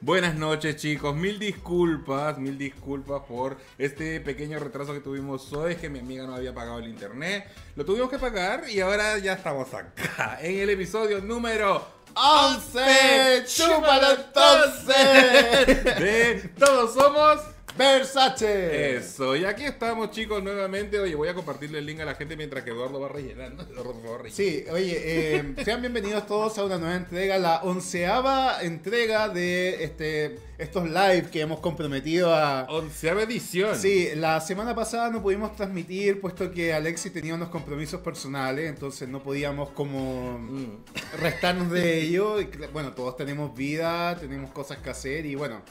Buenas 0.00 0.34
noches, 0.34 0.76
chicos. 0.76 1.14
Mil 1.14 1.38
disculpas, 1.38 2.38
mil 2.38 2.58
disculpas 2.58 3.22
por 3.28 3.56
este 3.78 4.20
pequeño 4.20 4.58
retraso 4.58 4.92
que 4.92 5.00
tuvimos 5.00 5.52
hoy. 5.52 5.72
Es 5.72 5.78
que 5.78 5.88
mi 5.88 6.00
amiga 6.00 6.26
no 6.26 6.34
había 6.34 6.54
pagado 6.54 6.78
el 6.78 6.88
internet. 6.88 7.46
Lo 7.76 7.84
tuvimos 7.84 8.10
que 8.10 8.18
pagar 8.18 8.68
y 8.68 8.80
ahora 8.80 9.18
ya 9.18 9.34
estamos 9.34 9.72
acá 9.74 10.38
en 10.40 10.60
el 10.60 10.70
episodio 10.70 11.20
número 11.20 11.86
11. 12.14 13.44
¡Chúpalo 13.46 14.10
entonces! 14.12 15.66
de 15.98 16.50
Todos 16.58 16.94
Somos. 16.94 17.40
Versace. 17.76 18.96
Eso, 18.96 19.34
y 19.34 19.44
aquí 19.44 19.64
estamos 19.64 20.10
chicos 20.10 20.42
nuevamente. 20.42 20.98
Oye, 20.98 21.14
voy 21.14 21.28
a 21.28 21.34
compartirle 21.34 21.78
el 21.78 21.86
link 21.86 22.00
a 22.00 22.04
la 22.04 22.14
gente 22.14 22.36
mientras 22.36 22.64
que 22.64 22.70
Eduardo 22.70 23.00
va 23.00 23.08
rellenando. 23.08 23.62
Eduardo. 23.62 24.02
Sí, 24.30 24.64
oye, 24.70 25.00
eh, 25.02 25.54
sean 25.64 25.80
bienvenidos 25.80 26.26
todos 26.26 26.58
a 26.58 26.64
una 26.64 26.78
nueva 26.78 26.96
entrega, 26.96 27.38
la 27.38 27.62
onceava 27.62 28.62
entrega 28.62 29.28
de 29.30 29.84
este, 29.84 30.38
estos 30.58 30.84
live 30.84 31.28
que 31.30 31.40
hemos 31.40 31.60
comprometido 31.60 32.34
a... 32.34 32.64
Onceava 32.68 33.22
edición. 33.22 33.74
Sí, 33.76 34.10
la 34.16 34.40
semana 34.40 34.74
pasada 34.74 35.08
no 35.10 35.22
pudimos 35.22 35.56
transmitir 35.56 36.20
puesto 36.20 36.50
que 36.52 36.74
Alexis 36.74 37.12
tenía 37.12 37.34
unos 37.34 37.48
compromisos 37.48 38.00
personales, 38.00 38.68
entonces 38.68 39.08
no 39.08 39.22
podíamos 39.22 39.70
como 39.70 40.38
Mm. 40.38 40.84
restarnos 41.20 41.70
de 41.70 42.00
ello. 42.02 42.40
Y, 42.40 42.48
bueno, 42.72 42.92
todos 42.92 43.16
tenemos 43.16 43.54
vida, 43.56 44.16
tenemos 44.18 44.50
cosas 44.50 44.78
que 44.78 44.90
hacer 44.90 45.24
y 45.26 45.34
bueno, 45.34 45.62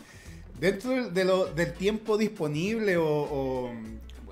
dentro 0.61 1.09
del- 1.09 1.73
tiempo 1.73 2.17
disponible 2.17 2.95
o, 2.97 3.72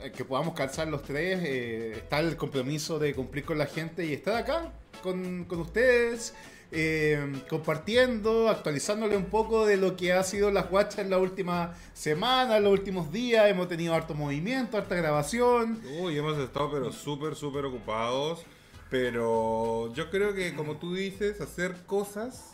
eh, 0.01 0.12
que 0.16 0.23
podamos 0.23 0.53
calzar 0.53 0.88
los 0.88 1.03
tres, 1.03 1.40
eh, 1.44 1.94
está 1.97 2.19
el 2.19 2.38
compromiso 2.38 3.00
de 3.00 3.13
cumplir 3.16 3.44
con 3.44 3.57
la 3.57 3.66
gente 3.66 4.06
y 4.06 4.13
estar 4.13 4.35
acá 4.35 4.72
con, 5.03 5.45
ustedes. 5.59 6.34
eh, 6.72 7.34
compartiendo, 7.50 8.47
actualizándole 8.47 9.17
un 9.17 9.25
poco 9.25 9.66
de 9.66 9.75
lo 9.75 9.95
que 9.95 10.13
ha 10.13 10.23
sido 10.23 10.51
las 10.51 10.69
guachas 10.69 11.00
en 11.00 11.09
la 11.09 11.17
última 11.17 11.73
semana, 11.95 12.57
en 12.57 12.63
los 12.63 12.73
últimos 12.73 13.11
días. 13.11 13.50
Hemos 13.50 13.67
tenido 13.67 13.96
harto 13.96 14.13
movimiento, 14.13 14.78
harta 14.78 14.94
grabación. 14.94 15.81
Uy, 16.00 16.16
hemos 16.16 16.38
estado 16.38 16.69
pero 16.72 16.91
súper, 16.91 17.34
súper 17.34 17.66
ocupados. 17.66 18.44
Pero 18.91 19.91
yo 19.96 20.11
creo 20.11 20.35
que 20.35 20.53
como 20.53 20.78
tú 20.78 20.94
dices, 20.94 21.41
hacer 21.41 21.73
cosas 21.88 22.51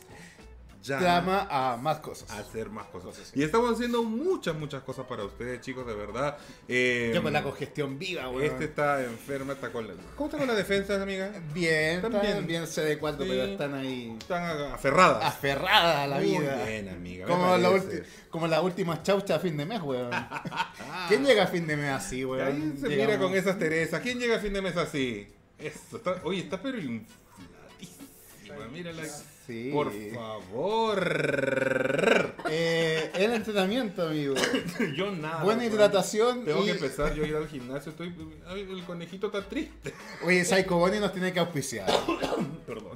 Llama 0.87 1.47
a 1.49 1.77
más 1.77 1.99
cosas. 1.99 2.29
hacer 2.31 2.69
más 2.69 2.85
cosas. 2.87 3.05
Cosas, 3.09 3.27
sí. 3.33 3.39
Y 3.39 3.43
estamos 3.43 3.73
haciendo 3.73 4.03
muchas, 4.03 4.55
muchas 4.55 4.81
cosas 4.83 5.05
para 5.05 5.23
ustedes, 5.23 5.61
chicos, 5.61 5.85
de 5.85 5.93
verdad. 5.93 6.37
Eh, 6.67 7.11
Yo 7.13 7.21
con 7.21 7.33
la 7.33 7.43
congestión 7.43 7.99
viva, 7.99 8.29
weón. 8.29 8.43
Este 8.43 8.65
está 8.65 9.03
enferma, 9.03 9.53
está 9.53 9.71
con 9.71 9.87
la... 9.87 9.93
¿Cómo 10.15 10.25
está 10.27 10.37
con 10.37 10.47
la 10.47 10.53
defensa, 10.55 11.01
amiga? 11.01 11.31
Bien, 11.53 11.97
Están 12.03 12.19
bien. 12.21 12.47
bien, 12.47 12.67
sé 12.67 12.81
de 12.81 12.97
cuánto, 12.97 13.23
Sí. 13.23 13.29
pero 13.29 13.43
están 13.43 13.73
ahí 13.75 14.15
Están 14.17 14.43
aferradas. 14.73 15.23
aferradas 15.25 15.97
a 15.97 16.07
la 16.07 16.15
Muy 16.17 16.25
vida. 16.39 16.63
bien, 16.65 16.89
amiga. 16.89 17.25
Como, 17.27 17.57
la 17.57 17.83
como 18.29 18.47
las 18.47 18.63
últimas 18.63 19.03
chauchas 19.03 19.37
a 19.37 19.39
fin 19.39 19.55
de 19.57 19.65
mes, 19.65 19.81
weón. 19.81 20.09
¿Quién 21.09 21.25
llega 21.25 21.43
a 21.43 21.47
fin 21.47 21.67
de 21.67 21.77
mes 21.77 21.91
así, 21.91 22.19
Y 22.19 22.25
weón? 22.25 22.47
Ahí 22.47 22.73
se 22.79 22.87
Llegamos- 22.89 23.07
mira 23.13 23.19
con 23.19 23.33
esas 23.35 23.59
Teresa. 23.59 23.99
¿Quién 24.01 24.19
llega 24.19 24.37
a 24.37 24.39
fin 24.39 24.53
de 24.53 24.61
mes 24.61 24.77
así? 24.77 25.27
Eso, 25.59 25.97
está... 25.97 26.21
Oye, 26.23 26.39
está 26.41 26.61
pero 26.61 26.77
infladísima. 26.77 28.67
Mírala. 28.71 29.03
Sí. 29.45 29.69
Por 29.71 29.91
favor. 30.13 31.05
Eh, 32.49 33.11
el 33.15 33.33
entrenamiento, 33.33 34.07
amigo. 34.07 34.33
Yo 34.95 35.11
nada. 35.11 35.43
Buena 35.43 35.65
hidratación. 35.65 36.43
Tengo 36.43 36.63
y... 36.63 36.65
que 36.65 36.71
empezar 36.71 37.13
yo 37.13 37.23
a 37.23 37.27
ir 37.27 37.35
al 37.35 37.47
gimnasio. 37.47 37.91
Estoy... 37.91 38.13
ay, 38.47 38.61
el 38.61 38.83
conejito 38.85 39.27
está 39.27 39.47
triste. 39.47 39.93
Oye, 40.23 40.43
Psycho 40.43 40.77
Bonnie 40.77 40.99
nos 40.99 41.13
tiene 41.13 41.31
que 41.31 41.39
auspiciar. 41.39 41.87
Perdón. 42.67 42.93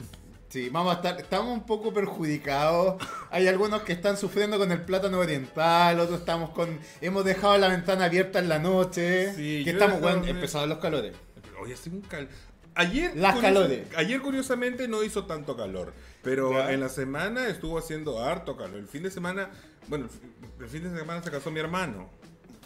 Sí, 0.49 0.69
vamos 0.69 0.93
a 0.93 0.95
estar, 0.95 1.19
estamos 1.19 1.53
un 1.53 1.63
poco 1.63 1.93
perjudicados. 1.93 2.99
Hay 3.29 3.47
algunos 3.47 3.83
que 3.83 3.93
están 3.93 4.17
sufriendo 4.17 4.57
con 4.57 4.71
el 4.71 4.81
plátano 4.81 5.19
oriental, 5.19 5.99
otros 5.99 6.21
estamos 6.21 6.49
con, 6.49 6.79
hemos 7.01 7.23
dejado 7.23 7.55
la 7.59 7.67
ventana 7.67 8.05
abierta 8.05 8.39
en 8.39 8.49
la 8.49 8.57
noche. 8.57 9.31
Sí, 9.35 9.63
que 9.63 9.69
estamos, 9.69 10.01
empezados 10.27 10.67
los 10.67 10.79
calores. 10.79 11.13
Hoy 11.61 11.73
hace 11.73 11.91
un 11.91 12.01
cal... 12.01 12.27
Ayer, 12.75 13.11
Las 13.15 13.39
calores. 13.39 13.87
ayer 13.97 14.21
curiosamente 14.21 14.87
no 14.87 15.03
hizo 15.03 15.25
tanto 15.25 15.57
calor, 15.57 15.93
pero 16.21 16.51
Ya. 16.51 16.71
en 16.71 16.79
la 16.79 16.89
semana 16.89 17.47
estuvo 17.47 17.77
haciendo 17.77 18.23
harto 18.23 18.55
calor. 18.55 18.77
El 18.77 18.87
fin 18.87 19.03
de 19.03 19.11
semana, 19.11 19.49
bueno, 19.87 20.05
el 20.05 20.09
fi- 20.11 20.19
el 20.63 20.69
fin 20.69 20.83
de 20.91 20.97
semana 20.97 21.21
se 21.21 21.29
casó 21.31 21.51
mi 21.51 21.59
hermano. 21.59 22.09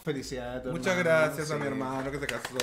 Felicidades. 0.04 0.68
a 0.68 0.69
Muchas 0.72 0.98
hermano, 0.98 1.04
gracias 1.22 1.50
a 1.50 1.54
sí. 1.56 1.62
mi 1.62 1.68
hermano 1.68 2.12
que 2.12 2.19
se 2.19 2.27
casó. 2.27 2.57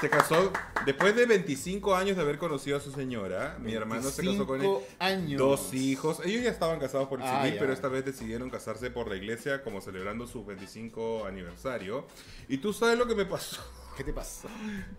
Se 0.00 0.08
casó 0.10 0.50
después 0.86 1.14
de 1.14 1.26
25 1.26 1.94
años 1.94 2.16
de 2.16 2.22
haber 2.22 2.38
conocido 2.38 2.78
a 2.78 2.80
su 2.80 2.90
señora. 2.90 3.56
Mi 3.60 3.74
hermano 3.74 4.02
se 4.10 4.24
casó 4.24 4.46
con 4.46 4.62
él. 4.62 4.66
25 4.68 4.82
años. 4.98 5.38
Dos 5.38 5.74
hijos. 5.74 6.20
Ellos 6.24 6.42
ya 6.42 6.50
estaban 6.50 6.80
casados 6.80 7.06
por 7.08 7.20
el 7.20 7.26
Ah, 7.26 7.40
civil, 7.42 7.54
ya. 7.54 7.60
pero 7.60 7.72
esta 7.74 7.88
vez 7.88 8.04
decidieron 8.06 8.48
casarse 8.48 8.90
por 8.90 9.08
la 9.08 9.16
iglesia 9.16 9.62
como 9.62 9.82
celebrando 9.82 10.26
su 10.26 10.42
25 10.44 11.26
aniversario. 11.26 12.06
Y 12.48 12.56
tú 12.58 12.72
sabes 12.72 12.98
lo 12.98 13.06
que 13.06 13.14
me 13.14 13.26
pasó. 13.26 13.60
¿Qué 13.96 14.04
te 14.04 14.12
pasa? 14.12 14.48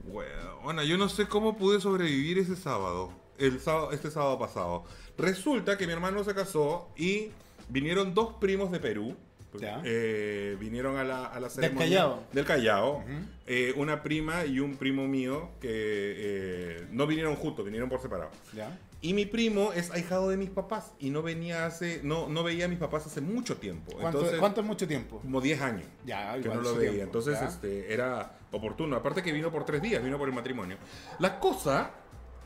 Bueno, 0.03 0.83
yo 0.83 0.97
no 0.97 1.09
sé 1.09 1.27
cómo 1.27 1.57
pude 1.57 1.81
sobrevivir 1.81 2.38
ese 2.38 2.56
sábado, 2.56 3.12
el 3.38 3.59
sábado, 3.59 3.92
este 3.92 4.09
sábado 4.09 4.39
pasado. 4.39 4.83
Resulta 5.18 5.77
que 5.77 5.86
mi 5.86 5.94
hermano 5.94 6.24
se 6.24 6.33
casó 6.33 6.89
y 6.95 7.31
vinieron 7.69 8.13
dos 8.13 8.36
primos 8.36 8.71
de 8.71 8.80
Perú. 8.80 9.15
Ya. 9.59 9.81
Eh, 9.86 10.57
vinieron 10.59 10.97
a 10.97 11.06
la, 11.06 11.25
a 11.27 11.39
la 11.39 11.50
ceremonia. 11.50 11.88
Callao. 11.88 12.24
Del 12.33 12.45
Callao. 12.45 13.03
Eh, 13.47 13.74
una 13.77 14.03
prima 14.03 14.45
y 14.45 14.59
un 14.59 14.75
primo 14.75 15.07
mío 15.07 15.51
que 15.62 15.69
eh, 15.71 16.88
no 16.91 17.07
vinieron 17.07 17.36
juntos, 17.38 17.63
vinieron 17.63 17.89
por 17.89 18.01
separado. 18.01 18.31
¿Ya? 18.53 18.77
Y 19.01 19.13
mi 19.13 19.25
primo 19.25 19.71
es 19.74 19.92
ahijado 19.92 20.30
de 20.30 20.38
mis 20.38 20.50
papás 20.50 20.94
y 21.00 21.09
no 21.12 21.21
venía 21.21 21.65
hace, 21.65 22.00
no, 22.03 22.27
no 22.27 22.44
veía 22.44 22.65
a 22.65 22.68
mis 22.68 22.80
papás 22.80 23.06
hace 23.06 23.21
mucho 23.21 23.57
tiempo. 23.57 23.92
¿Cuánto, 23.94 24.19
Entonces, 24.19 24.39
cuánto 24.39 24.62
es 24.62 24.68
mucho 24.68 24.88
tiempo? 24.88 25.19
como 25.19 25.42
10 25.42 25.62
años 25.62 25.88
Ya, 26.06 26.39
que 26.42 26.50
no 26.50 26.56
lo 26.62 26.74
veía. 26.75 26.92
tiempo, 26.92 27.06
Entonces, 27.18 27.39
ya. 27.39 27.47
este, 27.47 27.94
era 27.94 28.39
oportuno. 28.51 28.95
Aparte 28.95 29.21
que 29.21 29.31
vino 29.31 29.51
por 29.51 29.63
tres 29.65 29.81
días, 29.81 30.03
vino 30.03 30.18
por 30.18 30.27
el 30.27 30.33
matrimonio. 30.33 30.77
La 31.19 31.39
cosa 31.39 31.92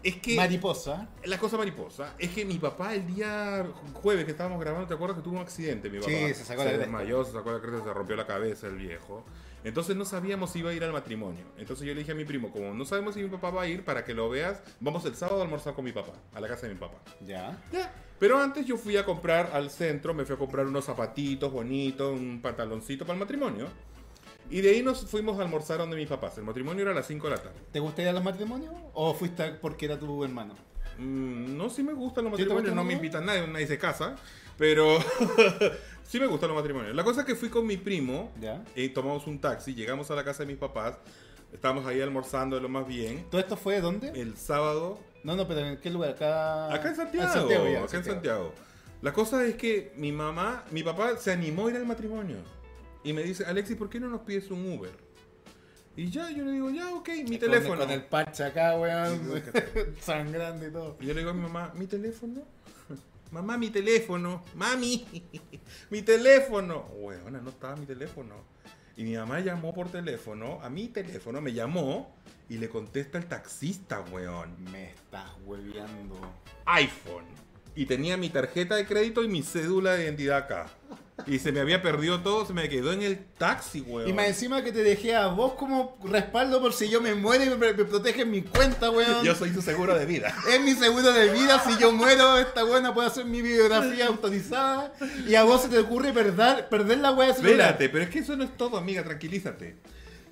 es 0.03 0.17
que. 0.17 0.35
Mariposa. 0.35 1.07
la 1.23 1.37
cosa 1.37 1.55
mariposa 1.57 2.13
es 2.17 2.29
que 2.31 2.43
mi 2.43 2.57
papá 2.57 2.93
el 2.93 3.05
día 3.07 3.65
jueves 3.93 4.25
que 4.25 4.31
estábamos 4.31 4.59
grabando, 4.59 4.87
¿te 4.87 4.93
acuerdas 4.95 5.17
que 5.17 5.23
tuvo 5.23 5.35
un 5.35 5.41
accidente? 5.41 5.89
Mi 5.89 5.99
papá 5.99 6.09
Sí, 6.11 6.33
se 6.33 6.43
sacó 6.45 6.63
la 6.63 6.69
cresta. 6.71 6.85
desmayó, 6.85 7.23
se 7.23 7.31
sacó 7.31 7.51
la 7.53 7.61
cresta, 7.61 7.83
se 7.85 7.93
rompió 7.93 8.15
la 8.17 8.25
cabeza 8.27 8.67
el 8.67 8.75
viejo. 8.75 9.23
Entonces 9.63 9.95
no 9.95 10.05
sabíamos 10.05 10.51
si 10.51 10.59
iba 10.59 10.71
a 10.71 10.73
ir 10.73 10.83
al 10.83 10.93
matrimonio. 10.93 11.43
Entonces 11.57 11.85
yo 11.85 11.93
le 11.93 11.99
dije 11.99 12.11
a 12.11 12.15
mi 12.15 12.25
primo, 12.25 12.51
como 12.51 12.73
no 12.73 12.85
sabemos 12.85 13.15
si 13.15 13.21
mi 13.21 13.29
papá 13.29 13.49
va 13.49 13.63
a 13.63 13.67
ir, 13.67 13.83
para 13.83 14.05
que 14.05 14.13
lo 14.13 14.29
veas, 14.29 14.61
vamos 14.79 15.05
el 15.05 15.15
sábado 15.15 15.41
a 15.41 15.43
almorzar 15.43 15.73
con 15.73 15.85
mi 15.85 15.91
papá, 15.91 16.13
a 16.33 16.39
la 16.39 16.47
casa 16.47 16.67
de 16.67 16.73
mi 16.73 16.79
papá. 16.79 16.97
Ya. 17.25 17.57
Ya. 17.71 17.93
Pero 18.19 18.37
antes 18.37 18.65
yo 18.65 18.77
fui 18.77 18.97
a 18.97 19.05
comprar 19.05 19.51
al 19.53 19.69
centro, 19.69 20.13
me 20.13 20.25
fui 20.25 20.35
a 20.35 20.37
comprar 20.37 20.65
unos 20.65 20.85
zapatitos 20.85 21.51
bonitos, 21.51 22.11
un 22.19 22.41
pantaloncito 22.41 23.05
para 23.05 23.13
el 23.13 23.19
matrimonio. 23.19 23.67
Y 24.49 24.61
de 24.61 24.71
ahí 24.71 24.81
nos 24.81 25.05
fuimos 25.05 25.39
a 25.39 25.43
almorzar 25.43 25.77
donde 25.77 25.95
mis 25.95 26.07
papás. 26.07 26.37
El 26.37 26.43
matrimonio 26.43 26.81
era 26.81 26.91
a 26.91 26.95
las 26.95 27.07
5 27.07 27.29
de 27.29 27.35
la 27.35 27.41
tarde. 27.41 27.59
¿Te 27.71 27.79
gusta 27.79 28.01
ir 28.01 28.07
a 28.07 28.13
los 28.13 28.23
matrimonios? 28.23 28.73
¿O 28.93 29.13
fuiste 29.13 29.51
porque 29.61 29.85
era 29.85 29.99
tu 29.99 30.23
hermano? 30.23 30.55
Mm, 30.97 31.55
no, 31.55 31.69
sí 31.69 31.83
me 31.83 31.93
gustan 31.93 32.25
los 32.25 32.33
¿Sí 32.33 32.43
te 32.43 32.49
matrimonios, 32.49 32.75
no 32.75 32.83
me 32.83 32.93
invitan 32.93 33.25
nadie, 33.25 33.47
nadie 33.47 33.67
se 33.67 33.77
casa. 33.77 34.15
Pero 34.57 34.97
sí 36.09 36.19
me 36.19 36.25
gustan 36.25 36.49
los 36.49 36.57
matrimonios. 36.57 36.95
La 36.95 37.03
cosa 37.03 37.21
es 37.21 37.27
que 37.27 37.35
fui 37.35 37.49
con 37.49 37.67
mi 37.67 37.77
primo 37.77 38.31
Ya. 38.41 38.63
y 38.75 38.89
tomamos 38.89 39.27
un 39.27 39.39
taxi, 39.39 39.75
llegamos 39.75 40.09
a 40.09 40.15
la 40.15 40.23
casa 40.23 40.43
de 40.43 40.47
mis 40.47 40.57
papás. 40.57 40.95
Estábamos 41.53 41.85
ahí 41.85 42.01
almorzando 42.01 42.55
de 42.55 42.61
lo 42.63 42.69
más 42.69 42.87
bien. 42.87 43.25
¿Todo 43.29 43.39
esto 43.41 43.55
fue 43.57 43.79
dónde? 43.81 44.09
El 44.19 44.35
sábado 44.37 44.99
No, 45.23 45.35
no, 45.35 45.47
pero 45.47 45.59
¿en 45.61 45.77
qué 45.77 45.89
lugar? 45.89 46.11
Acá. 46.11 46.73
Acá 46.73 46.89
en 46.89 46.95
Santiago. 46.95 47.27
Ah, 47.29 47.33
Santiago, 47.33 47.67
ya, 47.69 47.83
acá 47.83 47.97
en 47.97 48.03
Santiago. 48.05 48.53
La 49.01 49.13
cosa 49.13 49.45
es 49.45 49.55
que 49.55 49.93
mi 49.97 50.11
mamá, 50.11 50.63
mi 50.71 50.81
papá 50.83 51.15
se 51.17 51.31
animó 51.31 51.67
a 51.67 51.71
ir 51.71 51.77
al 51.77 51.85
matrimonio. 51.85 52.37
Y 53.03 53.13
me 53.13 53.23
dice, 53.23 53.45
Alexis, 53.45 53.75
¿por 53.77 53.89
qué 53.89 53.99
no 53.99 54.07
nos 54.09 54.21
pides 54.21 54.49
un 54.51 54.71
Uber? 54.77 54.91
Y 55.95 56.09
ya, 56.09 56.29
yo 56.31 56.45
le 56.45 56.51
digo, 56.51 56.69
ya, 56.69 56.93
ok, 56.93 57.09
mi 57.27 57.37
Con- 57.37 57.39
teléfono. 57.39 57.81
Con 57.81 57.91
el 57.91 58.03
parche 58.03 58.43
acá, 58.43 58.77
weón. 58.77 59.41
Sangrando 60.01 60.67
y 60.67 60.71
todo. 60.71 60.97
Y 61.01 61.07
yo 61.07 61.13
le 61.13 61.19
digo 61.21 61.31
a 61.31 61.33
mi 61.33 61.41
mamá, 61.41 61.73
¿mi 61.75 61.87
teléfono? 61.87 62.41
Mamá, 63.31 63.57
mi 63.57 63.69
teléfono. 63.69 64.43
Mami, 64.55 65.05
mi 65.89 66.01
teléfono. 66.01 66.87
Weona, 66.97 67.39
no 67.41 67.49
estaba 67.49 67.75
mi 67.75 67.85
teléfono. 67.85 68.35
Y 68.97 69.03
mi 69.03 69.15
mamá 69.15 69.39
llamó 69.39 69.73
por 69.73 69.89
teléfono, 69.89 70.59
a 70.61 70.69
mi 70.69 70.89
teléfono, 70.89 71.39
me 71.39 71.53
llamó 71.53 72.17
y 72.49 72.57
le 72.57 72.67
contesta 72.67 73.17
el 73.17 73.27
taxista, 73.27 74.01
weón. 74.11 74.61
Me 74.71 74.89
estás 74.89 75.31
hueveando. 75.45 76.19
iPhone. 76.65 77.23
Y 77.75 77.85
tenía 77.85 78.17
mi 78.17 78.29
tarjeta 78.29 78.75
de 78.75 78.85
crédito 78.85 79.23
y 79.23 79.29
mi 79.29 79.41
cédula 79.41 79.93
de 79.93 80.03
identidad 80.03 80.39
acá. 80.39 80.67
Y 81.27 81.39
se 81.39 81.51
me 81.51 81.59
había 81.59 81.81
perdido 81.81 82.21
todo, 82.21 82.45
se 82.45 82.53
me 82.53 82.67
quedó 82.69 82.91
en 82.91 83.01
el 83.01 83.17
taxi, 83.37 83.81
weón. 83.81 84.09
Y 84.09 84.13
más 84.13 84.27
encima 84.27 84.63
que 84.63 84.71
te 84.71 84.83
dejé 84.83 85.15
a 85.15 85.27
vos 85.27 85.53
como 85.53 85.97
respaldo 86.03 86.61
por 86.61 86.73
si 86.73 86.89
yo 86.89 87.01
me 87.01 87.15
muero 87.15 87.43
y 87.45 87.49
me, 87.49 87.73
me 87.73 87.85
protegen 87.85 88.29
mi 88.29 88.41
cuenta, 88.41 88.89
weón. 88.89 89.23
Yo 89.23 89.35
soy 89.35 89.53
su 89.53 89.61
seguro 89.61 89.97
de 89.97 90.05
vida. 90.05 90.33
Es 90.49 90.61
mi 90.61 90.73
seguro 90.73 91.11
de 91.11 91.29
vida, 91.29 91.61
si 91.65 91.77
yo 91.79 91.91
muero, 91.91 92.37
esta 92.37 92.63
buena 92.63 92.93
puede 92.93 93.07
hacer 93.07 93.25
mi 93.25 93.41
biografía 93.41 94.07
autorizada. 94.07 94.93
Y 95.27 95.35
a 95.35 95.43
vos 95.43 95.61
se 95.61 95.69
te 95.69 95.77
ocurre 95.79 96.11
perder, 96.11 96.69
perder 96.69 96.99
la 96.99 97.11
wea 97.11 97.27
de 97.29 97.33
celular. 97.35 97.51
Espérate, 97.53 97.89
pero 97.89 98.03
es 98.03 98.09
que 98.09 98.19
eso 98.19 98.35
no 98.35 98.43
es 98.43 98.57
todo, 98.57 98.77
amiga, 98.77 99.03
tranquilízate. 99.03 99.75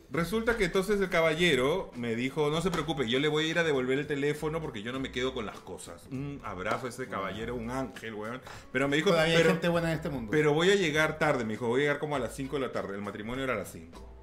Resulta 0.09 0.55
que 0.55 0.65
entonces 0.65 1.01
el 1.01 1.09
caballero 1.09 1.91
me 1.95 2.15
dijo, 2.15 2.49
no 2.49 2.61
se 2.61 2.71
preocupe, 2.71 3.09
yo 3.09 3.19
le 3.19 3.27
voy 3.27 3.45
a 3.45 3.47
ir 3.49 3.59
a 3.59 3.63
devolver 3.63 3.99
el 3.99 4.07
teléfono 4.07 4.61
porque 4.61 4.81
yo 4.81 4.93
no 4.93 4.99
me 5.01 5.11
quedo 5.11 5.33
con 5.33 5.45
las 5.45 5.59
cosas. 5.59 6.07
Un 6.11 6.39
abrazo 6.45 6.85
a 6.85 6.89
ese 6.89 7.07
caballero, 7.07 7.55
un 7.55 7.69
ángel, 7.69 8.13
weón. 8.13 8.41
Pero 8.71 8.87
me 8.87 8.95
dijo, 8.95 9.09
Todavía 9.09 9.33
hay 9.35 9.41
pero, 9.41 9.49
gente 9.51 9.67
buena 9.67 9.89
en 9.91 9.97
este 9.97 10.09
mundo. 10.09 10.31
pero 10.31 10.53
voy 10.53 10.71
a 10.71 10.75
llegar 10.75 11.17
tarde, 11.19 11.43
me 11.43 11.53
dijo, 11.53 11.67
voy 11.67 11.81
a 11.81 11.83
llegar 11.83 11.99
como 11.99 12.15
a 12.15 12.19
las 12.19 12.33
5 12.35 12.55
de 12.55 12.61
la 12.67 12.71
tarde. 12.71 12.95
El 12.95 13.01
matrimonio 13.01 13.43
era 13.43 13.53
a 13.53 13.57
las 13.57 13.71
5. 13.71 14.16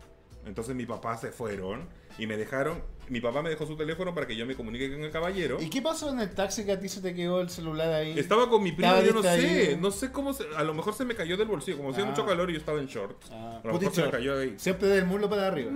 Entonces 0.46 0.74
mi 0.74 0.86
papá 0.86 1.16
se 1.16 1.30
fueron 1.30 1.88
y 2.18 2.26
me 2.26 2.36
dejaron, 2.36 2.82
mi 3.08 3.20
papá 3.20 3.42
me 3.42 3.50
dejó 3.50 3.66
su 3.66 3.76
teléfono 3.76 4.14
para 4.14 4.26
que 4.26 4.36
yo 4.36 4.46
me 4.46 4.54
comunique 4.54 4.90
con 4.92 5.02
el 5.02 5.10
caballero. 5.10 5.60
¿Y 5.60 5.68
qué 5.70 5.80
pasó 5.82 6.10
en 6.10 6.20
el 6.20 6.30
taxi 6.34 6.64
que 6.64 6.72
a 6.72 6.78
ti 6.80 6.88
se 6.88 7.00
te 7.00 7.14
quedó 7.14 7.40
el 7.40 7.50
celular 7.50 7.92
ahí? 7.92 8.18
Estaba 8.18 8.48
con 8.48 8.62
mi 8.62 8.70
Estaba 8.70 9.00
yo 9.02 9.12
no 9.12 9.22
sé, 9.22 9.76
no 9.80 9.90
sé 9.90 10.12
cómo, 10.12 10.32
se- 10.32 10.44
a 10.56 10.62
lo 10.62 10.74
mejor 10.74 10.94
se 10.94 11.04
me 11.04 11.14
cayó 11.14 11.36
del 11.36 11.48
bolsillo, 11.48 11.76
como 11.78 11.90
hacía 11.90 12.04
Ah. 12.04 12.08
mucho 12.08 12.24
calor 12.26 12.50
y 12.50 12.54
yo 12.54 12.58
estaba 12.60 12.78
en 12.78 12.86
shorts. 12.86 13.30
Ah, 13.32 13.60
a 13.62 13.66
lo 13.66 13.72
mejor 13.74 13.94
se 13.94 14.00
me 14.00 14.06
short. 14.06 14.10
cayó 14.18 14.38
ahí. 14.38 14.54
Siempre 14.58 14.88
del 14.88 15.06
muslo 15.06 15.28
para 15.30 15.46
arriba. 15.48 15.70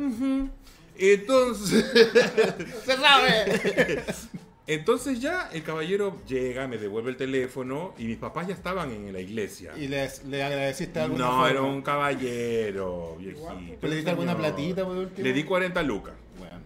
Entonces, 0.96 1.84
¡Se 2.84 2.96
sabe! 2.96 4.04
entonces 4.68 5.18
ya 5.20 5.48
el 5.52 5.62
caballero 5.62 6.16
llega, 6.28 6.68
me 6.68 6.78
devuelve 6.78 7.10
el 7.10 7.16
teléfono 7.16 7.94
y 7.98 8.04
mis 8.04 8.18
papás 8.18 8.46
ya 8.46 8.54
estaban 8.54 8.90
en 8.92 9.12
la 9.12 9.18
iglesia. 9.20 9.72
¿Y 9.76 9.88
les, 9.88 10.24
le 10.26 10.42
agradeciste 10.42 10.98
de 10.98 11.04
alguna 11.06 11.24
No, 11.24 11.30
forma? 11.32 11.50
era 11.50 11.62
un 11.62 11.82
caballero, 11.82 13.16
viejito. 13.18 13.86
¿Le 13.88 13.96
diste 13.96 14.10
alguna 14.10 14.36
platita, 14.36 14.84
por 14.84 14.96
último? 14.96 15.26
Le 15.26 15.32
di 15.32 15.42
40 15.44 15.82
lucas. 15.82 16.14
Bueno, 16.38 16.56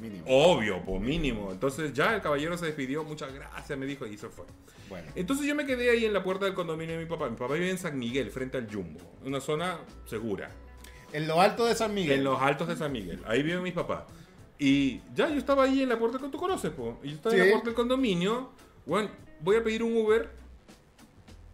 mínimo. 0.00 0.24
Obvio, 0.28 0.82
por 0.84 1.00
mínimo. 1.00 1.50
Entonces 1.50 1.92
ya 1.92 2.14
el 2.14 2.20
caballero 2.20 2.56
se 2.58 2.66
despidió, 2.66 3.04
muchas 3.04 3.32
gracias, 3.32 3.78
me 3.78 3.86
dijo, 3.86 4.06
y 4.06 4.16
se 4.18 4.28
fue. 4.28 4.44
Bueno. 4.88 5.08
Entonces 5.14 5.46
yo 5.46 5.54
me 5.54 5.64
quedé 5.66 5.90
ahí 5.90 6.04
en 6.04 6.12
la 6.12 6.22
puerta 6.22 6.44
del 6.44 6.54
condominio 6.54 6.96
de 6.98 7.04
mi 7.04 7.08
papá. 7.08 7.28
Mi 7.30 7.36
papá 7.36 7.54
vive 7.54 7.70
en 7.70 7.78
San 7.78 7.98
Miguel, 7.98 8.30
frente 8.30 8.58
al 8.58 8.70
Jumbo. 8.72 9.00
Una 9.24 9.40
zona 9.40 9.78
segura. 10.04 10.50
En 11.12 11.26
lo 11.26 11.40
alto 11.40 11.64
de 11.64 11.74
San 11.74 11.94
Miguel. 11.94 12.18
En 12.18 12.24
los 12.24 12.40
altos 12.40 12.68
de 12.68 12.76
San 12.76 12.92
Miguel. 12.92 13.20
Ahí 13.26 13.42
viven 13.42 13.62
mis 13.62 13.72
papás. 13.72 14.02
Y 14.62 15.00
ya 15.14 15.30
yo 15.30 15.38
estaba 15.38 15.64
ahí 15.64 15.82
en 15.82 15.88
la 15.88 15.98
puerta 15.98 16.18
que 16.18 16.28
tú 16.28 16.36
conoces, 16.38 16.70
po. 16.70 16.98
Y 17.02 17.08
yo 17.08 17.14
estaba 17.16 17.34
en 17.34 17.40
Sí. 17.40 17.46
la 17.46 17.52
puerta 17.52 17.66
del 17.70 17.74
condominio. 17.74 18.50
Bueno, 18.84 19.08
voy 19.40 19.56
a 19.56 19.64
pedir 19.64 19.82
un 19.82 19.96
Uber. 19.96 20.28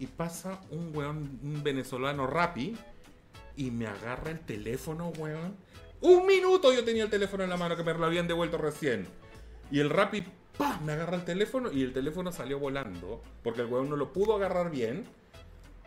Y 0.00 0.06
pasa 0.08 0.60
un 0.70 0.90
weón, 0.94 1.38
un 1.42 1.62
venezolano 1.62 2.26
rapi. 2.26 2.76
Y 3.56 3.70
me 3.70 3.86
agarra 3.86 4.32
el 4.32 4.40
teléfono, 4.40 5.10
weón. 5.18 5.54
Un 6.00 6.26
minuto 6.26 6.72
yo 6.72 6.84
tenía 6.84 7.04
el 7.04 7.10
teléfono 7.10 7.44
en 7.44 7.50
la 7.50 7.56
mano 7.56 7.76
que 7.76 7.84
me 7.84 7.94
lo 7.94 8.04
habían 8.04 8.26
devuelto 8.26 8.58
recién. 8.58 9.06
Y 9.70 9.78
el 9.78 9.88
rapi, 9.88 10.24
¡pah! 10.58 10.78
Me 10.84 10.92
agarra 10.92 11.14
el 11.16 11.24
teléfono 11.24 11.70
y 11.72 11.82
el 11.84 11.92
teléfono 11.92 12.32
salió 12.32 12.58
volando. 12.58 13.22
Porque 13.44 13.60
el 13.60 13.68
weón 13.68 13.88
no 13.88 13.94
lo 13.96 14.12
pudo 14.12 14.34
agarrar 14.34 14.70
bien. 14.72 15.04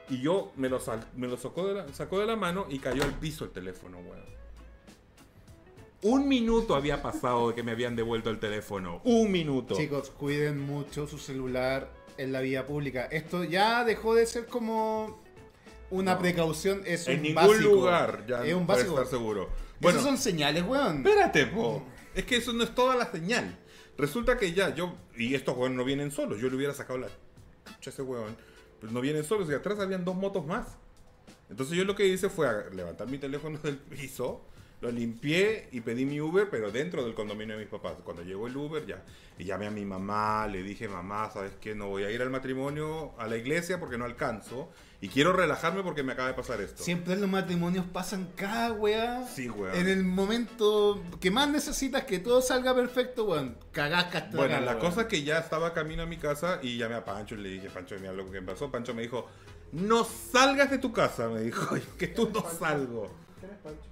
Y 0.10 0.21
yo 0.21 0.54
me 0.56 0.69
lo, 0.69 0.80
me 1.18 1.27
lo 1.27 1.36
sacó, 1.38 1.68
de 1.68 1.74
la, 1.75 1.94
sacó 1.94 2.18
de 2.19 2.25
la 2.25 2.38
mano 2.38 2.66
y 2.69 2.80
cayó 2.80 3.04
al 3.04 3.13
piso 3.13 3.44
el 3.44 3.51
teléfono, 3.51 3.98
weón. 4.00 4.39
Un 6.01 6.28
minuto 6.30 6.75
había 6.75 7.01
pasado 7.01 7.50
de 7.50 7.56
que 7.56 7.63
me 7.63 7.72
habían 7.72 7.96
devuelto 7.96 8.30
el 8.30 8.40
teléfono. 8.40 9.01
Un 9.04 9.31
minuto. 9.31 9.75
Chicos, 9.75 10.12
cuiden 10.12 10.60
mucho 10.60 11.07
su 11.07 11.18
celular 11.18 11.92
en 12.18 12.31
la 12.31 12.40
vía 12.42 12.66
pública. 12.66 13.06
Esto 13.12 13.44
ya 13.44 13.84
dejó 13.84 14.16
de 14.16 14.25
ser 14.25 14.46
como 14.48 15.22
una 15.90 16.13
No. 16.13 16.19
precaución, 16.19 16.84
es 16.86 17.07
en 17.07 17.18
un 17.18 17.24
ningún 17.24 17.36
básico. 17.36 17.69
lugar 17.69 18.26
ya 18.28 18.45
es 18.45 18.54
un 18.54 18.66
básico. 18.66 18.92
estar 18.92 19.07
seguro. 19.07 19.50
Bueno, 19.81 19.97
Bueno, 19.97 20.02
son 20.02 20.18
señales, 20.18 20.64
weón. 20.64 20.97
espérate, 20.97 21.47
po. 21.47 21.83
Es 22.16 22.26
que 22.26 22.38
eso 22.38 22.54
no 22.54 22.64
es 22.64 22.74
toda 22.74 22.95
la 22.95 23.12
señal. 23.12 23.57
Resulta 23.97 24.38
que 24.38 24.54
ya, 24.54 24.74
yo, 24.74 24.95
y 25.18 25.35
estos 25.35 25.57
weones 25.57 25.78
no 25.78 25.83
vienen 25.83 26.12
solos. 26.12 26.40
Yo 26.40 26.50
le 26.50 26.56
hubiera 26.56 26.74
sacado 26.74 27.00
la 27.00 27.07
chucha 27.66 27.90
a 27.90 27.94
ese 27.94 28.02
weón. 28.04 28.38
Pues 28.80 28.92
no 28.94 29.02
vienen 29.02 29.26
solos 29.26 29.50
y 29.50 29.54
atrás 29.54 29.80
habían 29.80 30.06
dos 30.06 30.16
motos 30.16 30.45
más. 30.45 30.78
Entonces 31.50 31.76
yo 31.76 31.83
lo 31.83 31.95
que 31.95 32.07
hice 32.07 32.30
fue 32.30 32.47
levantar 32.74 33.07
mi 33.07 33.18
teléfono 33.18 33.57
del 33.64 33.78
piso, 33.78 34.42
lo 34.81 34.92
limpié 34.92 35.68
y 35.71 35.81
pedí 35.81 36.06
mi 36.06 36.21
Uber, 36.21 36.50
pero 36.50 36.71
dentro 36.71 37.04
del 37.04 37.14
condominio 37.14 37.56
de 37.56 37.64
mis 37.64 37.71
papás. 37.71 37.95
Cuando 38.04 38.24
llegó 38.24 38.48
el 38.48 38.56
Uber 38.56 38.86
ya, 38.86 39.04
y 39.38 39.44
llamé 39.44 39.68
a 39.68 39.71
mi 39.71 39.86
mamá, 39.86 40.48
le 40.48 40.64
dije, 40.64 40.88
mamá, 40.88 41.30
¿sabes 41.31 41.54
qué? 41.59 41.76
No 41.76 41.88
voy 41.88 42.04
a 42.04 42.12
ir 42.12 42.21
al 42.21 42.30
matrimonio, 42.30 43.14
a 43.18 43.28
la 43.28 43.38
iglesia 43.38 43.80
porque 43.80 43.98
no 43.98 44.06
alcanzo. 44.06 44.69
Y 45.02 45.07
quiero 45.07 45.31
relajarme 45.31 45.81
porque 45.81 46.04
me 46.04 46.12
acaba 46.12 46.28
de 46.28 46.33
pasar 46.33 46.59
esto. 46.59 46.83
Siempre 46.83 47.16
los 47.16 47.30
matrimonios 47.30 47.86
pasan 47.86 48.31
cada 48.36 48.74
weá. 48.74 49.26
Sí, 49.28 49.50
weón. 49.50 49.74
En 49.76 49.88
el 49.88 50.04
momento 50.04 51.02
que 51.21 51.31
más 51.31 51.50
necesitas 51.50 52.04
que 52.04 52.19
todo 52.19 52.42
salga 52.42 52.76
perfecto, 52.76 53.24
weón. 53.26 53.57
Cagás 53.71 54.07
Bueno, 54.33 54.59
la 54.59 54.71
weón. 54.71 54.80
cosa 54.80 55.02
es 55.02 55.07
que 55.07 55.24
ya 55.24 55.40
estaba 55.40 55.74
camino 55.74 56.04
a 56.04 56.06
mi 56.06 56.18
casa 56.18 56.59
y 56.62 56.78
llamé 56.78 56.95
a 56.95 57.06
Pancho 57.06 57.36
y 57.36 57.40
le 57.40 57.50
dije, 57.50 57.69
Pancho, 57.69 57.95
mira 58.00 58.12
lo 58.12 58.26
que 58.26 58.42
me 58.42 58.48
pasó. 58.48 58.69
Pancho 58.69 58.94
me 58.94 59.04
dijo, 59.04 59.26
no 59.71 60.04
salgas 60.04 60.69
de 60.69 60.80
tu 60.80 60.92
casa, 60.92 61.30
me 61.30 61.42
dijo, 61.42 61.78
que 61.98 62.07
tú 62.07 62.30
no 62.33 62.44
salgo. 62.50 63.09
¿Quién 63.40 63.52
es 63.52 63.57
Pancho? 63.59 63.89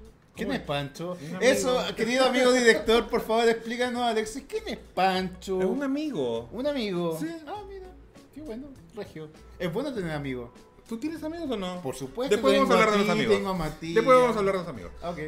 Un 1.10 1.36
amigo. 1.36 1.42
Eso, 1.42 1.84
querido 1.96 2.26
amigo 2.26 2.52
director, 2.52 3.08
por 3.08 3.22
favor 3.22 3.48
explícanos, 3.50 4.04
Alexis, 4.04 4.44
¿quién 4.48 4.68
es 4.68 4.78
Pancho? 4.78 5.60
Es 5.60 5.66
un 5.66 5.84
amigo. 5.84 6.50
¿Un 6.52 6.68
amigo? 6.68 7.18
Sí. 7.20 7.28
Ah, 7.48 7.64
mira, 7.68 7.88
qué 8.34 8.42
bueno, 8.42 8.68
Regio. 8.96 9.30
Es 9.60 9.72
bueno 9.72 9.94
tener 9.94 10.12
amigos. 10.12 10.50
¿Tú 10.88 10.98
tienes 10.98 11.22
amigos 11.22 11.52
o 11.52 11.58
no? 11.58 11.82
Por 11.82 11.96
supuesto. 11.96 12.34
Después 12.34 12.58
vamos 12.58 12.70
a 12.70 12.74
hablar 12.76 12.92
de 12.92 12.98
ti, 12.98 13.04
los 13.04 13.12
amigos. 13.12 13.36
Tengo 13.36 13.50
a 13.50 13.54
Matías. 13.54 13.96
Después 13.96 14.18
vamos 14.18 14.36
a 14.36 14.40
hablar 14.40 14.54
de 14.54 14.60
los 14.62 14.70
amigos. 14.70 14.92
Ok. 15.04 15.20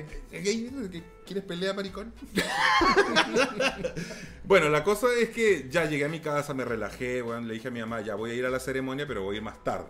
¿Quieres 1.25 1.44
pelea, 1.44 1.74
maricón? 1.74 2.13
bueno, 4.46 4.70
la 4.70 4.86
cosa 4.86 5.08
es 5.20 5.32
que 5.32 5.68
ya 5.70 5.84
llegué 5.84 6.06
a 6.06 6.10
mi 6.10 6.22
casa, 6.22 6.54
me 6.54 6.63
relajé, 6.63 7.22
bueno, 7.22 7.46
le 7.46 7.56
dije 7.56 7.68
a 7.68 7.72
mi 7.72 7.82
mamá, 7.82 8.00
ya 8.00 8.16
voy 8.16 8.32
a 8.32 8.34
ir 8.36 8.46
a 8.46 8.50
la 8.50 8.60
ceremonia, 8.60 9.06
pero 9.06 9.24
voy 9.24 9.36
a 9.36 9.38
ir 9.39 9.44
más 9.44 9.62
tarde. 9.62 9.89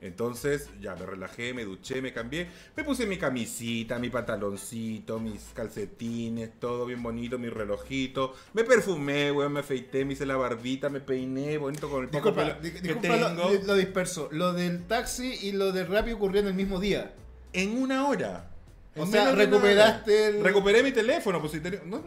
Entonces 0.00 0.68
ya 0.80 0.94
me 0.94 1.04
relajé, 1.06 1.52
me 1.54 1.64
duché, 1.64 2.00
me 2.00 2.12
cambié, 2.12 2.46
me 2.76 2.84
puse 2.84 3.04
mi 3.06 3.18
camisita, 3.18 3.98
mi 3.98 4.10
pantaloncito, 4.10 5.18
mis 5.18 5.42
calcetines, 5.54 6.50
todo 6.60 6.86
bien 6.86 7.02
bonito, 7.02 7.38
mi 7.38 7.48
relojito, 7.48 8.34
me 8.52 8.62
perfumé, 8.64 9.32
weón, 9.32 9.52
me 9.52 9.60
afeité, 9.60 10.04
me 10.04 10.12
hice 10.12 10.24
la 10.24 10.36
barbita, 10.36 10.88
me 10.88 11.00
peiné, 11.00 11.58
bonito 11.58 11.90
con 11.90 12.04
el 12.04 12.10
poco 12.10 12.30
Disculpa, 12.30 12.60
pelo 12.60 12.60
que 12.74 12.80
disculpa 12.80 13.34
tengo. 13.36 13.50
lo 13.66 13.74
disperso. 13.74 14.28
Lo 14.30 14.52
del 14.52 14.86
taxi 14.86 15.34
y 15.42 15.52
lo 15.52 15.72
del 15.72 15.88
Rappi 15.88 16.12
ocurrió 16.12 16.40
en 16.42 16.46
el 16.48 16.54
mismo 16.54 16.78
día. 16.78 17.14
En 17.52 17.76
una 17.82 18.06
hora. 18.06 18.50
O 18.96 19.06
sea, 19.06 19.32
recuperaste 19.32 20.26
el- 20.26 20.44
Recuperé 20.44 20.82
mi 20.82 20.92
teléfono, 20.92 21.40
pues 21.40 21.52
si 21.52 21.60
tenía- 21.60 21.82
no, 21.84 22.02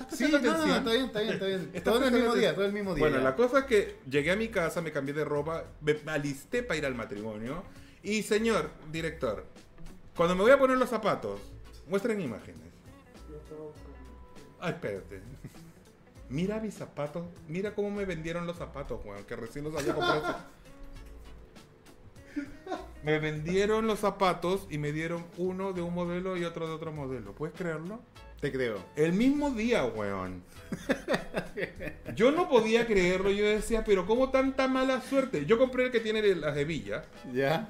¿estás 0.00 0.18
Sí, 0.18 0.24
prestando 0.28 0.52
no, 0.52 0.66
no, 0.66 0.74
atención? 0.74 0.78
está 0.78 0.90
bien, 0.92 1.04
está 1.06 1.20
bien, 1.20 1.32
está 1.34 1.46
bien. 1.46 1.70
¿Estás 1.74 1.94
Todo 1.94 2.06
en 2.06 2.14
el 2.14 2.20
mismo 2.20 2.34
día, 2.34 2.50
atención? 2.50 2.54
todo 2.54 2.64
el 2.66 2.72
mismo 2.72 2.94
día. 2.94 3.00
Bueno, 3.02 3.18
ya. 3.18 3.24
la 3.24 3.36
cosa 3.36 3.58
es 3.60 3.64
que 3.66 3.96
llegué 4.08 4.30
a 4.30 4.36
mi 4.36 4.48
casa, 4.48 4.80
me 4.80 4.92
cambié 4.92 5.14
de 5.14 5.24
ropa, 5.24 5.64
me 5.80 5.96
alisté 6.06 6.62
para 6.62 6.78
ir 6.78 6.86
al 6.86 6.94
matrimonio. 6.94 7.62
Y 8.02 8.22
señor 8.22 8.70
director, 8.92 9.44
cuando 10.16 10.34
me 10.36 10.42
voy 10.42 10.52
a 10.52 10.58
poner 10.58 10.76
los 10.78 10.88
zapatos, 10.90 11.40
muestren 11.88 12.20
imágenes. 12.20 12.60
Ay, 14.60 14.72
espérate. 14.72 15.20
Mira 16.28 16.58
mis 16.60 16.74
zapatos, 16.74 17.24
mira 17.46 17.74
cómo 17.74 17.90
me 17.90 18.04
vendieron 18.04 18.46
los 18.46 18.56
zapatos, 18.56 19.00
weón, 19.04 19.24
que 19.24 19.36
recién 19.36 19.64
los 19.64 19.76
había 19.76 19.94
comprado. 19.94 20.36
Me 23.02 23.18
vendieron 23.20 23.86
los 23.86 24.00
zapatos 24.00 24.66
y 24.68 24.78
me 24.78 24.90
dieron 24.90 25.24
uno 25.36 25.72
de 25.72 25.82
un 25.82 25.94
modelo 25.94 26.36
y 26.36 26.44
otro 26.44 26.66
de 26.66 26.74
otro 26.74 26.90
modelo. 26.92 27.32
¿Puedes 27.32 27.54
creerlo? 27.56 28.00
Te 28.46 28.52
creo. 28.52 28.78
El 28.94 29.12
mismo 29.12 29.50
día, 29.50 29.84
weón. 29.84 30.44
Yo 32.14 32.30
no 32.30 32.48
podía 32.48 32.86
creerlo, 32.86 33.28
yo 33.32 33.44
decía, 33.44 33.82
pero 33.84 34.06
¿cómo 34.06 34.30
tanta 34.30 34.68
mala 34.68 35.00
suerte? 35.00 35.46
Yo 35.46 35.58
compré 35.58 35.86
el 35.86 35.90
que 35.90 35.98
tiene 35.98 36.22
las 36.36 36.56
hebillas. 36.56 37.04
Ya. 37.32 37.68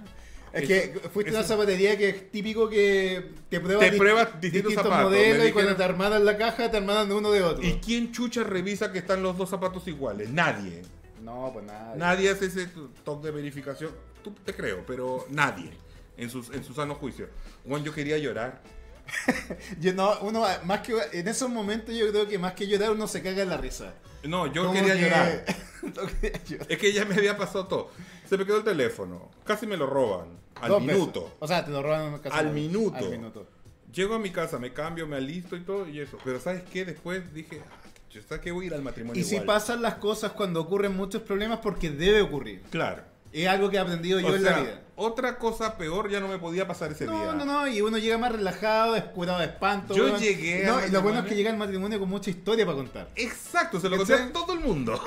Es 0.53 0.69
Eso- 0.69 1.01
que 1.03 1.09
fuiste 1.09 1.31
a 1.31 1.39
una 1.39 1.43
zapatería 1.49 1.97
que 1.97 2.11
es 2.11 2.31
típico 2.31 2.69
que 2.69 3.31
te 3.49 3.59
pruebas, 3.59 3.85
Te 3.87 3.91
di- 3.91 3.99
pruebas 3.99 4.41
distintos 4.41 4.75
zapatos, 4.75 5.05
modelos 5.05 5.49
y 5.49 5.53
cuando 5.53 5.77
te 5.77 5.83
armadan 5.85 6.25
la 6.27 6.37
caja 6.37 6.71
te 6.71 6.77
armadan 6.77 7.09
de 7.09 7.15
uno 7.15 7.31
de 7.33 7.43
otro. 7.43 7.67
¿Y 7.67 7.75
quién 7.81 8.13
chucha 8.13 8.45
revisa 8.45 8.93
que 8.93 8.99
están 8.99 9.23
los 9.23 9.39
dos 9.39 9.49
zapatos 9.49 9.89
iguales? 9.89 10.29
Nadie. 10.29 10.83
No, 11.23 11.51
pues 11.55 11.65
nada. 11.65 11.95
Nadie 11.97 12.29
hace 12.31 12.47
ese 12.47 12.69
toque 13.03 13.29
de 13.29 13.33
verificación. 13.33 13.93
Tú 14.23 14.33
te 14.45 14.53
creo, 14.55 14.85
pero 14.87 15.27
nadie. 15.31 15.71
En, 16.19 16.29
sus, 16.31 16.51
en 16.51 16.63
su 16.65 16.73
sano 16.73 16.95
juicio. 16.95 17.29
Weón, 17.65 17.83
yo 17.85 17.93
quería 17.95 18.17
llorar. 18.19 18.63
Yo 19.81 19.93
no, 19.95 20.19
uno 20.21 20.45
más 20.65 20.81
que 20.81 20.95
en 21.13 21.29
esos 21.29 21.49
momentos 21.51 21.95
yo 21.95 22.11
creo 22.11 22.27
que 22.29 22.39
más 22.39 22.55
que 22.55 22.67
llorar 22.67 22.91
uno 22.91 23.07
se 23.07 23.23
caga 23.23 23.43
en 23.43 23.49
la 23.51 23.57
risa. 23.57 23.95
No, 24.25 24.47
yo 24.53 24.73
quería 24.73 24.95
que- 24.95 25.01
llorar. 25.03 25.45
no 25.83 26.07
quería 26.21 26.43
llorar. 26.45 26.67
Es 26.71 26.79
que 26.79 26.93
ya 26.93 27.05
me 27.05 27.15
había 27.15 27.37
pasado 27.37 27.67
todo. 27.67 27.91
Se 28.29 28.37
me 28.37 28.45
quedó 28.45 28.59
el 28.59 28.65
teléfono. 28.65 29.31
Casi 29.45 29.67
me 29.67 29.77
lo 29.77 29.87
roban. 29.87 30.29
Al 30.61 30.71
Dos 30.71 30.83
minuto. 30.83 31.37
O 31.39 31.47
sea, 31.47 31.65
te 31.65 31.71
lo 31.71 31.83
roban 31.83 32.19
casi 32.19 32.37
Al 32.37 32.53
minuto. 32.53 32.97
Al 32.97 33.11
minuto. 33.11 33.47
Llego 33.93 34.15
a 34.15 34.19
mi 34.19 34.31
casa, 34.31 34.59
me 34.59 34.73
cambio, 34.73 35.07
me 35.07 35.17
alisto 35.17 35.55
y 35.57 35.61
todo 35.61 35.89
y 35.89 36.01
eso. 36.01 36.19
Pero 36.25 36.41
¿sabes 36.41 36.63
qué? 36.73 36.85
Después 36.85 37.33
dije, 37.33 37.63
ah, 37.65 37.89
yo 38.11 38.21
¿sabes 38.23 38.43
qué? 38.43 38.51
Voy 38.51 38.65
a 38.65 38.67
ir 38.69 38.75
al 38.75 38.83
matrimonio 38.83 39.21
Y 39.21 39.25
si 39.25 39.35
igual. 39.37 39.47
pasan 39.47 39.81
las 39.83 39.95
cosas 39.95 40.33
cuando 40.33 40.61
ocurren 40.61 40.97
muchos 40.97 41.23
problemas 41.23 41.61
porque 41.61 41.91
debe 41.91 42.21
ocurrir. 42.23 42.63
Claro. 42.71 43.03
Es 43.43 43.49
algo 43.49 43.69
que 43.69 43.77
he 43.77 43.81
aprendido 43.81 44.19
yo 44.19 44.29
O 44.29 44.35
en 44.35 44.43
sea, 44.43 44.51
la 44.53 44.63
vida. 44.63 44.81
otra 44.97 45.39
cosa 45.39 45.77
peor 45.77 46.09
ya 46.09 46.21
no 46.21 46.29
me 46.29 46.39
podía 46.39 46.67
pasar 46.67 46.93
ese 46.93 47.05
día. 47.05 47.13
No, 47.13 47.33
no, 47.35 47.45
no, 47.45 47.69
y 47.69 47.83
uno 47.83 47.99
llega 47.99 48.17
más 48.17 48.33
relajado, 48.33 48.95
descurado 48.95 49.41
de 49.41 49.45
espanto. 49.47 49.95
Yo 49.95 50.17
llegué 50.17 50.65
No, 50.65 50.85
y 50.85 50.91
lo 50.91 51.03
bueno 51.03 51.21
es 51.21 51.27
que 51.27 51.35
llega 51.37 51.51
al 51.51 51.59
matrimonio 51.59 51.99
con 51.99 52.09
mucha 52.09 52.31
historia 52.31 52.65
para 52.65 52.77
contar. 52.79 53.09
Exacto, 53.15 53.79
se 53.79 53.91
lo 53.91 53.99
conté 53.99 54.15
a 54.15 54.33
todo 54.33 54.55
el 54.55 54.61
mundo. 54.61 54.99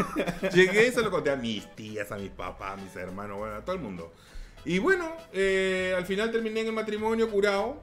Llegué 0.52 0.88
y 0.88 0.92
se 0.92 1.00
lo 1.00 1.10
conté 1.10 1.30
a 1.30 1.36
mis 1.36 1.74
tías, 1.74 2.12
a 2.12 2.16
mis 2.16 2.30
papás, 2.30 2.74
a 2.74 2.76
mis 2.76 2.94
hermanos, 2.94 3.38
bueno, 3.38 3.54
a 3.54 3.64
todo 3.64 3.76
el 3.76 3.80
mundo. 3.82 4.12
Y 4.64 4.78
bueno, 4.80 5.10
eh, 5.32 5.94
al 5.96 6.04
final 6.04 6.30
terminé 6.30 6.60
en 6.60 6.66
el 6.66 6.72
matrimonio 6.74 7.30
curado. 7.30 7.82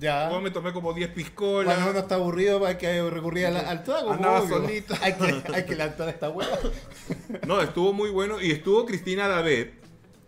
Ya. 0.00 0.26
Luego 0.26 0.42
me 0.42 0.50
tomé 0.50 0.72
como 0.72 0.92
10 0.92 1.10
piscolas. 1.10 1.74
Cuando 1.74 1.90
uno 1.92 2.00
está 2.00 2.16
aburrido 2.16 2.66
hay 2.66 2.76
que 2.76 3.08
recurrir 3.10 3.46
al, 3.46 3.56
al 3.56 3.84
trago. 3.84 4.12
Andaba 4.12 4.40
obvio. 4.42 4.56
Hay 5.02 5.12
que, 5.14 5.42
hay 5.54 5.64
que 5.64 5.76
lanzar 5.76 6.08
esta 6.08 6.30
hueá. 6.30 6.48
No, 7.46 7.60
estuvo 7.60 7.92
muy 7.92 8.10
bueno. 8.10 8.40
Y 8.40 8.50
estuvo 8.50 8.84
Cristina 8.86 9.28
David, 9.28 9.66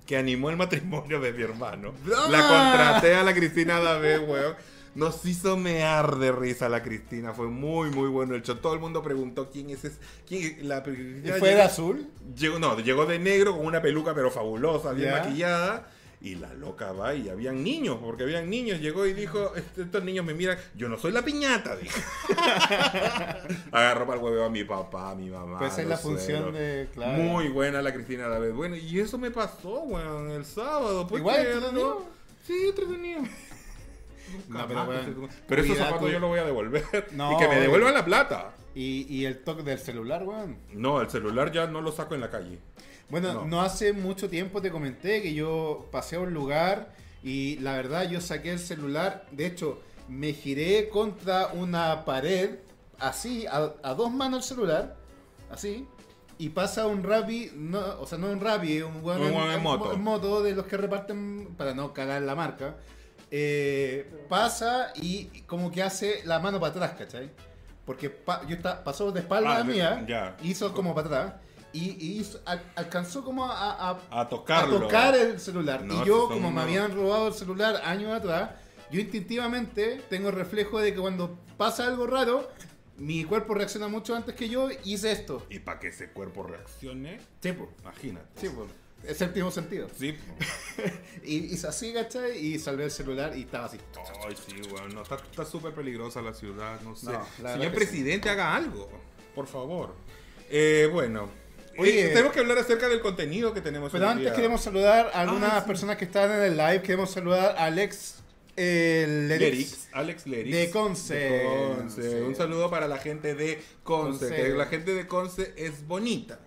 que 0.06 0.16
animó 0.16 0.50
el 0.50 0.56
matrimonio 0.56 1.20
de 1.20 1.32
mi 1.32 1.42
hermano. 1.42 1.92
¡Broma! 2.04 2.28
La 2.28 2.40
contraté 2.40 3.14
a 3.16 3.22
la 3.22 3.34
Cristina 3.34 3.80
David, 3.80 4.28
weón. 4.28 4.54
Nos 4.94 5.26
hizo 5.26 5.58
mear 5.58 6.16
de 6.16 6.32
risa 6.32 6.70
la 6.70 6.82
Cristina. 6.82 7.34
Fue 7.34 7.48
muy, 7.48 7.90
muy 7.90 8.08
bueno 8.08 8.34
el 8.34 8.42
show. 8.42 8.56
Todo 8.56 8.72
el 8.72 8.80
mundo 8.80 9.02
preguntó 9.02 9.50
quién 9.50 9.68
es 9.68 9.84
ese. 9.84 9.98
¿Quién, 10.26 10.66
la, 10.68 10.82
¿Y 10.86 11.22
ya 11.22 11.34
fue 11.34 11.54
de 11.54 11.60
azul? 11.62 12.08
Llegó, 12.34 12.58
no, 12.58 12.78
llegó 12.78 13.04
de 13.04 13.18
negro 13.18 13.54
con 13.56 13.66
una 13.66 13.82
peluca 13.82 14.14
pero 14.14 14.30
fabulosa, 14.30 14.92
bien 14.92 15.10
Ya. 15.10 15.18
maquillada. 15.18 15.90
Y 16.20 16.34
la 16.36 16.52
loca 16.54 16.92
va 16.92 17.14
y 17.14 17.28
habían 17.28 17.62
niños, 17.62 17.98
porque 18.02 18.22
habían 18.22 18.48
niños. 18.48 18.80
Llegó 18.80 19.06
y 19.06 19.12
dijo, 19.12 19.54
"Est- 19.54 19.78
estos 19.78 20.02
niños 20.02 20.24
me 20.24 20.32
miran, 20.34 20.56
yo 20.74 20.88
no 20.88 20.96
soy 20.98 21.12
la 21.12 21.22
piñata, 21.22 21.76
dijo. 21.76 21.94
Agarró 23.72 24.06
para 24.06 24.18
el 24.18 24.24
huevo 24.24 24.44
a 24.44 24.50
mi 24.50 24.64
papá, 24.64 25.10
a 25.10 25.14
mi 25.14 25.28
mamá. 25.28 25.58
Pues 25.58 25.72
esa 25.72 25.82
es 25.82 25.88
la 25.88 25.96
función 25.98 26.52
de. 26.52 26.88
Claro. 26.94 27.22
Muy 27.22 27.48
buena 27.48 27.82
la 27.82 27.92
Cristina 27.92 28.28
David. 28.28 28.52
Bueno, 28.52 28.76
y 28.76 28.98
eso 29.00 29.18
me 29.18 29.30
pasó, 29.30 29.80
weón, 29.82 30.30
el 30.30 30.44
sábado. 30.44 31.06
¿puedes 31.06 31.20
Igual 31.22 31.46
entretenido. 31.46 32.04
Sí, 32.46 32.54
entretenido. 32.68 33.20
No, 34.48 34.66
pero 34.66 34.86
bueno, 34.86 35.28
Pero 35.46 35.62
esos 35.62 35.78
zapatos 35.78 36.10
yo 36.10 36.18
los 36.18 36.28
voy 36.30 36.38
a 36.40 36.44
devolver. 36.44 37.08
No, 37.12 37.32
y 37.32 37.36
que 37.38 37.48
me 37.48 37.60
devuelvan 37.60 37.94
la 37.94 38.04
plata. 38.04 38.52
Y, 38.76 39.06
y 39.08 39.24
el 39.24 39.42
toque 39.42 39.62
del 39.62 39.78
celular, 39.78 40.22
weón. 40.22 40.58
No, 40.72 41.00
el 41.00 41.08
celular 41.10 41.50
ya 41.50 41.66
no 41.66 41.80
lo 41.80 41.90
saco 41.92 42.14
en 42.14 42.20
la 42.20 42.30
calle. 42.30 42.58
Bueno, 43.08 43.32
No. 43.32 43.44
no. 43.46 43.60
hace 43.62 43.92
mucho 43.94 44.28
tiempo 44.28 44.60
te 44.60 44.70
comenté 44.70 45.22
que 45.22 45.32
yo 45.32 45.88
pasé 45.90 46.16
a 46.16 46.20
un 46.20 46.34
lugar 46.34 46.92
y 47.24 47.56
la 47.60 47.72
verdad 47.72 48.08
yo 48.08 48.20
saqué 48.20 48.52
el 48.52 48.58
celular. 48.58 49.24
De 49.32 49.46
hecho, 49.46 49.80
me 50.08 50.32
giré 50.34 50.88
contra 50.90 51.48
una 51.48 52.04
pared, 52.04 52.56
así, 52.98 53.46
a, 53.46 53.72
a 53.82 53.94
dos 53.94 54.12
manos 54.12 54.40
el 54.50 54.56
celular, 54.56 54.96
así. 55.50 55.86
Y 56.38 56.50
pasa 56.50 56.86
un 56.86 57.02
Rappi, 57.02 57.52
no, 57.54 57.80
o 57.98 58.06
sea, 58.06 58.18
no 58.18 58.26
un 58.30 58.40
Rappi, 58.40 58.82
un 58.82 59.02
weón 59.02 59.22
en 59.22 59.62
moto. 59.62 59.96
moto 59.96 60.42
de 60.42 60.54
los 60.54 60.66
que 60.66 60.76
reparten, 60.76 61.54
para 61.56 61.72
no 61.72 61.94
cagar 61.94 62.20
la 62.20 62.34
marca. 62.34 62.76
eh, 63.30 64.06
pasa 64.28 64.92
y 64.96 65.24
como 65.46 65.70
que 65.72 65.82
hace 65.82 66.20
la 66.26 66.38
mano 66.40 66.60
para 66.60 66.72
atrás, 66.72 66.92
¿cachai? 66.98 67.30
Porque 67.86 68.10
pa- 68.10 68.44
yo 68.46 68.56
está, 68.56 68.82
pasó 68.84 69.10
de 69.12 69.20
espalda 69.20 69.56
Ah, 69.56 69.62
de- 69.62 69.72
mía, 69.72 70.04
ya. 70.06 70.36
hizo 70.42 70.74
como 70.74 70.94
para 70.94 71.06
atrás 71.06 71.32
y, 71.72 71.90
y 72.04 72.20
hizo- 72.20 72.40
al- 72.44 72.62
alcanzó 72.74 73.24
como 73.24 73.44
a, 73.46 73.90
a- 73.90 74.00
A 74.10 74.20
a 74.22 74.28
tocar 74.28 75.14
el 75.14 75.38
celular. 75.40 75.82
No, 75.84 75.94
y 75.94 75.98
si 76.00 76.04
yo, 76.04 76.28
como 76.28 76.50
me 76.50 76.60
habían 76.62 76.94
robado 76.94 77.28
el 77.28 77.34
celular 77.34 77.80
años 77.84 78.12
atrás, 78.12 78.50
yo 78.90 79.00
instintivamente 79.00 80.02
tengo 80.10 80.28
el 80.30 80.34
reflejo 80.34 80.80
de 80.80 80.92
que 80.94 81.00
cuando 81.00 81.38
pasa 81.56 81.86
algo 81.86 82.06
raro, 82.06 82.50
mi 82.98 83.24
cuerpo 83.24 83.54
reacciona 83.54 83.88
mucho 83.88 84.16
antes 84.16 84.34
que 84.34 84.48
yo 84.48 84.70
y 84.70 84.78
hice 84.94 85.12
esto. 85.12 85.44
Y 85.50 85.58
para 85.60 85.78
que 85.78 85.88
ese 85.88 86.10
cuerpo 86.10 86.42
reaccione, 86.44 87.20
Sí, 87.40 87.54
imagínate. 87.82 88.26
Sí, 88.40 88.48
Es 89.06 89.18
séptimo 89.18 89.50
sentido. 89.50 89.88
Sí. 89.98 90.14
Y 91.24 91.38
hice 91.54 91.66
así, 91.66 91.92
¿cachai? 91.92 92.38
Y 92.38 92.58
salvé 92.60 92.84
el 92.84 92.90
celular 92.92 93.36
y 93.36 93.42
estaba 93.42 93.64
así. 93.66 93.78
Ay, 94.28 94.36
sí, 94.46 94.54
weón. 94.72 94.94
No, 94.94 95.02
está 95.02 95.44
súper 95.44 95.72
peligrosa 95.72 96.22
la 96.22 96.32
ciudad, 96.32 96.80
no 96.82 96.94
sé. 96.94 97.06
No, 97.06 97.12
la 97.12 97.18
verdad 97.38 97.52
Señor 97.54 97.70
sí. 97.72 97.76
presidente, 97.76 98.30
haga 98.30 98.54
algo. 98.54 98.88
Por 99.34 99.48
favor. 99.48 99.94
Eh, 100.48 100.88
bueno. 100.92 101.28
Oye. 101.78 102.04
Eh, 102.06 102.08
tenemos 102.10 102.32
que 102.32 102.38
hablar 102.40 102.58
acerca 102.58 102.88
del 102.88 103.00
contenido 103.00 103.52
que 103.52 103.60
tenemos 103.60 103.90
Pero 103.90 104.06
antes 104.08 104.24
día. 104.26 104.34
queremos 104.34 104.60
saludar 104.60 105.10
a 105.12 105.22
algunas 105.22 105.52
Ah, 105.54 105.60
sí. 105.62 105.66
personas 105.66 105.96
que 105.96 106.04
están 106.04 106.30
en 106.30 106.42
el 106.42 106.56
live. 106.56 106.82
Queremos 106.82 107.10
saludar 107.10 107.56
a 107.58 107.64
Alex 107.64 108.16
eh, 108.56 109.06
Lerix. 109.28 109.40
Lerix, 109.40 109.88
Alex 109.92 110.26
Lerix. 110.28 110.56
De 110.56 110.70
Conce. 110.70 111.14
De 111.14 111.42
Conce. 111.76 112.02
Sí. 112.10 112.16
Un 112.24 112.34
saludo 112.36 112.70
para 112.70 112.86
la 112.86 112.98
gente 112.98 113.34
de 113.34 113.60
Conce. 113.82 114.28
Conce. 114.28 114.36
que 114.36 114.48
la 114.50 114.66
gente 114.66 114.94
de 114.94 115.06
Conce 115.08 115.52
es 115.56 115.84
bonita, 115.88 116.38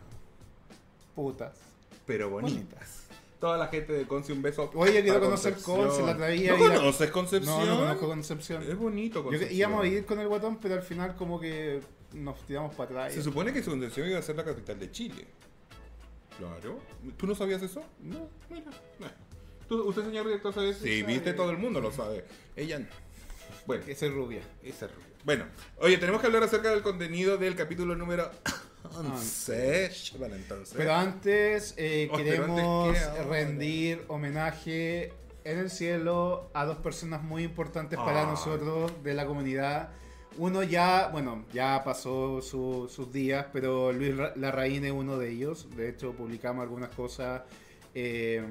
Putas. 1.16 1.52
Pero 2.10 2.28
bonitas. 2.32 3.04
Toda 3.40 3.56
la 3.58 3.68
gente 3.68 3.94
de 3.94 4.08
Conce, 4.08 4.34
un 4.34 4.42
beso. 4.42 4.70
Oye, 4.74 5.02
quiero 5.04 5.20
conocer. 5.22 5.54
Conce, 5.62 6.02
la 6.02 6.18
traía 6.18 6.58
¿No 6.58 6.68
la- 6.68 6.76
conoces 6.78 7.12
Concepción? 7.12 7.60
No, 7.60 7.66
no 7.68 7.78
conozco 7.82 8.08
Concepción. 8.08 8.64
Es 8.64 8.76
bonito 8.76 9.20
Yo, 9.20 9.24
Concepción. 9.26 9.54
íbamos 9.58 9.84
a 9.84 9.88
ir 9.88 10.06
con 10.06 10.20
el 10.20 10.28
guatón, 10.28 10.58
pero 10.60 10.74
al 10.74 10.82
final 10.82 11.16
como 11.16 11.40
que 11.40 11.80
nos 12.14 12.44
tiramos 12.48 12.74
para 12.76 12.90
atrás. 12.90 13.14
Se 13.14 13.22
supone 13.22 13.54
que 13.54 13.62
Concepción 13.64 14.10
iba 14.10 14.18
a 14.18 14.22
ser 14.24 14.36
la 14.36 14.44
capital 14.44 14.80
de 14.80 14.92
Chile. 14.92 15.28
Claro. 16.38 16.80
¿Tú 17.18 17.28
no 17.28 17.36
sabías 17.36 17.62
eso? 17.62 17.84
No, 18.02 18.28
mira. 18.50 18.72
Bueno. 18.98 19.14
¿Tú- 19.68 19.84
¿Usted, 19.88 20.04
señor 20.06 20.26
director, 20.26 20.52
sabe 20.54 20.70
eso? 20.72 20.84
Sí, 20.84 21.04
viste, 21.04 21.34
todo 21.34 21.52
el 21.52 21.58
mundo 21.60 21.80
lo 21.80 21.92
sabe. 21.92 22.26
Ella 22.56 22.80
no. 22.80 22.88
Bueno, 23.68 23.86
Que 23.86 23.96
soy 23.96 24.10
rubia. 24.10 24.42
esa 24.64 24.88
es 24.88 24.92
rubia. 24.96 25.06
Bueno, 25.24 25.46
oye, 25.78 25.98
tenemos 25.98 26.22
que 26.22 26.28
hablar 26.28 26.44
acerca 26.44 26.72
del 26.72 26.82
contenido 26.82 27.38
del 27.38 27.56
capítulo 27.56 27.96
número 27.96 28.32
11. 28.96 29.92
Bueno, 30.18 30.36
entonces. 30.36 30.74
Pero 30.78 30.94
antes 30.94 31.74
eh, 31.78 32.10
Oh, 32.12 32.18
queremos 32.18 32.88
antes, 32.90 33.04
¿qué 33.04 33.10
ahora? 33.10 33.24
rendir 33.30 34.04
homenaje 34.08 35.14
en 35.44 35.58
el 35.60 35.70
cielo 35.70 36.50
a 36.54 36.66
dos 36.66 36.78
personas 36.78 37.24
muy 37.24 37.44
importantes 37.44 37.98
para 37.98 38.24
Ah. 38.24 38.32
nosotros 38.32 38.92
de 39.04 39.14
la 39.14 39.26
comunidad. 39.26 39.90
Uno 40.38 40.64
ya, 40.64 41.10
bueno, 41.12 41.46
ya 41.54 41.82
pasó 41.84 42.42
su- 42.42 42.88
sus 42.94 43.12
días, 43.12 43.48
pero 43.52 43.92
Luis 43.92 44.16
Ra- 44.16 44.34
Larraín 44.36 44.86
es 44.86 44.92
uno 44.92 45.18
de 45.18 45.30
ellos. 45.32 45.68
De 45.76 45.90
hecho, 45.90 46.14
publicamos 46.14 46.62
algunas 46.64 46.90
cosas 46.90 47.42
eh, 47.96 48.44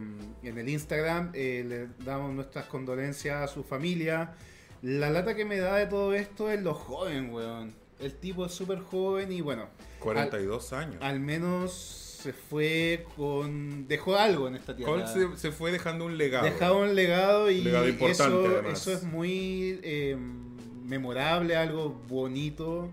en 0.43 0.59
el 0.59 0.69
Instagram. 0.69 1.31
Eh, 1.33 1.65
le 1.67 2.05
damos 2.05 2.33
nuestras 2.35 2.65
condolencias 2.67 3.37
a 3.37 3.47
su 3.47 3.63
familia. 3.63 4.35
La 4.83 5.11
lata 5.11 5.35
que 5.37 5.45
me 5.45 5.59
da 5.59 5.77
de 5.77 5.87
todo 5.87 6.13
esto 6.15 6.51
es 6.51 6.61
lo 6.61 6.75
joven, 6.75 7.33
weón. 7.33 7.73
El 8.01 8.15
tipo 8.15 8.47
es 8.47 8.53
súper 8.53 8.81
joven 8.81 9.33
y 9.33 9.41
bueno, 9.41 9.67
42 10.01 10.73
años. 10.73 10.97
al 11.01 11.21
menos 11.21 11.73
se 12.23 12.33
fue 12.33 13.07
con. 13.17 13.87
dejó 13.87 14.17
algo 14.17 14.49
en 14.49 14.57
esta 14.57 14.75
tierra. 14.75 14.93
Cole 14.93 15.07
se, 15.07 15.37
se 15.37 15.53
fue 15.53 15.71
dejando 15.71 16.05
un 16.05 16.19
legado. 16.19 16.45
Dejaba 16.45 16.77
un 16.77 16.95
legado 16.95 17.51
y 17.51 17.61
Legado 17.61 17.89
importante, 17.89 18.47
eso, 18.47 18.69
eso 18.69 18.93
es 18.93 19.03
muy 19.05 19.81
eh, 19.83 20.17
memorable, 20.85 21.57
algo 21.57 21.91
bonito. 22.09 22.91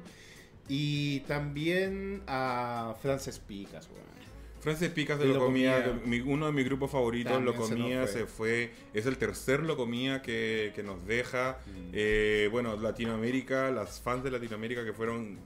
Y 0.67 1.19
también 1.21 2.23
a 2.27 2.95
Frances 3.01 3.39
Picas, 3.39 3.87
weón. 3.87 4.14
Francis 4.65 4.89
Picas 4.89 5.17
de 5.19 5.27
De 5.27 5.33
Locomía, 5.33 5.79
Locomía. 5.79 6.01
mi- 6.05 6.19
uno 6.19 6.47
de 6.47 6.51
mis 6.51 6.65
grupos 6.65 6.91
favoritos, 6.91 7.31
También 7.31 7.53
se 7.55 7.61
Locomía, 7.61 8.01
nos 8.01 8.09
se, 8.09 8.25
fue. 8.25 8.27
fue. 8.27 8.71
Es 8.93 9.05
el 9.05 9.17
tercer 9.17 9.61
Locomía 9.63 10.21
que, 10.21 10.73
que 10.75 10.83
nos 10.83 11.05
deja. 11.05 11.59
Mm. 11.65 11.89
Eh, 11.93 12.49
bueno, 12.51 12.75
Latinoamérica, 12.75 13.71
las 13.71 14.01
fans 14.01 14.23
de 14.23 14.31
Latinoamérica 14.31 14.83
que 14.83 14.91
fueron 14.91 15.39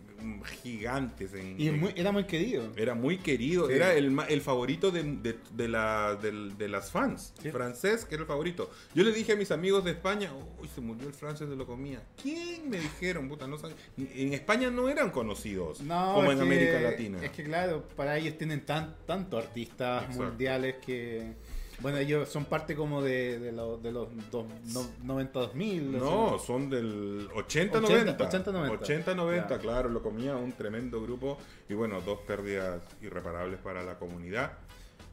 gigantes. 0.63 1.33
En, 1.33 1.59
Y 1.59 1.67
en- 1.69 1.79
muy- 1.79 1.93
era 1.95 2.11
muy 2.11 2.23
querido. 2.25 2.71
Era 2.75 2.95
muy 2.95 3.17
querido, 3.17 3.67
Sí. 3.67 3.73
era 3.73 3.93
el, 3.93 4.17
el 4.29 4.41
favorito 4.41 4.91
de, 4.91 5.03
de- 5.03 5.37
de 5.51 5.67
la- 5.67 6.15
de 6.15 6.67
las 6.69 6.91
fans. 6.91 7.33
Sí. 7.41 7.51
Francés, 7.51 8.05
que 8.05 8.15
era 8.15 8.23
el 8.23 8.27
favorito. 8.27 8.69
Yo 8.93 9.03
le 9.03 9.11
dije 9.11 9.33
a 9.33 9.35
mis 9.35 9.51
amigos 9.51 9.83
de 9.83 9.91
España, 9.91 10.31
uy, 10.61 10.67
se 10.73 10.81
murió 10.81 11.07
el 11.07 11.13
francés 11.13 11.49
de 11.49 11.55
Locomía. 11.55 12.01
¿Quién? 12.21 12.69
Me 12.69 12.79
dijeron, 12.79 13.27
puta, 13.27 13.47
no. 13.47 13.57
En 13.97 14.33
España 14.33 14.69
no 14.69 14.89
eran 14.89 15.11
conocidos 15.11 15.81
No, 15.81 16.13
como 16.15 16.31
en 16.31 16.37
que- 16.37 16.43
América 16.43 16.79
Latina. 16.79 17.19
Es 17.23 17.31
que 17.31 17.43
claro, 17.43 17.87
para 17.95 18.17
ellos 18.17 18.37
tienen 18.37 18.65
tan, 18.65 18.95
tanto 19.05 19.37
artistas 19.37 20.03
Exacto. 20.03 20.23
mundiales 20.23 20.75
que. 20.85 21.33
Bueno, 21.81 21.97
ellos 21.97 22.27
son 22.27 22.45
parte 22.45 22.75
como 22.75 23.01
de, 23.01 23.39
de 23.39 23.51
los, 23.53 23.81
de 23.81 23.91
los 23.91 24.09
dos, 24.31 24.45
no, 24.73 24.85
90 25.03 25.39
2000. 25.39 25.91
No, 25.97 26.37
son 26.39 26.69
del 26.69 27.29
80, 27.33 27.77
80, 27.77 27.79
90. 27.79 28.23
80, 28.25 28.51
90. 28.51 28.83
80, 28.83 29.15
90, 29.15 29.49
Ya. 29.49 29.57
claro, 29.61 29.89
lo 29.89 30.01
comía 30.03 30.35
un 30.35 30.51
tremendo 30.51 31.01
grupo. 31.01 31.37
Y 31.69 31.73
bueno, 31.75 32.01
dos 32.01 32.19
pérdidas 32.27 32.81
irreparables 33.01 33.59
para 33.59 33.81
la 33.83 33.97
comunidad. 33.97 34.53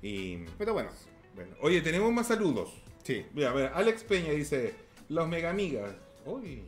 Y 0.03 0.39
Pero 0.59 0.73
bueno, 0.73 0.91
bueno, 1.35 1.55
oye, 1.61 1.81
tenemos 1.83 2.13
más 2.13 2.27
saludos. 2.27 2.71
sí. 3.05 3.25
Mira, 3.33 3.51
a 3.51 3.55
ver, 3.55 3.71
Alex 3.75 4.03
Peña 4.03 4.33
dice, 4.33 4.75
los 5.09 5.29
mega 5.29 5.51
amigas. 5.51 5.91
Uy. 6.25 6.63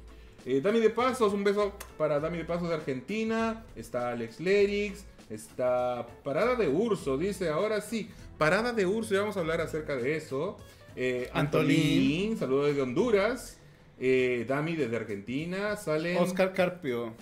Eh, 0.46 0.60
Dami 0.60 0.78
de 0.78 0.90
Pasos, 0.90 1.32
un 1.32 1.42
beso 1.42 1.72
para 1.98 2.20
Dami 2.20 2.38
de 2.38 2.44
Pasos 2.44 2.68
de 2.68 2.74
Argentina. 2.76 3.64
Está 3.74 4.10
Alex 4.12 4.38
Lerix. 4.38 5.04
Está 5.28 6.06
Parada 6.24 6.54
de 6.54 6.68
Urso, 6.68 7.18
dice, 7.18 7.50
ahora 7.50 7.80
sí. 7.82 8.08
Parada 8.38 8.72
de 8.72 8.86
Urso, 8.86 9.14
ya 9.14 9.20
vamos 9.20 9.36
a 9.36 9.40
hablar 9.40 9.60
acerca 9.60 9.96
de 9.96 10.16
eso. 10.16 10.56
Eh, 10.96 11.28
Antolín. 11.32 12.38
Saludos 12.38 12.68
desde 12.68 12.82
Honduras. 12.82 13.58
Eh, 14.00 14.44
Dami 14.48 14.76
desde 14.76 14.96
Argentina. 14.96 15.76
Salen. 15.76 16.16
Oscar 16.18 16.52
Carpio. 16.52 17.14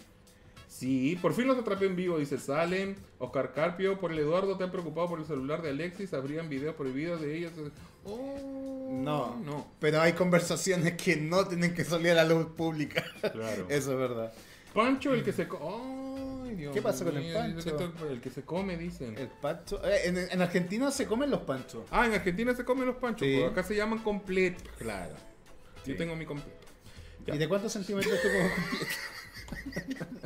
Sí, 0.68 1.18
por 1.22 1.32
fin 1.32 1.46
los 1.46 1.56
atrapé 1.56 1.86
en 1.86 1.96
vivo, 1.96 2.18
dice 2.18 2.36
Salen. 2.38 2.96
Oscar 3.18 3.54
Carpio, 3.54 3.98
por 3.98 4.12
el 4.12 4.18
Eduardo, 4.18 4.58
¿te 4.58 4.64
han 4.64 4.70
preocupado 4.70 5.08
por 5.08 5.18
el 5.18 5.24
celular 5.24 5.62
de 5.62 5.70
Alexis? 5.70 6.12
¿Habrían 6.12 6.50
videos 6.50 6.74
prohibidos 6.74 7.22
de 7.22 7.34
ellos? 7.34 7.52
Oh, 8.04 8.90
No, 9.02 9.36
no. 9.36 9.66
Pero 9.80 10.02
hay 10.02 10.12
conversaciones 10.12 10.92
que 10.98 11.16
no 11.16 11.46
tienen 11.46 11.72
que 11.72 11.82
salir 11.82 12.10
a 12.10 12.14
la 12.16 12.24
luz 12.24 12.48
pública. 12.54 13.02
Claro. 13.20 13.64
Eso 13.70 13.92
es 13.92 13.98
verdad. 13.98 14.32
Pancho, 14.74 15.14
el 15.14 15.24
que 15.24 15.32
se 15.32 15.48
come. 15.48 16.05
¿Qué 16.72 16.82
pasa 16.82 17.04
con 17.04 17.16
el 17.16 17.32
Pancho? 17.32 17.92
El 18.10 18.20
que 18.20 18.30
se 18.30 18.42
come, 18.42 18.76
dicen. 18.76 19.16
El 19.18 19.28
pancho. 19.28 19.80
eh, 19.84 20.02
en, 20.04 20.16
en 20.18 20.42
Argentina 20.42 20.90
se 20.90 21.06
comen 21.06 21.30
los 21.30 21.40
panchos. 21.42 21.84
Ah, 21.90 22.06
en 22.06 22.12
Argentina 22.14 22.54
se 22.54 22.64
comen 22.64 22.86
los 22.86 22.96
panchos, 22.96 23.26
Sí. 23.26 23.34
pero 23.36 23.48
acá 23.50 23.62
se 23.62 23.74
llaman 23.76 23.98
completos. 24.00 24.62
Claro. 24.78 25.14
Yo 25.84 25.96
tengo 25.96 26.16
mi 26.16 26.24
completo. 26.26 26.50
Ya. 27.26 27.34
¿Y 27.34 27.38
de 27.38 27.48
cuántos 27.48 27.72
centímetros 27.72 28.20
te 28.20 28.28
puedo 28.28 28.48
cumplir? 28.54 29.96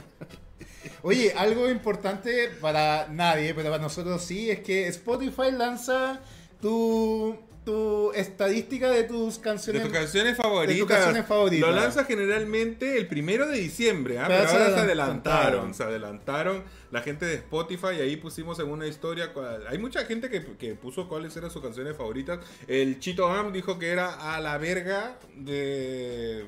Oye, 1.03 1.33
algo 1.37 1.71
importante 1.71 2.49
para 2.61 3.09
nadie, 3.09 3.55
pero 3.55 3.71
para 3.71 3.83
nosotros 3.83 4.23
sí, 4.23 4.51
es 4.51 4.61
que 4.61 4.87
Spotify 4.89 5.51
lanza 5.51 6.21
tu, 6.61 7.39
tu 7.71 8.12
estadística 8.12 8.91
de 8.91 9.05
tus 9.05 9.37
De 9.37 9.43
canciones. 9.43 9.83
tus 9.83 9.93
canciones 9.93 10.37
favoritas. 10.37 10.75
de 10.77 10.81
tus 10.81 10.89
canciones 10.89 11.27
favoritas. 11.27 11.69
Lo 11.71 11.77
lanza 11.77 12.05
generalmente 12.05 12.99
el 12.99 13.06
primero 13.06 13.47
de 13.47 13.59
diciembre, 13.59 14.19
¿ah? 14.19 14.25
Pero 14.26 14.49
ahora 14.49 14.75
se 14.75 14.80
adelantaron. 14.80 15.75
Se 15.75 15.83
adelantaron 15.85 16.65
la 16.91 17.02
gente 17.02 17.25
de 17.26 17.35
Spotify. 17.35 17.89
y 17.99 18.00
Ahí 18.00 18.17
pusimos 18.17 18.59
en 18.59 18.69
una 18.69 18.87
historia. 18.87 19.33
Hay 19.69 19.78
mucha 19.78 20.04
gente 20.04 20.28
que, 20.30 20.45
que 20.56 20.75
puso 20.75 21.09
cuáles 21.09 21.37
eran 21.37 21.50
sus 21.50 21.63
canciones 21.63 21.97
favoritas. 21.97 22.41
El 22.67 22.99
Chito 22.99 23.26
Am 23.28 23.52
dijo 23.52 23.78
que 23.78 23.89
era 23.91 24.35
a 24.35 24.41
la 24.41 24.59
verga 24.59 25.17
de. 25.37 26.47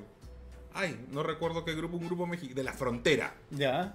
Ay, 0.74 0.98
no 1.10 1.22
recuerdo 1.22 1.64
qué 1.64 1.74
grupo, 1.74 1.96
un 1.96 2.06
grupo 2.06 2.26
mexicano. 2.26 2.56
De 2.56 2.64
la 2.64 2.72
frontera. 2.72 3.34
Ya. 3.50 3.94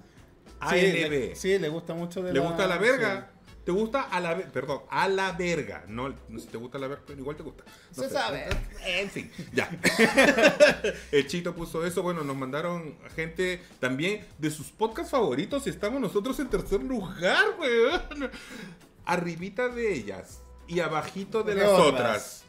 Sí, 0.69 0.75
ALB. 0.75 1.09
le, 1.09 1.35
sí, 1.35 1.59
le 1.59 1.69
gusta 1.69 1.93
mucho 1.93 2.21
de 2.23 2.33
¿Le 2.33 2.39
la- 2.39 2.45
gusta 2.47 2.67
la 2.67 2.77
verga? 2.77 3.29
sí. 3.31 3.36
¿Te 3.67 3.73
gusta 3.73 4.03
a 4.03 4.21
la 4.21 4.33
verga? 4.33 4.51
Perdón, 4.53 4.81
a 4.89 5.09
la 5.09 5.33
verga. 5.33 5.83
No, 5.89 6.07
no 6.07 6.39
si 6.39 6.47
te 6.47 6.55
gusta 6.57 6.79
la 6.79 6.87
verga, 6.87 7.03
pero 7.05 7.19
igual 7.19 7.35
te 7.35 7.43
gusta. 7.43 7.65
No 7.97 8.03
Se 8.03 8.09
sabe. 8.09 8.47
En 8.85 9.09
fin, 9.09 9.29
ya. 9.51 9.69
El 11.11 11.27
Chito 11.27 11.53
puso 11.53 11.85
eso. 11.85 12.01
Bueno, 12.01 12.23
nos 12.23 12.37
mandaron 12.37 12.95
gente 13.13 13.61
también 13.81 14.25
de 14.37 14.51
sus 14.51 14.67
podcasts 14.67 15.11
favoritos 15.11 15.67
y 15.67 15.71
estamos 15.71 15.99
nosotros 15.99 16.39
en 16.39 16.49
tercer 16.49 16.81
lugar, 16.81 17.43
weón. 17.59 18.31
Arribita 19.03 19.67
de 19.67 19.95
ellas 19.95 20.39
y 20.65 20.79
abajito 20.79 21.43
De 21.43 21.55
las 21.55 21.67
otras. 21.67 22.45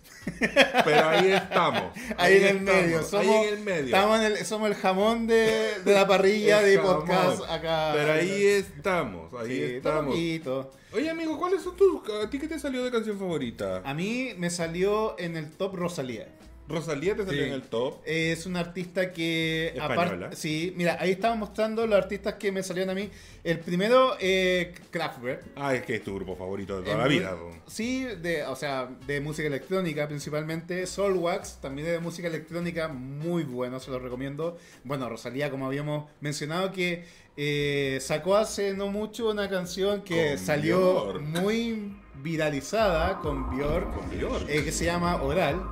Pero 0.85 1.09
ahí 1.09 1.33
estamos. 1.33 1.85
Ahí 2.17 2.37
en 2.37 2.45
el 2.45 2.57
estamos, 2.57 2.83
medio. 2.83 3.03
Somos, 3.03 3.27
ahí 3.27 3.49
en 3.49 3.55
el 3.55 3.61
medio. 3.64 3.85
estamos 3.87 4.19
en 4.21 4.25
el- 4.27 4.45
somos 4.47 4.69
el 4.69 4.75
jamón 4.77 5.27
de, 5.27 5.75
de 5.85 5.95
la 5.95 6.07
parrilla 6.07 6.61
de 6.61 6.77
jamón. 6.77 6.97
podcast 7.07 7.43
acá. 7.51 7.91
Pero 7.95 8.12
ahí 8.12 8.45
estamos, 8.47 9.33
ahí 9.35 9.49
Sí, 9.57 9.62
estamos. 9.77 10.07
poquito. 10.07 10.71
Oye, 10.93 11.11
amigo, 11.11 11.38
¿cuáles 11.38 11.62
son 11.62 11.77
tus. 11.77 12.01
¿A 12.25 12.31
ti 12.31 12.38
qué 12.38 12.49
te 12.49 12.59
salió 12.59 12.83
de 12.85 12.91
canción 12.91 13.19
favorita? 13.19 13.83
A 13.85 13.95
mí 13.95 14.33
me 14.38 14.49
salió 14.51 15.19
en 15.19 15.37
el 15.37 15.51
top 15.51 15.75
Rosalía. 15.77 16.29
Rosalía 16.69 17.17
te 17.17 17.25
salió 17.25 17.43
Sí. 17.43 17.49
en 17.49 17.55
el 17.55 17.63
top. 17.63 17.97
Es 18.05 18.45
una 18.47 18.61
artista 18.61 19.13
que 19.13 19.73
Española. 19.75 20.31
sí, 20.33 20.73
mira, 20.77 20.99
ahí 21.01 21.11
estaba 21.13 21.35
mostrando 21.35 21.87
los 21.87 21.97
artistas 21.97 22.35
que 22.35 22.53
me 22.53 22.63
salieron 22.63 22.91
a 22.91 22.95
mí. 22.95 23.09
El 23.43 23.61
primero, 23.61 24.17
eh, 24.21 24.75
Kraftwerk. 24.91 25.43
Ah, 25.57 25.75
es 25.75 25.83
que 25.85 25.95
es 25.97 26.05
tu 26.05 26.15
grupo 26.15 26.37
favorito 26.37 26.77
de 26.79 26.85
toda 26.85 26.99
la 26.99 27.09
vida. 27.09 27.35
Sí, 27.67 28.05
de, 28.05 28.43
o 28.45 28.55
sea, 28.57 28.89
de 29.07 29.21
música 29.21 29.49
electrónica 29.49 30.07
principalmente. 30.07 30.87
Soulwax, 30.87 31.59
también 31.63 31.87
de 31.89 31.99
música 32.01 32.29
electrónica, 32.29 32.89
muy 32.89 33.45
bueno, 33.45 33.81
se 33.81 33.91
lo 33.91 33.99
recomiendo. 33.99 34.59
Bueno, 34.85 35.09
Rosalía, 35.09 35.51
como 35.51 35.67
habíamos 35.67 36.11
mencionado, 36.21 36.71
que 36.73 37.05
eh, 37.39 37.99
sacó 38.03 38.37
hace 38.37 38.75
no 38.75 38.89
mucho 38.89 39.31
una 39.31 39.49
canción 39.49 40.03
que 40.03 40.31
Con 40.31 40.39
salió 40.39 41.21
muy 41.23 41.95
viralizada 42.23 43.21
con 43.21 43.49
Björk, 43.57 43.95
Con 43.95 44.11
Björk. 44.11 44.49
eh, 44.51 44.65
que 44.65 44.73
se 44.73 44.85
llama 44.85 45.23
Oral. 45.23 45.63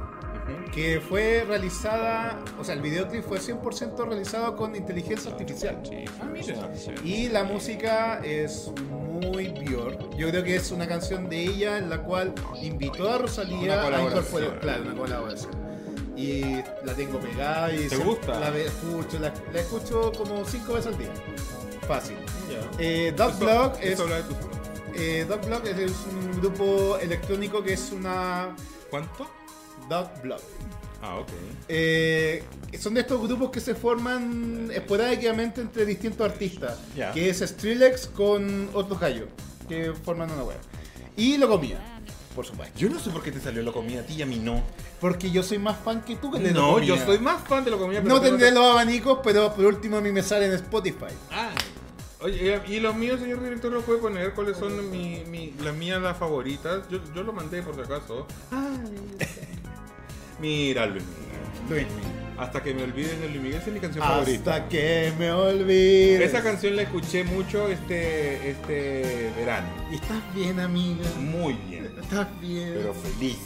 Que 0.73 1.01
fue 1.01 1.45
realizada, 1.47 2.39
o 2.59 2.65
sea, 2.65 2.75
el 2.75 2.83
videoclip 2.83 3.25
fue 3.25 3.39
100% 3.39 4.07
realizado 4.07 4.57
con 4.57 4.77
inteligencia 4.77 5.31
artificial. 5.31 5.83
Ah, 6.21 6.25
mira. 6.25 6.71
Y 7.03 7.29
la 7.29 7.45
música 7.45 8.21
es 8.23 8.71
muy 8.91 9.49
Björk. 9.49 10.17
Yo 10.17 10.29
creo 10.31 10.45
que 10.45 10.57
es 10.57 10.71
una 10.71 10.87
canción 10.87 11.29
de 11.29 11.43
ella 11.43 11.79
en 11.79 11.89
la 11.91 12.03
cual 12.03 12.35
invitó 12.63 13.11
a 13.13 13.19
Rosalía 13.19 13.83
a 13.83 14.03
incorporar, 14.03 14.61
claro, 14.61 14.83
una 14.85 14.95
colaboración. 14.95 15.53
Y 16.17 16.57
la 16.85 16.95
tengo 16.95 17.19
pegada 17.21 17.73
y 17.73 17.77
¿Te 17.77 17.89
siempre 17.91 18.09
gusta? 18.09 18.41
La 18.41 18.57
escucho, 18.57 19.19
la, 19.19 19.35
la 19.53 19.61
escucho 19.61 20.13
como 20.17 20.45
cinco 20.45 20.75
veces 20.75 20.93
al 20.93 20.99
día. 20.99 21.13
Fácil. 21.87 22.17
Ya. 22.51 22.71
Eh, 22.79 23.13
Dog 23.15 23.39
Blog 23.39 23.73
es, 23.83 24.01
eh, 24.95 25.27
Dog 25.29 25.45
Blog 25.47 25.67
es 25.67 25.93
un 26.11 26.41
grupo 26.41 26.97
electrónico 26.99 27.63
que 27.63 27.75
es 27.75 27.93
una 27.93 28.55
¿Cuánto? 28.91 29.29
Dog 29.88 30.09
Blog. 30.22 30.40
Ah, 31.03 31.18
ok. 31.18 31.29
Eh, 31.68 32.42
son 32.79 32.94
de 32.94 33.01
estos 33.03 33.20
grupos 33.22 33.51
que 33.51 33.61
se 33.61 33.75
forman 33.75 34.70
esporádicamente 34.72 35.61
entre 35.61 35.85
distintos 35.85 36.29
artistas. 36.31 36.79
Ya. 36.96 37.12
Que 37.12 37.29
es 37.29 37.38
Skrillex 37.46 38.07
con 38.09 38.68
otros 38.72 38.99
gallos 38.99 39.29
que 39.68 39.92
forman 40.05 40.31
una 40.31 40.42
web. 40.44 40.57
Y 41.16 41.37
lo 41.38 41.49
comía, 41.49 41.79
por 42.35 42.44
supuesto. 42.46 42.79
Yo 42.79 42.88
no 42.88 42.99
sé 42.99 43.11
por 43.11 43.22
qué 43.22 43.31
te 43.33 43.40
salió 43.40 43.62
lo 43.62 43.72
comida 43.72 44.01
a 44.01 44.05
ti 44.05 44.14
y 44.14 44.22
a 44.22 44.27
mí 44.27 44.37
no. 44.38 44.62
Porque 45.01 45.31
yo 45.31 45.42
soy 45.42 45.59
más 45.59 45.77
fan 45.79 46.03
que 46.03 46.16
tú 46.16 46.31
que 46.31 46.38
de 46.38 46.53
No, 46.53 46.68
Locomía. 46.68 46.88
yo 46.96 47.05
soy 47.05 47.18
más 47.18 47.42
fan 47.46 47.64
de 47.64 47.70
lo 47.70 47.79
comida. 47.79 48.01
pero 48.03 48.14
No 48.14 48.20
tendré 48.20 48.51
los 48.51 48.64
abanicos, 48.64 49.18
pero 49.22 49.55
por 49.55 49.66
último 49.66 49.99
a 49.99 50.01
mí 50.01 50.11
me 50.12 50.22
sale 50.22 50.46
en 50.46 50.53
Spotify. 50.55 51.07
Ah. 51.31 51.51
Oye, 52.20 52.61
¿y 52.68 52.81
los 52.81 52.94
míos, 52.96 53.20
señor 53.20 53.42
director, 53.42 53.70
lo 53.70 53.83
puede 53.83 53.99
poner? 54.01 54.33
¿Cuáles 54.33 54.57
son 54.57 54.90
mi, 54.90 55.22
mi- 55.29 55.53
las 55.62 55.75
mías, 55.75 56.01
las 56.01 56.16
favoritas? 56.16 56.88
Yo, 56.88 56.99
yo 57.14 57.22
lo 57.22 57.33
mandé 57.35 57.62
por 57.62 57.75
si 57.75 57.83
acaso. 57.83 58.27
Mira, 60.40 60.87
Luis 60.87 61.03
Miguel. 61.05 61.68
Luis 61.68 61.87
Miguel. 61.96 62.12
Hasta 62.38 62.62
que 62.62 62.75
me 62.75 62.83
olvides 62.83 63.18
de 63.18 63.29
Luis 63.31 63.40
Miguel, 63.40 63.59
esa 63.59 63.68
es 63.68 63.72
mi 63.72 63.81
canción 63.81 64.05
favorita. 64.05 64.55
Hasta 64.57 64.68
que 64.68 65.12
me 65.18 65.33
olvides. 65.33 66.20
Esa 66.20 66.42
canción 66.42 66.77
la 66.77 66.83
escuché 66.83 67.25
mucho 67.25 67.68
este, 67.68 68.51
este 68.51 69.33
verano. 69.38 69.68
Y 69.90 69.94
estás 69.94 70.22
bien, 70.35 70.61
amiga. 70.61 71.05
Muy 71.18 71.55
bien. 71.68 71.90
Estás 72.01 72.29
bien. 72.40 72.75
Pero 72.77 72.92
feliz. 72.94 73.38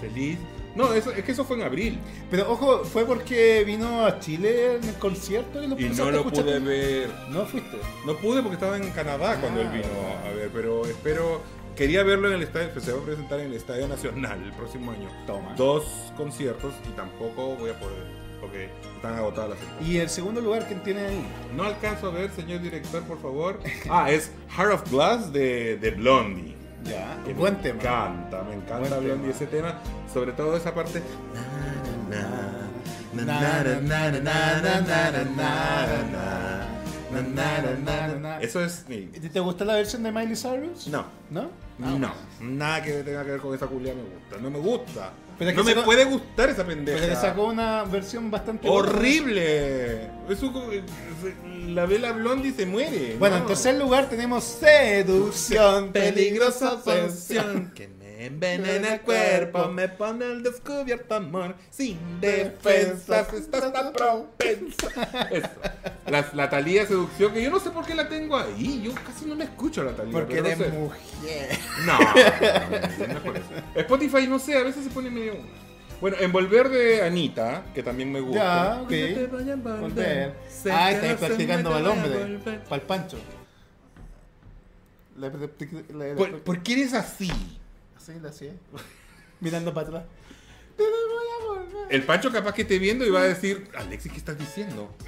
Feliz. 0.00 0.38
No, 0.76 0.92
eso, 0.92 1.12
es 1.12 1.24
que 1.24 1.32
eso 1.32 1.44
fue 1.44 1.56
en 1.56 1.62
abril. 1.62 1.98
Pero 2.30 2.50
ojo, 2.50 2.84
fue 2.84 3.04
porque 3.04 3.62
vino 3.64 4.04
a 4.06 4.18
Chile 4.18 4.76
en 4.76 4.84
el 4.88 4.94
concierto 4.96 5.62
y 5.62 5.66
lo 5.68 5.78
Y 5.78 5.84
empezaste 5.84 6.04
no 6.04 6.10
lo 6.10 6.18
escuchar 6.18 6.44
pude 6.44 6.58
ver. 6.60 7.10
No 7.30 7.46
fuiste. 7.46 7.76
No 8.06 8.16
pude 8.16 8.42
porque 8.42 8.54
estaba 8.54 8.76
en 8.76 8.90
Canadá 8.90 9.36
cuando 9.40 9.60
él 9.60 9.68
Ah, 9.68 9.72
vino 9.72 10.30
a 10.30 10.34
ver, 10.34 10.50
pero 10.52 10.84
espero. 10.86 11.42
Quería 11.76 12.02
verlo 12.04 12.28
en 12.28 12.34
el 12.34 12.42
estadio, 12.42 12.70
pues 12.72 12.84
se 12.84 12.92
va 12.92 13.00
a 13.00 13.04
presentar 13.04 13.40
en 13.40 13.46
el 13.46 13.54
Estadio 13.54 13.88
Nacional 13.88 14.40
el 14.42 14.52
próximo 14.52 14.92
año. 14.92 15.08
Toma. 15.26 15.54
Dos 15.56 16.12
conciertos 16.16 16.72
y 16.88 16.92
tampoco 16.96 17.56
voy 17.56 17.70
a 17.70 17.78
poder 17.80 18.24
porque 18.40 18.68
están 18.96 19.14
agotadas 19.14 19.50
las 19.50 19.58
entradas. 19.60 19.86
Y 19.88 19.96
el 19.98 20.08
segundo 20.10 20.40
lugar, 20.40 20.66
¿quién 20.68 20.82
tiene 20.82 21.00
ahí? 21.00 21.26
No 21.56 21.64
alcanzo 21.64 22.08
a 22.08 22.10
ver, 22.10 22.30
señor 22.30 22.60
director, 22.60 23.02
por 23.04 23.20
favor. 23.20 23.58
Ah, 23.90 24.10
es 24.10 24.30
Heart 24.56 24.72
of 24.72 24.90
Glass 24.90 25.32
de, 25.32 25.78
de 25.78 25.90
Blondie. 25.92 26.54
Ya, 26.84 27.16
Que 27.24 27.32
buen 27.32 27.54
me 27.56 27.62
tema. 27.62 27.80
encanta, 27.80 28.42
me 28.42 28.54
encanta 28.54 28.98
Blondie 28.98 29.16
tema. 29.16 29.30
ese 29.34 29.46
tema. 29.46 29.78
Sobre 30.12 30.32
todo 30.32 30.56
esa 30.56 30.74
parte. 30.74 31.02
Eso 38.40 38.64
es. 38.64 38.84
¿Te 39.32 39.40
gusta 39.40 39.64
la 39.64 39.74
versión 39.74 40.02
de 40.02 40.12
Miley 40.12 40.36
Cyrus? 40.36 40.86
No. 40.88 41.04
¿No? 41.30 41.50
No, 41.98 42.12
nada 42.40 42.82
que 42.82 43.02
tenga 43.02 43.24
que 43.24 43.32
ver 43.32 43.40
con 43.40 43.52
esa 43.54 43.66
culia 43.66 43.94
me 43.94 44.02
gusta. 44.02 44.36
No 44.40 44.50
me 44.50 44.58
gusta. 44.60 45.12
Pero 45.36 45.50
es 45.50 45.56
no 45.56 45.62
que 45.62 45.66
me 45.66 45.74
sacó- 45.74 45.84
puede 45.84 46.04
gustar 46.04 46.48
esa 46.50 46.64
pendeja. 46.64 46.96
Pero 47.00 47.12
le 47.12 47.20
sacó 47.20 47.44
una 47.46 47.82
versión 47.82 48.30
bastante 48.30 48.68
Horrible. 48.68 50.02
Es 50.28 50.40
un- 50.42 51.74
la 51.74 51.86
vela 51.86 52.12
blondie 52.12 52.52
se 52.52 52.66
muere. 52.66 53.16
Bueno, 53.18 53.36
¿no? 53.36 53.42
en 53.42 53.48
tercer 53.48 53.74
lugar 53.76 54.08
tenemos 54.08 54.44
Seducción, 54.44 55.92
peligrosa 55.92 56.80
peligrosa 56.82 57.04
obsesión. 57.06 57.72
Me 58.16 58.26
envenena 58.26 58.94
el 58.94 59.00
cuerpo, 59.00 59.68
me 59.68 59.88
pone 59.88 60.24
al 60.24 60.42
descubierto 60.42 61.14
amor, 61.14 61.54
sin 61.70 61.98
defensas, 62.20 63.32
estás 63.32 63.72
tan 63.72 63.92
propensa. 63.92 64.88
Eso. 65.30 65.48
La, 66.06 66.28
la 66.34 66.50
Talía 66.50 66.86
seducción, 66.86 67.32
que 67.32 67.42
yo 67.42 67.50
no 67.50 67.58
sé 67.58 67.70
por 67.70 67.84
qué 67.84 67.94
la 67.94 68.08
tengo 68.08 68.36
ahí, 68.36 68.82
yo 68.84 68.92
casi 68.94 69.24
no 69.26 69.34
me 69.34 69.44
escucho 69.44 69.80
a 69.80 69.84
la 69.84 69.92
Talía. 69.92 70.12
Porque 70.12 70.34
pero 70.42 70.42
no 70.44 70.48
eres 70.50 70.58
sé. 70.58 70.72
mujer. 70.78 71.58
No, 71.86 71.98
no, 71.98 73.06
no 73.08 73.14
es 73.18 73.20
por 73.24 73.36
eso. 73.36 73.46
Spotify, 73.74 74.26
no 74.28 74.38
sé, 74.38 74.56
a 74.56 74.62
veces 74.62 74.84
se 74.84 74.90
pone 74.90 75.10
medio. 75.10 75.34
Bueno, 76.00 76.16
Envolver 76.20 76.68
de 76.68 77.02
Anita, 77.02 77.64
que 77.74 77.82
también 77.82 78.12
me 78.12 78.20
gusta. 78.20 78.76
Ya, 78.76 78.82
ok. 78.82 78.90
Volver. 79.80 80.34
Ah, 80.70 80.92
estáis 80.92 81.14
practicando 81.14 81.74
al 81.74 81.86
hombre. 81.86 82.38
Para 82.68 82.76
el 82.76 82.82
pancho. 82.82 83.16
La 85.16 85.32
practic- 85.32 85.88
la- 85.94 86.06
la- 86.08 86.14
¿Por, 86.16 86.42
por 86.42 86.62
qué 86.62 86.72
eres 86.74 86.92
así? 86.94 87.30
Así, 88.08 88.20
la 88.20 88.28
hacía. 88.28 88.52
Mirando 89.40 89.72
para 89.74 89.86
atrás. 89.88 90.04
Te 90.76 90.82
voy 90.82 90.92
a 90.92 91.46
volver. 91.46 91.86
El 91.94 92.02
Pancho 92.02 92.30
capaz 92.32 92.52
que 92.54 92.62
esté 92.62 92.78
viendo 92.78 93.04
y 93.06 93.10
va 93.10 93.20
a 93.20 93.24
decir, 93.24 93.68
Alexis, 93.76 94.12
¿qué 94.12 94.18
estás 94.18 94.38
diciendo? 94.38 94.90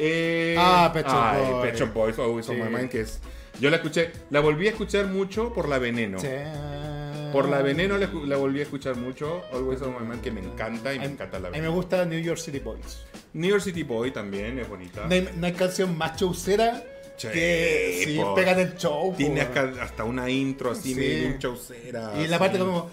Eh, 0.00 0.54
Ah, 0.56 0.90
Pet 0.94 1.04
Shop 1.06 1.16
ay, 1.20 1.50
Boys. 1.50 1.62
Pet 1.66 1.76
Shop 1.80 1.92
Boys, 1.92 2.18
Always 2.20 2.48
on 2.48 2.54
Sí. 2.56 2.62
My 2.62 2.68
Mind, 2.70 2.88
que 2.88 3.00
es... 3.00 3.18
Yo 3.60 3.68
la 3.70 3.76
escuché, 3.78 4.12
la 4.30 4.38
volví 4.38 4.68
a 4.68 4.70
escuchar 4.70 5.06
mucho 5.08 5.52
por 5.52 5.68
La 5.68 5.78
Veneno. 5.78 6.18
Cha- 6.18 7.30
Por 7.32 7.48
La 7.48 7.62
Veneno 7.62 7.98
la, 7.98 8.06
la 8.26 8.36
volví 8.36 8.60
a 8.60 8.62
escuchar 8.62 8.94
mucho, 8.96 9.42
Always 9.52 9.82
on 9.82 9.94
My 10.00 10.06
Mind, 10.08 10.20
que 10.22 10.30
me 10.30 10.40
encanta 10.40 10.94
y 10.94 11.00
me 11.00 11.06
encanta 11.06 11.40
La 11.40 11.48
A 11.48 11.50
mí 11.50 11.56
me 11.56 11.62
Veneno. 11.62 11.74
gusta 11.74 12.04
New 12.04 12.20
York 12.20 12.38
City 12.38 12.60
Boys. 12.60 13.02
New 13.32 13.50
York 13.50 13.62
City 13.62 13.82
Boy 13.82 14.12
también 14.12 14.60
es 14.60 14.68
bonita. 14.68 15.04
No 15.06 15.12
hay, 15.14 15.28
no 15.36 15.46
hay 15.48 15.52
canción 15.54 15.98
más 15.98 16.14
chaucera 16.16 16.80
Sí, 17.18 17.28
que 17.32 18.02
sí, 18.06 18.16
po. 18.16 18.34
pegan 18.34 18.58
el 18.60 18.74
show. 18.76 19.14
Tiene 19.16 19.40
hasta, 19.42 19.70
hasta 19.82 20.04
una 20.04 20.30
intro 20.30 20.70
así 20.70 20.94
Sí. 20.94 21.00
medio 21.00 21.38
chaucera. 21.38 22.12
Y 22.18 22.26
la 22.28 22.38
parte 22.38 22.58
como. 22.58 22.88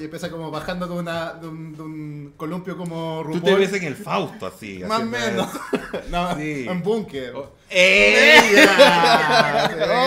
y 0.00 0.04
empieza 0.04 0.30
como 0.30 0.50
bajando 0.52 0.86
de, 0.86 0.94
una, 0.94 1.32
de, 1.34 1.48
un, 1.48 1.74
de 1.76 1.82
un 1.82 2.32
columpio 2.36 2.76
como 2.76 3.20
Tú 3.24 3.28
RuPaul. 3.34 3.42
te 3.42 3.54
ves 3.56 3.72
en 3.72 3.82
el 3.84 3.96
Fausto 3.96 4.46
así. 4.46 4.80
Más 4.86 5.00
o 5.00 5.04
menos. 5.06 5.48
no, 6.10 6.36
Sí. 6.36 6.66
en 6.68 6.82
búnker. 6.82 7.34
Oh, 7.34 7.50
¡Ella! 7.70 8.68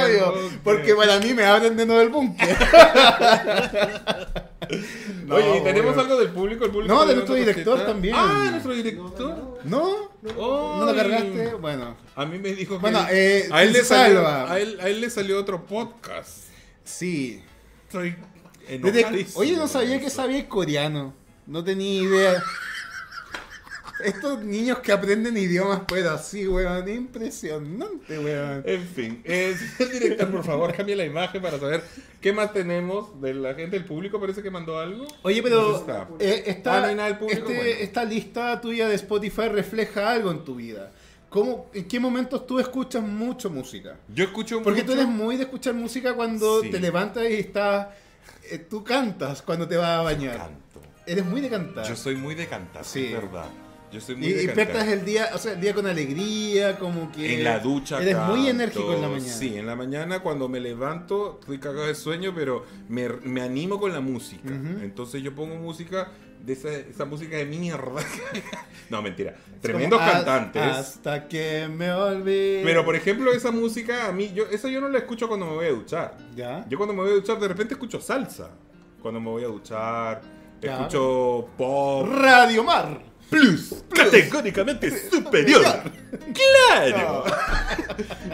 Obvio, 0.06 0.34
porque 0.64 0.96
para 0.96 1.20
mí 1.20 1.34
me 1.34 1.44
abren 1.46 1.76
de 1.78 1.86
nuevo 1.86 2.02
el 2.02 2.10
búnker. 2.10 2.58
No, 5.26 5.36
Oye, 5.36 5.58
¿y 5.58 5.64
tenemos 5.64 5.98
algo 5.98 6.18
del 6.18 6.30
público? 6.30 6.66
¿El 6.66 6.72
público 6.72 6.94
No, 6.94 7.06
de 7.06 7.14
nuestro 7.16 7.36
director 7.36 7.86
también. 7.86 8.16
Ah, 8.18 8.50
nuestro 8.52 8.74
director. 8.74 9.60
¿No? 9.64 10.12
¿No 10.22 10.86
lo 10.86 10.96
cargaste? 10.96 11.54
Bueno. 11.56 11.96
A 12.16 12.26
mí 12.26 12.38
me 12.40 12.54
dijo 12.54 12.76
que. 12.76 12.82
Bueno, 12.82 13.06
eh, 13.10 13.48
a, 13.52 13.64
él 13.64 13.74
le 13.74 13.84
salió, 13.84 14.28
a, 14.28 14.60
él, 14.60 14.78
a 14.82 14.90
él 14.90 15.02
le 15.02 15.10
salió 15.10 15.40
otro 15.40 15.66
podcast. 15.66 16.46
Sí. 16.84 17.42
Estoy 17.86 18.16
Desde- 18.68 19.28
Oye, 19.36 19.56
no 19.56 19.68
sabía 19.68 20.00
que 20.00 20.10
sabía 20.10 20.48
coreano. 20.48 21.14
No 21.48 21.64
tenía 21.64 22.02
idea. 22.04 22.44
Estos 24.04 24.44
niños 24.44 24.80
que 24.80 24.92
aprenden 24.92 25.38
idiomas, 25.38 25.82
pues 25.88 26.06
así, 26.06 26.48
weón. 26.48 26.88
Impresionante, 26.90 28.20
weón. 28.20 28.64
En 28.66 28.84
fin, 28.88 29.22
eh, 29.24 29.56
señor 29.78 29.94
director, 29.94 30.32
por 30.32 30.44
favor, 30.44 30.74
cambie 30.76 30.96
la 30.96 31.06
imagen 31.06 31.42
para 31.42 31.60
saber 31.60 31.84
qué 32.20 32.34
más 32.34 32.54
tenemos 32.54 33.20
de 33.22 33.34
la 33.34 33.54
gente 33.54 33.78
del 33.78 33.86
público. 33.86 34.20
Parece 34.20 34.42
que 34.44 34.52
mandó 34.52 34.80
algo. 34.80 35.08
Oye, 35.24 35.42
pero 35.44 35.62
¿Dónde 35.62 35.80
está? 35.80 36.08
eh, 36.20 36.44
esta, 36.48 36.78
Ah, 36.78 36.82
no 36.82 36.88
hay 36.88 36.96
nada 36.96 37.08
del 37.10 37.18
público, 37.18 37.42
este- 37.50 37.56
bueno. 37.56 37.70
esta 37.80 38.04
lista 38.06 38.62
tuya 38.62 38.88
de 38.88 38.96
Spotify 38.96 39.48
refleja 39.50 40.12
algo 40.12 40.32
en 40.32 40.44
tu 40.44 40.56
vida. 40.56 40.92
¿Cómo, 41.30 41.70
¿En 41.74 41.88
qué 41.88 41.98
momentos 42.00 42.46
tú 42.46 42.60
escuchas 42.60 43.02
mucho 43.04 43.50
música? 43.50 43.96
Yo 44.14 44.26
escucho 44.26 44.62
Porque 44.62 44.82
mucho. 44.82 44.94
tú 44.94 45.00
eres 45.00 45.08
muy 45.08 45.38
de 45.38 45.44
escuchar 45.44 45.74
música 45.74 46.14
cuando 46.14 46.62
Sí. 46.62 46.70
te 46.72 46.80
levantas 46.80 47.24
y 47.30 47.36
estás... 47.36 47.88
eh, 48.52 48.58
tú 48.58 48.84
cantas 48.84 49.42
cuando 49.42 49.66
te 49.66 49.78
vas 49.78 50.00
a 50.00 50.02
bañar. 50.02 50.36
Canto. 50.38 50.82
Eres 51.06 51.26
muy 51.26 51.40
de 51.40 51.50
cantar. 51.50 51.88
Yo 51.88 51.96
soy 51.96 52.16
muy 52.16 52.36
de 52.36 52.48
cantar, 52.48 52.84
Sí. 52.84 53.06
es 53.06 53.14
verdad. 53.14 53.46
Yo 53.92 54.00
soy 54.02 54.16
muy 54.16 54.28
Y, 54.28 54.34
de 54.34 54.44
y 54.44 54.48
cantar. 54.48 54.88
el 54.88 55.04
día, 55.06 55.30
o 55.34 55.38
sea, 55.38 55.54
el 55.54 55.62
día 55.62 55.74
con 55.74 55.86
alegría, 55.86 56.78
como 56.80 57.12
que... 57.12 57.36
En 57.40 57.44
la 57.44 57.60
ducha. 57.60 58.02
Eres 58.02 58.16
muy 58.18 58.36
canto. 58.46 58.50
enérgico 58.50 58.94
en 58.94 59.02
la 59.02 59.10
mañana. 59.10 59.32
Sí, 59.34 59.58
en 59.58 59.66
la 59.68 59.76
mañana 59.76 60.20
cuando 60.22 60.48
me 60.48 60.60
levanto, 60.60 61.38
estoy 61.42 61.60
cagado 61.60 61.88
de 61.88 61.96
sueño, 61.96 62.32
pero 62.36 62.66
me, 62.88 63.10
me 63.10 63.42
animo 63.42 63.80
con 63.80 63.92
la 63.92 64.00
música. 64.00 64.50
Ujú. 64.50 64.82
Entonces 64.84 65.22
yo 65.22 65.36
pongo 65.36 65.56
música 65.56 66.10
de 66.46 66.54
esa, 66.54 66.72
esa 66.72 67.06
música 67.06 67.36
de 67.38 67.46
mierda. 67.46 68.02
no, 68.90 69.02
mentira. 69.02 69.36
Es 69.56 69.62
Tremendos 69.62 70.00
como, 70.00 70.10
"Ah, 70.10 70.14
cantantes. 70.14 70.62
Hasta 70.64 71.28
que 71.28 71.68
me 71.68 71.92
olvide. 71.92 72.62
Pero 72.64 72.84
por 72.86 72.96
ejemplo, 72.96 73.32
esa 73.32 73.52
música 73.52 74.08
a 74.08 74.12
mí, 74.12 74.32
yo, 74.34 74.46
esa 74.50 74.68
yo 74.70 74.82
no 74.82 74.90
la 74.90 74.98
escucho 75.00 75.28
cuando 75.28 75.46
me 75.48 75.54
voy 75.54 75.66
a 75.68 75.72
duchar. 75.72 76.18
¿Ya? 76.36 76.66
Yo 76.70 76.78
cuando 76.78 76.94
me 76.96 77.02
voy 77.02 77.12
a 77.12 77.16
duchar, 77.16 77.40
de 77.40 77.48
repente 77.48 77.74
escucho 77.76 78.00
salsa. 78.02 78.50
Cuando 79.02 79.20
me 79.20 79.30
voy 79.30 79.44
a 79.44 79.48
duchar, 79.48 80.22
Ya. 80.62 80.78
escucho 80.78 81.48
pop. 81.58 82.08
Radio 82.10 82.64
Mar. 82.64 83.11
Plus, 83.32 83.74
categóricamente 83.96 85.10
superior. 85.10 85.64
¡Claro! 86.34 87.24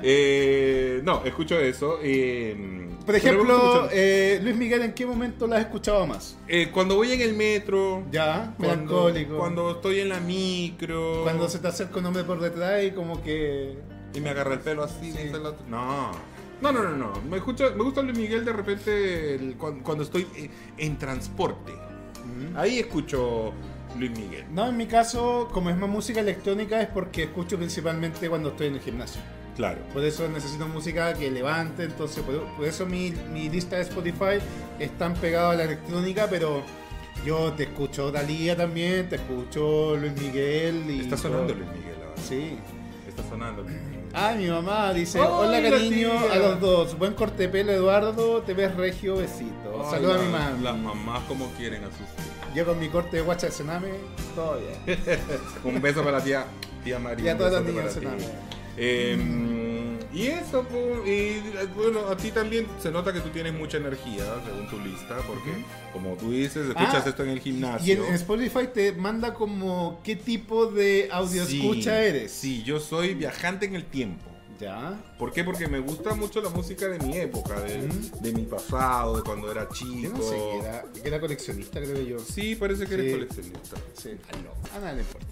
Eh, 0.03 1.01
no, 1.03 1.23
escucho 1.25 1.59
eso. 1.59 1.99
eh, 2.01 2.87
Por 3.05 3.15
ejemplo, 3.15 3.89
eh, 3.91 4.39
Luis 4.43 4.55
Miguel, 4.55 4.81
¿en 4.83 4.93
qué 4.93 5.05
momento 5.05 5.47
la 5.47 5.55
has 5.57 5.61
escuchado 5.63 6.05
más? 6.05 6.37
eh, 6.47 6.69
cuando 6.71 6.95
voy 6.95 7.11
en 7.11 7.21
el 7.21 7.33
metro, 7.33 8.03
Ya, 8.11 8.53
cuando, 8.57 9.03
melancólico. 9.05 9.37
cuando 9.37 9.71
estoy 9.71 9.99
en 10.01 10.09
la 10.09 10.19
micro, 10.19 11.23
Cuando 11.23 11.49
se 11.49 11.59
te 11.59 11.67
acerca 11.67 11.99
un 11.99 12.05
hombre 12.05 12.23
por 12.23 12.39
detrás 12.39 12.83
y 12.83 12.91
como 12.91 13.21
que... 13.23 13.77
y 14.13 14.19
me 14.21 14.29
agarra 14.29 14.53
el 14.53 14.59
pelo 14.59 14.83
así. 14.83 15.13
La- 15.31 15.53
No. 15.67 16.11
No, 16.61 16.71
no, 16.71 16.83
no, 16.83 16.91
no. 16.95 17.13
Me, 17.29 17.37
escucha, 17.37 17.69
me 17.75 17.83
gusta 17.83 18.01
Luis 18.01 18.17
Miguel 18.17 18.43
de 18.45 18.53
repente 18.53 19.35
el- 19.35 19.55
cuando, 19.57 19.83
cuando 19.83 20.03
estoy 20.03 20.27
eh, 20.35 20.49
en 20.77 20.97
transporte. 20.97 21.73
Ahí 22.55 22.79
escucho 22.79 23.53
Luis 23.97 24.11
Miguel. 24.11 24.45
No, 24.51 24.67
en 24.67 24.77
mi 24.77 24.85
caso, 24.85 25.49
como 25.51 25.69
es 25.69 25.77
más 25.77 25.89
música 25.89 26.19
electrónica, 26.19 26.81
es 26.81 26.87
porque 26.87 27.23
escucho 27.23 27.57
principalmente 27.57 28.29
cuando 28.29 28.49
estoy 28.49 28.67
en 28.67 28.75
el 28.75 28.81
gimnasio. 28.81 29.21
Claro. 29.55 29.79
Por 29.91 30.03
eso 30.03 30.27
necesito 30.29 30.67
música 30.67 31.13
que 31.15 31.31
levante, 31.31 31.83
entonces 31.85 32.23
por, 32.23 32.43
por 32.55 32.65
eso 32.67 32.85
mi, 32.85 33.11
mi 33.33 33.49
lista 33.49 33.77
de 33.77 33.81
Spotify 33.83 34.37
es 34.79 34.91
tan 34.99 35.15
pegada 35.15 35.51
a 35.51 35.55
la 35.55 35.63
electrónica, 35.63 36.27
pero 36.29 36.61
yo 37.25 37.51
te 37.53 37.63
escucho 37.63 38.11
Dalía 38.11 38.55
también, 38.55 39.09
te 39.09 39.15
escucho 39.15 39.95
Luis 39.97 40.13
Miguel 40.21 40.85
y... 40.89 40.99
Está 41.01 41.17
sonando 41.17 41.53
todo. 41.53 41.55
Luis 41.57 41.69
Miguel 41.71 41.95
ahora. 42.07 42.21
Sí. 42.21 42.57
Está 43.07 43.23
sonando 43.27 43.63
Luis 43.63 43.75
Miguel. 43.75 43.97
Ah, 44.13 44.33
mi 44.37 44.47
mamá 44.47 44.93
dice, 44.93 45.19
Ay, 45.19 45.27
hola 45.29 45.59
la 45.59 45.69
cariño 45.69 46.09
tía. 46.09 46.33
a 46.33 46.35
los 46.37 46.59
dos, 46.59 46.97
buen 46.97 47.13
corte 47.13 47.49
pelo 47.49 47.71
Eduardo, 47.71 48.41
te 48.43 48.53
ves 48.53 48.75
regio, 48.75 49.17
besito. 49.17 49.89
Saluda 49.89 50.15
a 50.15 50.17
mi 50.19 50.25
mamá. 50.31 50.51
Las 50.61 50.77
mamás 50.77 51.23
como 51.27 51.47
quieren 51.53 51.83
a 51.83 51.87
sus 51.87 52.01
hijos. 52.01 52.36
Yo 52.57 52.65
con 52.65 52.79
mi 52.79 52.89
corte 52.89 53.17
de 53.17 53.21
guacha 53.21 53.45
de 53.45 53.51
cename, 53.51 53.89
todo 54.33 54.57
bien. 54.57 54.99
Un 55.63 55.79
beso 55.79 56.03
para 56.03 56.17
la 56.17 56.23
tía, 56.23 56.45
tía 56.83 56.97
María. 56.97 57.25
Y 57.25 57.29
a 57.29 57.37
todas 57.37 57.53
las 57.53 57.63
niñas 57.63 57.93
de. 58.01 58.07
Eh, 58.77 59.97
y 60.11 60.25
eso, 60.25 60.65
y 61.05 61.09
eh, 61.09 61.41
bueno, 61.75 62.07
a 62.07 62.17
ti 62.17 62.31
también 62.31 62.65
se 62.81 62.89
nota 62.89 63.13
que 63.13 63.19
tú 63.19 63.29
tienes 63.29 63.53
mucha 63.53 63.77
energía, 63.77 64.23
según 64.43 64.67
tu 64.71 64.79
lista, 64.79 65.17
porque 65.27 65.51
como 65.93 66.15
tú 66.15 66.31
dices, 66.31 66.67
escuchas 66.67 67.03
Ah, 67.05 67.09
esto 67.09 67.21
en 67.23 67.29
el 67.29 67.37
Y 67.37 67.41
gimnasio. 67.41 67.93
en, 67.93 68.05
en 68.05 68.13
Spotify 68.15 68.67
te 68.73 68.91
manda 68.93 69.35
como 69.35 70.01
qué 70.03 70.15
tipo 70.15 70.65
de 70.65 71.09
audio 71.11 71.45
Sí, 71.45 71.59
escucha 71.59 72.01
eres. 72.01 72.31
Sí, 72.31 72.63
yo 72.63 72.79
soy 72.79 73.13
viajante 73.13 73.67
en 73.67 73.75
el 73.75 73.85
tiempo. 73.85 74.25
Ya. 74.59 74.99
¿Por 75.19 75.31
qué? 75.31 75.43
Porque 75.43 75.67
me 75.67 75.79
gusta 75.79 76.15
mucho 76.15 76.41
la 76.41 76.49
música 76.49 76.87
de 76.87 76.97
mi 76.99 77.15
época, 77.17 77.59
de, 77.61 78.31
mi 78.33 78.43
pasado, 78.43 79.17
de 79.17 79.21
cuando 79.23 79.51
era 79.51 79.69
chico. 79.69 79.93
Yo 80.01 80.09
no 80.09 80.21
sé, 80.23 80.35
que 80.35 80.57
era, 80.59 80.83
que 81.03 81.07
era 81.07 81.19
coleccionista, 81.19 81.79
creo 81.79 82.01
yo. 82.01 82.19
Sí, 82.19 82.55
parece 82.55 82.85
que 82.87 82.93
eres 82.95 83.05
Sí. 83.05 83.11
coleccionista. 83.13 83.75
Sí. 83.93 84.09
A 84.75 84.79
nada 84.79 84.93
le 84.93 85.01
importa. 85.01 85.27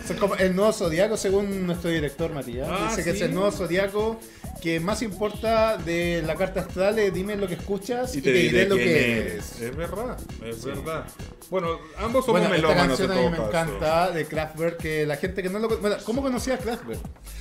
Son 0.08 0.16
como 0.16 0.36
el 0.36 0.56
nuevo 0.56 0.72
zodiaco, 0.72 1.16
según 1.16 1.66
nuestro 1.66 1.90
director 1.90 2.32
Matías. 2.32 2.68
Ah, 2.70 2.86
Dice 2.90 3.04
que 3.04 3.10
es 3.16 3.20
el 3.20 3.34
nuevo 3.34 3.50
zodiaco 3.52 4.18
que 4.62 4.78
más 4.80 5.02
importa 5.02 5.76
de 5.78 6.22
la 6.26 6.34
carta 6.36 6.60
astral 6.60 6.98
es 6.98 7.12
dime 7.14 7.36
lo 7.36 7.46
que 7.46 7.54
escuchas 7.54 8.14
y, 8.14 8.20
te, 8.22 8.32
diré, 8.32 8.68
lo 8.68 8.76
que 8.76 9.18
eres. 9.20 9.60
Es 9.60 9.76
verdad, 9.76 10.16
es 10.44 10.56
Sí. 10.56 10.66
verdad. 10.68 11.04
Bueno, 11.50 11.78
ambos 11.98 12.24
somos 12.26 12.40
Bueno, 12.42 12.54
esta 12.54 12.68
melómanos 12.68 13.00
en 13.00 13.06
canción 13.08 13.10
a 13.10 13.14
mí 13.22 13.30
me 13.30 13.36
caso. 13.36 13.48
encanta 13.48 14.10
de 14.12 14.24
Kraftwerk, 14.26 14.76
que 14.76 15.04
la 15.06 15.16
gente 15.16 15.42
que 15.42 15.48
no 15.48 15.58
lo. 15.58 15.68
Bueno, 15.78 15.96
¿cómo 16.04 16.22
conocía 16.22 16.54
a 16.54 16.58
Kraftwerk? 16.58 17.00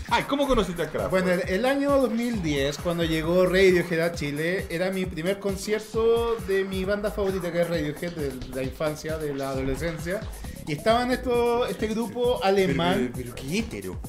Ay, 0.10 0.24
¿cómo 0.24 0.48
conociste 0.48 0.82
a 0.82 0.89
Kraft? 0.89 1.12
Bueno, 1.12 1.32
el, 1.32 1.41
el 1.48 1.65
año 1.65 1.91
2010, 2.02 2.80
cuando 2.80 3.04
llegó 3.04 3.45
Radiohead 3.45 4.00
a 4.02 4.12
Chile, 4.13 4.65
era 4.72 4.89
mi 4.89 5.06
primer 5.06 5.38
concierto 5.39 6.36
de 6.48 6.63
mi 6.63 6.84
banda 6.86 7.12
favorita, 7.12 7.52
que 7.52 7.62
es 7.62 7.69
Radiohead, 7.69 8.12
de 8.13 8.32
la 8.56 8.63
infancia, 8.63 9.17
de 9.19 9.36
la 9.36 9.50
adolescencia. 9.52 10.22
Y 10.65 10.72
estaban 10.74 11.12
esto, 11.12 11.67
este 11.67 11.88
grupo 11.88 12.43
alemán, 12.43 13.12
Pero, 13.13 13.30
pero, 13.30 13.36
pero 13.36 13.50
qué 13.50 13.60
hétero. 13.60 14.00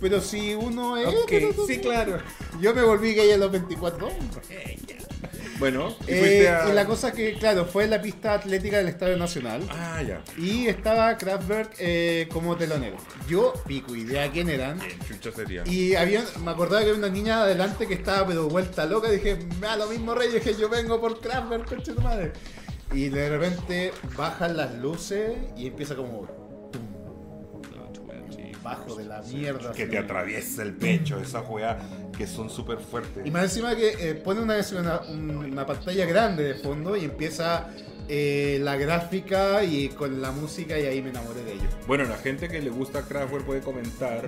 Pero 0.00 0.20
si 0.20 0.54
uno 0.54 0.96
es... 0.96 1.06
Ok, 1.06 1.32
sí, 1.66 1.78
claro. 1.78 2.18
Yo 2.60 2.74
me 2.74 2.82
volví 2.82 3.14
gay 3.14 3.30
a 3.32 3.36
los 3.36 3.50
24. 3.52 4.08
Bueno, 5.58 5.94
y 6.08 6.12
Eh, 6.12 6.48
a... 6.48 6.70
y 6.70 6.72
la 6.72 6.86
cosa 6.86 7.12
que, 7.12 7.34
claro, 7.34 7.66
fue 7.66 7.84
en 7.84 7.90
la 7.90 8.00
pista 8.00 8.32
atlética 8.32 8.78
del 8.78 8.88
Estadio 8.88 9.18
Nacional. 9.18 9.62
Ah, 9.70 10.02
ya. 10.02 10.22
Y 10.38 10.68
estaba 10.68 11.16
Kraftwerk 11.18 11.74
eh, 11.78 12.28
como 12.32 12.56
telonero. 12.56 12.96
Yo, 13.28 13.52
pico 13.66 13.94
idea 13.94 14.30
quién 14.30 14.48
eran. 14.48 14.80
Chucha 15.06 15.30
sería. 15.32 15.62
Y 15.66 15.94
había, 15.96 16.24
me 16.42 16.50
acordaba 16.50 16.82
que 16.82 16.88
había 16.90 16.98
una 16.98 17.10
niña 17.10 17.42
adelante 17.42 17.86
que 17.86 17.94
estaba 17.94 18.26
pero 18.26 18.48
vuelta 18.48 18.86
loca. 18.86 19.10
Dije, 19.10 19.36
me 19.60 19.66
da 19.66 19.76
lo 19.76 19.86
mismo 19.88 20.14
rey, 20.14 20.30
dije 20.30 20.54
yo 20.58 20.70
vengo 20.70 20.98
por 20.98 21.20
Kraftwerk, 21.20 21.68
conche 21.68 21.92
tu 21.92 22.00
madre. 22.00 22.32
Y 22.92 23.08
de 23.10 23.28
repente 23.28 23.92
bajan 24.16 24.56
las 24.56 24.74
luces 24.76 25.36
y 25.56 25.66
empieza 25.66 25.94
como 25.94 26.26
bajo 28.62 28.94
de 28.94 29.04
la 29.04 29.22
mierda. 29.22 29.72
Que 29.72 29.82
así. 29.82 29.90
te 29.90 29.98
atraviesa 29.98 30.62
el 30.62 30.74
pecho, 30.74 31.18
esa 31.20 31.40
juega 31.40 31.78
que 32.16 32.26
son 32.26 32.50
súper 32.50 32.78
fuertes. 32.78 33.26
Y 33.26 33.30
más 33.30 33.44
encima 33.44 33.74
que 33.74 33.94
eh, 33.98 34.14
pone 34.14 34.40
una, 34.40 34.56
una, 34.78 35.00
una 35.00 35.66
pantalla 35.66 36.04
grande 36.06 36.44
de 36.44 36.54
fondo 36.54 36.96
y 36.96 37.04
empieza 37.04 37.68
eh, 38.08 38.58
la 38.60 38.76
gráfica 38.76 39.62
y 39.62 39.88
con 39.90 40.20
la 40.20 40.32
música 40.32 40.76
y 40.78 40.84
ahí 40.84 41.00
me 41.00 41.10
enamoré 41.10 41.44
de 41.44 41.52
ellos. 41.52 41.68
Bueno, 41.86 42.04
la 42.04 42.16
gente 42.16 42.48
que 42.48 42.60
le 42.60 42.70
gusta 42.70 43.02
Kraftwerk 43.02 43.44
puede 43.44 43.60
comentar 43.60 44.26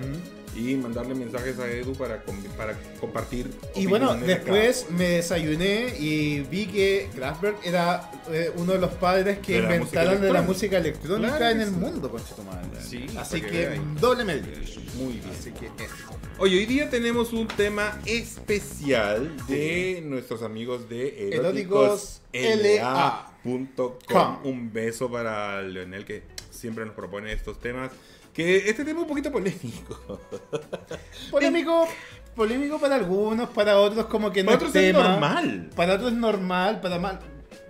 y 0.55 0.75
mandarle 0.75 1.15
mensajes 1.15 1.57
a 1.59 1.69
Edu 1.69 1.93
para, 1.93 2.23
com- 2.23 2.41
para 2.57 2.77
compartir. 2.99 3.49
Y 3.75 3.85
bueno, 3.87 4.15
después 4.15 4.87
me 4.91 5.09
desayuné 5.09 5.95
y 5.99 6.41
vi 6.41 6.67
que 6.67 7.09
Kraftwerk 7.15 7.65
era 7.65 8.11
eh, 8.31 8.51
uno 8.55 8.73
de 8.73 8.79
los 8.79 8.91
padres 8.93 9.39
que 9.39 9.53
De 9.53 9.59
inventaron 9.59 10.21
de 10.21 10.31
la 10.31 10.41
música 10.41 10.77
electrónica 10.77 11.37
Claro 11.37 11.55
en 11.55 11.61
el 11.61 11.69
sí. 11.69 11.75
mundo, 11.75 12.11
madre. 12.45 12.81
Sí, 12.81 13.05
Así 13.17 13.41
que 13.41 13.79
doble 13.99 14.23
mérito. 14.25 14.47
Muy 14.97 15.13
bien. 15.13 15.29
Así 15.31 15.51
que 15.51 15.65
eso. 15.83 15.95
Oye, 16.39 16.57
hoy 16.57 16.65
día 16.65 16.89
tenemos 16.89 17.31
un 17.33 17.47
tema 17.47 17.99
especial 18.05 19.31
de 19.47 20.01
nuestros 20.05 20.41
amigos 20.43 20.89
de 20.89 21.29
Eróticos 21.35 22.21
eróticosla.com. 22.33 24.37
Un 24.45 24.71
beso 24.73 25.11
para 25.11 25.61
Leonel 25.61 26.05
que 26.05 26.23
siempre 26.49 26.85
nos 26.85 26.95
propone 26.95 27.31
estos 27.33 27.59
temas. 27.59 27.91
Que 28.33 28.69
este 28.69 28.83
tema 28.83 28.99
es 28.99 29.03
un 29.03 29.07
poquito 29.09 29.31
polémico. 29.31 30.19
Polémico, 31.31 31.87
polémico 32.35 32.79
para 32.79 32.95
algunos, 32.95 33.49
para 33.49 33.77
otros 33.79 34.05
como 34.07 34.31
que 34.31 34.41
no 34.43 34.47
Para 34.47 34.55
otros 34.57 34.75
es 34.75 34.81
es 34.83 34.91
tema. 34.93 35.07
normal. 35.09 35.69
Para 35.75 35.93
otros 35.95 36.11
es 36.13 36.17
normal, 36.17 36.81
para 36.81 36.97
mal. 36.99 37.19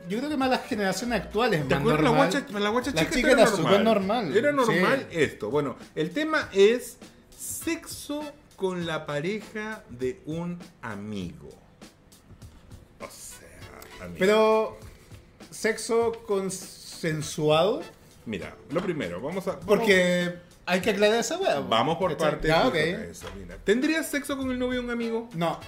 yo 0.08 0.17
creo 0.19 0.30
que 0.30 0.38
más 0.38 0.49
las 0.49 0.65
generaciones 0.65 1.21
actuales 1.21 1.62
es 1.62 1.67
¿Te 1.67 1.76
más 1.76 1.82
acuerdas? 1.82 2.04
La 2.04 2.10
normal. 2.12 2.32
guacha, 2.32 2.60
la 2.60 2.69
guacha 2.69 2.91
La 2.91 3.02
chica, 3.02 3.13
chica 3.13 3.32
era, 3.32 3.45
normal. 3.45 3.84
normal, 3.84 4.38
Era 4.38 4.52
normal 4.54 5.08
sí. 5.12 5.17
esto. 5.19 5.49
Bueno, 5.49 5.76
el 5.95 6.12
tema 6.12 6.49
es 6.54 6.97
sexo 7.38 8.23
con 8.56 8.86
la 8.86 9.06
pareja 9.06 9.84
de 9.89 10.21
un 10.26 10.58
amigo. 10.82 11.49
O 13.02 13.08
sea, 13.10 14.06
amigo. 14.06 14.17
Pero 14.19 14.78
sexo 15.52 16.13
consensuado, 16.26 17.82
Mira, 18.26 18.56
lo 18.71 18.82
primero, 18.82 19.19
vamos 19.19 19.45
a. 19.47 19.52
vamos- 19.52 19.65
porque 19.65 20.36
hay 20.65 20.82
que 20.82 20.91
aclarar 20.91 21.19
esa 21.19 21.38
weá. 21.38 21.58
po. 21.58 21.67
Vamos 21.67 21.97
por 21.97 22.12
ok. 22.12 22.19
con 22.19 22.76
eso, 22.76 23.28
mira. 23.38 23.58
¿Tendrías 23.63 24.08
sexo 24.10 24.38
con 24.38 24.52
el 24.52 24.60
novio 24.60 24.80
de 24.80 24.86
un 24.86 24.91
amigo? 24.91 25.30
No, 25.36 25.60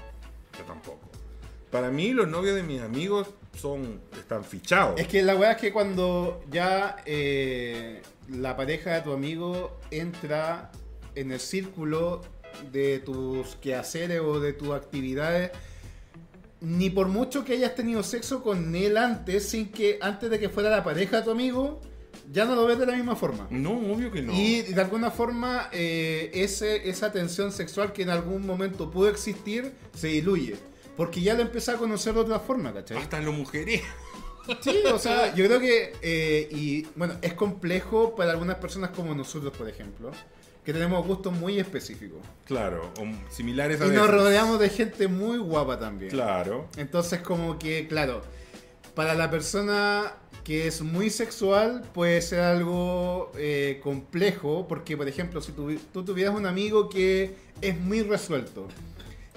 Yo 0.57 0.63
tampoco. 0.65 1.09
Para 1.71 1.89
mí, 1.89 2.11
los 2.11 2.27
novios 2.27 2.55
de 2.55 2.63
mis 2.63 2.81
amigos 2.81 3.27
son 3.59 4.01
están 4.17 4.43
fichados. 4.43 4.99
es 4.99 5.07
que 5.07 5.21
la 5.21 5.35
weá 5.35 5.51
es 5.53 5.57
que 5.57 5.71
cuando 5.73 6.43
ya 6.49 6.97
eh, 7.05 8.01
la 8.29 8.55
pareja 8.55 8.93
de 8.93 9.01
tu 9.01 9.13
amigo 9.13 9.79
entra 9.91 10.71
en 11.15 11.31
el 11.31 11.39
círculo 11.39 12.21
de 12.71 12.99
tus 12.99 13.55
quehaceres 13.57 14.21
o 14.21 14.39
de 14.39 14.53
tus 14.53 14.73
actividades, 14.73 15.51
ni 16.61 16.89
por 16.89 17.07
mucho 17.07 17.43
que 17.43 17.53
hayas 17.53 17.75
tenido 17.75 18.03
sexo 18.03 18.41
con 18.41 18.75
él 18.75 18.97
antes, 18.97 19.49
sin 19.49 19.71
que 19.71 19.99
antes 20.01 20.29
de 20.29 20.39
que 20.39 20.49
fuera 20.49 20.69
la 20.69 20.83
pareja 20.83 21.17
de 21.17 21.23
tu 21.23 21.31
amigo, 21.31 21.81
ya 22.31 22.45
no 22.45 22.55
lo 22.55 22.65
ves 22.65 22.79
de 22.79 22.85
la 22.85 22.93
misma 22.93 23.15
forma. 23.15 23.47
No, 23.49 23.71
obvio 23.71 24.11
que 24.11 24.21
no. 24.21 24.33
Y 24.33 24.61
de 24.61 24.81
alguna 24.81 25.11
forma 25.11 25.69
eh, 25.71 26.31
ese, 26.33 26.89
esa 26.89 27.11
tensión 27.11 27.51
sexual 27.51 27.93
que 27.93 28.03
en 28.03 28.09
algún 28.09 28.45
momento 28.45 28.89
pudo 28.91 29.09
existir 29.09 29.73
se 29.93 30.07
diluye. 30.07 30.55
Porque 30.97 31.21
ya 31.21 31.33
lo 31.33 31.41
empecé 31.41 31.71
a 31.71 31.75
conocer 31.75 32.13
de 32.13 32.21
otra 32.21 32.39
forma, 32.39 32.73
¿cachai? 32.73 32.97
Hasta 32.97 33.19
lo 33.19 33.33
mujeres. 33.33 33.81
Sí, 34.61 34.83
o 34.93 34.99
sea, 34.99 35.33
yo 35.33 35.45
creo 35.47 35.59
que, 35.59 35.93
eh, 36.01 36.47
y 36.51 36.87
bueno, 36.95 37.15
es 37.21 37.33
complejo 37.33 38.15
para 38.15 38.31
algunas 38.31 38.57
personas 38.57 38.91
como 38.91 39.15
nosotros, 39.15 39.51
por 39.57 39.67
ejemplo, 39.67 40.11
que 40.63 40.71
tenemos 40.71 41.05
gustos 41.05 41.33
muy 41.33 41.59
específicos. 41.59 42.19
Claro, 42.45 42.91
o 42.99 43.31
similares 43.31 43.81
a 43.81 43.87
Y 43.87 43.89
nos 43.89 44.09
rodeamos 44.09 44.59
de 44.59 44.69
gente 44.69 45.07
muy 45.07 45.37
guapa 45.37 45.79
también. 45.79 46.11
Claro. 46.11 46.67
Entonces, 46.77 47.21
como 47.21 47.57
que, 47.57 47.87
claro, 47.87 48.21
para 48.95 49.13
la 49.13 49.29
persona 49.29 50.13
que 50.43 50.67
es 50.67 50.81
muy 50.81 51.09
sexual 51.09 51.81
puede 51.93 52.21
ser 52.21 52.41
algo 52.41 53.31
eh, 53.37 53.79
complejo, 53.83 54.67
porque, 54.67 54.95
por 54.95 55.07
ejemplo, 55.07 55.41
si 55.41 55.51
tú 55.51 56.03
tuvieras 56.05 56.35
un 56.35 56.45
amigo 56.45 56.87
que 56.89 57.35
es 57.61 57.79
muy 57.79 58.01
resuelto, 58.03 58.67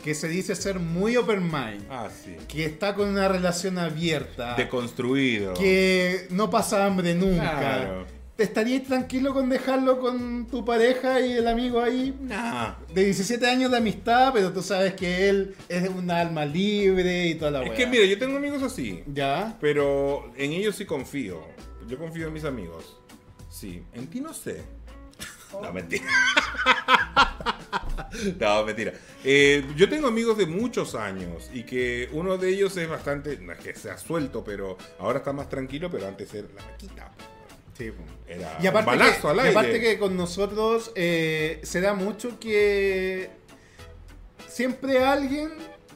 que 0.05 0.15
se 0.15 0.29
dice 0.29 0.55
ser 0.55 0.79
muy 0.79 1.17
open 1.17 1.45
mind, 1.45 1.85
Ah, 1.91 2.09
sí. 2.25 2.37
que 2.47 2.65
está 2.67 2.95
con 2.95 3.09
una 3.09 3.27
relación 3.27 3.79
abierta, 3.79 4.55
Deconstruido. 4.55 5.55
que 5.55 6.27
no 6.31 6.51
pasa 6.51 6.85
hambre 6.87 7.15
nunca, 7.15 7.59
Claro. 7.59 8.07
¿Te 8.39 8.45
estarías 8.45 8.85
tranquilo 8.85 9.35
con 9.35 9.49
dejarlo 9.49 9.99
con 9.99 10.47
tu 10.47 10.65
pareja 10.65 11.21
y 11.21 11.33
el 11.33 11.49
amigo 11.49 11.83
ahí? 11.83 12.17
Nah. 12.21 12.77
De 12.95 13.05
17 13.07 13.45
años 13.45 13.69
de 13.73 13.79
amistad, 13.79 14.31
pero 14.33 14.53
tú 14.53 14.63
sabes 14.63 14.95
que 14.95 15.29
él 15.29 15.57
es 15.69 15.89
un 15.89 16.09
alma 16.09 16.45
libre 16.45 17.27
y 17.27 17.35
toda 17.35 17.51
la 17.51 17.65
Es 17.65 17.73
que 17.73 17.89
mira, 17.89 18.05
yo 18.05 18.17
tengo 18.17 18.37
amigos 18.37 18.63
así, 18.63 19.03
Ya. 19.13 19.57
pero 19.61 20.33
en 20.37 20.53
ellos 20.53 20.77
sí 20.77 20.85
confío. 20.85 21.43
Yo 21.89 21.99
confío 21.99 22.29
en 22.29 22.33
mis 22.33 22.45
amigos. 22.45 22.97
Sí, 23.51 23.83
en 23.93 24.07
ti 24.07 24.21
no 24.21 24.33
sé. 24.33 24.63
No, 25.61 25.73
mentira. 25.73 26.05
No, 28.39 28.65
mentira. 28.65 28.93
Eh, 29.25 29.65
yo 29.77 29.89
tengo 29.89 30.07
amigos 30.09 30.39
de 30.39 30.47
muchos 30.47 30.95
años 30.95 31.51
y 31.53 31.65
que 31.65 32.09
uno 32.13 32.39
de 32.39 32.51
ellos 32.51 32.77
es 32.77 32.89
bastante, 32.89 33.37
no 33.39 33.53
es 33.53 33.59
que 33.59 33.75
sea 33.75 33.99
suelto, 33.99 34.43
pero 34.45 34.79
ahora 34.99 35.19
está 35.19 35.33
más 35.33 35.49
tranquilo, 35.49 35.91
pero 35.91 36.07
antes 36.07 36.33
era 36.33 36.49
la 36.55 36.63
maquita. 36.65 37.13
Sí. 37.79 37.93
Era 38.27 38.59
Y 38.61 38.67
aparte, 38.67 38.91
un 38.91 38.99
balazo 38.99 39.23
que, 39.23 39.29
al 39.29 39.37
y 39.37 39.41
aire. 39.41 39.51
aparte 39.53 39.81
que 39.81 39.99
con 39.99 40.17
nosotros 40.17 40.91
eh, 40.97 41.61
se 41.63 41.81
da 41.81 41.95
mucho 41.95 42.39
que 42.41 43.31
siempre 44.49 44.99
alguien, 45.05 45.51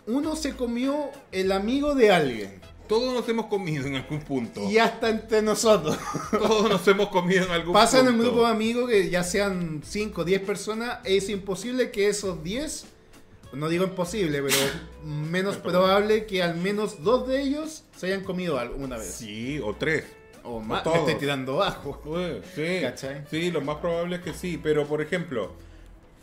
uno 0.07 0.37
se 0.37 0.55
comió 0.55 1.11
el 1.33 1.53
amigo 1.53 1.95
de 1.95 2.11
alguien. 2.12 2.61
Todos 2.88 3.14
nos 3.14 3.29
hemos 3.29 3.47
comido 3.47 3.87
en 3.87 3.95
algún 3.97 4.21
punto. 4.21 4.68
Y 4.71 4.79
hasta 4.79 5.09
entre 5.09 5.40
nosotros. 5.40 5.97
Todos 6.31 6.68
nos 6.68 6.87
hemos 6.88 7.09
comido 7.09 7.45
en 7.47 7.51
algún 7.51 7.73
Pasa 7.75 7.99
en 8.01 8.07
punto. 8.07 8.18
un 8.18 8.25
grupo 8.27 8.47
de 8.47 8.53
amigos 8.53 8.90
que 8.90 9.09
ya 9.09 9.25
sean 9.25 9.83
5 9.85 10.21
o 10.21 10.25
10 10.25 10.42
personas, 10.42 10.99
es 11.05 11.29
imposible 11.31 11.90
que 11.90 12.09
esos 12.09 12.42
10, 12.45 12.85
no 13.55 13.68
digo 13.68 13.85
imposible, 13.85 14.42
pero 14.42 14.57
menos 15.05 15.57
probable 15.62 16.27
que 16.27 16.42
al 16.42 16.57
menos 16.57 17.03
dos 17.03 17.27
de 17.29 17.40
ellos 17.42 17.85
se 17.97 18.07
hayan 18.07 18.25
comido 18.25 18.59
algo 18.59 18.77
una 18.77 18.99
vez. 18.99 19.14
Sí, 19.14 19.59
o 19.64 19.75
tres. 19.75 20.05
O 20.44 20.61
más, 20.61 20.85
me 20.85 20.92
estoy 20.98 21.14
tirando 21.16 21.57
bajo. 21.57 22.00
Sí, 22.55 22.78
¿Cachai? 22.81 23.24
sí, 23.31 23.50
lo 23.50 23.61
más 23.61 23.76
probable 23.76 24.16
es 24.16 24.22
que 24.22 24.33
sí. 24.35 24.59
Pero, 24.62 24.87
por 24.87 25.00
ejemplo, 25.00 25.52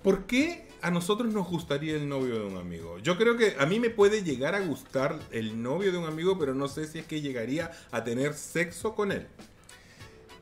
¿por 0.03 0.25
qué 0.25 0.67
a 0.81 0.91
nosotros 0.91 1.33
nos 1.33 1.47
gustaría 1.47 1.95
el 1.95 2.07
novio 2.07 2.39
de 2.39 2.45
un 2.45 2.57
amigo? 2.57 2.99
Yo 2.99 3.17
creo 3.17 3.37
que 3.37 3.55
a 3.59 3.65
mí 3.65 3.79
me 3.79 3.89
puede 3.89 4.23
llegar 4.23 4.55
a 4.55 4.59
gustar 4.59 5.17
el 5.31 5.61
novio 5.61 5.91
de 5.91 5.97
un 5.97 6.05
amigo, 6.05 6.37
pero 6.39 6.53
no 6.53 6.67
sé 6.67 6.87
si 6.87 6.99
es 6.99 7.05
que 7.05 7.21
llegaría 7.21 7.71
a 7.91 8.03
tener 8.03 8.33
sexo 8.33 8.95
con 8.95 9.11
él. 9.11 9.27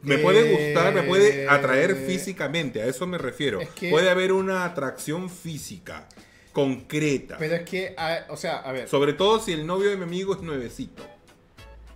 Me 0.04 0.16
Eh, 0.16 0.20
puede 0.20 0.52
gustar, 0.52 0.94
me 0.94 1.04
puede 1.04 1.50
atraer 1.50 1.96
físicamente, 1.96 2.82
a 2.82 2.86
eso 2.86 3.08
me 3.08 3.18
refiero. 3.18 3.60
Es 3.62 3.70
que- 3.70 3.90
Puede 3.90 4.10
haber 4.12 4.32
una 4.32 4.64
atracción 4.64 5.28
física, 5.30 6.08
concreta. 6.54 7.38
Pero 7.40 7.56
es 7.56 7.62
que, 7.64 7.96
a- 7.98 8.26
o 8.30 8.38
sea, 8.38 8.58
a 8.58 8.72
ver, 8.72 8.88
Sobre 8.88 9.14
todo 9.14 9.40
si 9.40 9.54
el 9.54 9.66
novio 9.66 9.90
de 9.90 9.98
mi 9.98 10.04
amigo 10.04 10.34
es 10.36 10.42
nuevecito. 10.42 11.04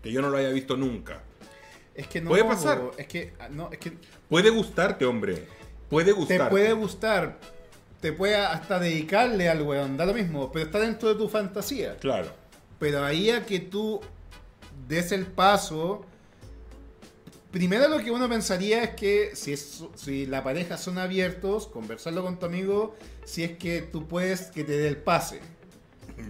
Que 0.02 0.12
yo 0.12 0.22
no 0.24 0.30
lo 0.32 0.38
haya 0.38 0.50
visto 0.50 0.76
nunca. 0.78 1.22
Es 1.96 2.08
que 2.08 2.22
no. 2.22 2.30
puede 2.30 2.44
pasar. 2.44 2.92
Es 2.98 3.08
que, 3.08 3.34
ah, 3.40 3.50
no, 3.50 3.70
es 3.72 3.80
que 3.80 3.94
Puede 4.30 4.50
gustarte, 4.50 5.06
hombre. 5.06 5.48
Puede 5.90 6.08
te 6.08 6.12
gustarte. 6.14 6.50
puede 6.50 6.72
gustar, 6.74 7.38
te 8.00 8.14
puede 8.14 8.38
hasta 8.38 8.80
dedicarle 8.80 9.50
al 9.50 9.62
weón, 9.62 9.98
da 9.98 10.06
lo 10.06 10.14
mismo, 10.14 10.52
pero 10.52 10.66
está 10.66 10.80
dentro 10.80 11.10
de 11.10 11.16
tu 11.16 11.28
fantasía. 11.28 11.98
Claro. 11.98 12.30
Pero 12.80 13.04
ahí 13.04 13.30
a 13.30 13.46
que 13.46 13.60
tú 13.60 14.00
des 14.88 15.12
el 15.12 15.26
paso. 15.26 16.06
Primero 17.52 17.90
lo 17.90 18.00
que 18.00 18.12
uno 18.12 18.30
pensaría 18.30 18.82
es 18.82 18.92
que 18.92 19.36
si, 19.36 19.52
es, 19.52 19.84
si 19.96 20.26
la 20.26 20.42
pareja 20.42 20.78
son 20.78 20.98
abiertos, 20.98 21.68
conversarlo 21.68 22.24
con 22.24 22.40
tu 22.40 22.46
amigo, 22.46 22.96
si 23.26 23.44
es 23.44 23.58
que 23.58 23.82
tú 23.82 24.08
puedes 24.08 24.44
que 24.44 24.64
te 24.64 24.78
dé 24.78 24.88
el 24.88 24.98
pase. 24.98 25.40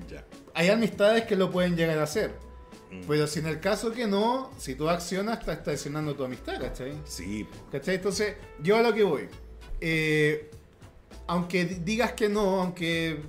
Ya. 0.10 0.24
Hay 0.54 0.70
amistades 0.70 1.26
que 1.26 1.36
lo 1.36 1.52
pueden 1.52 1.76
llegar 1.76 2.00
a 2.00 2.04
hacer. 2.04 2.34
Mm. 2.92 3.02
Pero 3.08 3.26
si 3.28 3.40
en 3.40 3.46
el 3.48 3.60
caso 3.60 3.92
que 3.92 4.06
no, 4.08 4.52
si 4.58 4.76
tú 4.76 4.90
accionas, 4.90 5.40
estás 5.40 5.64
traicionando 5.64 6.14
tu 6.16 6.24
amistad, 6.26 6.60
¿cachai? 6.60 6.94
Sí. 7.06 7.48
¿Cachai? 7.72 7.96
Entonces, 7.96 8.36
yo 8.62 8.76
a 8.78 8.82
lo 8.82 8.94
que 8.94 9.04
voy. 9.04 9.28
Eh, 9.80 10.50
aunque 11.28 11.66
di- 11.66 11.76
digas 11.84 12.12
que 12.14 12.28
no, 12.30 12.62
aunque 12.62 13.20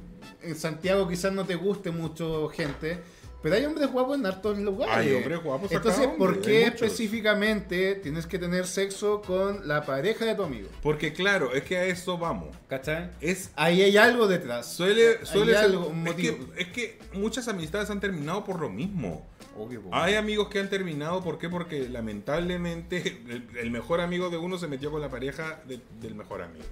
en 0.42 0.56
Santiago 0.56 1.08
quizás 1.08 1.32
no 1.32 1.44
te 1.44 1.54
guste 1.54 1.90
mucho 1.92 2.48
gente, 2.48 2.98
pero 3.42 3.56
hay 3.56 3.64
hombres 3.64 3.90
guapos 3.90 4.18
en 4.18 4.26
hartos 4.26 4.58
lugares. 4.58 4.96
Hay 4.96 5.14
hombres 5.14 5.42
guapos 5.42 5.66
acá, 5.70 5.76
Entonces, 5.76 6.06
¿por 6.16 6.30
hombre, 6.34 6.42
qué 6.42 6.56
hay 6.58 6.64
específicamente 6.64 7.96
tienes 7.96 8.26
que 8.26 8.38
tener 8.38 8.66
sexo 8.66 9.20
con 9.22 9.66
la 9.66 9.84
pareja 9.84 10.24
de 10.24 10.34
tu 10.34 10.42
amigo? 10.44 10.68
Porque 10.82 11.12
claro, 11.12 11.52
es 11.52 11.62
que 11.64 11.76
a 11.76 11.84
eso 11.84 12.18
vamos. 12.18 12.56
¿Cachai? 12.68 13.10
Es 13.20 13.50
Ahí 13.56 13.82
hay 13.82 13.96
algo 13.96 14.28
detrás. 14.28 14.72
suele, 14.72 15.18
Hay 15.20 15.26
suele 15.26 15.52
ser- 15.54 15.64
algo, 15.64 15.86
un 15.88 16.06
es, 16.06 16.14
que, 16.14 16.32
motivo. 16.32 16.52
es 16.56 16.68
que 16.68 16.98
muchas 17.14 17.48
amistades 17.48 17.90
han 17.90 18.00
terminado 18.00 18.44
por 18.44 18.60
lo 18.60 18.68
mismo. 18.68 19.26
Obvio. 19.56 19.82
Hay 19.92 20.14
amigos 20.14 20.48
que 20.48 20.58
han 20.60 20.68
terminado, 20.70 21.22
¿por 21.22 21.38
qué? 21.38 21.48
Porque 21.48 21.88
lamentablemente 21.88 23.22
el, 23.28 23.46
el 23.58 23.70
mejor 23.70 24.00
amigo 24.00 24.30
de 24.30 24.36
uno 24.38 24.58
se 24.58 24.68
metió 24.68 24.90
con 24.90 25.00
la 25.00 25.10
pareja 25.10 25.62
de- 25.66 25.80
del 26.00 26.14
mejor 26.14 26.42
amigo. 26.42 26.64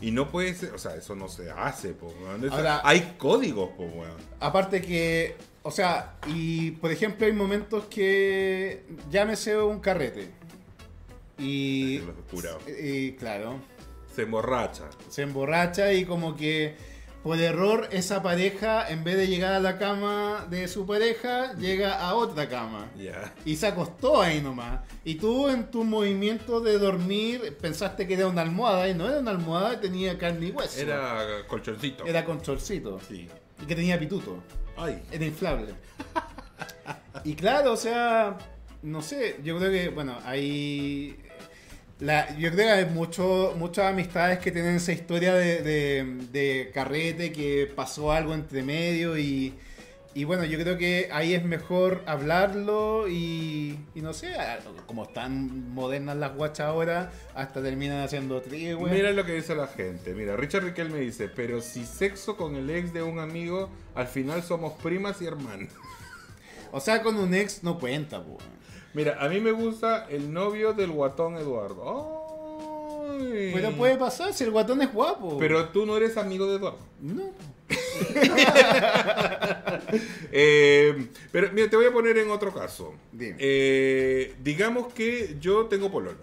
Y 0.00 0.12
no 0.12 0.30
puede 0.30 0.54
ser, 0.54 0.72
o 0.72 0.78
sea, 0.78 0.94
eso 0.96 1.14
no 1.14 1.28
se 1.28 1.50
hace, 1.50 1.90
po, 1.90 2.06
weón. 2.22 2.48
Ahora- 2.50 2.80
hay 2.84 3.16
códigos, 3.18 3.70
po, 3.76 3.84
weón. 3.84 4.16
Aparte 4.40 4.80
que, 4.80 5.36
o 5.62 5.70
sea, 5.70 6.14
y 6.26 6.70
por 6.72 6.90
ejemplo 6.90 7.26
hay 7.26 7.32
momentos 7.34 7.84
que 7.84 8.82
llámese 9.10 9.58
un 9.60 9.80
carrete. 9.80 10.30
Y, 11.38 12.00
y 12.82 13.12
claro, 13.12 13.60
Se 14.14 14.22
emborracha. 14.22 14.84
se 15.08 15.22
emborracha 15.22 15.92
y 15.92 16.04
como 16.04 16.36
que 16.36 16.76
por 17.22 17.38
error 17.38 17.88
esa 17.92 18.22
pareja, 18.22 18.88
en 18.88 19.04
vez 19.04 19.16
de 19.16 19.26
llegar 19.26 19.52
a 19.52 19.60
la 19.60 19.78
cama 19.78 20.46
de 20.48 20.68
su 20.68 20.86
pareja, 20.86 21.52
llega 21.54 21.98
a 21.98 22.14
otra 22.14 22.48
cama. 22.48 22.88
Ya. 22.96 23.34
Y 23.44 23.56
se 23.56 23.66
acostó 23.66 24.22
ahí 24.22 24.40
nomás. 24.40 24.80
Y 25.04 25.16
tú 25.16 25.48
en 25.48 25.70
tu 25.70 25.84
movimiento 25.84 26.60
de 26.60 26.78
dormir 26.78 27.56
pensaste 27.60 28.06
que 28.06 28.14
era 28.14 28.26
una 28.26 28.42
almohada 28.42 28.88
y 28.88 28.94
no 28.94 29.06
era 29.06 29.18
una 29.18 29.32
almohada, 29.32 29.78
tenía 29.80 30.16
carne 30.16 30.46
y 30.46 30.50
hueso. 30.50 30.80
Era 30.80 31.46
colchoncito. 31.46 32.06
Era 32.06 32.24
con 32.24 32.40
chorcito. 32.40 32.98
Sí. 33.06 33.28
Y 33.62 33.66
que 33.66 33.74
tenía 33.74 33.98
pituto. 33.98 34.42
Ay. 34.76 35.02
Era 35.12 35.26
inflable. 35.26 35.74
y 37.24 37.34
claro, 37.34 37.72
o 37.72 37.76
sea, 37.76 38.38
no 38.82 39.02
sé, 39.02 39.40
yo 39.44 39.58
creo 39.58 39.70
que, 39.70 39.88
bueno, 39.90 40.16
hay... 40.24 41.18
La, 42.00 42.34
yo 42.38 42.50
creo 42.50 42.66
que 42.66 42.72
hay 42.72 42.86
mucho, 42.86 43.54
muchas 43.58 43.86
amistades 43.92 44.38
que 44.38 44.50
tienen 44.50 44.76
esa 44.76 44.92
historia 44.92 45.34
de, 45.34 45.58
de- 45.62 46.04
de 46.32 46.70
carrete, 46.72 47.30
que 47.32 47.70
pasó 47.74 48.10
algo 48.12 48.34
entre 48.34 48.62
medio 48.62 49.18
y 49.18 49.54
y 50.12 50.24
bueno, 50.24 50.44
yo 50.44 50.58
creo 50.58 50.76
que 50.76 51.08
ahí 51.12 51.34
es 51.34 51.44
mejor 51.44 52.02
hablarlo 52.04 53.06
y, 53.08 53.78
y 53.94 54.00
no 54.00 54.12
sé, 54.12 54.34
como 54.86 55.04
están 55.04 55.72
modernas 55.72 56.16
las 56.16 56.34
guachas 56.34 56.66
ahora, 56.66 57.12
hasta 57.32 57.62
terminan 57.62 58.00
haciendo 58.02 58.40
trío, 58.42 58.80
Mira 58.80 59.12
lo 59.12 59.24
que 59.24 59.34
dice 59.34 59.54
la 59.54 59.68
gente. 59.68 60.12
Mira, 60.14 60.36
Richard 60.36 60.64
Riquel 60.64 60.90
me 60.90 60.98
dice, 60.98 61.28
pero 61.28 61.60
si 61.60 61.86
sexo 61.86 62.36
con 62.36 62.56
el 62.56 62.68
ex 62.70 62.92
de 62.92 63.02
un 63.04 63.20
amigo, 63.20 63.70
al 63.94 64.08
final 64.08 64.42
somos 64.42 64.72
primas 64.82 65.22
y 65.22 65.26
hermanos. 65.26 65.68
O 66.72 66.80
sea, 66.80 67.02
con 67.02 67.14
un 67.16 67.32
ex 67.32 67.62
no 67.62 67.78
cuenta, 67.78 68.20
po. 68.20 68.38
Mira, 68.94 69.18
a 69.20 69.28
mí 69.28 69.40
me 69.40 69.52
gusta 69.52 70.06
el 70.08 70.32
novio 70.32 70.72
del 70.72 70.90
guatón 70.90 71.36
Eduardo. 71.36 72.18
Ay. 73.20 73.50
Pero 73.54 73.70
puede 73.72 73.96
pasar 73.96 74.32
si 74.34 74.44
el 74.44 74.50
guatón 74.50 74.82
es 74.82 74.92
guapo. 74.92 75.38
Pero 75.38 75.68
tú 75.68 75.86
no 75.86 75.96
eres 75.96 76.16
amigo 76.16 76.46
de 76.46 76.56
Eduardo. 76.56 76.78
No. 77.00 77.30
Eh, 80.32 81.08
pero 81.32 81.50
mira, 81.52 81.68
te 81.68 81.76
voy 81.76 81.86
a 81.86 81.92
poner 81.92 82.18
en 82.18 82.30
otro 82.30 82.52
caso. 82.52 82.94
Dime. 83.12 83.36
Eh, 83.38 84.34
digamos 84.42 84.92
que 84.92 85.36
yo 85.40 85.66
tengo 85.66 85.90
pololo. 85.90 86.18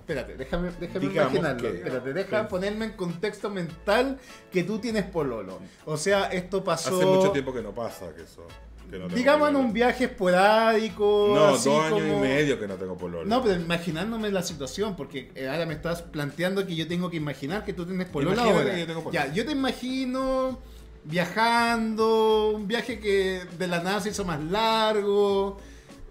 Espérate, 0.00 0.36
déjame, 0.36 0.70
déjame 0.80 1.08
Digamos 1.08 1.32
imaginarlo. 1.34 1.70
que- 1.70 1.76
Espérate, 1.78 2.12
deja 2.12 2.38
Pues- 2.38 2.48
ponerme 2.50 2.84
en 2.86 2.92
contexto 2.92 3.50
mental 3.50 4.18
que 4.50 4.64
tú 4.64 4.78
tienes 4.78 5.04
pololo. 5.04 5.58
O 5.84 5.96
sea, 5.96 6.24
esto 6.32 6.64
pasó. 6.64 6.96
Hace 6.96 7.06
mucho 7.06 7.30
tiempo 7.30 7.52
que 7.52 7.62
no 7.62 7.72
pasa 7.74 8.12
que 8.14 8.22
eso. 8.22 8.46
Que 8.90 8.98
no 8.98 9.04
tengo 9.06 9.16
Digamos 9.16 9.48
en 9.50 9.56
un 9.56 9.72
viaje 9.72 10.04
esporádico. 10.04 11.32
No, 11.34 11.44
así 11.54 11.68
dos 11.68 11.84
años 11.84 12.00
como- 12.02 12.16
y 12.18 12.20
medio 12.28 12.58
que 12.58 12.66
no 12.68 12.74
tengo 12.74 12.96
pololo. 12.96 13.24
No, 13.24 13.42
pero 13.42 13.60
imaginándome 13.60 14.30
la 14.30 14.42
situación, 14.42 14.96
porque 14.96 15.30
eh, 15.34 15.48
ahora 15.48 15.66
me 15.66 15.74
estás 15.74 16.02
planteando 16.02 16.66
que 16.66 16.74
yo 16.76 16.86
tengo 16.88 17.10
que 17.10 17.16
imaginar 17.16 17.64
que 17.64 17.72
tú 17.72 17.86
tienes 17.86 18.08
Imagínate 18.08 18.40
ahora. 18.40 18.78
yo 18.78 18.86
tengo 18.86 19.02
pololo. 19.04 19.24
Ya, 19.26 19.32
yo 19.32 19.44
te 19.46 19.52
imagino 19.52 20.58
viajando, 21.04 22.50
un 22.54 22.66
viaje 22.66 22.98
que 22.98 23.42
de 23.58 23.66
la 23.66 23.82
nada 23.82 24.00
se 24.00 24.10
hizo 24.10 24.24
más 24.24 24.42
largo, 24.42 25.58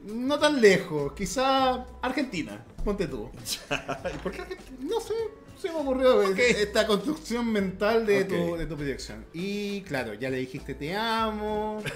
no 0.06 0.40
tan 0.40 0.62
lejos, 0.62 1.14
quizá 1.14 1.86
Argentina, 2.02 2.64
ponte 2.84 3.08
tú. 3.08 3.30
¿Y 4.14 4.18
por 4.20 4.32
qué 4.32 4.42
Argentina? 4.42 4.78
No 4.82 5.00
sé, 5.02 5.14
se 5.62 5.70
me 5.70 5.76
ocurrió 5.76 6.20
Ok. 6.32 6.40
esta 6.40 6.88
construcción 6.88 7.52
mental 7.52 8.06
de, 8.06 8.24
tu, 8.26 8.56
de 8.56 8.66
tu 8.66 8.76
proyección. 8.76 9.26
Y 9.34 9.82
claro, 9.82 10.14
ya 10.14 10.30
le 10.30 10.38
dijiste 10.38 10.74
te 10.74 10.96
amo. 10.96 11.84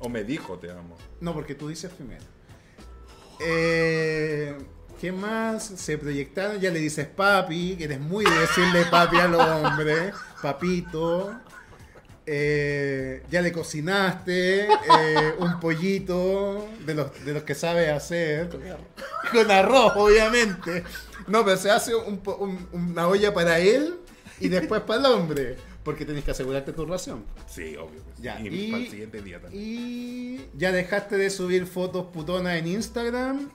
O 0.00 0.08
me 0.08 0.24
dijo 0.24 0.58
te 0.58 0.70
amo. 0.70 0.96
No, 1.20 1.34
porque 1.34 1.54
tú 1.54 1.68
dices 1.68 1.90
primero. 1.92 2.24
Eh, 3.40 4.56
¿Qué 5.00 5.12
más? 5.12 5.64
Se 5.64 5.96
proyectaron, 5.96 6.60
ya 6.60 6.70
le 6.70 6.78
dices 6.78 7.06
papi, 7.06 7.76
que 7.76 7.84
eres 7.84 8.00
muy 8.00 8.24
de 8.24 8.38
decirle 8.38 8.84
papi 8.90 9.16
al 9.16 9.34
hombre, 9.34 10.12
papito. 10.42 11.34
Eh, 12.26 13.22
ya 13.30 13.40
le 13.40 13.50
cocinaste 13.50 14.66
eh, 14.66 15.34
un 15.38 15.58
pollito 15.58 16.68
de 16.84 16.94
los, 16.94 17.24
de 17.24 17.32
los 17.32 17.42
que 17.44 17.54
sabe 17.54 17.90
hacer. 17.90 18.50
Con 19.32 19.50
arroz, 19.50 19.94
obviamente. 19.96 20.84
No, 21.26 21.44
pero 21.44 21.56
se 21.56 21.70
hace 21.70 21.94
un 21.94 22.20
una 22.72 23.08
olla 23.08 23.32
para 23.32 23.58
él 23.58 23.98
y 24.38 24.48
después 24.48 24.82
para 24.82 25.00
el 25.00 25.06
hombre. 25.06 25.56
Porque 25.84 26.04
tenés 26.04 26.24
que 26.24 26.30
asegurarte 26.32 26.72
tu 26.72 26.84
ración. 26.84 27.24
Sí, 27.48 27.74
obvio. 27.76 28.04
que 28.04 28.16
sí. 28.16 28.22
Ya, 28.22 28.38
y, 28.40 28.48
y- 28.48 28.70
para 28.70 28.82
el 28.84 28.90
siguiente 28.90 29.22
día 29.22 29.40
también. 29.40 29.62
Y 29.64 30.40
ya 30.58 30.72
dejaste 30.72 31.16
de 31.16 31.30
subir 31.30 31.66
fotos 31.66 32.06
putonas 32.12 32.58
en 32.58 32.66
Instagram. 32.66 33.50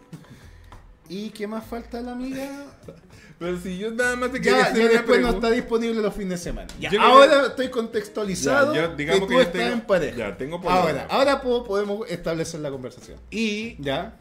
¿Y 1.08 1.30
qué 1.30 1.46
más 1.46 1.66
falta 1.66 2.02
la 2.02 2.14
amiga? 2.14 2.50
Pero 3.38 3.60
si 3.60 3.78
yo 3.78 3.92
nada 3.92 4.16
más 4.16 4.32
te 4.32 4.40
quería 4.42 4.60
Ya, 4.60 4.66
hacer 4.68 4.84
ya 4.84 4.90
después 4.90 5.22
no 5.22 5.30
está 5.30 5.52
disponible 5.52 6.02
los 6.02 6.14
fines 6.14 6.30
de 6.30 6.38
semana. 6.38 6.68
Ya, 6.80 6.90
ahora 7.02 7.48
estoy 7.48 7.70
contextualizado 7.70 8.74
Ya, 8.74 8.88
yo- 8.90 8.96
digamos 8.96 9.22
que 9.22 9.28
que 9.28 9.34
tú 9.36 9.40
estás 9.42 9.54
tengo- 9.62 9.74
en 9.74 9.82
pareja. 9.82 10.18
ya, 10.18 10.38
tengo 10.38 10.62
ahora, 10.70 11.06
ahora 11.12 11.42
po- 11.42 11.64
podemos 11.66 12.10
establecer 12.10 12.62
la 12.62 12.72
conversación. 12.72 13.20
Y 13.30 13.76
¿Ya? 13.84 14.18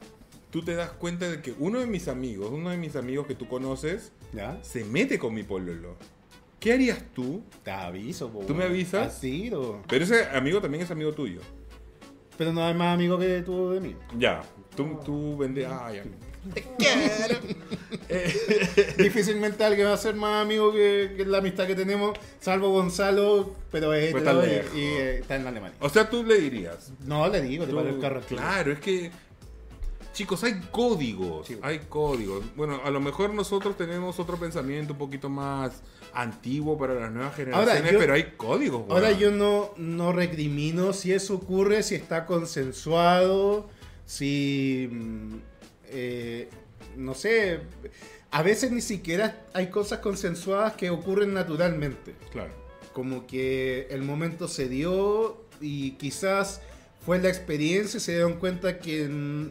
tú 0.51 0.63
te 0.63 0.75
das 0.75 0.91
cuenta 0.91 1.31
de 1.31 1.41
que 1.41 1.55
uno 1.59 1.79
de 1.79 1.87
mis 1.87 2.09
amigos, 2.09 2.51
uno 2.53 2.71
de 2.71 2.77
mis 2.77 2.97
amigos 2.97 3.27
que 3.29 3.35
tú 3.37 3.47
conoces, 3.49 4.11
¿Ya? 4.33 4.59
se 4.63 4.85
mete 4.85 5.19
con 5.19 5.33
mi 5.33 5.45
pololo. 5.45 5.97
¿Qué 6.65 6.73
harías 6.73 6.99
tú? 7.13 7.43
Te 7.63 7.71
aviso, 7.71 8.31
po, 8.31 8.41
¿Tú 8.47 8.55
me 8.55 8.65
avisas? 8.65 9.15
Al 9.15 9.21
tiro. 9.21 9.83
Pero 9.87 10.05
ese 10.05 10.25
amigo 10.31 10.63
también 10.63 10.83
es 10.83 10.91
amigo 10.91 11.13
tuyo. 11.13 11.43
Pero 12.39 12.55
no 12.55 12.65
hay 12.65 12.73
más 12.73 12.95
amigo 12.95 13.19
que 13.19 13.43
tú 13.43 13.73
de 13.73 13.81
mí. 13.83 13.95
Ya, 14.17 14.41
tú, 14.75 14.99
tú 15.05 15.37
vendes... 15.37 15.67
Ah, 15.69 15.93
ya. 15.93 16.05
Difícilmente 18.97 19.63
alguien 19.63 19.89
va 19.89 19.93
a 19.93 19.99
ser 19.99 20.15
más 20.15 20.43
amigo 20.43 20.73
que, 20.73 21.13
que 21.19 21.27
la 21.27 21.37
amistad 21.39 21.67
que 21.67 21.75
tenemos, 21.75 22.17
salvo 22.41 22.71
Gonzalo, 22.71 23.55
pero 23.71 23.93
es 23.93 24.11
Pues 24.13 24.23
hetero 24.23 24.43
y, 24.75 24.79
eh, 24.81 25.19
está 25.19 25.37
en 25.37 25.47
Alemania. 25.47 25.77
O 25.81 25.91
sea, 25.91 26.09
tú 26.09 26.25
le 26.25 26.39
dirías. 26.39 26.93
No, 27.05 27.29
le 27.29 27.43
digo, 27.43 27.67
le 27.67 27.73
Tú- 27.73 27.77
paro 27.77 27.89
el 27.91 28.01
carro. 28.01 28.21
claro, 28.27 28.73
es 28.73 28.81
que... 28.81 29.11
Chicos, 30.15 30.43
hay 30.45 30.59
códigos, 30.71 31.47
Sí. 31.49 31.59
hay 31.61 31.81
códigos. 31.91 32.43
Bueno, 32.57 32.81
a 32.85 32.91
lo 32.91 33.01
mejor 33.01 33.35
nosotros 33.35 33.77
tenemos 33.77 34.19
otro 34.19 34.39
pensamiento 34.39 34.95
un 34.95 34.99
poquito 34.99 35.29
más 35.29 35.83
antiguo 36.15 36.79
para 36.79 36.95
las 36.95 37.11
nuevas 37.13 37.35
generaciones, 37.35 37.93
yo- 37.93 37.99
pero 37.99 38.15
hay 38.15 38.33
códigos. 38.37 38.85
Ahora 38.89 39.13
yo 39.13 39.31
no, 39.31 39.73
no 39.77 40.13
recrimino 40.13 40.93
si 40.93 41.13
eso 41.13 41.35
ocurre, 41.35 41.83
si 41.83 41.95
está 41.95 42.27
consensuado, 42.27 43.69
si... 44.07 44.89
mm, 44.91 45.35
eh, 45.89 46.49
no 46.97 47.15
sé, 47.15 47.61
a 48.31 48.43
veces 48.43 48.71
ni 48.71 48.81
siquiera 48.81 49.45
hay 49.53 49.69
cosas 49.69 49.99
consensuadas 50.01 50.75
que 50.75 50.91
ocurren 50.91 51.35
naturalmente. 51.35 52.15
Claro. 52.33 52.53
Como 52.93 53.27
que 53.27 53.89
el 53.91 54.03
momento 54.03 54.47
se 54.49 54.69
dio 54.69 55.45
y 55.61 55.93
quizás 55.93 56.61
fue 57.05 57.19
la 57.19 57.29
experiencia 57.29 57.99
y 57.99 58.01
se 58.01 58.13
dieron 58.13 58.35
cuenta 58.35 58.79
que 58.79 59.09
mm, 59.09 59.51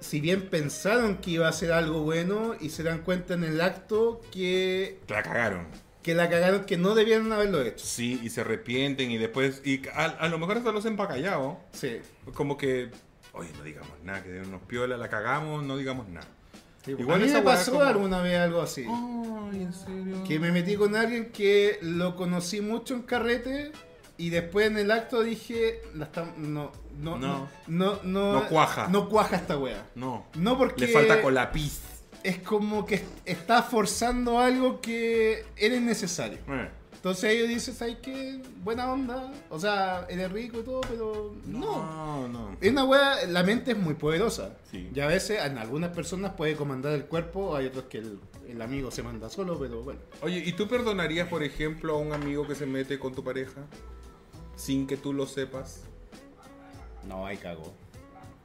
si 0.00 0.20
bien 0.20 0.48
pensaron 0.48 1.16
que 1.18 1.32
iba 1.32 1.48
a 1.48 1.52
ser 1.52 1.72
algo 1.72 2.00
bueno 2.02 2.54
y 2.60 2.70
se 2.70 2.82
dan 2.82 3.02
cuenta 3.02 3.34
en 3.34 3.44
el 3.44 3.60
acto 3.60 4.20
que, 4.32 4.98
La 5.08 5.22
cagaron. 5.22 5.66
que 6.02 6.14
la 6.14 6.28
cagaron, 6.28 6.64
que 6.64 6.76
no 6.76 6.94
debieron 6.94 7.32
haberlo 7.32 7.62
hecho. 7.62 7.84
Sí, 7.84 8.20
y 8.22 8.30
se 8.30 8.42
arrepienten 8.42 9.10
y 9.10 9.18
después... 9.18 9.62
Y 9.64 9.86
a, 9.88 10.04
a 10.04 10.28
lo 10.28 10.38
mejor 10.38 10.58
hasta 10.58 10.70
los 10.72 10.84
hacen 10.84 10.96
pa' 10.96 11.08
callado. 11.08 11.58
Sí. 11.72 11.98
Como 12.34 12.56
que... 12.56 12.90
Oye, 13.32 13.50
no 13.58 13.64
digamos 13.64 13.90
nada, 14.02 14.22
que 14.22 14.30
nos 14.30 14.62
piola, 14.62 14.96
la 14.96 15.08
cagamos, 15.10 15.62
no 15.64 15.76
digamos 15.76 16.08
nada. 16.08 16.26
Igual 16.86 17.00
Igual 17.02 17.22
a 17.22 17.26
mí 17.26 17.32
me 17.32 17.42
pasó 17.42 17.72
como- 17.72 17.84
alguna 17.84 18.22
vez 18.22 18.38
algo 18.38 18.62
así. 18.62 18.84
Ay, 18.88 19.62
¿en 19.62 19.72
serio? 19.74 20.24
Que 20.26 20.38
me 20.38 20.52
metí 20.52 20.76
con 20.76 20.94
alguien 20.94 21.32
que 21.32 21.78
lo 21.82 22.14
conocí 22.16 22.60
mucho 22.60 22.94
en 22.94 23.02
carrete 23.02 23.72
y 24.16 24.30
después 24.30 24.68
en 24.68 24.78
el 24.78 24.90
acto 24.92 25.22
dije, 25.22 25.82
la 25.94 26.08
no, 26.38 26.70
no, 26.98 27.18
no, 27.18 27.48
No. 27.66 27.98
no, 28.02 28.32
no, 28.32 28.48
cuaja. 28.48 28.88
No 28.88 29.08
cuaja 29.08 29.36
esta 29.36 29.58
wea. 29.58 29.86
No. 29.94 30.26
No 30.34 30.56
porque 30.58 30.86
Le 30.86 30.92
falta 30.92 31.22
colapiz. 31.22 31.80
es 32.22 32.38
como 32.38 32.84
que 32.86 33.04
está 33.24 33.62
forzando 33.62 34.38
algo 34.38 34.80
que 34.80 35.44
era 35.56 35.76
innecesario. 35.76 36.38
Eh. 36.48 36.70
Entonces 36.94 37.30
ellos 37.30 37.48
dicen, 37.48 37.74
¿sabes 37.74 37.98
qué? 38.02 38.42
Buena 38.64 38.90
onda. 38.92 39.32
O 39.48 39.60
sea, 39.60 40.06
eres 40.08 40.32
rico 40.32 40.58
y 40.58 40.62
todo, 40.64 40.80
pero 40.80 41.36
no. 41.46 41.60
No, 41.60 42.28
no. 42.28 42.56
Es 42.60 42.70
una 42.72 42.84
wea, 42.84 43.26
la 43.28 43.44
mente 43.44 43.72
es 43.72 43.78
muy 43.78 43.94
poderosa. 43.94 44.56
Sí. 44.70 44.90
Y 44.92 44.98
a 45.00 45.06
veces 45.06 45.44
en 45.44 45.56
algunas 45.58 45.90
personas 45.90 46.32
puede 46.32 46.56
comandar 46.56 46.92
el 46.94 47.04
cuerpo, 47.04 47.54
hay 47.54 47.66
otros 47.66 47.84
que 47.84 47.98
el, 47.98 48.18
el 48.48 48.60
amigo 48.60 48.90
se 48.90 49.04
manda 49.04 49.28
solo, 49.30 49.56
pero 49.56 49.82
bueno. 49.84 50.00
Oye, 50.22 50.38
¿y 50.44 50.52
tú 50.54 50.66
perdonarías, 50.66 51.28
por 51.28 51.44
ejemplo, 51.44 51.94
a 51.94 51.98
un 51.98 52.12
amigo 52.12 52.44
que 52.48 52.56
se 52.56 52.66
mete 52.66 52.98
con 52.98 53.14
tu 53.14 53.22
pareja 53.22 53.60
sin 54.56 54.88
que 54.88 54.96
tú 54.96 55.12
lo 55.12 55.26
sepas? 55.26 55.84
No, 57.06 57.26
ahí 57.26 57.36
cagó. 57.36 57.72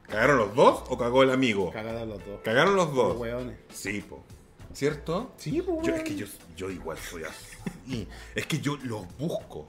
¿Cagaron 0.08 0.38
los 0.38 0.54
dos 0.54 0.84
o 0.88 0.98
cagó 0.98 1.22
el 1.22 1.30
amigo? 1.30 1.70
Cagaron 1.70 2.08
los 2.08 2.24
dos. 2.24 2.40
Cagaron 2.42 2.76
los 2.76 2.92
Los 2.92 3.18
dos. 3.18 3.52
Sí, 3.72 4.00
po. 4.00 4.24
¿Cierto? 4.72 5.32
Sí. 5.36 5.52
Yo, 5.52 5.94
es 5.94 6.02
que 6.02 6.16
yo, 6.16 6.26
yo 6.56 6.70
igual 6.70 6.98
soy 6.98 7.24
así. 7.24 8.06
Es 8.34 8.46
que 8.46 8.58
yo 8.58 8.76
los 8.84 9.06
busco. 9.18 9.66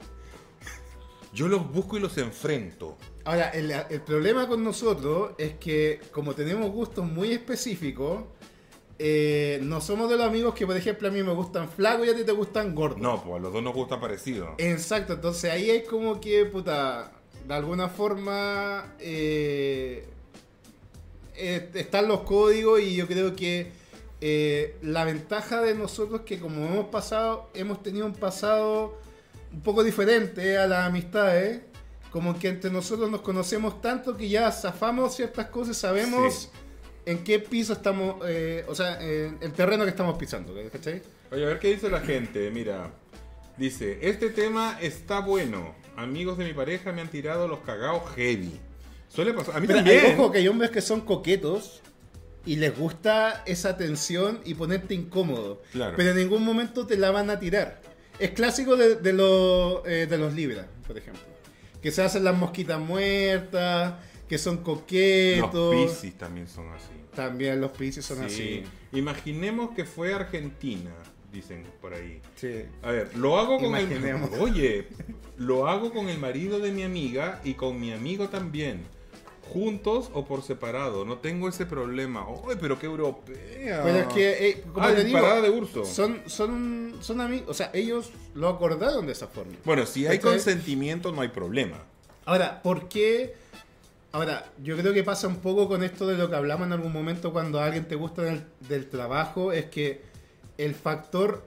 Yo 1.32 1.48
los 1.48 1.70
busco 1.70 1.96
y 1.96 2.00
los 2.00 2.16
enfrento. 2.18 2.96
Ahora, 3.24 3.48
el, 3.50 3.70
el 3.70 4.00
problema 4.02 4.46
con 4.46 4.62
nosotros 4.62 5.32
es 5.38 5.54
que 5.54 6.00
como 6.12 6.34
tenemos 6.34 6.70
gustos 6.70 7.04
muy 7.04 7.32
específicos, 7.32 8.24
eh, 8.98 9.58
no 9.62 9.80
somos 9.80 10.08
de 10.08 10.16
los 10.16 10.26
amigos 10.26 10.54
que, 10.54 10.66
por 10.66 10.76
ejemplo, 10.76 11.08
a 11.08 11.10
mí 11.10 11.22
me 11.22 11.32
gustan 11.32 11.68
flacos 11.68 12.06
y 12.06 12.10
a 12.10 12.14
ti 12.16 12.24
te 12.24 12.32
gustan 12.32 12.74
gordos. 12.74 13.00
No, 13.00 13.22
pues 13.22 13.36
a 13.36 13.38
los 13.40 13.52
dos 13.52 13.62
nos 13.62 13.74
gusta 13.74 13.98
parecido. 14.00 14.54
Exacto, 14.58 15.14
entonces 15.14 15.50
ahí 15.50 15.70
es 15.70 15.88
como 15.88 16.20
que, 16.20 16.44
puta, 16.44 17.12
de 17.46 17.54
alguna 17.54 17.88
forma 17.88 18.94
eh, 19.00 20.06
eh, 21.36 21.70
están 21.74 22.08
los 22.08 22.20
códigos 22.20 22.80
y 22.80 22.94
yo 22.96 23.06
creo 23.06 23.34
que 23.36 23.72
eh, 24.20 24.76
la 24.82 25.04
ventaja 25.04 25.60
de 25.60 25.74
nosotros 25.74 26.20
es 26.20 26.26
que 26.26 26.38
como 26.38 26.64
hemos 26.66 26.86
pasado, 26.86 27.50
hemos 27.54 27.82
tenido 27.82 28.06
un 28.06 28.14
pasado 28.14 28.98
un 29.52 29.60
poco 29.60 29.84
diferente 29.84 30.56
a 30.56 30.66
las 30.66 30.86
amistades, 30.86 31.60
como 32.10 32.38
que 32.38 32.48
entre 32.48 32.70
nosotros 32.70 33.10
nos 33.10 33.20
conocemos 33.20 33.80
tanto 33.82 34.16
que 34.16 34.28
ya 34.28 34.50
zafamos 34.52 35.14
ciertas 35.16 35.46
cosas, 35.48 35.76
sabemos 35.76 36.34
Sí. 36.34 36.48
en 37.06 37.22
qué 37.24 37.38
piso 37.40 37.72
estamos, 37.74 38.16
eh, 38.26 38.64
o 38.68 38.74
sea, 38.74 39.00
en 39.02 39.36
el 39.40 39.52
terreno 39.52 39.84
que 39.84 39.90
estamos 39.90 40.16
pisando, 40.16 40.54
¿cachai? 40.72 41.02
Oye, 41.30 41.44
a 41.44 41.48
ver 41.48 41.58
qué 41.58 41.68
dice 41.74 41.90
la 41.90 42.00
gente. 42.00 42.50
Mira, 42.50 42.90
dice, 43.58 43.98
este 44.00 44.30
tema 44.30 44.78
está 44.80 45.20
bueno. 45.20 45.74
Amigos 45.96 46.38
de 46.38 46.44
mi 46.44 46.52
pareja 46.52 46.92
me 46.92 47.00
han 47.00 47.08
tirado 47.08 47.48
los 47.48 47.60
cagados 47.60 48.02
heavy. 48.14 48.52
Suele 49.08 49.32
pasar. 49.32 49.56
A 49.56 49.60
mí 49.60 49.66
Pero 49.66 49.78
también. 49.80 50.04
hay, 50.06 50.12
ojo 50.12 50.32
que 50.32 50.38
hay 50.38 50.48
hombres 50.48 50.70
que 50.70 50.80
son 50.80 51.02
coquetos 51.02 51.80
y 52.46 52.56
les 52.56 52.76
gusta 52.76 53.42
esa 53.46 53.76
tensión 53.76 54.40
y 54.44 54.54
ponerte 54.54 54.94
incómodo. 54.94 55.62
Claro. 55.72 55.94
Pero 55.96 56.10
en 56.10 56.16
ningún 56.16 56.44
momento 56.44 56.86
te 56.86 56.96
la 56.96 57.10
van 57.10 57.30
a 57.30 57.38
tirar. 57.38 57.80
Es 58.18 58.30
clásico 58.30 58.76
de, 58.76 58.92
eh, 58.92 60.06
de 60.06 60.18
los 60.18 60.34
Libras, 60.34 60.66
por 60.86 60.96
ejemplo. 60.98 61.22
Que 61.82 61.90
se 61.90 62.02
hacen 62.02 62.24
las 62.24 62.36
mosquitas 62.36 62.80
muertas, 62.80 63.94
que 64.28 64.38
son 64.38 64.58
coquetos. 64.58 65.74
Los 65.74 65.92
Piscis 65.92 66.14
también 66.18 66.48
son 66.48 66.68
así. 66.72 66.88
También 67.14 67.60
los 67.60 67.70
piscis 67.70 68.04
son 68.04 68.18
Sí. 68.18 68.24
así. 68.24 68.64
Imaginemos 68.98 69.70
que 69.76 69.84
fue 69.84 70.12
Argentina, 70.14 70.90
dicen 71.34 71.64
por 71.80 71.92
ahí. 71.92 72.20
Sí. 72.36 72.64
A 72.82 72.90
ver, 72.92 73.16
lo 73.16 73.38
hago 73.38 73.58
con 73.58 73.74
el. 73.76 73.88
Oye, 74.40 74.86
lo 75.36 75.66
hago 75.66 75.92
con 75.92 76.08
el 76.08 76.18
marido 76.18 76.58
de 76.60 76.70
mi 76.72 76.82
amiga 76.84 77.40
y 77.44 77.54
con 77.54 77.78
mi 77.80 77.92
amigo 77.92 78.28
también. 78.28 78.82
Juntos 79.52 80.10
o 80.14 80.24
por 80.24 80.42
separado. 80.42 81.04
No 81.04 81.18
tengo 81.18 81.48
ese 81.50 81.66
problema. 81.66 82.26
Oye, 82.26 82.56
pero 82.58 82.78
qué 82.78 82.86
europea. 82.86 83.82
Pero 83.84 83.98
es 83.98 84.06
que, 84.06 84.48
eh, 84.48 84.64
como 84.72 84.86
Ah, 84.86 84.94
te 84.94 85.04
digo, 85.04 85.20
parada 85.20 85.42
de 85.42 85.50
urso. 85.50 85.84
son, 85.84 86.22
son, 86.26 86.96
son 87.00 87.20
amigos. 87.20 87.48
O 87.50 87.54
sea, 87.54 87.70
ellos 87.74 88.10
lo 88.34 88.48
acordaron 88.48 89.04
de 89.04 89.12
esa 89.12 89.26
forma. 89.28 89.52
Bueno, 89.64 89.84
si 89.84 90.06
hay 90.06 90.18
consentimiento, 90.18 91.12
no 91.12 91.20
hay 91.20 91.28
problema. 91.28 91.76
Ahora, 92.24 92.62
¿por 92.62 92.88
qué? 92.88 93.34
Ahora, 94.12 94.46
yo 94.62 94.78
creo 94.78 94.94
que 94.94 95.04
pasa 95.04 95.28
un 95.28 95.36
poco 95.36 95.68
con 95.68 95.82
esto 95.82 96.06
de 96.06 96.16
lo 96.16 96.30
que 96.30 96.36
hablamos 96.36 96.66
en 96.68 96.72
algún 96.72 96.92
momento 96.92 97.32
cuando 97.32 97.60
a 97.60 97.66
alguien 97.66 97.84
te 97.86 97.96
gusta 97.96 98.22
del, 98.22 98.44
del 98.68 98.88
trabajo, 98.88 99.52
es 99.52 99.66
que 99.66 100.00
el 100.58 100.74
factor 100.74 101.42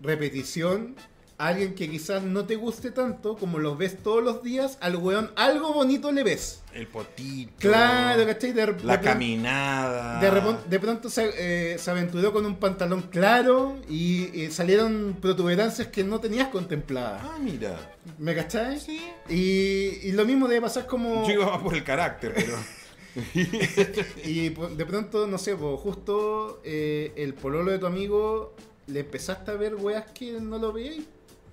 repetición, 0.00 0.94
alguien 1.38 1.74
que 1.74 1.88
quizás 1.88 2.22
no 2.22 2.44
te 2.46 2.56
guste 2.56 2.90
tanto, 2.90 3.36
como 3.36 3.58
lo 3.58 3.76
ves 3.76 4.02
todos 4.02 4.22
los 4.22 4.42
días, 4.42 4.76
al 4.80 4.96
weón 4.96 5.30
algo 5.36 5.72
bonito 5.72 6.10
le 6.12 6.24
ves. 6.24 6.62
El 6.72 6.86
potito. 6.88 7.52
Claro, 7.58 8.26
¿cachai? 8.26 8.52
De, 8.52 8.76
La 8.84 9.00
caminada. 9.00 10.20
de, 10.20 10.68
de 10.68 10.80
pronto 10.80 11.08
se, 11.08 11.30
eh, 11.74 11.78
se 11.78 11.90
aventuró 11.90 12.32
con 12.32 12.44
un 12.46 12.56
pantalón 12.56 13.02
claro 13.02 13.76
y, 13.88 14.30
y 14.40 14.50
salieron 14.50 15.16
protuberancias 15.20 15.88
que 15.88 16.04
no 16.04 16.20
tenías 16.20 16.48
contempladas. 16.48 17.22
Ah, 17.24 17.38
mira. 17.40 17.76
¿Me 18.18 18.34
cachai? 18.34 18.78
Sí. 18.80 19.00
Y, 19.28 20.08
y 20.08 20.12
lo 20.12 20.24
mismo 20.24 20.48
debe 20.48 20.62
pasar 20.62 20.86
como... 20.86 21.26
Yo 21.26 21.34
iba 21.34 21.60
por 21.62 21.74
el 21.74 21.84
carácter, 21.84 22.32
pero. 22.34 22.56
Y 24.24 24.50
pues, 24.50 24.76
de 24.76 24.86
pronto, 24.86 25.26
no 25.26 25.38
sé, 25.38 25.56
pues, 25.56 25.80
justo 25.80 26.60
eh, 26.64 27.12
el 27.16 27.34
pololo 27.34 27.70
de 27.72 27.78
tu 27.78 27.86
amigo 27.86 28.54
le 28.86 29.00
empezaste 29.00 29.50
a 29.50 29.54
ver 29.54 29.74
weas 29.74 30.06
que 30.12 30.32
no 30.40 30.58
lo 30.58 30.72
veías 30.72 31.04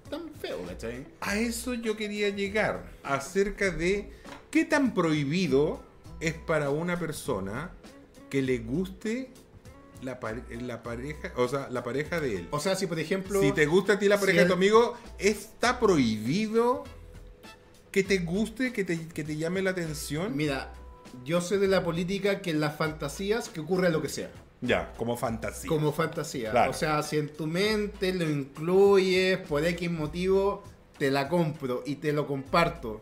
tan 0.09 0.29
feo, 0.39 0.63
¿cachai? 0.67 1.05
A 1.21 1.37
eso 1.37 1.73
yo 1.73 1.97
quería 1.97 2.29
llegar. 2.29 2.91
Acerca 3.03 3.71
de 3.71 4.09
qué 4.51 4.65
tan 4.65 4.93
prohibido 4.93 5.81
es 6.19 6.33
para 6.33 6.69
una 6.69 6.99
persona 6.99 7.71
que 8.29 8.41
le 8.41 8.59
guste 8.59 9.31
la, 10.01 10.19
pare- 10.19 10.43
la 10.61 10.83
pareja, 10.83 11.31
o 11.35 11.47
sea, 11.47 11.67
la 11.69 11.83
pareja 11.83 12.19
de 12.19 12.37
él. 12.37 12.47
O 12.51 12.59
sea, 12.59 12.75
si 12.75 12.85
por 12.87 12.99
ejemplo. 12.99 13.41
Si 13.41 13.51
te 13.51 13.65
gusta 13.65 13.93
a 13.93 13.99
ti 13.99 14.07
la 14.07 14.17
si 14.17 14.21
pareja 14.21 14.41
de 14.41 14.47
tu 14.47 14.53
amigo, 14.53 14.95
¿está 15.17 15.79
prohibido 15.79 16.83
que 17.91 18.03
te 18.03 18.19
guste, 18.19 18.71
que 18.73 18.83
te, 18.83 19.07
que 19.07 19.23
te 19.23 19.37
llame 19.37 19.61
la 19.61 19.71
atención? 19.71 20.35
Mira, 20.35 20.73
yo 21.23 21.41
sé 21.41 21.57
de 21.57 21.67
la 21.67 21.83
política 21.83 22.41
que 22.41 22.51
en 22.51 22.59
las 22.59 22.75
fantasías 22.75 23.49
que 23.49 23.59
ocurre 23.61 23.89
lo 23.89 24.01
que 24.01 24.09
sea. 24.09 24.29
Ya, 24.61 24.93
como 24.97 25.15
fantasía. 25.17 25.67
Como 25.69 25.91
fantasía. 25.91 26.51
Claro. 26.51 26.71
O 26.71 26.73
sea, 26.73 27.03
si 27.03 27.17
en 27.17 27.29
tu 27.29 27.45
mente 27.47 28.13
lo 28.13 28.29
incluyes 28.29 29.37
por 29.39 29.63
X 29.65 29.91
motivo, 29.91 30.63
te 30.97 31.11
la 31.11 31.27
compro 31.27 31.83
y 31.85 31.95
te 31.95 32.13
lo 32.13 32.25
comparto. 32.25 33.01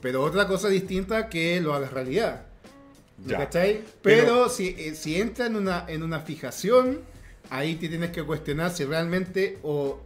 Pero 0.00 0.22
otra 0.22 0.46
cosa 0.46 0.68
distinta 0.68 1.28
que 1.28 1.60
lo 1.60 1.74
hagas 1.74 1.92
realidad. 1.92 2.46
¿Me 3.18 3.32
Ya. 3.32 3.38
cachai? 3.38 3.82
Pero- 4.02 4.22
Pero, 4.24 4.48
si, 4.48 4.68
eh, 4.78 4.94
si 4.94 5.20
entra 5.20 5.46
en 5.46 5.56
una, 5.56 5.84
en 5.88 6.02
una 6.02 6.20
fijación, 6.20 7.00
ahí 7.50 7.74
te 7.76 7.88
tienes 7.88 8.10
que 8.10 8.22
cuestionar 8.22 8.70
si 8.70 8.84
realmente 8.84 9.58
o 9.62 10.00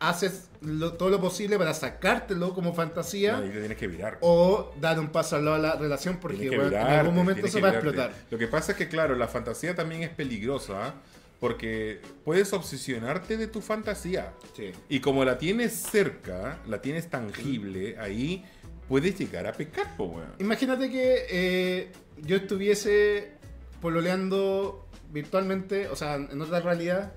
haces 0.00 0.48
lo- 0.64 0.92
todo 0.94 1.10
lo 1.10 1.20
posible 1.20 1.58
para 1.58 1.74
sacártelo 1.74 2.54
como 2.54 2.72
fantasía 2.74 3.38
No, 3.38 3.44
y 3.46 3.50
te 3.50 3.58
tienes 3.60 3.76
que 3.78 3.86
virar. 3.88 4.18
o 4.20 4.72
dar 4.80 4.98
un 5.00 5.08
paso 5.08 5.36
al 5.36 5.44
lado 5.44 5.56
de 5.56 5.62
la 5.62 5.74
relación 5.76 6.18
porque 6.18 6.48
bueno, 6.48 6.68
en 6.68 6.74
algún 6.86 7.14
momento 7.14 7.46
se 7.48 7.60
va 7.60 7.68
a 7.68 7.72
explotar. 7.72 8.12
Lo 8.30 8.38
que 8.38 8.46
pasa 8.48 8.72
es 8.72 8.78
que, 8.78 8.88
claro, 8.88 9.14
la 9.16 9.28
fantasía 9.28 9.74
también 9.74 10.02
es 10.02 10.10
peligrosa 10.10 10.86
¿ah? 10.86 10.94
porque 11.40 12.00
puedes 12.24 12.52
obsesionarte 12.52 13.36
de 13.36 13.46
tu 13.48 13.60
fantasía. 13.60 14.32
Sí. 14.56 14.70
Y 14.88 15.00
como 15.00 15.24
la 15.24 15.38
tienes 15.38 15.72
cerca, 15.72 16.58
la 16.68 16.80
tienes 16.80 17.10
tangible, 17.10 17.96
ahí 17.98 18.44
puedes 18.88 19.18
llegar 19.18 19.46
a 19.46 19.52
pecar, 19.52 19.96
po, 19.96 20.04
weón. 20.04 20.32
Imagínate 20.38 20.90
que 20.90 21.26
eh, 21.30 21.92
yo 22.18 22.36
estuviese 22.36 23.32
pololeando 23.80 24.86
virtualmente, 25.10 25.88
o 25.88 25.96
sea, 25.96 26.14
en 26.14 26.40
otra 26.40 26.60
realidad, 26.60 27.12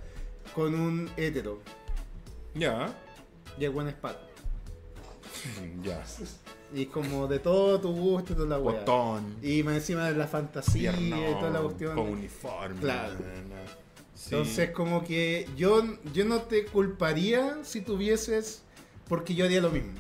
con 0.54 0.74
un 0.74 1.10
hétero. 1.18 1.62
Ya. 2.56 2.94
Y 3.60 3.66
el 3.66 3.72
buen 3.72 3.88
espada. 3.88 4.20
Ya. 5.84 6.04
Y 6.74 6.88
como 6.88 7.28
de 7.28 7.40
todo 7.40 7.80
tu 7.80 7.92
gusto 7.92 8.34
y 8.34 8.36
toda 8.36 8.48
la 8.50 8.60
weá. 8.60 8.80
Botón. 8.80 9.36
Y 9.42 9.64
más 9.64 9.76
encima 9.76 10.06
de 10.06 10.16
la 10.16 10.28
fantasía 10.28 10.94
y 11.00 11.12
toda 11.12 11.52
la 11.52 11.62
cuestión. 11.62 11.96
Con 11.96 12.10
uniforme. 12.10 12.80
Claro. 12.80 13.16
Sí. 14.14 14.30
Entonces, 14.32 14.72
como 14.72 15.04
que 15.04 15.48
yo, 15.56 15.84
yo 16.14 16.26
no 16.26 16.42
te 16.44 16.66
culparía 16.66 17.60
si 17.64 17.82
tuvieses, 17.82 18.64
porque 19.08 19.36
yo 19.36 19.46
haría 19.46 19.62
lo 19.62 19.70
mismo. 19.70 19.94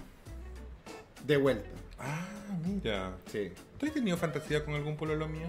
De 1.25 1.37
vuelta. 1.37 1.69
Ah, 1.99 2.25
mira. 2.65 3.15
Sí. 3.31 3.51
¿Tú 3.77 3.85
has 3.85 3.93
tenido 3.93 4.17
fantasía 4.17 4.65
con 4.65 4.73
algún 4.73 4.95
pololo 4.95 5.27
mío? 5.27 5.47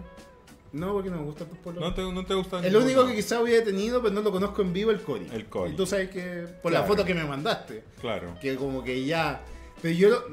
No, 0.77 0.93
porque 0.93 1.11
no 1.11 1.17
me 1.19 1.25
gustan 1.25 1.49
tus 1.49 1.59
polos. 1.59 1.81
¿No 1.83 1.95
te, 1.95 2.03
no 2.03 2.25
te 2.25 2.35
gusta 2.35 2.65
El 2.67 2.77
único 2.77 3.07
que 3.07 3.15
quizá 3.15 3.41
hubiera 3.41 3.65
tenido, 3.65 4.03
pero 4.03 4.15
no 4.15 4.21
lo 4.23 4.31
conozco 4.31 4.63
en 4.63 4.73
vivo, 4.73 4.91
el 4.91 5.01
Cory. 5.01 5.27
El 5.33 5.47
Cory. 5.47 5.73
Y 5.73 5.77
tú 5.77 5.87
sabes 5.87 6.11
que, 6.11 6.47
por 6.63 6.71
Claro. 6.71 6.85
la 6.85 6.89
foto 6.89 7.05
que 7.05 7.15
me 7.15 7.25
mandaste, 7.25 7.83
Claro. 8.01 8.37
que 8.41 8.57
como 8.57 8.85
que 8.85 9.05
ya... 9.05 9.41
Pero 9.83 9.95
yo, 9.95 10.09
lo- 10.11 10.25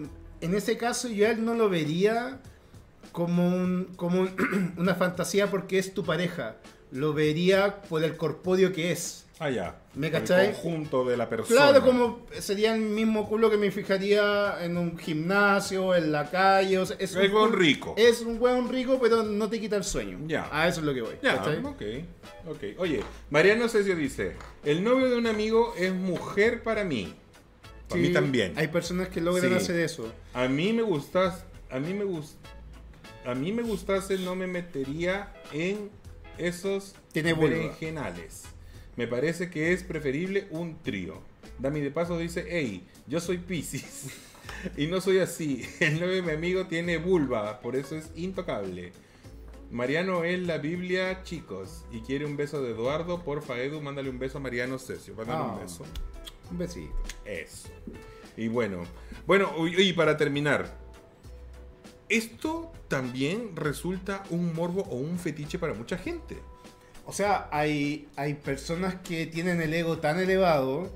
en 0.41 0.53
ese 0.55 0.77
caso, 0.77 1.07
yo 1.07 1.25
a 1.27 1.31
él 1.31 1.43
no 1.45 1.53
lo 1.53 1.69
vería 1.69 2.39
como, 3.11 3.47
un, 3.47 3.93
como 3.95 4.21
un- 4.21 4.73
una 4.77 4.95
fantasía 4.95 5.49
porque 5.49 5.79
es 5.79 5.93
tu 5.93 6.03
pareja. 6.03 6.57
Lo 6.91 7.13
vería 7.13 7.81
por 7.83 8.03
el 8.03 8.15
corpóreo 8.17 8.71
que 8.73 8.91
es. 8.91 9.25
Ah, 9.39 9.49
ya. 9.49 9.75
¿Me 9.95 10.07
El 10.07 10.13
cachai? 10.13 10.53
conjunto 10.53 11.05
de 11.05 11.15
la 11.17 11.29
persona. 11.29 11.55
Claro, 11.69 11.85
como 11.85 12.25
sería 12.39 12.73
el 12.73 12.81
mismo 12.81 13.29
culo 13.29 13.51
que 13.51 13.57
me 13.57 13.69
fijaría 13.69 14.63
en 14.63 14.75
un 14.75 14.97
gimnasio, 14.97 15.93
en 15.93 16.11
la 16.11 16.31
calle. 16.31 16.79
O 16.79 16.85
sea, 16.85 16.97
es 16.99 17.13
El 17.15 17.29
un 17.29 17.35
hueón 17.35 17.53
rico. 17.53 17.93
Es 17.95 18.21
un 18.21 18.41
hueón 18.41 18.69
rico, 18.69 18.97
pero 18.99 19.21
no 19.21 19.49
te 19.49 19.59
quita 19.59 19.75
el 19.75 19.83
sueño. 19.83 20.17
Ya. 20.25 20.49
A 20.51 20.67
eso 20.67 20.79
es 20.79 20.85
lo 20.87 20.93
que 20.95 21.01
voy. 21.03 21.13
Ya, 21.21 21.37
¿cachai? 21.37 21.63
ok, 21.63 21.81
ok. 22.47 22.63
Oye, 22.79 23.01
Mariano 23.29 23.69
Cesio 23.69 23.95
dice, 23.95 24.35
el 24.65 24.83
novio 24.83 25.09
de 25.11 25.15
un 25.17 25.27
amigo 25.27 25.75
es 25.77 25.93
mujer 25.93 26.63
para 26.63 26.83
mí. 26.83 27.13
Para 27.87 28.01
Sí, 28.01 28.07
mí 28.07 28.13
también. 28.13 28.53
Hay 28.57 28.69
personas 28.69 29.09
que 29.09 29.21
logran 29.21 29.51
Sí. 29.51 29.55
hacer 29.57 29.79
eso. 29.79 30.11
A 30.33 30.47
mí 30.47 30.73
me 30.73 30.81
gustas, 30.81 31.45
a 31.69 31.77
mí 31.79 31.93
me 31.93 32.03
gust, 32.03 32.33
a 33.25 33.35
mí 33.35 33.51
me 33.51 33.61
gustase 33.61 34.17
no 34.17 34.33
me 34.35 34.47
metería 34.47 35.31
en 35.51 35.91
esos 36.39 36.95
Tiene. 37.11 37.35
Me 38.95 39.07
parece 39.07 39.49
que 39.49 39.73
es 39.73 39.83
preferible 39.83 40.47
un 40.51 40.81
trío. 40.81 41.21
Dami 41.59 41.81
de 41.81 41.91
paso 41.91 42.17
dice, 42.17 42.45
hey, 42.49 42.87
yo 43.07 43.19
soy 43.19 43.37
Pisces. 43.39 44.07
y 44.77 44.87
no 44.87 45.01
soy 45.01 45.19
así. 45.19 45.63
El 45.79 45.99
novio 45.99 46.15
de 46.15 46.21
mi 46.21 46.31
amigo 46.31 46.67
tiene 46.67 46.97
vulva, 46.97 47.59
por 47.61 47.75
eso 47.75 47.95
es 47.95 48.11
intocable. 48.15 48.91
Mariano 49.71 50.23
es 50.23 50.39
la 50.39 50.59
Biblia, 50.59 51.23
chicos. 51.23 51.85
Y 51.91 52.01
quiere 52.01 52.25
un 52.25 52.37
beso 52.37 52.61
de 52.61 52.71
Eduardo. 52.71 53.23
Porfa, 53.23 53.57
Edu, 53.59 53.81
mándale 53.81 54.09
un 54.09 54.19
beso 54.19 54.37
a 54.37 54.41
Mariano 54.41 54.77
Cesio. 54.77 55.15
Mándale 55.15 55.39
Ah. 55.39 55.53
un 55.55 55.59
beso. 55.61 55.83
Un 56.51 56.57
besito. 56.59 56.93
Eso. 57.25 57.69
Y 58.37 58.47
bueno, 58.47 58.83
bueno, 59.25 59.51
y 59.67 59.93
para 59.93 60.15
terminar, 60.17 60.77
esto 62.09 62.71
también 62.87 63.55
resulta 63.55 64.23
un 64.29 64.53
morbo 64.53 64.81
o 64.83 64.95
un 64.95 65.17
fetiche 65.17 65.57
para 65.57 65.73
mucha 65.73 65.97
gente. 65.97 66.37
O 67.05 67.11
sea, 67.13 67.49
hay, 67.51 68.07
hay 68.15 68.33
personas 68.35 68.95
que 68.95 69.25
tienen 69.25 69.61
el 69.61 69.73
ego 69.73 69.97
tan 69.99 70.19
elevado 70.19 70.89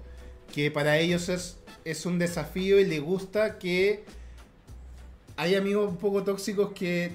que 0.54 0.72
para 0.72 0.98
ellos 0.98 1.28
es, 1.30 1.58
es 1.84 2.06
un 2.06 2.18
desafío 2.20 2.80
y 2.80 2.86
les 2.86 3.02
gusta 3.02 3.58
que 3.60 4.04
hay 5.36 5.56
amigos 5.56 5.90
un 5.90 5.98
poco 5.98 6.24
tóxicos 6.24 6.72
que 6.74 7.12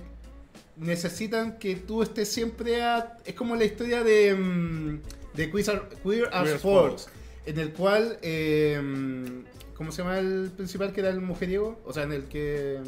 necesitan 0.76 1.58
que 1.58 1.76
tú 1.76 2.02
estés 2.02 2.28
siempre 2.28 2.82
a... 2.82 3.16
Es 3.24 3.34
como 3.34 3.56
la 3.56 3.64
historia 3.64 4.02
de, 4.04 4.34
mm, 4.34 5.00
de 5.34 5.50
Queer, 5.50 5.70
as- 5.70 5.80
Queer 6.02 6.28
as 6.32 6.42
Queer 6.42 6.54
as 6.56 6.60
Folk, 6.60 6.98
Folk. 6.98 7.12
en 7.46 7.58
el 7.58 7.72
cual... 7.72 8.18
eh, 8.22 9.42
¿Cómo 9.74 9.90
se 9.90 10.02
llama 10.02 10.18
el 10.18 10.52
principal 10.54 10.92
que 10.92 11.00
era 11.00 11.08
el 11.10 11.20
mujeriego? 11.20 11.80
O 11.84 11.92
sea, 11.92 12.04
en 12.04 12.12
el 12.12 12.24
que 12.26 12.78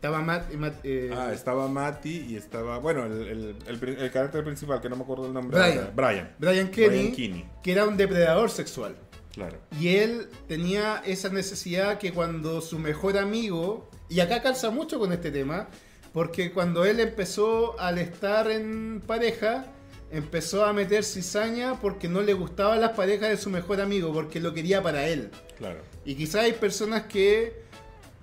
estaba 0.00 0.22
Matt... 0.22 0.50
Matt, 0.54 0.76
eh, 0.82 1.10
Ah, 1.14 1.30
estaba 1.30 1.68
Mati 1.68 2.26
y 2.30 2.36
estaba, 2.36 2.78
bueno, 2.78 3.04
el, 3.04 3.54
el- 3.66 3.96
el 3.98 4.10
carácter 4.10 4.42
principal, 4.42 4.80
que 4.80 4.88
no 4.88 4.96
me 4.96 5.02
acuerdo 5.02 5.26
el 5.26 5.34
nombre. 5.34 5.58
Brian. 5.58 5.90
Brian. 5.94 6.34
Brian 6.38 6.68
Kenny, 6.70 6.88
Brian 6.88 7.12
Kinney. 7.12 7.48
que 7.62 7.72
era 7.72 7.84
un 7.86 7.98
depredador 7.98 8.50
sexual. 8.50 8.96
Claro. 9.34 9.58
Y 9.78 9.96
él 9.96 10.28
tenía 10.48 11.02
esa 11.04 11.28
necesidad 11.28 11.98
que 11.98 12.12
cuando 12.14 12.62
su 12.62 12.78
mejor 12.78 13.18
amigo, 13.18 13.90
y 14.08 14.20
acá 14.20 14.40
calza 14.42 14.70
mucho 14.70 14.98
con 14.98 15.12
este 15.12 15.30
tema, 15.30 15.68
porque 16.14 16.50
cuando 16.50 16.86
él 16.86 16.98
empezó 16.98 17.78
al 17.78 17.98
estar 17.98 18.50
en 18.50 19.02
pareja, 19.06 19.66
empezó 20.10 20.64
a 20.64 20.72
meter 20.72 21.04
cizaña 21.04 21.78
porque 21.78 22.08
no 22.08 22.22
le 22.22 22.32
gustaban 22.32 22.80
las 22.80 22.92
parejas 22.92 23.28
de 23.28 23.36
su 23.36 23.50
mejor 23.50 23.80
amigo, 23.82 24.12
porque 24.14 24.40
lo 24.40 24.54
quería 24.54 24.82
para 24.82 25.06
él. 25.06 25.30
Claro. 25.58 25.80
Y 26.06 26.14
quizás 26.14 26.44
hay 26.44 26.52
personas 26.54 27.02
que 27.02 27.59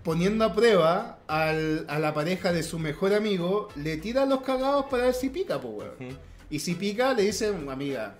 poniendo 0.07 0.45
a 0.45 0.53
prueba 0.53 1.19
al- 1.27 1.83
a 1.89 1.99
la 1.99 2.13
pareja 2.13 2.53
de 2.53 2.63
su 2.63 2.79
mejor 2.79 3.13
amigo, 3.13 3.67
le 3.75 3.97
tiran 3.97 4.29
los 4.29 4.39
cagados 4.41 4.85
para 4.85 5.03
ver 5.03 5.13
si 5.13 5.27
pica, 5.29 5.59
pues, 5.59 5.73
weón. 5.99 6.17
Y 6.49 6.59
si 6.59 6.75
pica, 6.75 7.13
le 7.13 7.23
dicen, 7.23 7.69
amiga, 7.69 8.15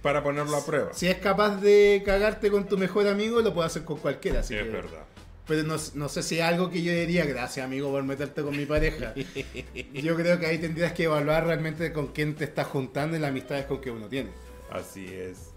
Para 0.00 0.22
ponerlo 0.22 0.56
a 0.56 0.64
prueba. 0.64 0.90
si 0.92 1.08
es 1.08 1.16
capaz 1.16 1.56
de 1.60 2.04
cagarte 2.06 2.52
con 2.52 2.68
tu 2.68 2.78
mejor 2.78 3.08
amigo, 3.08 3.40
lo 3.40 3.52
puede 3.52 3.66
hacer 3.66 3.82
con 3.82 3.98
cualquiera. 3.98 4.40
Así 4.40 4.54
es 4.54 4.62
que- 4.62 4.68
verdad. 4.68 5.02
Pero 5.48 5.64
no, 5.64 5.74
no 5.94 6.08
sé 6.08 6.22
si 6.22 6.36
es 6.38 6.42
algo 6.44 6.70
que 6.70 6.82
yo 6.84 6.92
diría, 6.92 7.24
gracias 7.26 7.66
amigo 7.66 7.90
por 7.90 8.04
meterte 8.04 8.40
con 8.42 8.56
mi 8.56 8.64
pareja. 8.64 9.12
Yo 9.92 10.14
creo 10.14 10.38
que 10.38 10.46
ahí 10.46 10.58
tendrías 10.58 10.92
que 10.92 11.02
evaluar 11.04 11.46
realmente 11.48 11.92
con 11.92 12.06
quién 12.12 12.36
te 12.36 12.44
estás 12.44 12.68
juntando 12.68 13.16
y 13.16 13.20
las 13.20 13.30
amistades 13.30 13.66
con 13.66 13.80
que 13.80 13.90
uno 13.90 14.06
tiene. 14.06 14.30
Así 14.70 15.04
es. 15.12 15.50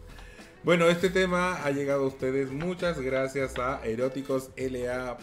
Bueno, 0.64 0.90
este 0.90 1.12
tema 1.12 1.64
ha 1.64 1.70
llegado 1.70 2.04
a 2.04 2.08
ustedes 2.08 2.52
muchas 2.52 3.00
gracias 3.00 3.60
a 3.60 3.80
Eróticos 3.86 4.50
LA 4.58 5.18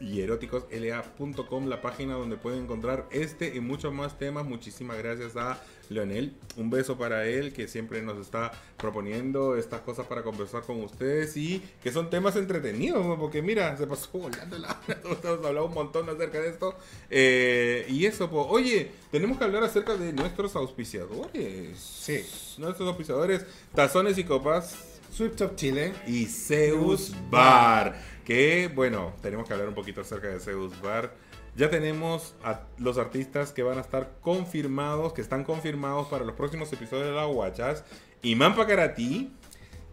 y 0.00 0.22
eróticosla.com, 0.22 1.66
la 1.66 1.82
página 1.82 2.14
donde 2.14 2.36
pueden 2.36 2.64
encontrar 2.64 3.06
este 3.10 3.54
y 3.54 3.60
muchos 3.60 3.92
más 3.92 4.18
temas. 4.18 4.46
Muchísimas 4.46 4.98
gracias 4.98 5.36
a 5.36 5.62
Leonel. 5.90 6.34
Un 6.56 6.70
beso 6.70 6.96
para 6.96 7.26
él 7.26 7.52
que 7.52 7.68
siempre 7.68 8.00
nos 8.02 8.18
está 8.18 8.52
proponiendo 8.78 9.56
estas 9.56 9.82
cosas 9.82 10.06
para 10.06 10.22
conversar 10.22 10.62
con 10.62 10.82
ustedes 10.82 11.36
y 11.36 11.62
que 11.82 11.92
son 11.92 12.08
temas 12.08 12.36
entretenidos, 12.36 13.18
porque 13.18 13.42
mira, 13.42 13.76
se 13.76 13.86
pasó 13.86 14.08
volando 14.12 14.58
la 14.58 14.80
hora. 14.86 15.00
Hemos 15.04 15.24
hablado 15.24 15.66
un 15.66 15.74
montón 15.74 16.08
acerca 16.08 16.40
de 16.40 16.48
esto. 16.48 16.74
Eh, 17.10 17.86
y 17.88 18.06
eso, 18.06 18.30
pues, 18.30 18.46
oye, 18.48 18.90
tenemos 19.10 19.36
que 19.36 19.44
hablar 19.44 19.64
acerca 19.64 19.96
de 19.96 20.12
nuestros 20.12 20.56
auspiciadores. 20.56 21.78
Sí. 21.78 22.24
Nuestros 22.58 22.88
auspiciadores, 22.88 23.44
Tazones 23.74 24.16
y 24.18 24.24
Copas 24.24 24.90
Sweet 25.12 25.36
Top 25.36 25.56
Chile. 25.56 25.92
y 26.06 26.26
Zeus 26.26 27.12
Bar. 27.30 28.09
Que 28.30 28.70
bueno, 28.72 29.12
tenemos 29.22 29.48
que 29.48 29.54
hablar 29.54 29.68
un 29.68 29.74
poquito 29.74 30.02
acerca 30.02 30.28
de 30.28 30.38
Zeus 30.38 30.80
Bar. 30.80 31.12
Ya 31.56 31.68
tenemos 31.68 32.36
a 32.44 32.60
los 32.78 32.96
artistas 32.96 33.50
que 33.50 33.64
van 33.64 33.78
a 33.78 33.80
estar 33.80 34.12
confirmados, 34.20 35.12
que 35.14 35.20
están 35.20 35.42
confirmados 35.42 36.06
para 36.06 36.24
los 36.24 36.36
próximos 36.36 36.72
episodios 36.72 37.08
de 37.08 37.12
La 37.12 37.24
Guachas. 37.24 37.82
Imán 38.22 38.54
Pacarati, 38.54 39.32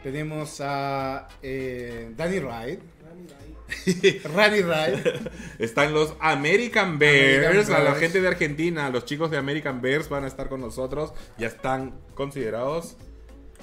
Tenemos 0.04 0.62
a 0.62 1.28
eh, 1.42 2.14
Danny 2.16 2.40
Ride. 2.40 2.80
Rani 4.32 4.62
Ride. 4.62 5.20
están 5.58 5.96
los 5.96 6.14
American 6.20 7.00
Bears, 7.00 7.48
American 7.48 7.76
a 7.76 7.80
la 7.80 7.84
Bears. 7.86 8.00
gente 8.00 8.22
de 8.22 8.28
Argentina, 8.28 8.90
los 8.92 9.06
chicos 9.06 9.32
de 9.32 9.38
American 9.38 9.82
Bears 9.82 10.10
van 10.10 10.26
a 10.26 10.28
estar 10.28 10.48
con 10.48 10.62
nosotros, 10.62 11.12
ya 11.40 11.48
están 11.48 12.00
considerados 12.14 12.98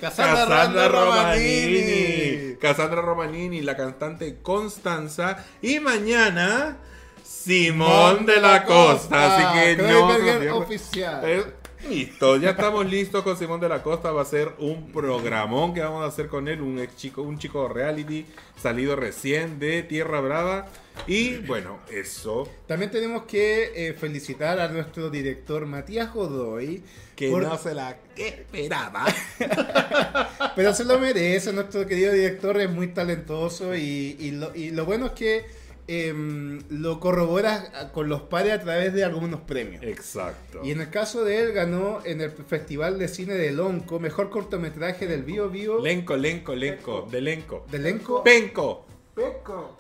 Cassandra, 0.05 0.47
Cassandra 0.47 0.89
Romanini. 0.89 1.81
Romanini. 1.81 2.57
Cassandra 2.59 3.01
Romanini, 3.01 3.63
la 3.63 3.75
cantante 3.75 4.43
Constanza. 4.43 5.43
Y 5.63 5.81
mañana, 5.81 6.77
Simón 7.25 8.27
de 8.27 8.39
la 8.39 8.65
Costa. 8.65 9.37
Así 9.37 9.77
que 9.77 9.83
no. 9.83 10.59
oficial. 10.59 11.21
Eh, 11.25 11.45
listo, 11.89 12.37
ya 12.37 12.51
estamos 12.51 12.87
listos 12.91 13.23
con 13.23 13.37
Simón 13.37 13.61
de 13.61 13.69
la 13.69 13.83
Costa. 13.83 14.11
Va 14.13 14.23
a 14.23 14.25
ser 14.25 14.53
un 14.59 14.91
programón 14.93 15.75
que 15.75 15.81
vamos 15.81 16.03
a 16.05 16.07
hacer 16.09 16.29
con 16.29 16.49
él. 16.49 16.61
Un 16.61 16.79
ex 16.79 16.97
chico, 16.97 17.23
un 17.23 17.39
chico 17.39 17.69
reality 17.69 18.27
salido 18.61 18.97
recién 18.97 19.59
de 19.59 19.83
Tierra 19.83 20.21
Brava. 20.21 20.67
Y 21.07 21.37
bueno, 21.39 21.79
eso. 21.91 22.49
También 22.67 22.91
tenemos 22.91 23.25
que 23.25 23.73
eh, 23.89 23.95
felicitar 23.95 24.61
a 24.61 24.69
nuestro 24.69 25.11
director 25.11 25.67
Matías 25.67 26.13
Godoy. 26.13 26.83
Que 27.17 27.31
por- 27.31 27.43
no 27.43 27.57
se 27.59 27.75
la 27.75 27.97
esperaba. 28.17 29.05
Pero 30.57 30.75
se 30.75 30.85
lo 30.85 30.99
merece, 30.99 31.53
nuestro 31.53 31.87
querido 31.87 32.13
director 32.13 32.61
es 32.61 32.71
muy 32.71 32.89
talentoso 32.89 33.75
y, 33.75 34.17
y 34.19 34.31
lo, 34.33 34.55
y 34.55 34.71
lo 34.71 34.85
bueno 34.85 35.07
es 35.07 35.13
que 35.13 35.45
em, 35.87 36.63
lo 36.71 37.01
corrobora 37.01 37.91
con 37.93 38.09
los 38.09 38.23
pares 38.23 38.53
a 38.53 38.61
través 38.61 38.93
de 38.95 39.05
algunos 39.05 39.41
premios. 39.41 39.83
Exacto. 39.83 40.61
Y 40.65 40.71
en 40.71 40.81
el 40.81 40.91
caso 40.91 41.25
de 41.25 41.41
él 41.41 41.53
ganó 41.53 42.01
en 42.05 42.21
el 42.21 42.31
Festival 42.31 42.99
de 42.99 43.09
Cine 43.09 43.35
de 43.35 43.53
Lonco, 43.53 44.01
mejor 44.01 44.31
cortometraje 44.31 45.07
del 45.07 45.23
Bio 45.23 45.49
Bio 45.51 45.81
Lenco, 45.81 46.17
lenco, 46.17 46.55
lenco. 46.55 47.09
De 47.11 47.21
lenco. 47.21 47.67
de 47.71 47.79
Lenco. 47.79 48.23
Penco. 48.23 48.87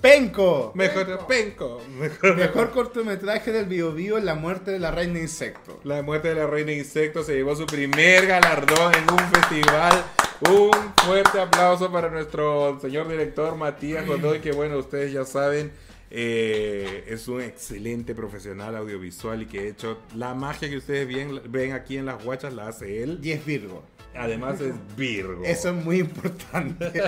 Penco. 0.00 0.72
Mejor 0.74 1.26
penco. 1.26 1.82
Mejor, 1.98 2.36
Mejor 2.36 2.70
cortometraje 2.72 3.50
del 3.50 3.66
Bio 3.66 3.92
Bio, 3.92 4.20
La 4.20 4.36
muerte 4.36 4.70
de 4.70 4.78
la 4.78 4.92
reina 4.92 5.18
insecto. 5.18 5.80
La 5.82 6.02
muerte 6.02 6.28
de 6.28 6.36
la 6.36 6.46
reina 6.46 6.72
insecto 6.72 7.24
se 7.24 7.34
llevó 7.34 7.56
su 7.56 7.66
primer 7.66 8.26
galardón 8.26 8.94
en 8.94 9.10
un 9.10 9.18
festival. 9.18 10.04
Un 10.50 10.70
fuerte 11.04 11.40
aplauso 11.40 11.90
para 11.90 12.10
nuestro 12.10 12.78
señor 12.80 13.08
director 13.08 13.56
Matías 13.56 14.06
Godoy, 14.06 14.40
que 14.40 14.52
bueno, 14.52 14.78
ustedes 14.78 15.12
ya 15.12 15.24
saben, 15.24 15.72
eh, 16.16 17.04
es 17.08 17.26
un 17.26 17.40
excelente 17.40 18.14
profesional 18.14 18.76
audiovisual 18.76 19.42
y 19.42 19.46
que 19.46 19.62
de 19.62 19.68
hecho 19.70 19.98
la 20.14 20.32
magia 20.34 20.68
que 20.70 20.76
ustedes 20.76 21.08
ven, 21.08 21.40
ven 21.50 21.72
aquí 21.72 21.96
en 21.96 22.06
las 22.06 22.22
guachas 22.24 22.54
la 22.54 22.68
hace 22.68 23.02
él. 23.02 23.18
Y 23.22 23.32
es 23.32 23.44
Virgo. 23.44 23.82
Además 24.16 24.60
es 24.60 24.74
Virgo. 24.96 25.42
Eso 25.44 25.70
es 25.70 25.74
muy 25.84 25.98
importante. 25.98 26.86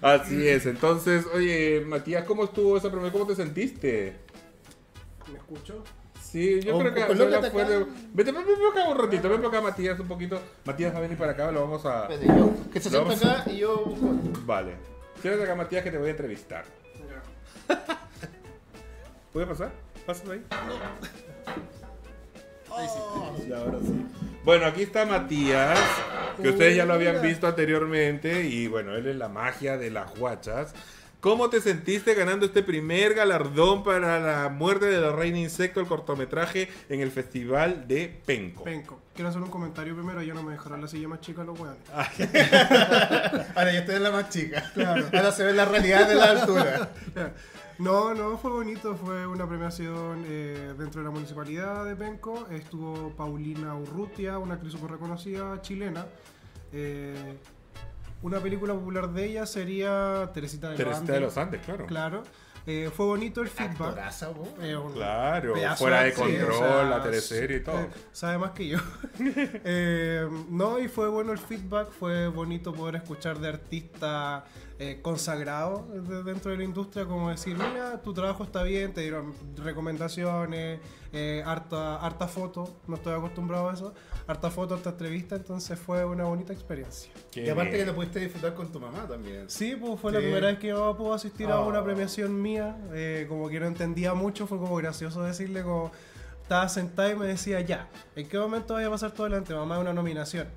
Así 0.00 0.46
es. 0.48 0.66
Entonces, 0.66 1.26
oye, 1.34 1.82
Matías, 1.86 2.24
¿cómo 2.24 2.44
estuvo 2.44 2.76
esa 2.76 2.88
primera? 2.90 3.10
¿Cómo 3.12 3.26
te 3.26 3.34
sentiste? 3.34 4.14
¿Me 5.32 5.38
escucho? 5.38 5.82
Sí, 6.22 6.60
yo 6.60 6.76
O- 6.76 6.78
creo 6.78 6.94
que 6.94 7.02
o 7.02 7.06
colócate 7.08 7.34
habla 7.36 7.48
acá. 7.48 7.50
fuerte. 7.50 7.86
Vete, 8.14 8.30
ven, 8.30 8.44
ven 8.46 8.54
acá 8.70 8.88
un 8.88 8.98
ratito, 8.98 9.28
ven 9.28 9.44
acá 9.44 9.60
Matías 9.60 9.98
un 9.98 10.06
poquito. 10.06 10.40
Matías 10.64 10.94
va 10.94 10.98
a 10.98 11.00
venir 11.00 11.18
para 11.18 11.32
acá, 11.32 11.50
lo 11.50 11.62
vamos 11.62 11.84
a... 11.84 12.08
Yo- 12.20 12.54
que 12.72 12.78
se 12.80 12.88
sienta 12.90 13.40
acá 13.40 13.50
y 13.50 13.58
yo 13.58 13.76
busco. 13.84 14.16
Vale. 14.46 14.74
Quédate 15.20 15.42
acá 15.42 15.54
Matías 15.56 15.82
que 15.82 15.90
te 15.90 15.98
voy 15.98 16.06
a 16.08 16.10
entrevistar. 16.12 16.64
¿Puede 19.32 19.46
pasar? 19.46 19.72
Pásate 20.06 20.32
ahí. 20.32 20.44
Y 23.48 23.52
ahora 23.52 23.78
sí. 23.80 24.06
Bueno, 24.44 24.66
aquí 24.66 24.82
está 24.82 25.04
Matías, 25.04 25.78
que 26.40 26.48
ustedes 26.48 26.76
ya 26.76 26.86
lo 26.86 26.94
habían 26.94 27.20
visto 27.20 27.46
anteriormente, 27.46 28.44
y 28.44 28.68
bueno, 28.68 28.94
él 28.96 29.06
es 29.06 29.16
la 29.16 29.28
magia 29.28 29.76
de 29.76 29.90
las 29.90 30.16
guachas. 30.16 30.74
¿Cómo 31.20 31.50
te 31.50 31.60
sentiste 31.60 32.14
ganando 32.14 32.46
este 32.46 32.62
primer 32.62 33.12
galardón 33.12 33.84
para 33.84 34.18
la 34.18 34.48
muerte 34.48 34.86
de 34.86 34.98
la 34.98 35.12
reina 35.12 35.38
insecto, 35.38 35.78
el 35.78 35.86
cortometraje, 35.86 36.70
en 36.88 37.00
el 37.00 37.10
festival 37.10 37.86
de 37.86 38.20
Penco? 38.24 38.64
Penco. 38.64 38.98
Quiero 39.14 39.28
hacer 39.28 39.42
un 39.42 39.50
comentario 39.50 39.94
primero. 39.94 40.22
Ya 40.22 40.32
no 40.32 40.42
me 40.42 40.52
dejaron 40.52 40.80
la 40.80 40.88
silla 40.88 41.08
más 41.08 41.20
chica 41.20 41.44
los 41.44 41.60
weones. 41.60 41.82
Ahora 43.54 43.70
yo 43.70 43.80
estoy 43.80 43.96
en 43.96 44.02
la 44.02 44.10
más 44.12 44.30
chica. 44.30 44.72
Ahora 45.12 45.30
se 45.32 45.44
ve 45.44 45.52
la 45.52 45.66
realidad 45.66 46.08
de 46.08 46.14
la 46.14 46.30
altura. 46.30 46.88
No, 47.80 48.12
no, 48.12 48.36
fue 48.36 48.50
bonito. 48.50 48.94
Fue 48.94 49.26
una 49.26 49.48
premiación 49.48 50.22
eh, 50.26 50.74
dentro 50.76 51.00
de 51.00 51.06
la 51.06 51.10
municipalidad 51.10 51.86
de 51.86 51.96
Penco. 51.96 52.46
Estuvo 52.50 53.08
Paulina 53.16 53.74
Urrutia, 53.74 54.38
una 54.38 54.54
actriz 54.54 54.72
súper 54.74 54.90
reconocida 54.90 55.62
chilena. 55.62 56.04
Eh, 56.74 57.38
una 58.22 58.40
película 58.40 58.74
popular 58.74 59.10
de 59.12 59.24
ella 59.26 59.46
sería 59.46 60.30
Teresita 60.34 60.68
de 60.68 60.72
los 60.72 60.78
Teresita 60.78 60.98
Andes. 61.00 61.14
de 61.14 61.20
los 61.20 61.36
Andes, 61.38 61.60
claro. 61.64 61.86
Claro. 61.86 62.22
Eh, 62.66 62.90
fue 62.94 63.06
bonito 63.06 63.40
el 63.40 63.48
feedback. 63.48 63.80
Actoraza. 63.80 64.30
Eh, 64.60 64.76
un 64.76 64.92
Claro, 64.92 65.54
fuera 65.78 66.02
de 66.02 66.12
sí, 66.12 66.20
control, 66.20 66.50
o 66.52 66.58
sea, 66.58 66.82
la 66.84 67.02
teleserie 67.02 67.56
y 67.56 67.60
todo. 67.62 67.80
eh, 67.80 67.88
sabe 68.12 68.36
más 68.38 68.50
que 68.50 68.68
yo. 68.68 68.78
Eh, 69.64 70.28
no, 70.50 70.78
y 70.78 70.88
fue 70.88 71.08
bueno 71.08 71.32
el 71.32 71.38
feedback, 71.38 71.90
fue 71.90 72.28
bonito 72.28 72.72
poder 72.74 72.96
escuchar 72.96 73.38
de 73.38 73.48
artistas 73.48 74.44
eh, 74.78 74.98
consagrados 75.02 75.88
de- 76.08 76.22
dentro 76.22 76.50
de 76.50 76.58
la 76.58 76.64
industria, 76.64 77.06
como 77.06 77.30
decir, 77.30 77.56
mira, 77.56 78.00
tu 78.02 78.12
trabajo 78.14 78.44
está 78.44 78.62
bien, 78.62 78.92
te 78.92 79.02
dieron 79.02 79.34
recomendaciones, 79.56 80.80
eh, 81.12 81.42
harta, 81.44 81.96
harta 81.96 82.28
foto, 82.28 82.80
no 82.86 82.96
estoy 82.96 83.14
acostumbrado 83.14 83.68
a 83.70 83.74
eso, 83.74 83.94
harta 84.26 84.50
foto, 84.50 84.74
harta 84.74 84.90
entrevista, 84.90 85.36
entonces 85.36 85.78
fue 85.78 86.04
una 86.04 86.24
bonita 86.24 86.52
experiencia. 86.52 87.10
Qué 87.30 87.44
Y 87.44 87.48
aparte 87.50 87.72
bien. 87.72 87.80
que 87.84 87.86
lo 87.92 87.96
pudiste 88.10 88.20
disfrutar 88.20 88.54
con 88.54 88.72
tu 88.72 88.80
mamá 88.80 89.06
también. 89.08 89.48
Sí, 89.48 89.76
pues 89.76 90.00
fue 90.00 90.12
la 90.12 90.18
Sí. 90.18 90.24
primera 90.26 90.48
vez 90.48 90.58
que 90.58 90.68
yo 90.68 90.96
puedo 90.96 91.14
asistir 91.14 91.48
a 91.50 91.60
Oh. 91.60 91.68
una 91.68 91.82
premiación 91.84 92.40
mía. 92.40 92.76
eh, 92.92 93.26
como 93.28 93.48
que 93.48 93.60
no 93.60 93.66
entendía 93.66 94.14
mucho, 94.14 94.46
fue 94.46 94.58
como 94.58 94.76
gracioso 94.76 95.22
decirle 95.22 95.62
como 95.62 95.92
estaba 96.42 96.68
sentada 96.68 97.10
y 97.10 97.14
me 97.16 97.26
decía, 97.26 97.60
ya, 97.60 97.88
¿en 98.16 98.28
qué 98.28 98.36
momento 98.38 98.74
vaya 98.74 98.88
a 98.88 98.90
pasar 98.90 99.12
todo 99.12 99.26
adelante? 99.26 99.54
Mamá, 99.54 99.78
una 99.78 99.92
nominación. 99.92 100.48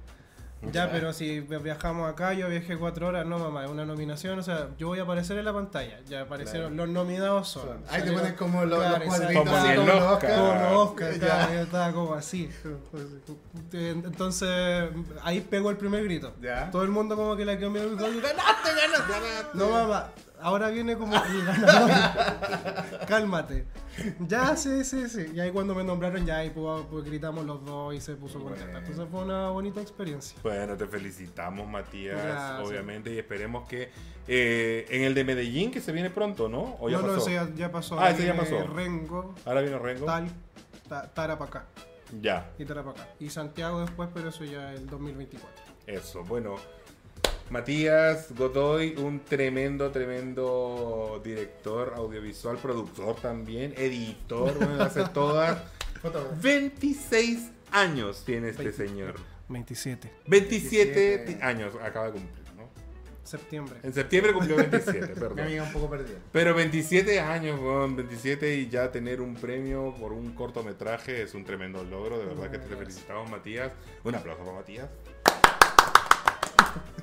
Ya, 0.72 0.89
pero 0.91 1.14
si 1.14 1.41
vi- 1.41 1.57
viajamos 1.57 2.09
acá, 2.09 2.34
yo 2.34 2.47
viajé 2.49 2.78
cuatro 2.78 3.07
horas, 3.07 3.26
no 3.26 3.38
mamá, 3.38 3.66
es 3.66 3.70
una 3.70 3.86
nominación, 3.86 4.39
o 4.39 4.43
sea, 4.43 4.70
yo 4.78 4.88
voy 4.88 4.99
a 4.99 5.03
aparecer 5.03 5.38
en 5.38 5.45
la 5.45 5.53
pantalla. 5.53 5.99
Ya 6.07 6.22
aparecieron, 6.22 6.78
los 6.78 6.88
nominados 6.89 7.47
son. 7.49 7.84
Ahí 7.89 8.01
te 8.03 8.11
ponen 8.11 8.34
como 8.36 8.64
los, 8.66 8.80
Claro, 8.80 8.97
los 9.05 9.07
cuadritos, 9.07 9.45
exacto. 9.45 9.57
así 9.68 9.76
Como 9.76 9.91
el 9.91 10.03
Oscar. 10.03 10.36
Como 10.39 10.53
los 10.53 10.88
Oscar, 10.89 11.20
Ya. 11.20 11.53
yo 11.53 11.59
estaba 11.61 11.91
como 11.91 12.14
así. 12.14 12.49
Entonces, 13.72 14.49
ahí 15.24 15.41
pegó 15.41 15.70
el 15.70 15.78
primer 15.78 16.03
grito. 16.03 16.34
Ya. 16.41 16.70
Todo 16.72 16.84
el 16.84 16.89
mundo 16.89 17.16
como 17.16 17.36
que 17.36 17.45
la 17.45 17.57
quedó 17.57 17.70
mirando 17.70 17.93
y 17.93 17.97
dijo, 18.14 18.28
¡ganaste, 18.28 18.70
ganaste! 18.74 19.47
No, 19.53 19.70
mamá, 19.70 20.09
ahora 20.44 20.70
viene 20.70 20.96
como 20.98 21.16
el 21.16 21.46
ganador. 21.46 21.91
Cálmate. 23.08 23.66
Ya, 24.28 24.56
sí, 24.56 24.84
sí, 24.84 25.08
sí. 25.10 25.32
Y 25.34 25.39
ahí 25.39 25.52
cuando 25.52 25.76
me 25.76 25.84
nombraron, 25.84 26.26
ya 26.26 26.38
ahí 26.38 26.50
pues, 26.50 26.86
pues, 26.89 27.06
gritamos 27.06 27.46
los 27.46 27.64
dos 27.66 27.94
y 27.94 28.02
se 28.02 28.16
puso 28.16 28.39
contenta. 28.39 28.66
Bueno. 28.66 28.80
Entonces 28.80 29.08
fue 29.12 29.22
una 29.24 29.50
bonita 29.50 29.82
experiencia. 29.82 30.38
Bueno, 30.44 30.76
te 30.76 30.88
felicitamos, 30.88 31.68
Matías, 31.68 32.22
Gracias. 32.24 32.68
obviamente, 32.68 33.14
y 33.14 33.20
esperemos 33.20 33.68
que 33.68 33.91
eh, 34.28 34.86
en 34.89 35.04
el 35.04 35.14
de 35.14 35.24
Medellín, 35.24 35.72
que 35.72 35.82
se 35.82 35.91
viene 35.91 36.10
pronto, 36.10 36.50
¿no? 36.50 36.76
¿O 36.80 36.89
ya 36.89 36.98
no, 36.98 37.04
no, 37.08 37.14
pasó? 37.16 37.22
ese 37.28 37.34
ya, 37.34 37.50
ya 37.56 37.72
pasó. 37.72 38.00
Ah, 38.00 38.10
ese 38.12 38.26
ya 38.26 38.36
pasó. 38.36 38.66
Rengo, 38.68 39.36
Ahora 39.46 39.62
viene 39.62 39.78
Rengo. 39.78 40.06
Tal, 40.06 40.28
ta- 40.89 41.14
Tarapacá. 41.14 41.66
Ya, 42.22 42.52
Y 42.60 42.66
Tarapacá. 42.66 43.08
Y 43.20 43.30
Santiago 43.30 43.82
después, 43.82 44.08
pero 44.14 44.30
eso 44.30 44.44
ya 44.44 44.72
el 44.74 44.88
2024. 44.88 45.50
eso. 45.88 46.24
Bueno, 46.24 46.56
Matías 47.50 48.34
Godoy, 48.36 48.96
un 48.98 49.20
tremendo, 49.20 49.91
tremendo 49.91 51.22
director 51.24 51.94
audiovisual, 51.96 52.58
productor 52.58 53.16
también, 53.18 53.74
editor, 53.78 54.54
bueno, 54.58 54.82
hace 54.84 55.04
todas. 55.14 55.62
Fotógrafo. 56.02 56.36
26 56.41 57.52
años 57.72 58.24
tiene 58.26 58.50
este 58.50 58.64
20. 58.64 58.88
señor. 58.88 59.16
27. 59.50 60.12
27 60.28 61.18
27. 61.18 61.44
años 61.44 61.74
acaba 61.82 62.08
de 62.08 62.14
cumplir, 62.14 62.44
¿no? 62.58 62.70
Septiembre. 63.24 63.76
En 63.84 63.94
septiembre 63.94 64.34
cumplió 64.34 64.56
27, 64.58 65.00
Mi 65.08 65.14
perdón. 65.14 65.39
amiga 65.39 65.64
un 65.64 65.72
poco 65.74 65.89
perdida. 65.89 66.18
Pero 66.32 66.56
27 66.56 67.20
años, 67.20 67.60
weón, 67.60 67.96
27 67.96 68.56
y 68.58 68.68
ya 68.70 68.91
tener 68.91 69.22
un 69.22 69.36
premio 69.36 69.94
por 70.00 70.12
un 70.12 70.34
cortometraje 70.34 71.22
es 71.22 71.34
un 71.36 71.46
tremendo 71.46 71.84
logro. 71.84 72.18
De 72.20 72.26
verdad 72.26 72.50
que 72.52 72.58
te 72.58 72.76
felicitamos, 72.76 73.30
Matías. 73.30 73.72
Un 74.04 74.16
aplauso 74.16 74.44
para 74.44 74.56
Matías. 74.58 74.89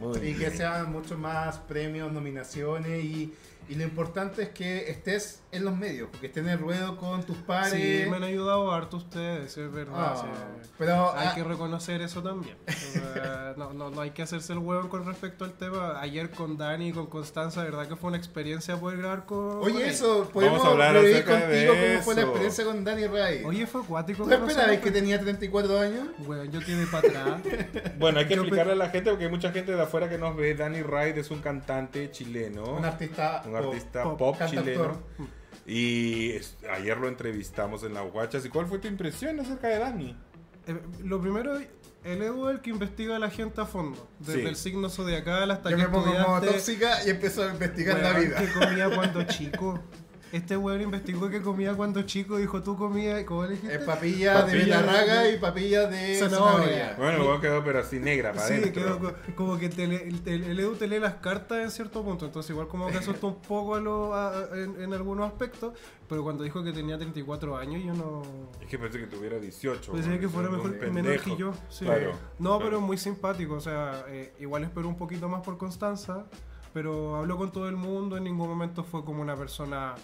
Muy 0.00 0.18
Y 0.18 0.34
que 0.34 0.50
sean 0.50 0.92
muchos 0.92 1.18
más 1.18 1.58
premios, 1.58 2.12
nominaciones 2.12 3.04
y, 3.04 3.34
y 3.68 3.74
lo 3.74 3.84
importante 3.84 4.42
es 4.42 4.48
que 4.50 4.90
estés 4.90 5.40
en 5.52 5.64
los 5.64 5.76
medios, 5.76 6.08
que 6.20 6.26
estés 6.26 6.44
en 6.44 6.50
el 6.50 6.58
ruedo 6.58 6.96
con 6.96 7.22
tus 7.24 7.36
pares. 7.38 7.72
Sí, 7.72 8.08
me 8.08 8.16
han 8.16 8.22
ayudado 8.22 8.70
harto 8.72 8.98
ustedes, 8.98 9.56
es 9.56 9.72
verdad. 9.72 10.14
Ah, 10.14 10.16
sí. 10.16 10.70
pero 10.78 11.12
Hay 11.16 11.28
ah, 11.28 11.34
que 11.34 11.42
reconocer 11.42 12.00
eso 12.02 12.22
también. 12.22 12.56
O 12.68 12.72
sea, 12.72 13.54
no, 13.56 13.72
no, 13.72 13.90
no 13.90 14.00
hay 14.00 14.10
que 14.10 14.22
hacerse 14.22 14.52
el 14.52 14.60
huevo 14.60 14.88
con 14.88 15.04
respecto 15.04 15.44
al 15.44 15.52
tema. 15.54 16.00
Ayer 16.00 16.30
con 16.30 16.56
Dani 16.56 16.88
y 16.88 16.92
con 16.92 17.06
Constanza, 17.06 17.64
verdad 17.64 17.88
que 17.88 17.96
fue 17.96 18.08
una 18.08 18.18
experiencia 18.18 18.76
poder 18.76 18.98
grabar 18.98 19.26
con. 19.26 19.58
oye, 19.58 19.88
eso, 19.88 20.28
podemos 20.32 20.64
a 20.64 20.68
hablar 20.68 20.96
acerca 20.96 21.36
de 21.48 21.66
contigo 21.66 21.74
cómo 21.74 22.02
fue 22.02 22.14
la 22.14 22.20
eso. 22.20 22.30
experiencia 22.30 22.64
con 22.64 22.84
Danny 22.84 23.06
Ray. 23.06 23.44
Oye, 23.44 23.66
fue 23.66 23.82
acuático. 23.82 24.24
¿Tú 24.24 24.32
esperabas 24.32 24.78
que 24.78 24.90
tenía 24.90 25.18
34 25.18 25.80
años? 25.80 26.08
Weón, 26.26 26.50
yo 26.52 26.60
quedé 26.60 26.86
para 26.86 27.08
atrás. 27.08 27.40
Bueno, 27.98 28.18
hay 28.18 28.26
que 28.26 28.34
Yo 28.34 28.42
explicarle 28.42 28.72
a 28.72 28.76
la 28.76 28.88
gente 28.88 29.10
porque 29.10 29.24
hay 29.26 29.30
mucha 29.30 29.52
gente 29.52 29.72
de 29.72 29.82
afuera 29.82 30.08
que 30.08 30.16
nos 30.16 30.34
ve. 30.34 30.54
Danny 30.54 30.82
Wright 30.82 31.16
es 31.16 31.30
un 31.30 31.40
cantante 31.40 32.10
chileno. 32.10 32.76
Un 32.76 32.84
artista. 32.84 33.42
un 33.44 33.52
pop, 33.52 33.64
artista 33.64 34.02
pop, 34.02 34.18
pop, 34.18 34.38
cantautor. 34.38 34.64
chileno. 35.16 35.39
Y 35.70 36.34
ayer 36.68 36.98
lo 36.98 37.06
entrevistamos 37.06 37.84
en 37.84 37.94
las 37.94 38.10
guachas. 38.10 38.44
¿Y 38.44 38.48
cuál 38.48 38.66
fue 38.66 38.78
tu 38.80 38.88
impresión 38.88 39.38
acerca 39.38 39.68
de 39.68 39.78
Dani? 39.78 40.16
Eh, 40.66 40.76
lo 41.04 41.20
primero, 41.20 41.56
el 42.02 42.22
Edu 42.22 42.48
es 42.48 42.56
el 42.56 42.60
que 42.60 42.70
investiga 42.70 43.14
a 43.14 43.18
la 43.20 43.30
gente 43.30 43.60
a 43.60 43.66
fondo. 43.66 44.08
Desde 44.18 44.40
Sí. 44.42 44.46
el 44.48 44.56
signo 44.56 44.88
zodiacal 44.90 45.48
hasta 45.50 45.70
Yo 45.70 45.76
que 45.76 45.82
me 45.84 45.88
pongo 45.88 46.12
como 46.24 46.40
tóxica 46.40 47.04
y 47.06 47.10
empiezo 47.10 47.44
a 47.44 47.52
investigar 47.52 48.00
la 48.00 48.18
vida. 48.18 48.36
que 48.40 48.52
comía 48.52 48.90
cuando 48.92 49.22
chico. 49.24 49.78
Este 50.32 50.56
weón 50.56 50.80
investigó 50.80 51.28
que 51.28 51.42
comía 51.42 51.74
cuando 51.74 52.02
chico. 52.02 52.36
Dijo, 52.36 52.62
tú 52.62 52.76
comías, 52.76 53.24
¿cómo 53.24 53.44
le 53.44 53.50
dijiste? 53.54 53.74
Es 53.74 53.82
papilla, 53.82 54.42
de 54.44 54.58
betarraga 54.58 55.22
de- 55.22 55.32
y 55.34 55.38
papilla 55.38 55.86
de 55.88 56.18
Zanahoria. 56.20 56.94
Bueno, 56.96 57.12
el 57.16 57.20
huevo 57.22 57.40
quedó 57.40 57.64
pero 57.64 57.80
así 57.80 57.98
negra 57.98 58.32
para 58.32 58.46
Sí, 58.46 58.70
quedó 58.70 58.98
co- 59.00 59.14
como 59.34 59.58
que 59.58 59.68
te 59.68 59.84
el, 59.84 60.20
el- 60.26 60.44
el 60.44 60.60
Edu 60.60 60.76
te 60.76 60.86
lee 60.86 61.00
las 61.00 61.14
cartas 61.14 61.58
en 61.58 61.70
cierto 61.72 62.04
punto, 62.04 62.26
entonces 62.26 62.50
igual 62.50 62.68
como 62.68 62.86
que 62.88 62.98
asustó 62.98 63.26
un 63.26 63.42
poco 63.42 63.74
a 63.74 63.80
lo- 63.80 64.14
a- 64.14 64.28
a- 64.38 64.56
en, 64.56 64.80
en 64.80 64.94
algunos 64.94 65.26
aspectos, 65.26 65.74
pero 66.08 66.22
cuando 66.22 66.44
dijo 66.44 66.62
que 66.62 66.72
tenía 66.72 66.96
34 66.96 67.56
años 67.56 67.82
yo 67.84 67.92
no... 67.94 68.22
Es 68.60 68.68
que 68.68 68.78
pensé 68.78 69.00
que 69.00 69.06
tuviera 69.08 69.38
18. 69.40 69.92
Pensé 69.92 70.08
weón, 70.10 70.20
que 70.20 70.28
fuera 70.28 70.48
mejor, 70.48 70.90
menor 70.92 71.20
que 71.20 71.36
yo. 71.36 71.52
sí. 71.68 71.84
Claro, 71.84 72.12
no, 72.38 72.50
claro. 72.50 72.64
pero 72.64 72.80
muy 72.80 72.98
simpático, 72.98 73.54
o 73.54 73.60
sea, 73.60 74.04
eh, 74.08 74.32
igual 74.38 74.62
espero 74.62 74.86
un 74.86 74.96
poquito 74.96 75.28
más 75.28 75.42
por 75.42 75.58
Constanza, 75.58 76.26
pero 76.72 77.16
habló 77.16 77.36
con 77.36 77.50
todo 77.50 77.68
el 77.68 77.74
mundo, 77.76 78.16
en 78.16 78.22
ningún 78.24 78.48
momento 78.48 78.84
fue 78.84 79.04
como 79.04 79.22
una 79.22 79.34
persona 79.34 79.94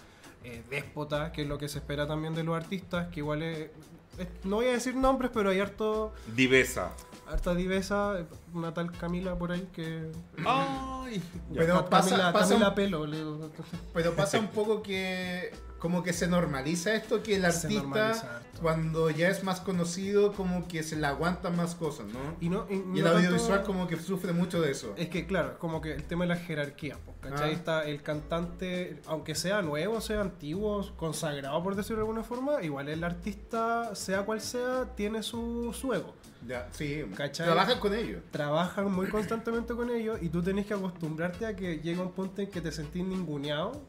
eh, 0.47 0.63
déspota, 0.69 1.31
que 1.31 1.41
es 1.43 1.47
lo 1.47 1.57
que 1.57 1.67
se 1.67 1.79
espera 1.79 2.07
también 2.07 2.33
de 2.35 2.43
los 2.43 2.55
artistas, 2.55 3.07
que 3.09 3.19
igual 3.19 3.41
es... 3.43 3.69
es- 4.17 4.27
no 4.43 4.57
voy 4.57 4.67
a 4.67 4.71
decir 4.71 4.95
nombres, 4.95 5.31
pero 5.33 5.49
hay 5.49 5.59
harto... 5.59 6.13
Divesa. 6.35 6.91
Harta 7.27 7.53
divesa, 7.53 8.25
una 8.53 8.73
tal 8.73 8.91
Camila 8.91 9.37
por 9.37 9.51
ahí 9.51 9.67
que 9.73 10.09
Ay. 10.45 11.21
Camila, 11.53 11.89
pasa- 11.89 12.31
pasa 12.31 12.49
Camila 12.49 12.69
un- 12.69 12.75
Pelo. 12.75 13.05
le- 13.05 13.49
Pero 13.93 14.13
pasa 14.15 14.39
un 14.39 14.47
poco 14.59 14.81
que 14.81 15.51
como 15.79 16.03
que 16.03 16.13
se 16.13 16.27
normaliza 16.27 16.95
esto, 16.95 17.21
que 17.23 17.35
el 17.35 17.45
artista 17.45 18.41
cuando 18.61 19.11
ya 19.11 19.29
es 19.29 19.43
más 19.43 19.61
conocido 19.61 20.33
como 20.33 20.67
que 20.67 20.81
se 20.81 20.95
le 20.95 21.05
aguantan 21.05 21.55
más 21.55 21.75
cosas, 21.75 22.07
¿no? 22.07 22.19
Y, 22.41 22.49
no, 22.49 22.65
y, 22.69 22.73
Y 22.73 22.77
no 22.77 22.95
el 22.97 23.03
tanto- 23.03 23.17
audiovisual 23.19 23.63
como 23.63 23.87
que 23.87 23.95
sufre 23.97 24.33
mucho 24.33 24.59
de 24.61 24.71
eso. 24.71 24.93
Es 24.97 25.09
que 25.09 25.27
claro, 25.27 25.59
como 25.59 25.79
que 25.79 25.93
el 25.93 26.03
tema 26.03 26.23
de 26.25 26.29
la 26.29 26.37
jerarquía, 26.37 26.97
¿cachai? 27.21 27.49
Ah. 27.51 27.53
Está 27.53 27.85
el 27.85 28.01
cantante, 28.01 28.99
aunque 29.05 29.35
sea 29.35 29.61
nuevo, 29.61 30.01
sea 30.01 30.21
antiguo, 30.21 30.83
consagrado 30.95 31.61
por 31.63 31.75
decirlo 31.75 31.97
de 31.97 32.01
alguna 32.09 32.23
forma, 32.23 32.63
igual 32.63 32.89
el 32.89 33.03
artista, 33.03 33.93
sea 33.95 34.23
cual 34.23 34.41
sea, 34.41 34.85
tiene 34.95 35.21
su, 35.21 35.71
su 35.73 35.93
ego. 35.93 36.15
Ya, 36.47 36.67
sí, 36.71 37.03
¿Cachai? 37.15 37.45
trabajan 37.45 37.79
con 37.79 37.93
ellos. 37.93 38.21
Trabajan 38.31 38.91
muy 38.91 39.07
constantemente 39.09 39.73
con 39.75 39.89
ellos 39.91 40.17
y 40.21 40.29
tú 40.29 40.41
tenés 40.41 40.65
que 40.65 40.73
acostumbrarte 40.73 41.45
a 41.45 41.55
que 41.55 41.77
llega 41.79 42.01
un 42.01 42.11
punto 42.11 42.41
en 42.41 42.49
que 42.49 42.61
te 42.61 42.71
sentís 42.71 43.03
ninguneado, 43.05 43.81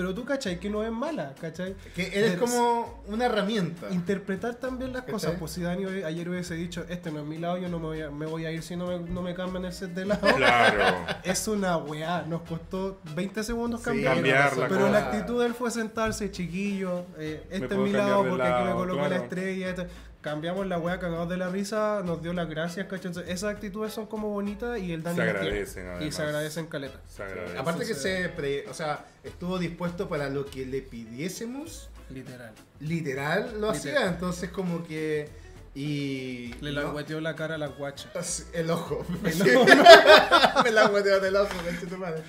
pero 0.00 0.14
tú, 0.14 0.24
¿cachai? 0.24 0.58
Que 0.58 0.70
no 0.70 0.82
es 0.82 0.90
mala, 0.90 1.34
¿cachai? 1.38 1.74
Que 1.94 2.06
eres 2.18 2.38
como 2.38 3.02
una 3.06 3.26
herramienta. 3.26 3.90
interpretar 3.90 4.54
también 4.54 4.94
las 4.94 5.02
cosas. 5.02 5.34
Pues 5.38 5.52
si 5.52 5.60
Dani 5.60 5.84
hoy- 5.84 6.02
ayer 6.04 6.26
hubiese 6.26 6.54
dicho, 6.54 6.86
este 6.88 7.10
no 7.12 7.18
es 7.20 7.26
mi 7.26 7.36
lado, 7.36 7.58
yo 7.58 7.68
no 7.68 7.78
me 7.78 7.84
voy 7.84 8.00
a, 8.00 8.10
me 8.10 8.24
voy 8.24 8.46
a 8.46 8.50
ir 8.50 8.62
si 8.62 8.76
no 8.76 8.86
me, 8.86 8.98
no 8.98 9.20
me 9.20 9.34
cambian 9.34 9.66
el 9.66 9.72
set 9.74 9.90
de 9.90 10.06
lado. 10.06 10.20
Claro. 10.36 10.96
es 11.22 11.46
una 11.48 11.76
weá, 11.76 12.22
nos 12.26 12.40
costó 12.42 12.98
20 13.14 13.44
segundos 13.44 13.80
Sí, 13.80 13.84
cambiarlo. 13.86 14.14
cambiarla, 14.22 14.68
pero 14.68 14.80
cosa. 14.86 14.90
la 14.92 14.98
actitud 15.00 15.38
de 15.40 15.46
él 15.48 15.52
fue 15.54 15.70
sentarse, 15.70 16.30
chiquillo, 16.30 17.04
eh, 17.18 17.42
este 17.50 17.66
es 17.66 17.70
mi 17.72 17.92
cambiar 17.92 18.04
lado 18.08 18.24
porque 18.26 18.42
aquí 18.44 18.58
me 18.60 18.64
lado, 18.64 18.76
coloco 18.78 19.06
la 19.08 19.16
estrella. 19.16 19.68
este- 19.68 19.86
Cambiamos 20.20 20.66
la 20.66 20.78
weá 20.78 20.98
cagados 20.98 21.30
de 21.30 21.38
la 21.38 21.48
risa, 21.48 22.02
nos 22.04 22.22
dio 22.22 22.34
las 22.34 22.46
gracias, 22.48 22.86
¿cachai? 22.88 23.10
Esas 23.26 23.44
actitudes 23.44 23.92
son 23.94 24.04
como 24.06 24.28
bonitas 24.28 24.78
y 24.78 24.92
el 24.92 25.02
Dani 25.02 25.16
Se 25.16 25.24
las 25.24 25.32
tiene. 25.40 25.48
agradecen, 25.48 26.02
Y 26.06 26.12
se 26.12 26.22
agradecen 26.22 26.66
caleta. 26.66 27.00
Se 27.08 27.22
agradece. 27.22 27.56
Aparte 27.58 27.86
que 27.86 27.94
se, 27.94 28.28
pre- 28.28 28.68
o 28.68 28.74
sea, 28.74 29.06
estuvo 29.24 29.58
dispuesto 29.58 30.10
para 30.10 30.28
lo 30.28 30.44
que 30.44 30.66
le 30.66 30.82
pidiésemos, 30.82 31.88
Literal. 32.10 32.52
literal 32.80 33.60
lo 33.60 33.70
hacía, 33.70 34.08
entonces 34.08 34.50
como 34.50 34.84
que 34.84 35.28
y 35.72 36.52
Le 36.60 36.72
no- 36.72 37.20
la 37.20 37.36
cara 37.36 37.54
a 37.54 37.58
la 37.58 37.68
guacha. 37.68 38.10
Así, 38.16 38.42
El 38.52 38.70
ojo. 38.70 39.06
El 39.24 39.32
Sí. 39.32 39.42
me 40.64 40.70
la 40.72 40.88
guateó 40.88 41.20
del 41.20 41.36
ojo, 41.36 41.48
tu 41.88 41.96
madre. 41.96 42.22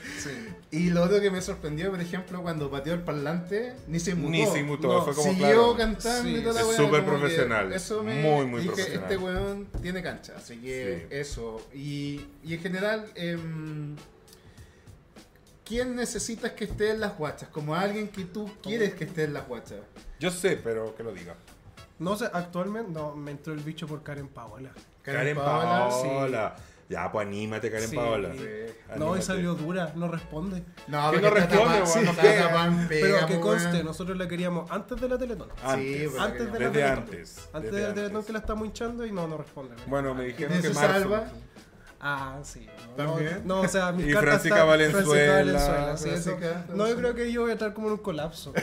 Y 0.69 0.91
lo 0.91 1.03
otro 1.03 1.19
que 1.19 1.31
me 1.31 1.41
sorprendió, 1.41 1.89
por 1.89 1.99
ejemplo, 1.99 2.41
cuando 2.43 2.69
pateó 2.69 2.93
el 2.93 3.01
parlante, 3.01 3.73
ni 3.87 3.99
se 3.99 4.13
mutó. 4.13 4.29
Ni 4.29 4.45
se 4.45 4.59
inmutó, 4.59 4.87
No, 4.89 5.03
fue 5.05 5.15
como 5.15 5.31
Siguió 5.31 5.47
claro. 5.47 5.75
cantando 5.75 6.29
y 6.29 6.35
Sí, 6.35 6.41
toda 6.43 6.61
la 6.63 6.69
es 6.69 6.75
súper 6.77 7.03
profesional, 7.05 7.73
Eso 7.73 8.03
me 8.03 8.15
muy, 8.21 8.45
muy 8.45 8.61
dije, 8.61 8.73
profesional. 8.73 9.03
Este 9.11 9.17
weón 9.17 9.67
tiene 9.81 10.03
cancha, 10.03 10.33
así 10.37 10.57
que 10.57 11.07
Sí. 11.09 11.15
eso. 11.15 11.67
Y, 11.73 12.21
y 12.43 12.53
en 12.53 12.61
general, 12.61 13.11
em, 13.15 13.95
¿quién 15.65 15.95
necesitas 15.95 16.51
que 16.51 16.65
esté 16.65 16.91
en 16.91 16.99
las 16.99 17.17
guachas? 17.17 17.49
Como 17.49 17.73
alguien 17.75 18.07
que 18.07 18.25
tú 18.25 18.51
quieres 18.61 18.93
que 18.93 19.05
esté 19.05 19.23
en 19.23 19.33
las 19.33 19.47
guachas. 19.47 19.79
Yo 20.19 20.29
sé, 20.29 20.57
pero 20.63 20.95
que 20.95 21.03
lo 21.03 21.11
diga. 21.11 21.35
No 21.99 22.15
sé, 22.15 22.25
actualmente 22.33 22.91
no, 22.91 23.15
me 23.15 23.31
entró 23.31 23.53
el 23.53 23.59
bicho 23.59 23.87
por 23.87 24.01
Karen 24.03 24.27
Paola. 24.27 24.71
Karen, 25.03 25.35
Paola, 25.35 25.89
Paola. 25.89 26.55
Ya, 26.89 27.09
pues 27.11 27.25
anímate, 27.25 27.71
Karen 27.71 27.87
Sí. 27.89 27.95
Paola. 27.95 28.33
No, 28.97 29.15
y 29.15 29.21
salió 29.21 29.53
dura, 29.55 29.93
no 29.95 30.07
responde. 30.09 30.63
No, 30.87 31.11
¿Qué 31.11 31.19
porque 31.19 31.29
no 31.55 31.65
responde, 31.65 32.11
tapa 32.39 32.65
en 32.65 32.87
Pero 32.89 33.25
que 33.27 33.39
conste, 33.39 33.83
nosotros 33.83 34.17
la 34.17 34.27
queríamos 34.27 34.69
antes 34.69 34.99
de 34.99 35.07
la 35.07 35.17
Teletón. 35.17 35.47
Antes. 35.63 36.11
Antes 36.19 36.51
de 36.51 36.59
la 36.59 36.69
Desde 36.69 36.71
Teletón. 36.81 36.97
antes. 37.03 37.49
Antes 37.53 37.71
desde 37.71 37.81
de 37.83 37.87
la 37.87 37.93
Teletón 37.95 38.23
que 38.25 38.33
la 38.33 38.39
estamos 38.39 38.65
hinchando 38.67 39.05
y 39.05 39.11
no, 39.13 39.27
no 39.27 39.37
responde. 39.37 39.75
Bueno, 39.87 40.13
me 40.13 40.23
¿Y 40.23 40.27
dijeron 40.33 40.61
que 40.61 40.69
marzo. 40.71 40.79
salva? 40.93 41.23
Ah, 42.03 42.39
sí. 42.43 42.67
No, 42.97 43.05
¿También? 43.13 43.41
No, 43.45 43.61
o 43.61 43.67
sea, 43.69 43.91
mi 43.93 44.03
Y 44.03 44.07
carta 44.07 44.21
Francisca 44.31 44.55
está- 44.55 44.65
Valenzuela. 44.65 45.33
Francisca 45.33 45.71
Valenzuela, 45.71 45.97
sí, 45.97 46.09
eso. 46.09 46.37
No, 46.75 46.87
yo 46.89 46.95
creo 46.97 47.13
que 47.15 47.31
yo 47.31 47.41
voy 47.41 47.51
a 47.51 47.53
estar 47.53 47.73
como 47.73 47.87
en 47.87 47.93
un 47.93 47.99
colapso. 47.99 48.53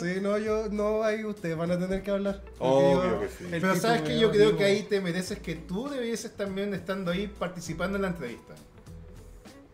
sí, 0.00 0.20
no, 0.20 0.38
yo, 0.38 0.68
no, 0.70 1.02
ahí 1.02 1.24
ustedes 1.24 1.56
van 1.56 1.70
a 1.70 1.78
tener 1.78 2.02
que 2.02 2.10
hablar. 2.10 2.42
Obvio 2.58 3.02
yo- 3.12 3.20
que 3.20 3.28
sí. 3.28 3.46
Pero 3.50 3.76
sabes 3.76 4.02
que 4.02 4.18
yo 4.18 4.30
creo 4.30 4.56
que 4.56 4.64
ahí 4.64 4.82
te 4.82 5.00
mereces 5.00 5.38
que 5.38 5.54
tú 5.54 5.88
debieses 5.88 6.36
también 6.36 6.74
estando 6.74 7.10
ahí 7.10 7.26
participando 7.26 7.96
en 7.96 8.02
la 8.02 8.08
entrevista. 8.08 8.54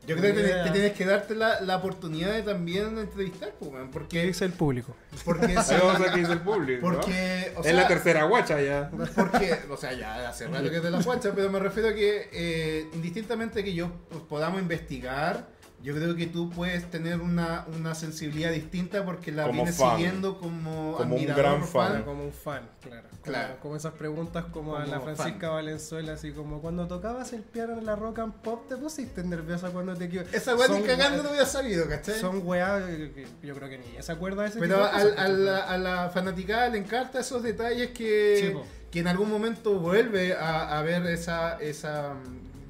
Yo 0.07 0.17
creo 0.17 0.33
que 0.33 0.41
te, 0.41 0.47
Idea. 0.47 0.63
te 0.65 0.71
tienes 0.71 0.93
que 0.93 1.05
darte 1.05 1.35
la, 1.35 1.61
la 1.63 1.79
oportunidad 1.79 2.33
de 2.33 2.43
también 2.43 2.97
entrevistar, 2.97 3.53
pues, 3.59 3.73
¿Qué 3.73 3.89
porque, 3.93 4.25
dice 4.25 4.45
el 4.45 4.53
público? 4.53 4.95
porque, 5.25 5.53
vamos 5.55 6.01
a 6.01 6.13
qué 6.13 6.21
dice 6.21 6.33
el 6.33 6.41
público. 6.43 6.89
¿no? 6.89 6.95
porque, 6.95 7.53
o 7.57 7.61
es 7.65 7.75
la 7.75 7.81
sea, 7.81 7.89
tercera 7.89 8.23
guacha 8.23 8.61
ya. 8.63 8.89
porque, 9.17 9.59
o 9.69 9.77
sea, 9.77 9.95
ya 9.95 10.29
hace 10.29 10.47
rato 10.47 10.71
que 10.71 10.77
es 10.77 10.83
de 10.85 10.93
la 10.93 11.03
guacha, 11.03 11.33
pero 11.35 11.51
me 11.51 11.59
refiero 11.59 11.89
a 11.89 11.93
que 11.95 12.29
eh, 12.33 12.87
indistintamente 12.95 13.65
que 13.65 13.75
yo 13.75 13.91
pues, 14.09 14.23
podamos 14.29 14.61
investigar, 14.61 15.49
yo 15.87 15.95
creo 15.95 16.17
que 16.17 16.27
tú 16.27 16.51
puedes 16.51 16.91
tener 16.91 17.21
una, 17.21 17.65
una 17.79 17.95
sensibilidad 17.95 18.51
distinta 18.51 19.05
porque 19.05 19.31
la 19.31 19.45
Como 19.45 19.63
vienes 19.63 19.77
fan. 19.77 19.97
siguiendo 19.97 20.37
como, 20.39 20.97
Como 20.97 21.15
un 21.15 21.21
admirador, 21.21 21.43
gran 21.45 21.65
fan. 21.65 22.03
como 22.03 22.25
un 22.25 22.33
fan, 22.33 22.63
claro. 22.83 23.07
Como, 23.09 23.23
Claro. 23.23 23.57
como 23.63 23.77
esas 23.77 23.93
preguntas 23.95 24.45
como, 24.53 24.77
a 24.77 24.85
la 24.85 25.01
Francisca 25.01 25.47
fan. 25.47 25.51
Valenzuela, 25.51 26.13
así 26.15 26.33
como 26.33 26.61
cuando 26.61 26.89
tocabas 26.89 27.33
el 27.33 27.43
piano 27.43 27.79
en 27.79 27.87
la 27.87 27.95
rock 27.95 28.19
and 28.19 28.35
pop, 28.35 28.69
te 28.69 28.77
pusiste 28.77 29.23
nerviosa 29.23 29.71
cuando 29.71 29.95
te. 29.95 30.07
Esa 30.33 30.57
weá 30.57 30.67
ni 30.69 30.83
cagando 30.83 31.23
lo 31.23 31.29
había 31.31 31.47
sabido, 31.47 31.89
¿cachai? 31.89 32.19
Son 32.21 32.41
que 32.43 33.27
yo 33.43 33.55
creo 33.55 33.69
que 33.69 33.79
ni 33.79 33.87
ella 33.93 34.03
se 34.03 34.11
acuerda 34.13 34.43
de 34.43 34.49
ese 34.49 34.59
Pero 34.59 34.77
tipo 34.77 34.89
de 34.97 35.03
al- 35.03 35.19
a, 35.19 35.29
la, 35.29 35.59
a 35.59 35.79
la 35.79 36.11
fanaticada 36.11 36.69
le 36.69 36.79
encanta 36.79 37.21
esos 37.21 37.43
detalles 37.45 37.91
que, 37.91 38.53
Sí, 38.53 38.71
que 38.91 39.01
en 39.01 39.09
algún 39.09 39.31
momento 39.31 39.79
vuelve 39.79 40.35
a, 40.35 40.79
a 40.79 40.83
ver 40.83 41.07
esa, 41.07 41.59
esa, 41.61 42.15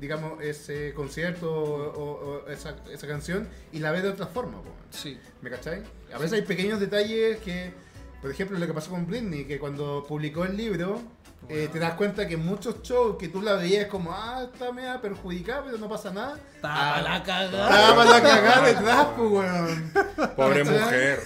digamos, 0.00 0.42
ese 0.42 0.92
concierto 0.94 1.50
o, 1.52 1.92
o- 1.92 2.44
o 2.46 2.48
esa, 2.48 2.76
esa 2.92 3.06
canción 3.06 3.48
y 3.72 3.78
la 3.78 3.90
ve 3.92 4.02
de 4.02 4.08
otra 4.10 4.26
forma, 4.26 4.62
po. 4.62 4.70
Sí. 4.90 5.18
¿me 5.42 5.50
cachai? 5.50 5.82
A 6.14 6.18
veces 6.18 6.34
hay 6.34 6.42
pequeños 6.42 6.78
detalles 6.80 7.38
que, 7.38 7.72
por 8.20 8.30
ejemplo, 8.30 8.58
lo 8.58 8.66
que 8.66 8.72
pasó 8.74 8.90
con 8.90 9.06
Britney, 9.06 9.44
que 9.46 9.58
cuando 9.58 10.04
publicó 10.06 10.44
el 10.44 10.56
libro, 10.56 11.00
eh, 11.48 11.68
te 11.72 11.78
das 11.78 11.94
cuenta 11.94 12.26
que 12.26 12.36
muchos 12.36 12.82
shows 12.82 13.16
que 13.18 13.28
tú 13.28 13.40
la 13.40 13.54
veías 13.54 13.86
como, 13.86 14.12
ah, 14.12 14.46
está 14.52 14.72
media 14.72 15.00
perjudicada, 15.00 15.64
pero 15.64 15.78
no 15.78 15.88
pasa 15.88 16.10
nada. 16.12 16.38
Estaba 16.56 16.96
Ah, 16.96 17.02
la 17.02 17.22
cagada. 17.22 17.68
Estaba 17.70 17.96
para 17.96 18.10
la 18.10 18.22
cagada 18.22 18.66
detrás, 18.66 19.06
pues, 19.16 19.30
weón. 19.30 19.92
Pobre 20.36 20.64
mujer. 20.64 21.20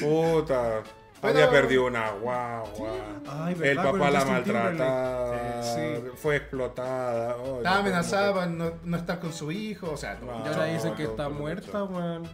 Puta. 0.00 0.82
Pero- 1.20 1.32
Había 1.34 1.50
perdido 1.50 1.86
una 1.86 2.10
guagua. 2.10 2.92
Ay, 3.28 3.56
el. 3.62 3.76
Con 3.76 3.92
papá 3.98 4.10
la 4.10 4.24
maltrataba. 4.24 5.62
Sí. 5.62 5.80
Fue 6.16 6.36
explotada. 6.36 7.32
Ay, 7.34 7.40
Estaba 7.40 7.60
la 7.62 7.76
amenazada 7.78 8.34
para 8.34 8.46
no, 8.46 8.72
no 8.84 8.96
estar 8.96 9.18
con 9.18 9.32
su 9.32 9.50
hijo, 9.50 9.90
o 9.92 9.96
sea, 9.96 10.18
No. 10.20 10.44
Y 10.44 10.48
ahora 10.48 10.64
dicen 10.66 10.94
que 10.94 11.04
no, 11.04 11.10
está 11.10 11.22
no, 11.24 11.30
no, 11.30 11.34
muerta, 11.36 11.78
no. 11.78 11.84
weón. 11.86 12.28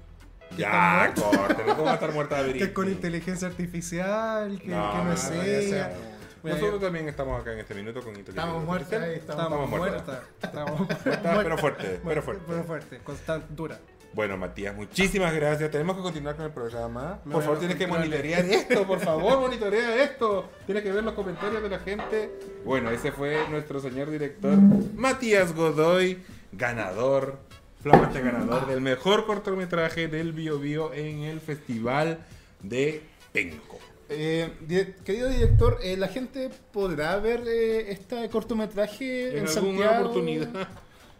Ya, 0.58 1.14
corte. 1.16 1.62
¿Cómo 1.66 1.84
va 1.84 1.92
a 1.92 1.94
estar 1.94 2.12
muerta 2.12 2.42
de 2.42 2.52
Que 2.58 2.64
es 2.64 2.70
con 2.72 2.88
inteligencia 2.88 3.48
artificial, 3.48 4.58
que, 4.60 4.68
No, 4.68 4.90
que 4.92 4.98
no 4.98 5.04
no, 5.04 5.12
es 5.12 5.30
no, 5.30 5.42
ella. 5.42 5.90
Nosotros 6.42 6.80
también 6.80 7.08
estamos 7.08 7.40
acá 7.40 7.52
en 7.52 7.60
este 7.60 7.74
minuto 7.74 8.00
con 8.02 8.08
inteligencia 8.16 8.42
Estamos 8.42 8.68
artificial. 8.74 9.04
estamos, 9.10 9.42
Estamos 9.44 9.70
muertas. 9.70 10.04
muertas. 10.06 10.24
Estamos 10.42 10.78
Muertas, 10.80 11.38
pero 11.44 11.58
fuerte, 11.58 12.00
pero 12.04 12.22
fuerte. 12.22 12.42
Pero 12.48 12.64
fuerte, 12.64 12.98
constante, 12.98 13.46
dura. 13.50 13.78
Bueno, 14.14 14.36
Matías, 14.36 14.74
muchísimas 14.76 15.34
gracias. 15.34 15.70
Tenemos 15.70 15.96
que 15.96 16.02
continuar 16.02 16.36
con 16.36 16.44
el 16.44 16.52
programa. 16.52 17.20
Me 17.24 17.32
Por 17.32 17.42
favor, 17.42 17.58
tienes 17.58 17.76
que 17.78 17.86
monitorear 17.86 18.44
esto. 18.44 18.86
Por 18.86 19.00
favor, 19.00 19.40
monitorea 19.40 20.02
esto. 20.04 20.50
Tienes 20.66 20.82
que 20.84 20.92
ver 20.92 21.02
los 21.02 21.14
comentarios 21.14 21.62
de 21.62 21.68
la 21.70 21.78
gente. 21.78 22.30
Bueno, 22.64 22.90
ese 22.90 23.10
fue 23.10 23.48
nuestro 23.48 23.80
señor 23.80 24.10
director, 24.10 24.54
Matías 24.96 25.54
Godoy, 25.54 26.18
ganador, 26.52 27.38
flamante 27.82 28.20
ganador 28.20 28.66
del 28.66 28.82
mejor 28.82 29.24
cortometraje 29.26 30.08
del 30.08 30.32
Bio 30.32 30.58
Bio 30.58 30.92
en 30.92 31.22
el 31.22 31.40
Festival 31.40 32.18
de 32.60 33.02
Penco. 33.32 33.78
Eh, 34.10 34.52
di- 34.60 34.92
querido 35.06 35.30
director, 35.30 35.78
eh, 35.82 35.96
¿la 35.96 36.08
gente 36.08 36.50
podrá 36.70 37.16
ver 37.16 37.44
eh, 37.46 37.92
este 37.92 38.28
cortometraje 38.28 39.30
en, 39.38 39.38
En 39.38 39.48
alguna 39.48 39.52
Santiago? 39.78 40.00
oportunidad. 40.02 40.68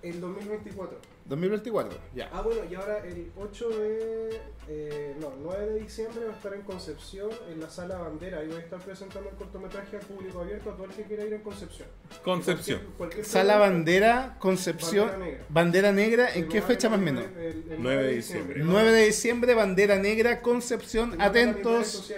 El 0.03 0.21
2024. 0.21 0.99
2024, 1.27 1.97
ya. 2.15 2.29
Ah, 2.33 2.43
bueno, 2.43 2.63
y 2.69 2.75
ahora 2.75 2.99
el 3.07 3.31
8 3.39 3.69
de. 3.69 4.41
eh, 4.69 5.15
no, 5.21 5.33
9 5.41 5.67
de 5.67 5.81
diciembre 5.81 6.25
va 6.27 6.33
a 6.33 6.37
estar 6.37 6.53
en 6.55 6.63
Concepción, 6.63 7.31
en 7.53 7.61
la 7.61 7.71
sala 7.71 7.99
Bandera. 7.99 8.43
Y 8.43 8.49
voy 8.49 8.57
a 8.57 8.61
estar 8.61 8.81
presentando 8.81 9.31
el 9.31 9.37
cortometraje 9.37 9.97
al 9.99 10.03
público 10.03 10.41
abierto 10.41 10.71
a 10.73 10.75
todo 10.77 10.87
el 10.87 10.91
que 10.93 11.05
quiera 11.05 11.25
ir 11.25 11.33
en 11.35 11.43
Concepción. 11.43 11.87
Concepción. 12.25 12.79
Cualquier- 12.81 12.97
cualquier 12.99 13.25
Sala 13.25 13.61
pregunta, 13.61 14.37
Concepción, 14.41 15.07
Bandera 15.09 15.25
Negra. 15.25 15.47
Bandera 15.49 15.93
Negra, 15.93 16.35
¿en 16.35 16.49
qué 16.49 16.63
fecha 16.63 16.89
más 16.89 16.99
o 16.99 17.03
menos? 17.03 17.25
el- 17.39 17.65
el 17.71 17.77
9 17.83 18.03
de 18.03 18.13
diciembre. 18.15 18.61
9 18.65 18.91
de 18.91 19.05
diciembre, 19.07 19.55
Bandera 19.55 19.97
Negra, 19.99 20.43
Concepción, 20.43 21.21
atentos. 21.21 22.13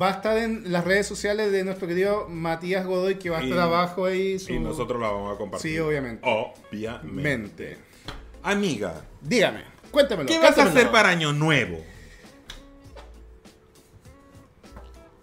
Va 0.00 0.08
a 0.08 0.12
estar 0.12 0.36
en 0.36 0.70
las 0.72 0.84
redes 0.84 1.06
sociales 1.06 1.50
de 1.52 1.64
nuestro 1.64 1.88
querido 1.88 2.28
Matías 2.28 2.84
Godoy, 2.84 3.14
que 3.18 3.30
va 3.30 3.38
a 3.38 3.42
Y- 3.42 3.48
estar 3.50 3.60
abajo 3.62 4.04
ahí. 4.04 4.38
Su... 4.38 4.52
Y 4.52 4.58
nosotros 4.58 5.00
la 5.00 5.08
vamos 5.10 5.34
a 5.34 5.38
compartir. 5.38 5.72
Sí, 5.72 5.78
obviamente. 5.78 6.22
Obviamente. 6.28 7.08
Mente. 7.22 7.78
Amiga, 8.42 9.04
Dígame, 9.22 9.64
cuéntamelo. 9.90 10.28
¿qué 10.28 10.38
vas 10.38 10.56
a 10.58 10.64
hacer 10.64 10.90
para 10.90 11.08
Año 11.08 11.32
Nuevo? 11.32 11.82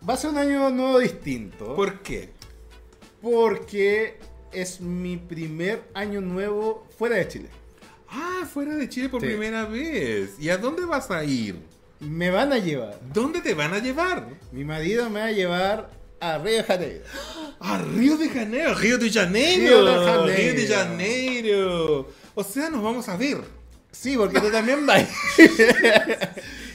Va 0.07 0.15
a 0.15 0.17
ser 0.17 0.32
un 0.32 0.38
año 0.38 0.69
nuevo 0.69 0.99
distinto. 0.99 1.76
¿Por 1.76 1.99
qué? 2.01 2.32
Porque 3.21 4.17
es 4.51 4.82
mi 4.82 5.15
primer 5.17 5.84
año 5.93 6.19
nuevo 6.19 6.86
fuera 6.97 7.15
de 7.15 7.28
Chile. 7.28 7.49
Ah, 8.09 8.45
fuera 8.51 8.76
de 8.76 8.89
Chile 8.89 9.07
por 9.07 9.21
Sí. 9.21 9.28
primera 9.28 9.65
vez. 9.65 10.32
¿Y 10.39 10.49
a 10.49 10.57
dónde 10.57 10.84
vas 10.86 11.09
a 11.09 11.24
ir? 11.24 11.57
Me 12.07 12.29
van 12.31 12.53
a 12.53 12.57
llevar. 12.57 12.99
¿Dónde 13.13 13.41
te 13.41 13.53
van 13.53 13.73
a 13.73 13.79
llevar? 13.79 14.27
Mi 14.51 14.63
marido 14.63 15.09
me 15.09 15.19
va 15.21 15.25
a 15.27 15.31
llevar 15.31 15.89
a 16.19 16.37
Río 16.37 16.57
de 16.57 16.63
Janeiro. 16.63 17.03
A 17.59 17.77
Río 17.77 18.17
de 18.17 18.27
Janeiro. 18.29 18.73
Río 18.75 18.97
de 18.97 19.09
Janeiro. 19.09 19.85
Río 19.85 19.85
de 19.85 19.93
Janeiro. 19.93 20.25
Río 20.35 20.53
de 20.53 20.67
Janeiro. 20.67 22.09
O 22.35 22.43
sea, 22.43 22.69
nos 22.69 22.83
vamos 22.83 23.07
a 23.07 23.15
ver. 23.15 23.37
Sí, 23.91 24.17
porque 24.17 24.39
tú 24.41 24.49
también 24.51 24.85
vas. 24.85 25.07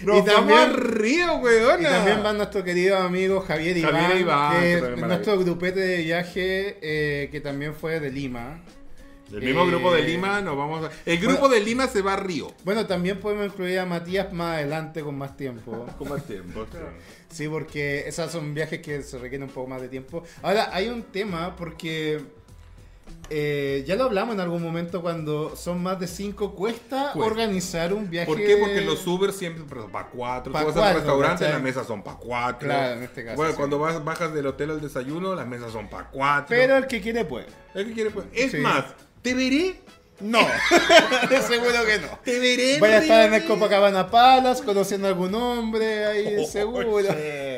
Nos 0.03 0.19
Y 0.19 0.21
vamos 0.21 0.27
también- 0.33 0.59
a 0.59 0.67
Río, 0.73 1.35
weona. 1.39 1.81
Y 1.81 1.85
también 1.93 2.23
van 2.23 2.37
nuestros 2.39 2.63
queridos 2.65 3.01
amigos 3.01 3.45
Javier 3.47 3.81
Javier 3.83 4.21
Iván, 4.21 4.21
Iván, 4.21 4.61
que 4.63 4.73
es 4.75 4.97
nuestro 4.99 5.39
grupete 5.41 5.81
de 5.81 5.97
viaje 5.99 6.79
eh, 6.81 7.29
que 7.33 7.41
también 7.41 7.75
fue 7.75 7.99
de 8.01 8.11
Lima. 8.11 8.63
El 9.33 9.43
mismo 9.43 9.63
Eh, 9.65 9.67
grupo 9.69 9.93
de 9.93 10.03
Lima 10.03 10.41
nos 10.41 10.57
vamos 10.57 10.85
a... 10.85 10.91
El 11.05 11.19
grupo 11.19 11.41
bueno. 11.41 11.55
de 11.55 11.61
Lima 11.61 11.87
se 11.87 12.03
va 12.03 12.15
a 12.15 12.17
Río. 12.17 12.53
Bueno, 12.65 12.87
también 12.87 13.21
podemos 13.21 13.47
incluir 13.47 13.79
a 13.79 13.87
Matías 13.87 14.33
más 14.33 14.57
adelante 14.57 15.03
con 15.03 15.17
más 15.19 15.37
tiempo. 15.37 15.87
Con 15.99 16.09
más 16.09 16.25
tiempo. 16.25 16.67
Sí, 17.29 17.47
porque 17.49 18.05
esos 18.09 18.31
son 18.33 18.55
viajes 18.55 18.81
que 18.81 19.03
se 19.03 19.19
requieren 19.19 19.49
un 19.49 19.55
poco 19.55 19.69
más 19.69 19.81
de 19.83 19.89
tiempo. 19.89 20.23
Ahora, 20.43 20.71
hay 20.73 20.89
un 20.89 21.03
tema 21.03 21.55
porque 21.57 22.21
eh, 23.31 23.85
ya 23.87 23.97
lo 23.97 24.05
hablamos 24.05 24.35
en 24.35 24.41
algún 24.41 24.63
momento 24.63 25.03
cuando 25.03 25.55
son 25.57 25.83
más 25.83 26.01
de 26.01 26.07
cinco 26.07 26.55
cuesta 26.55 27.11
Cuesta. 27.13 27.31
organizar 27.31 27.93
un 27.93 28.09
viaje. 28.09 28.27
¿Por 28.27 28.39
qué? 28.39 28.57
Porque 28.57 28.81
los 28.81 29.07
Uber 29.07 29.33
siempre 29.33 29.65
para 29.93 30.07
cuatro. 30.09 30.53
Pa' 30.53 30.61
Tú 30.61 30.67
vas 30.69 30.77
a 30.77 30.79
un 30.79 30.83
cuatro, 30.85 30.99
restaurante, 31.01 31.45
¿cachai? 31.45 31.53
las 31.53 31.63
mesas 31.63 31.87
son 31.87 32.03
para 32.03 32.17
cuatro. 32.17 32.67
Claro, 32.69 32.95
en 32.97 33.03
este 33.03 33.25
caso, 33.25 33.37
Bueno, 33.37 33.53
sí. 33.53 33.57
cuando 33.59 33.79
vas, 33.79 34.03
bajas 34.05 34.33
del 34.33 34.47
hotel 34.47 34.71
al 34.71 34.81
desayuno, 34.81 35.35
las 35.35 35.47
mesas 35.47 35.71
son 35.73 35.89
para 35.89 36.09
cuatro. 36.09 36.47
Pero 36.49 36.77
el 36.79 36.87
que 36.87 37.01
quiere 37.03 37.25
puede. 37.27 37.47
¿El 37.75 37.87
que 37.89 37.93
quiere, 37.93 38.11
pues? 38.11 38.27
Es 38.33 38.53
Sí. 38.53 38.57
más, 38.59 38.85
te 39.23 39.35
veré. 39.35 39.77
No, 40.21 40.41
seguro 41.47 41.85
que 41.87 41.99
no. 42.01 42.19
Te 42.25 42.41
veré. 42.41 42.79
Voy 42.81 42.89
a 42.89 42.99
estar 42.99 43.27
en 43.29 43.35
el 43.35 43.45
Copacabana 43.45 44.11
Palace 44.11 44.65
conociendo 44.65 45.07
a 45.07 45.11
algún 45.11 45.33
hombre 45.35 46.07
ahí, 46.07 46.45
seguro. 46.47 46.91
Oye. 46.95 47.09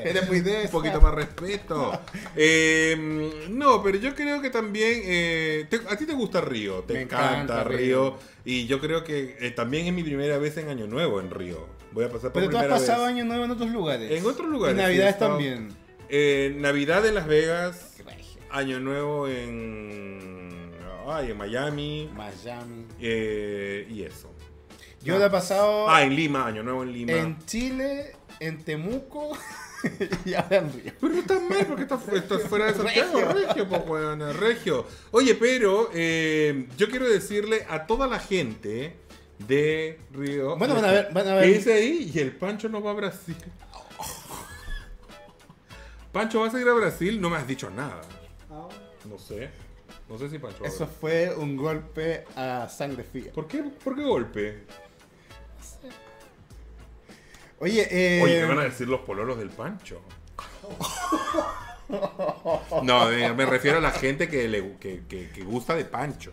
Eres 0.06 0.28
muy 0.28 0.40
de 0.40 0.64
Un 0.64 0.70
poquito 0.70 1.00
más 1.00 1.14
respeto. 1.14 1.98
Eh, 2.36 3.46
no, 3.48 3.82
pero 3.82 3.96
yo 3.96 4.14
creo 4.14 4.42
que 4.42 4.50
también. 4.50 5.00
eh, 5.04 5.66
te- 5.70 5.80
a 5.88 5.96
ti 5.96 6.04
te 6.04 6.12
gusta 6.12 6.42
Río, 6.42 6.84
te 6.86 6.92
Me 6.94 7.00
encanta, 7.02 7.32
encanta 7.44 7.64
Río. 7.64 7.78
Río. 8.11 8.18
Y 8.44 8.66
yo 8.66 8.78
creo 8.78 9.04
que 9.04 9.36
eh, 9.40 9.50
también 9.52 9.86
es 9.86 9.94
mi 9.94 10.02
primera 10.02 10.36
vez 10.36 10.56
en 10.58 10.68
Año 10.68 10.86
Nuevo 10.86 11.18
en 11.20 11.30
Río. 11.30 11.66
Voy 11.92 12.04
a 12.04 12.08
pasar 12.11 12.30
por 12.30 12.42
Pero 12.42 12.50
tú 12.50 12.58
has 12.58 12.66
pasado 12.66 13.04
vez. 13.06 13.14
año 13.14 13.24
nuevo 13.24 13.44
en 13.46 13.50
otros 13.52 13.70
lugares. 13.70 14.11
En 14.11 14.24
otros 14.26 14.48
lugares. 14.48 14.76
Y 14.76 14.80
Navidades 14.82 15.18
también. 15.18 15.74
Eh, 16.11 16.54
Navidad 16.58 17.06
en 17.06 17.14
Las 17.14 17.26
Vegas. 17.26 17.86
Año 18.50 18.80
Nuevo 18.80 19.28
en. 19.28 20.69
Ay, 21.12 21.30
en 21.32 21.38
Miami. 21.38 22.11
Miami. 22.14 22.86
eh, 23.00 23.86
y 23.90 24.02
eso. 24.02 24.30
Yo 25.02 25.18
lo 25.18 25.24
he 25.26 25.30
pasado 25.30 25.88
Ah, 25.88 26.02
en 26.02 26.14
Lima, 26.14 26.46
Año 26.46 26.62
Nuevo 26.62 26.82
en 26.82 26.92
Lima. 26.92 27.12
en 27.12 27.38
Chile, 27.46 28.14
en 28.38 28.62
Temuco 28.62 29.32
y 30.26 30.34
ahora 30.34 30.58
en 30.58 30.72
Río. 30.72 30.92
Pero 31.00 31.14
no 31.14 31.20
está 31.20 31.40
mal 31.40 31.66
porque 31.66 31.82
estás, 31.84 32.06
estás 32.08 32.42
fuera 32.42 32.66
de 32.66 32.74
Santiago, 32.74 33.18
Regio. 33.32 33.66
regio, 33.66 34.84
pues. 34.86 34.96
Oye, 35.12 35.34
pero 35.36 35.88
eh, 35.94 36.68
yo 36.76 36.90
quiero 36.90 37.08
decirle 37.08 37.64
a 37.70 37.86
toda 37.86 38.06
la 38.06 38.18
gente 38.18 38.96
de 39.38 39.98
Río. 40.12 40.56
Bueno, 40.58 40.74
van 40.74 40.84
a 40.84 40.92
ver, 40.92 41.08
van 41.12 41.28
a 41.28 41.34
ver. 41.36 41.44
¿Qué 41.46 41.54
dice 41.54 41.72
ahí? 41.72 42.11
Y 42.14 42.18
el 42.18 42.32
Pancho 42.36 42.68
no 42.68 42.82
va 42.82 42.90
a 42.90 42.94
Brasil. 42.94 43.36
Pancho, 46.12 46.40
¿vas 46.40 46.54
a 46.54 46.61
ir 46.61 46.68
a 46.68 46.74
Brasil? 46.74 47.20
No 47.20 47.30
me 47.30 47.36
has 47.36 47.46
dicho 47.46 47.70
nada. 47.70 48.00
No 49.08 49.18
sé. 49.18 49.50
No 50.11 50.18
sé 50.18 50.28
si 50.28 50.38
Pancho 50.40 50.64
Eso 50.64 50.86
fue 50.88 51.32
un 51.36 51.56
golpe 51.56 52.24
a 52.36 52.68
sangre 52.68 53.04
fría. 53.04 53.32
¿Por 53.32 53.46
qué, 53.46 53.62
¿Por 53.62 53.94
qué 53.94 54.02
golpe? 54.02 54.64
Oye, 57.61 57.86
eh, 57.90 58.20
Oye, 58.22 58.40
¿qué 58.40 58.44
van 58.44 58.58
a 58.58 58.64
decir 58.64 58.88
los 58.88 59.00
pololos 59.00 59.38
del 59.38 59.50
Pancho? 59.50 60.00
No, 62.84 63.11
eh, 63.11 63.34
me 63.34 63.46
refiero 63.46 63.78
a 63.78 63.80
la 63.80 63.90
gente 63.90 64.28
que, 64.28 64.46
le, 64.46 64.76
que, 64.78 65.02
que- 65.08 65.30
que 65.30 65.42
gusta 65.42 65.74
de 65.74 65.84
Pancho. 65.84 66.32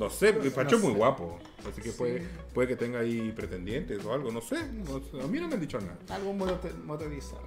No 0.00 0.08
sé, 0.10 0.30
el 0.30 0.50
Pancho 0.50 0.76
es 0.76 0.82
muy 0.82 0.94
guapo. 0.94 1.38
Así 1.70 1.82
que 1.82 1.92
puede, 1.92 2.26
puede 2.54 2.68
que 2.68 2.76
tenga 2.76 3.00
ahí 3.00 3.32
pretendientes 3.36 4.02
o 4.02 4.14
algo, 4.14 4.32
no 4.32 4.40
sé. 4.40 4.56
no 4.72 5.22
a 5.22 5.26
mí 5.26 5.38
no 5.38 5.46
me 5.46 5.54
han 5.54 5.60
dicho 5.60 5.78
nada. 5.78 5.98
algo 6.08 6.32
motor- 6.32 6.74
motorizado. 6.84 7.42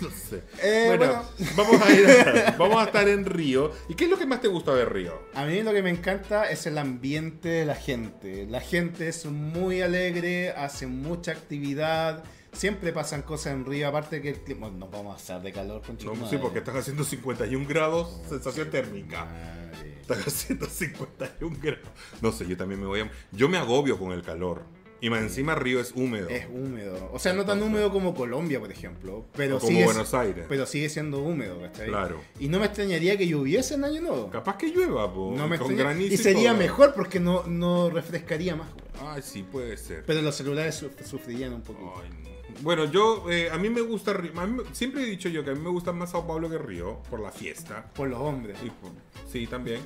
No 0.00 0.10
sé. 0.10 0.42
Eh, 0.62 0.84
bueno, 0.96 1.06
bueno. 1.36 1.52
Vamos, 1.56 1.82
a 1.82 1.92
ir 1.92 2.06
a- 2.08 2.50
vamos 2.58 2.76
a 2.80 2.84
estar 2.84 3.08
en 3.08 3.24
Río. 3.24 3.72
¿Y 3.88 3.94
qué 3.94 4.04
es 4.04 4.10
lo 4.10 4.16
que 4.18 4.26
más 4.26 4.40
te 4.40 4.46
gusta 4.48 4.72
de 4.74 4.84
Río? 4.84 5.18
A 5.34 5.46
mí 5.46 5.62
lo 5.62 5.72
que 5.72 5.82
me 5.82 5.90
encanta 5.90 6.48
es 6.48 6.66
el 6.66 6.78
ambiente 6.78 7.48
de 7.48 7.64
la 7.66 7.74
gente. 7.74 8.46
La 8.46 8.60
gente 8.60 9.08
es 9.08 9.24
muy 9.26 9.80
alegre, 9.82 10.50
hace 10.50 10.86
mucha 10.86 11.32
actividad. 11.32 12.22
Siempre 12.52 12.92
pasan 12.92 13.22
cosas 13.22 13.54
en 13.54 13.64
Río, 13.66 13.88
aparte 13.88 14.22
que 14.22 14.28
el 14.28 14.40
clima... 14.42 14.68
Bueno, 14.68 14.78
nos 14.86 14.90
vamos 14.92 15.12
a 15.14 15.16
hacer 15.16 15.40
de 15.42 15.52
calor 15.52 15.82
con 15.82 15.96
No, 16.16 16.28
sí, 16.28 16.36
porque 16.38 16.60
están 16.60 16.76
haciendo 16.76 17.02
51 17.02 17.66
grados, 17.66 18.20
sensación 18.28 18.70
térmica. 18.70 19.26
Están 19.72 19.93
haciendo 20.12 20.66
51 20.70 21.56
grados. 21.62 21.88
No 22.22 22.32
sé, 22.32 22.46
yo 22.46 22.56
también 22.56 22.80
me 22.80 22.86
voy 22.86 23.00
a... 23.00 23.10
Yo 23.32 23.48
me 23.48 23.58
agobio 23.58 23.98
con 23.98 24.12
el 24.12 24.22
calor. 24.22 24.62
Y 25.00 25.10
más 25.10 25.20
encima 25.20 25.54
Río 25.54 25.80
es 25.80 25.92
húmedo. 25.94 26.30
Es 26.30 26.46
húmedo. 26.48 27.10
O 27.12 27.18
sea, 27.18 27.34
no 27.34 27.44
tan 27.44 27.62
húmedo 27.62 27.92
como 27.92 28.14
Colombia, 28.14 28.58
por 28.58 28.70
ejemplo. 28.72 29.26
Pero 29.36 29.56
O 29.56 29.58
como 29.58 29.70
sigue, 29.70 29.84
Buenos 29.84 30.14
Aires. 30.14 30.46
Pero 30.48 30.64
sigue 30.64 30.88
siendo 30.88 31.18
húmedo, 31.18 31.60
¿cachai? 31.60 31.88
Claro. 31.88 32.22
Y 32.40 32.48
no 32.48 32.58
me 32.58 32.66
extrañaría 32.66 33.18
que 33.18 33.26
lloviese 33.28 33.74
en 33.74 33.84
Año 33.84 34.00
Nuevo. 34.00 34.30
Capaz 34.30 34.56
que 34.56 34.68
llueva, 34.68 35.12
po, 35.12 35.34
No 35.36 35.46
me 35.46 35.58
con 35.58 35.76
granizo 35.76 36.14
Y 36.14 36.16
sería 36.16 36.50
todo. 36.52 36.58
mejor 36.60 36.94
porque 36.94 37.20
no, 37.20 37.42
no 37.46 37.90
refrescaría 37.90 38.56
más. 38.56 38.68
Ay, 39.02 39.20
sí, 39.22 39.42
puede 39.42 39.76
ser. 39.76 40.04
Pero 40.06 40.22
los 40.22 40.34
celulares 40.36 40.82
suf- 40.82 41.04
sufrirían 41.04 41.52
un 41.52 41.62
poquito. 41.62 41.92
Ay, 42.02 42.08
no. 42.22 42.33
Bueno, 42.62 42.84
yo, 42.86 43.30
eh, 43.30 43.50
a 43.50 43.58
mí 43.58 43.68
me 43.70 43.80
gusta, 43.80 44.12
Río- 44.12 44.38
a 44.40 44.46
mí 44.46 44.62
siempre 44.72 45.02
he 45.02 45.06
dicho 45.06 45.28
yo 45.28 45.44
que 45.44 45.50
a 45.50 45.54
mí 45.54 45.60
me 45.60 45.70
gusta 45.70 45.92
más 45.92 46.10
Sao 46.12 46.26
Paulo 46.26 46.48
que 46.48 46.58
Río, 46.58 47.00
por 47.10 47.20
la 47.20 47.30
fiesta. 47.30 47.90
Por 47.94 48.08
los 48.08 48.20
hombres. 48.20 48.58
Y 48.64 48.70
por- 48.70 48.92
sí, 49.30 49.46
también. 49.46 49.80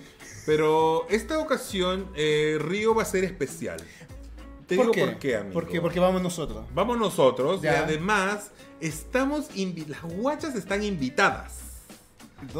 Pero 0.46 1.06
esta 1.10 1.38
ocasión, 1.38 2.06
eh, 2.14 2.58
Río 2.60 2.94
va 2.94 3.02
a 3.02 3.06
ser 3.06 3.24
especial. 3.24 3.78
Te 4.66 4.74
digo 4.76 4.92
por 4.92 5.18
qué, 5.18 5.36
amigo. 5.36 5.52
¿Por 5.54 5.66
qué? 5.68 5.80
Porque 5.80 5.98
vamos 6.00 6.22
nosotros. 6.22 6.66
Vamos 6.74 6.98
nosotros 6.98 7.60
y 7.62 7.66
además 7.84 8.50
estamos, 8.80 9.48
las 9.88 10.02
guachas 10.02 10.54
están 10.54 10.82
invitadas. 10.82 11.60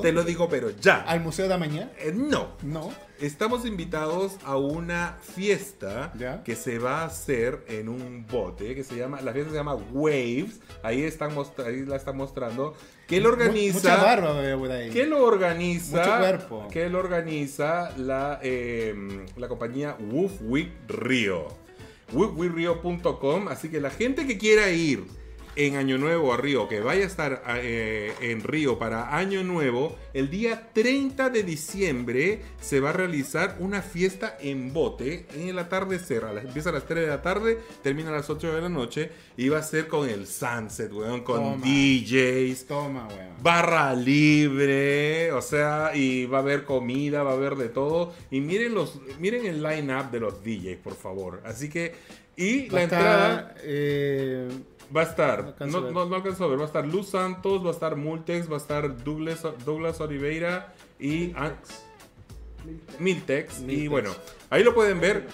Te 0.02 0.12
lo 0.12 0.24
digo, 0.24 0.48
pero 0.48 0.70
ya. 0.70 1.02
¿Al 1.02 1.20
Museo 1.20 1.44
de 1.44 1.50
la 1.50 1.58
Mañana? 1.58 1.90
Eh, 1.98 2.12
no. 2.14 2.56
No. 2.62 2.90
Estamos 3.20 3.64
invitados 3.66 4.36
a 4.44 4.56
una 4.56 5.18
fiesta 5.20 6.12
Ya. 6.18 6.42
que 6.44 6.54
se 6.56 6.78
va 6.78 7.02
a 7.02 7.06
hacer 7.06 7.64
en 7.68 7.88
un 7.88 8.26
bote 8.26 8.74
que 8.74 8.84
se 8.84 8.96
llama, 8.96 9.20
la 9.20 9.32
fiesta 9.32 9.50
se 9.50 9.56
llama 9.56 9.74
Waves. 9.74 10.60
Ahí 10.82 11.02
están 11.02 11.30
ahí 11.64 11.84
la 11.84 11.96
están 11.96 12.16
mostrando. 12.16 12.74
Que 13.06 13.20
lo 13.20 13.30
organiza. 13.30 13.78
Mucha 13.78 13.96
barba 14.02 14.56
por 14.58 14.70
ahí. 14.70 14.90
que 14.90 15.06
lo 15.06 15.24
organiza. 15.24 15.98
Mucho 15.98 16.18
cuerpo. 16.18 16.68
Que 16.70 16.88
lo 16.88 16.98
organiza 16.98 17.90
la, 17.96 18.38
eh, 18.42 18.94
la 19.36 19.48
compañía 19.48 19.96
Woof 19.98 20.32
Week 20.42 20.70
Río. 20.88 21.48
woofweekrio.com. 22.12 23.48
Así 23.48 23.68
que 23.68 23.80
la 23.80 23.90
gente 23.90 24.26
que 24.26 24.38
quiera 24.38 24.70
ir 24.70 25.04
en 25.58 25.74
Año 25.76 25.98
Nuevo 25.98 26.32
a 26.32 26.36
Río, 26.36 26.68
que 26.68 26.78
vaya 26.80 27.02
a 27.02 27.06
estar 27.08 27.42
eh, 27.56 28.12
en 28.20 28.44
Río 28.44 28.78
para 28.78 29.16
Año 29.16 29.42
Nuevo, 29.42 29.96
el 30.14 30.30
día 30.30 30.70
30 30.72 31.30
de 31.30 31.42
diciembre 31.42 32.42
se 32.60 32.78
va 32.78 32.90
a 32.90 32.92
realizar 32.92 33.56
una 33.58 33.82
fiesta 33.82 34.36
en 34.40 34.72
bote 34.72 35.26
en 35.34 35.48
el 35.48 35.58
atardecer. 35.58 36.24
A 36.24 36.32
las- 36.32 36.44
empieza 36.44 36.70
a 36.70 36.72
las 36.74 36.86
3 36.86 37.00
de 37.02 37.06
la 37.08 37.22
tarde, 37.22 37.58
termina 37.82 38.10
a 38.10 38.12
las 38.12 38.30
8 38.30 38.54
de 38.54 38.60
la 38.62 38.68
noche 38.68 39.10
y 39.36 39.48
va 39.48 39.58
a 39.58 39.62
ser 39.64 39.88
con 39.88 40.08
el 40.08 40.28
sunset, 40.28 40.92
weón, 40.92 41.22
con 41.22 41.36
Toma. 41.42 41.66
DJs, 41.66 42.66
Toma, 42.66 43.08
weón. 43.08 43.34
barra 43.42 43.94
libre, 43.94 45.32
o 45.32 45.42
sea, 45.42 45.90
y 45.94 46.26
va 46.26 46.38
a 46.38 46.40
haber 46.42 46.62
comida, 46.64 47.24
va 47.24 47.32
a 47.32 47.34
haber 47.34 47.56
de 47.56 47.68
todo. 47.68 48.14
Y 48.30 48.40
miren 48.40 48.74
los, 48.74 49.00
miren 49.18 49.44
el 49.44 49.60
line-up 49.60 50.12
de 50.12 50.20
los 50.20 50.44
DJs, 50.44 50.76
por 50.78 50.94
favor. 50.94 51.40
Así 51.44 51.68
que, 51.68 51.94
y 52.36 52.68
Va 52.68 52.74
la 52.76 52.82
entrada 52.84 53.54
eh, 53.64 54.48
va 54.94 55.00
a 55.02 55.04
estar, 55.04 55.54
no, 55.66 55.80
no, 55.92 56.06
no 56.06 56.14
alcanzo 56.16 56.44
a 56.44 56.48
ver, 56.48 56.58
va 56.58 56.62
a 56.64 56.66
estar 56.66 56.86
Luz 56.86 57.08
Santos, 57.10 57.64
va 57.64 57.68
a 57.68 57.72
estar 57.72 57.96
Multex, 57.96 58.50
va 58.50 58.54
a 58.54 58.58
estar 58.58 59.04
Douglas, 59.04 59.46
Douglas 59.64 60.00
Oliveira 60.00 60.74
y 60.98 61.32
An- 61.36 61.56
Miltex. 62.98 63.60
Y 63.60 63.64
Miltex. 63.64 63.88
bueno, 63.90 64.10
ahí 64.50 64.64
lo 64.64 64.74
pueden 64.74 65.00
ver. 65.00 65.26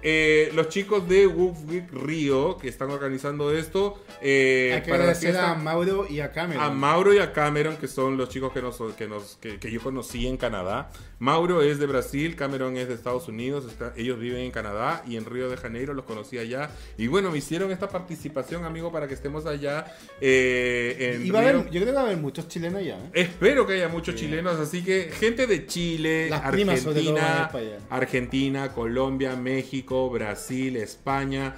Eh, 0.00 0.50
los 0.54 0.68
chicos 0.68 1.08
de 1.08 1.26
Wolf 1.26 1.58
Week 1.68 1.90
Río 1.92 2.56
que 2.56 2.68
están 2.68 2.90
organizando 2.90 3.52
esto 3.52 4.00
eh, 4.22 4.72
hay 4.76 4.82
que 4.82 4.90
para 4.90 5.02
agradecer 5.02 5.30
fiesta- 5.32 5.50
a 5.52 5.54
Mauro 5.56 6.06
y 6.08 6.20
a 6.20 6.30
Cameron. 6.30 6.62
a 6.62 6.70
Mauro 6.70 7.12
y 7.14 7.18
a 7.18 7.32
Cameron, 7.32 7.76
que 7.78 7.88
son 7.88 8.16
los 8.16 8.28
chicos 8.28 8.52
que, 8.52 8.62
nos, 8.62 8.78
que, 8.96 9.08
nos, 9.08 9.36
que, 9.40 9.58
que 9.58 9.70
yo 9.72 9.80
conocí 9.80 10.26
en 10.28 10.36
Canadá. 10.36 10.90
Mauro 11.18 11.62
es 11.62 11.80
de 11.80 11.86
Brasil, 11.86 12.36
Cameron 12.36 12.76
es 12.76 12.86
de 12.86 12.94
Estados 12.94 13.26
Unidos, 13.26 13.64
está- 13.68 13.92
ellos 13.96 14.20
viven 14.20 14.38
en 14.42 14.50
Canadá 14.52 15.02
y 15.04 15.16
en 15.16 15.24
Río 15.24 15.50
de 15.50 15.56
Janeiro 15.56 15.94
los 15.94 16.04
conocí 16.04 16.38
allá. 16.38 16.70
Y 16.96 17.08
bueno, 17.08 17.32
me 17.32 17.38
hicieron 17.38 17.72
esta 17.72 17.88
participación, 17.88 18.64
amigo, 18.64 18.92
para 18.92 19.08
que 19.08 19.14
estemos 19.14 19.46
allá 19.46 19.84
eh, 20.20 21.14
en 21.16 21.26
y 21.26 21.30
va 21.30 21.40
a 21.40 21.42
haber, 21.42 21.56
yo 21.64 21.70
creo 21.80 21.86
que 21.86 21.92
va 21.92 22.00
a 22.00 22.04
haber 22.04 22.18
muchos 22.18 22.46
chilenos 22.46 22.80
allá. 22.80 22.98
¿eh? 22.98 23.10
Espero 23.14 23.66
que 23.66 23.72
haya 23.74 23.88
muchos 23.88 24.14
chilenos, 24.14 24.60
así 24.60 24.84
que 24.84 25.10
gente 25.12 25.46
de 25.48 25.66
Chile, 25.66 26.28
Las 26.30 26.44
Argentina. 26.44 27.50
Argentina, 27.90 28.72
Colombia, 28.72 29.34
México, 29.36 29.87
Brasil, 30.10 30.76
España, 30.76 31.56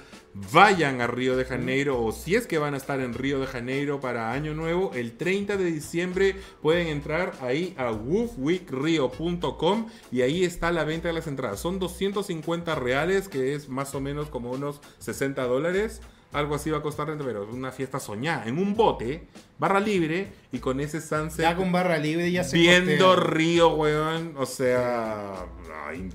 vayan 0.51 1.01
a 1.01 1.07
Río 1.07 1.35
de 1.35 1.45
Janeiro 1.45 2.01
o 2.01 2.11
si 2.11 2.35
es 2.35 2.47
que 2.47 2.57
van 2.57 2.73
a 2.73 2.77
estar 2.77 2.99
en 3.01 3.13
Río 3.13 3.39
de 3.39 3.47
Janeiro 3.47 3.99
para 3.99 4.31
Año 4.31 4.53
Nuevo, 4.53 4.91
el 4.93 5.17
30 5.17 5.57
de 5.57 5.65
diciembre 5.65 6.35
pueden 6.61 6.87
entrar 6.87 7.33
ahí 7.41 7.75
a 7.77 7.91
woofweekrio.com 7.91 9.87
y 10.11 10.21
ahí 10.21 10.43
está 10.43 10.71
la 10.71 10.83
venta 10.83 11.09
de 11.09 11.13
las 11.13 11.27
entradas. 11.27 11.59
Son 11.59 11.79
250 11.79 12.75
reales, 12.75 13.27
que 13.27 13.53
es 13.53 13.69
más 13.69 13.93
o 13.95 14.01
menos 14.01 14.29
como 14.29 14.51
unos 14.51 14.81
60 14.99 15.43
dólares. 15.43 16.01
Algo 16.33 16.55
así 16.55 16.69
va 16.69 16.77
a 16.77 16.81
costar, 16.81 17.13
pero 17.17 17.43
es 17.43 17.53
una 17.53 17.73
fiesta 17.73 17.99
soñada, 17.99 18.45
en 18.45 18.57
un 18.57 18.73
bote, 18.73 19.27
barra 19.59 19.81
libre 19.81 20.31
y 20.53 20.59
con 20.59 20.79
ese 20.79 21.01
sunset 21.01 21.41
Ya 21.41 21.57
con 21.57 21.73
barra 21.73 21.97
libre 21.97 22.31
ya 22.31 22.45
se 22.45 22.57
viendo. 22.57 23.17
Río, 23.17 23.75
weón. 23.75 24.35
O 24.37 24.45
sea, 24.45 25.45
ay, 25.85 26.09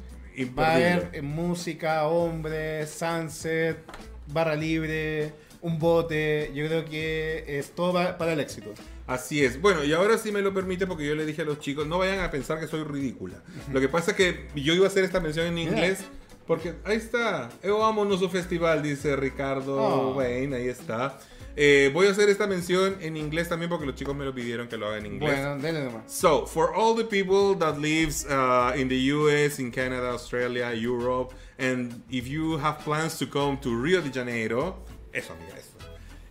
Va 0.45 0.68
a 0.68 0.74
haber 0.76 1.11
eh, 1.12 1.22
música, 1.22 2.07
hombres, 2.07 2.91
sunset, 2.91 3.78
barra 4.26 4.55
libre, 4.55 5.32
un 5.62 5.78
bote. 5.78 6.51
Yo 6.55 6.66
creo 6.66 6.84
que 6.84 7.45
es 7.59 7.70
todo 7.74 7.93
para 8.18 8.32
el 8.32 8.41
éxito. 8.41 8.70
Así 9.07 9.45
es. 9.45 9.61
Bueno, 9.61 9.84
y 9.84 9.93
ahora 9.93 10.18
sí 10.18 10.32
me 10.32 10.43
lo 10.43 10.53
permite 10.53 10.87
porque 10.87 11.07
yo 11.07 11.14
le 11.14 11.24
dije 11.24 11.43
a 11.43 11.45
los 11.45 11.61
chicos, 11.61 11.87
no 11.87 11.99
vayan 11.99 12.20
a 12.20 12.30
pensar 12.30 12.59
que 12.59 12.66
soy 12.66 12.82
ridícula. 12.84 13.43
Lo 13.72 13.80
que 13.80 13.89
pasa 13.89 14.11
es 14.11 14.16
que 14.16 14.49
yo 14.57 14.74
iba 14.74 14.84
a 14.84 14.89
hacer 14.89 15.05
esta 15.05 15.20
mención 15.20 15.47
en 15.47 15.59
inglés 15.59 16.01
porque 16.47 16.74
ahí 16.84 16.97
está. 16.97 17.49
Eu 17.62 17.82
amo 17.82 18.05
nuestro 18.05 18.28
festival, 18.28 18.82
dice 18.82 19.16
Ricardo 19.16 19.76
Oh. 19.76 20.14
Wayne, 20.16 20.57
ahí 20.57 20.68
está. 20.68 21.18
Eh, 21.59 21.90
voy 21.94 22.07
a 22.07 22.11
hacer 22.11 22.28
esta 22.28 22.46
mención 22.46 22.98
en 23.00 23.16
inglés 23.16 23.48
también 23.48 23.70
porque 23.70 23.86
los 23.86 23.94
chicos 23.94 24.14
me 24.14 24.26
lo 24.26 24.34
pidieron 24.34 24.68
que 24.68 24.76
lo 24.76 24.88
haga 24.88 24.98
en 24.98 25.07
inglés. 25.07 25.40
Bueno, 25.40 25.59
dele 25.59 25.84
nomás. 25.84 26.02
So, 26.07 26.46
for 26.46 26.74
all 26.74 26.94
the 26.94 27.04
people 27.04 27.54
that 27.59 27.78
lives 27.80 28.26
uh, 28.26 28.74
in 28.76 28.88
the 28.88 29.12
US, 29.14 29.59
in 29.59 29.70
Canada, 29.70 30.11
Australia, 30.11 30.72
Europe, 30.74 31.34
and 31.59 32.02
if 32.11 32.28
you 32.28 32.59
have 32.59 32.80
plans 32.84 33.18
to 33.18 33.26
come 33.26 33.57
to 33.62 33.74
Rio 33.74 34.02
de 34.02 34.11
Janeiro, 34.11 34.76
eso, 35.14 35.32
amiga, 35.32 35.57
eso. 35.57 35.72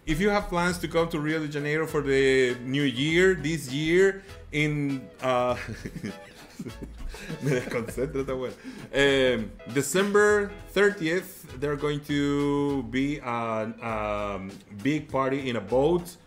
If 0.05 0.19
you 0.19 0.29
have 0.29 0.47
plans 0.47 0.77
to 0.79 0.87
come 0.87 1.09
to 1.09 1.19
Rio 1.19 1.39
de 1.39 1.47
Janeiro 1.47 1.87
for 1.87 2.03
the 2.03 2.55
new 2.63 2.83
year, 2.83 3.33
this 3.33 3.71
year, 3.73 4.21
in 4.51 5.01
uh, 5.23 5.55
me 7.43 7.51
desconcentra 7.51 8.21
esta 8.21 8.35
wea. 8.35 8.51
Um, 8.93 9.51
December 9.73 10.51
30th, 10.73 11.59
they're 11.59 11.75
going 11.75 11.99
to 12.01 12.83
be 12.83 13.17
a, 13.19 13.73
a 13.81 14.39
big 14.83 15.07
party 15.09 15.49
in 15.49 15.55
a 15.57 15.61
boat 15.61 16.17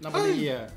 Una 0.00 0.10
parrilla. 0.10 0.70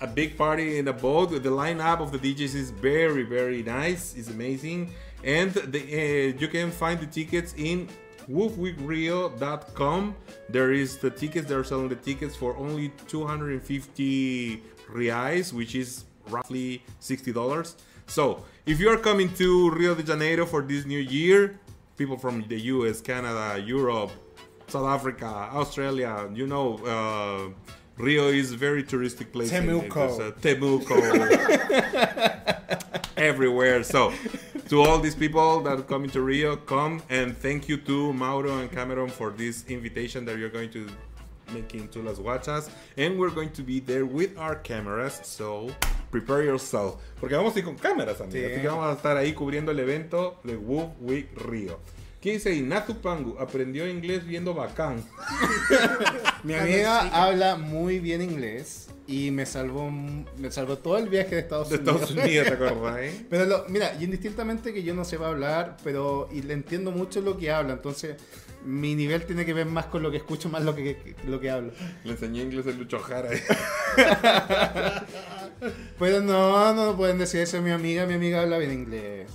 a 0.00 0.06
big 0.06 0.36
party 0.36 0.78
in 0.78 0.88
a 0.88 0.92
boat. 0.92 1.30
The 1.30 1.48
lineup 1.50 2.00
of 2.00 2.12
the 2.12 2.18
DJs 2.18 2.54
is 2.54 2.70
very, 2.70 3.22
very 3.22 3.62
nice. 3.62 4.14
It's 4.16 4.28
amazing, 4.28 4.90
and 5.22 5.52
the, 5.52 5.80
uh, 5.80 6.38
you 6.38 6.48
can 6.48 6.70
find 6.70 7.00
the 7.00 7.06
tickets 7.06 7.54
in 7.56 7.88
wolfweekrio.com. 8.30 10.14
There 10.48 10.72
is 10.72 10.98
the 10.98 11.10
tickets. 11.10 11.48
They're 11.48 11.64
selling 11.64 11.88
the 11.88 11.96
tickets 11.96 12.34
for 12.36 12.56
only 12.56 12.92
250 13.08 14.62
reais, 14.92 15.52
which 15.52 15.74
is 15.74 16.04
roughly 16.28 16.82
sixty 17.00 17.32
dollars. 17.32 17.76
So, 18.06 18.44
if 18.66 18.80
you 18.80 18.88
are 18.88 18.96
coming 18.96 19.32
to 19.34 19.70
Rio 19.70 19.94
de 19.94 20.02
Janeiro 20.02 20.46
for 20.46 20.62
this 20.62 20.84
new 20.84 20.98
year, 20.98 21.58
people 21.96 22.16
from 22.16 22.44
the 22.48 22.58
US, 22.60 23.00
Canada, 23.00 23.60
Europe, 23.60 24.10
South 24.68 24.86
Africa, 24.86 25.26
Australia, 25.26 26.28
you 26.34 26.46
know, 26.46 26.78
uh, 26.84 27.48
Rio 27.96 28.28
is 28.28 28.52
a 28.52 28.56
very 28.56 28.82
touristic 28.82 29.32
place. 29.32 29.50
Temuco. 29.50 30.20
uh, 30.20 30.32
Temuco. 30.40 31.00
everywhere. 33.16 33.82
So, 33.82 34.12
to 34.68 34.82
all 34.82 34.98
these 34.98 35.14
people 35.14 35.60
that 35.62 35.78
are 35.78 35.82
coming 35.82 36.10
to 36.10 36.22
Rio, 36.22 36.56
come 36.56 37.02
and 37.08 37.36
thank 37.36 37.68
you 37.68 37.76
to 37.78 38.12
Mauro 38.12 38.58
and 38.58 38.70
Cameron 38.70 39.08
for 39.08 39.30
this 39.30 39.64
invitation 39.68 40.24
that 40.24 40.38
you're 40.38 40.50
going 40.50 40.70
to 40.70 40.88
making 41.52 41.88
to 41.88 42.02
las 42.02 42.18
guachas. 42.18 42.70
And 42.96 43.18
we're 43.18 43.30
going 43.30 43.50
to 43.52 43.62
be 43.62 43.80
there 43.80 44.06
with 44.06 44.36
our 44.38 44.56
cameras, 44.56 45.20
so 45.22 45.70
prepare 46.14 46.46
yourself. 46.46 46.94
Porque 47.20 47.34
vamos 47.34 47.54
a 47.56 47.58
ir 47.58 47.64
con 47.64 47.74
cámaras, 47.76 48.20
amigo. 48.20 48.38
Sí. 48.38 48.44
Así 48.52 48.60
que 48.62 48.68
vamos 48.68 48.86
a 48.86 48.92
estar 48.92 49.16
ahí 49.16 49.32
cubriendo 49.32 49.72
el 49.72 49.78
evento 49.80 50.40
de 50.44 50.56
Woo 50.56 50.94
Week 51.00 51.28
Rio. 51.36 51.80
¿Qué 52.20 52.32
dice 52.32 52.50
ahí? 52.50 52.62
Natu 52.62 53.00
Pangu 53.02 53.36
aprendió 53.38 53.86
inglés 53.86 54.24
viendo 54.26 54.54
bacán. 54.54 55.04
Mi 56.44 56.54
amiga 56.54 57.00
habla 57.12 57.56
muy 57.56 57.98
bien 57.98 58.22
inglés 58.22 58.88
y 59.06 59.30
me 59.30 59.44
salvó, 59.44 59.90
me 59.90 60.50
salvó 60.50 60.78
todo 60.78 60.96
el 60.96 61.08
viaje 61.10 61.34
de 61.34 61.40
Estados 61.42 61.68
De 61.68 61.76
Unidos. 61.76 62.02
Estados 62.02 62.24
Unidos, 62.24 62.46
¿te 62.48 62.54
acordás? 62.64 62.96
eh? 63.00 63.26
Pero 63.28 63.44
lo- 63.44 63.64
mira, 63.68 63.92
y 64.00 64.04
indistintamente 64.04 64.72
que 64.72 64.82
yo 64.82 64.94
no 64.94 65.04
sepa 65.04 65.26
hablar, 65.28 65.76
pero 65.84 66.28
y 66.32 66.40
le 66.42 66.54
entiendo 66.54 66.90
mucho 66.92 67.20
lo 67.20 67.36
que 67.36 67.50
habla, 67.50 67.74
entonces 67.74 68.16
mi 68.64 68.94
nivel 68.94 69.26
tiene 69.26 69.44
que 69.44 69.52
ver 69.52 69.66
más 69.66 69.84
con 69.86 70.02
lo 70.02 70.10
que 70.10 70.16
escucho 70.16 70.48
más 70.48 70.62
lo 70.62 70.74
que, 70.74 71.14
lo 71.26 71.38
que 71.38 71.50
hablo. 71.50 71.72
Le 72.04 72.12
enseñé 72.12 72.40
inglés 72.40 72.66
a 72.66 72.70
Lucho 72.70 72.98
Jara. 73.00 73.28
Pero 75.98 76.20
no, 76.20 76.74
no, 76.74 76.86
no 76.86 76.96
pueden 76.96 77.18
decir 77.18 77.40
eso, 77.40 77.60
mi 77.62 77.70
amiga, 77.70 78.06
mi 78.06 78.14
amiga 78.14 78.42
habla 78.42 78.58
bien 78.58 78.72
inglés 78.72 79.30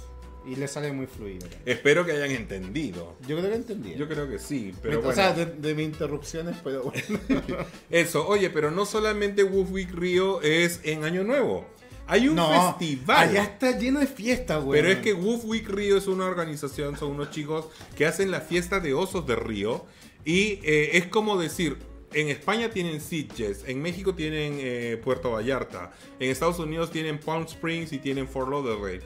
y 0.45 0.55
le 0.55 0.67
sale 0.67 0.91
muy 0.91 1.05
fluido. 1.05 1.47
Espero 1.65 2.05
que 2.05 2.13
hayan 2.13 2.31
entendido. 2.31 3.15
Yo 3.27 3.37
creo 3.37 3.49
que 3.49 3.55
entendí. 3.55 3.95
Yo 3.95 4.07
creo 4.07 4.27
que 4.27 4.39
sí, 4.39 4.73
pero 4.81 4.99
o 4.99 5.01
bueno. 5.01 5.15
sea, 5.15 5.33
de, 5.33 5.45
de 5.45 5.75
mis 5.75 5.85
interrupciones, 5.85 6.57
pero 6.63 6.83
bueno. 6.83 7.57
Eso, 7.89 8.27
oye, 8.27 8.49
pero 8.49 8.71
no 8.71 8.85
solamente 8.85 9.43
Wolf 9.43 9.71
Week 9.71 9.91
Río 9.93 10.41
es 10.41 10.79
en 10.83 11.03
Año 11.03 11.23
Nuevo. 11.23 11.67
Hay 12.07 12.27
un 12.27 12.35
no, 12.35 12.73
festival. 12.77 13.29
allá 13.29 13.43
está 13.43 13.77
lleno 13.77 13.99
de 13.99 14.07
fiestas, 14.07 14.63
güey. 14.63 14.81
Pero 14.81 14.91
es 14.91 14.99
que 14.99 15.13
Wolf 15.13 15.45
Week 15.45 15.69
Río 15.69 15.95
es 15.95 16.07
una 16.07 16.25
organización, 16.25 16.97
son 16.97 17.11
unos 17.11 17.29
chicos 17.29 17.67
que 17.95 18.07
hacen 18.07 18.31
la 18.31 18.41
fiesta 18.41 18.79
de 18.79 18.95
osos 18.95 19.27
de 19.27 19.35
Río. 19.35 19.85
Y 20.25 20.59
eh, 20.63 20.97
es 20.97 21.05
como 21.05 21.37
decir, 21.39 21.77
en 22.13 22.29
España 22.29 22.69
tienen 22.69 23.01
Sitges, 23.01 23.63
en 23.67 23.81
México 23.81 24.15
tienen 24.15 24.57
eh, 24.59 24.99
Puerto 25.03 25.31
Vallarta, 25.31 25.91
en 26.19 26.29
Estados 26.29 26.59
Unidos 26.59 26.91
tienen 26.91 27.19
Palm 27.19 27.43
Springs 27.43 27.93
y 27.93 27.99
tienen 27.99 28.27
Fort 28.27 28.49
Lauderdale. 28.49 29.01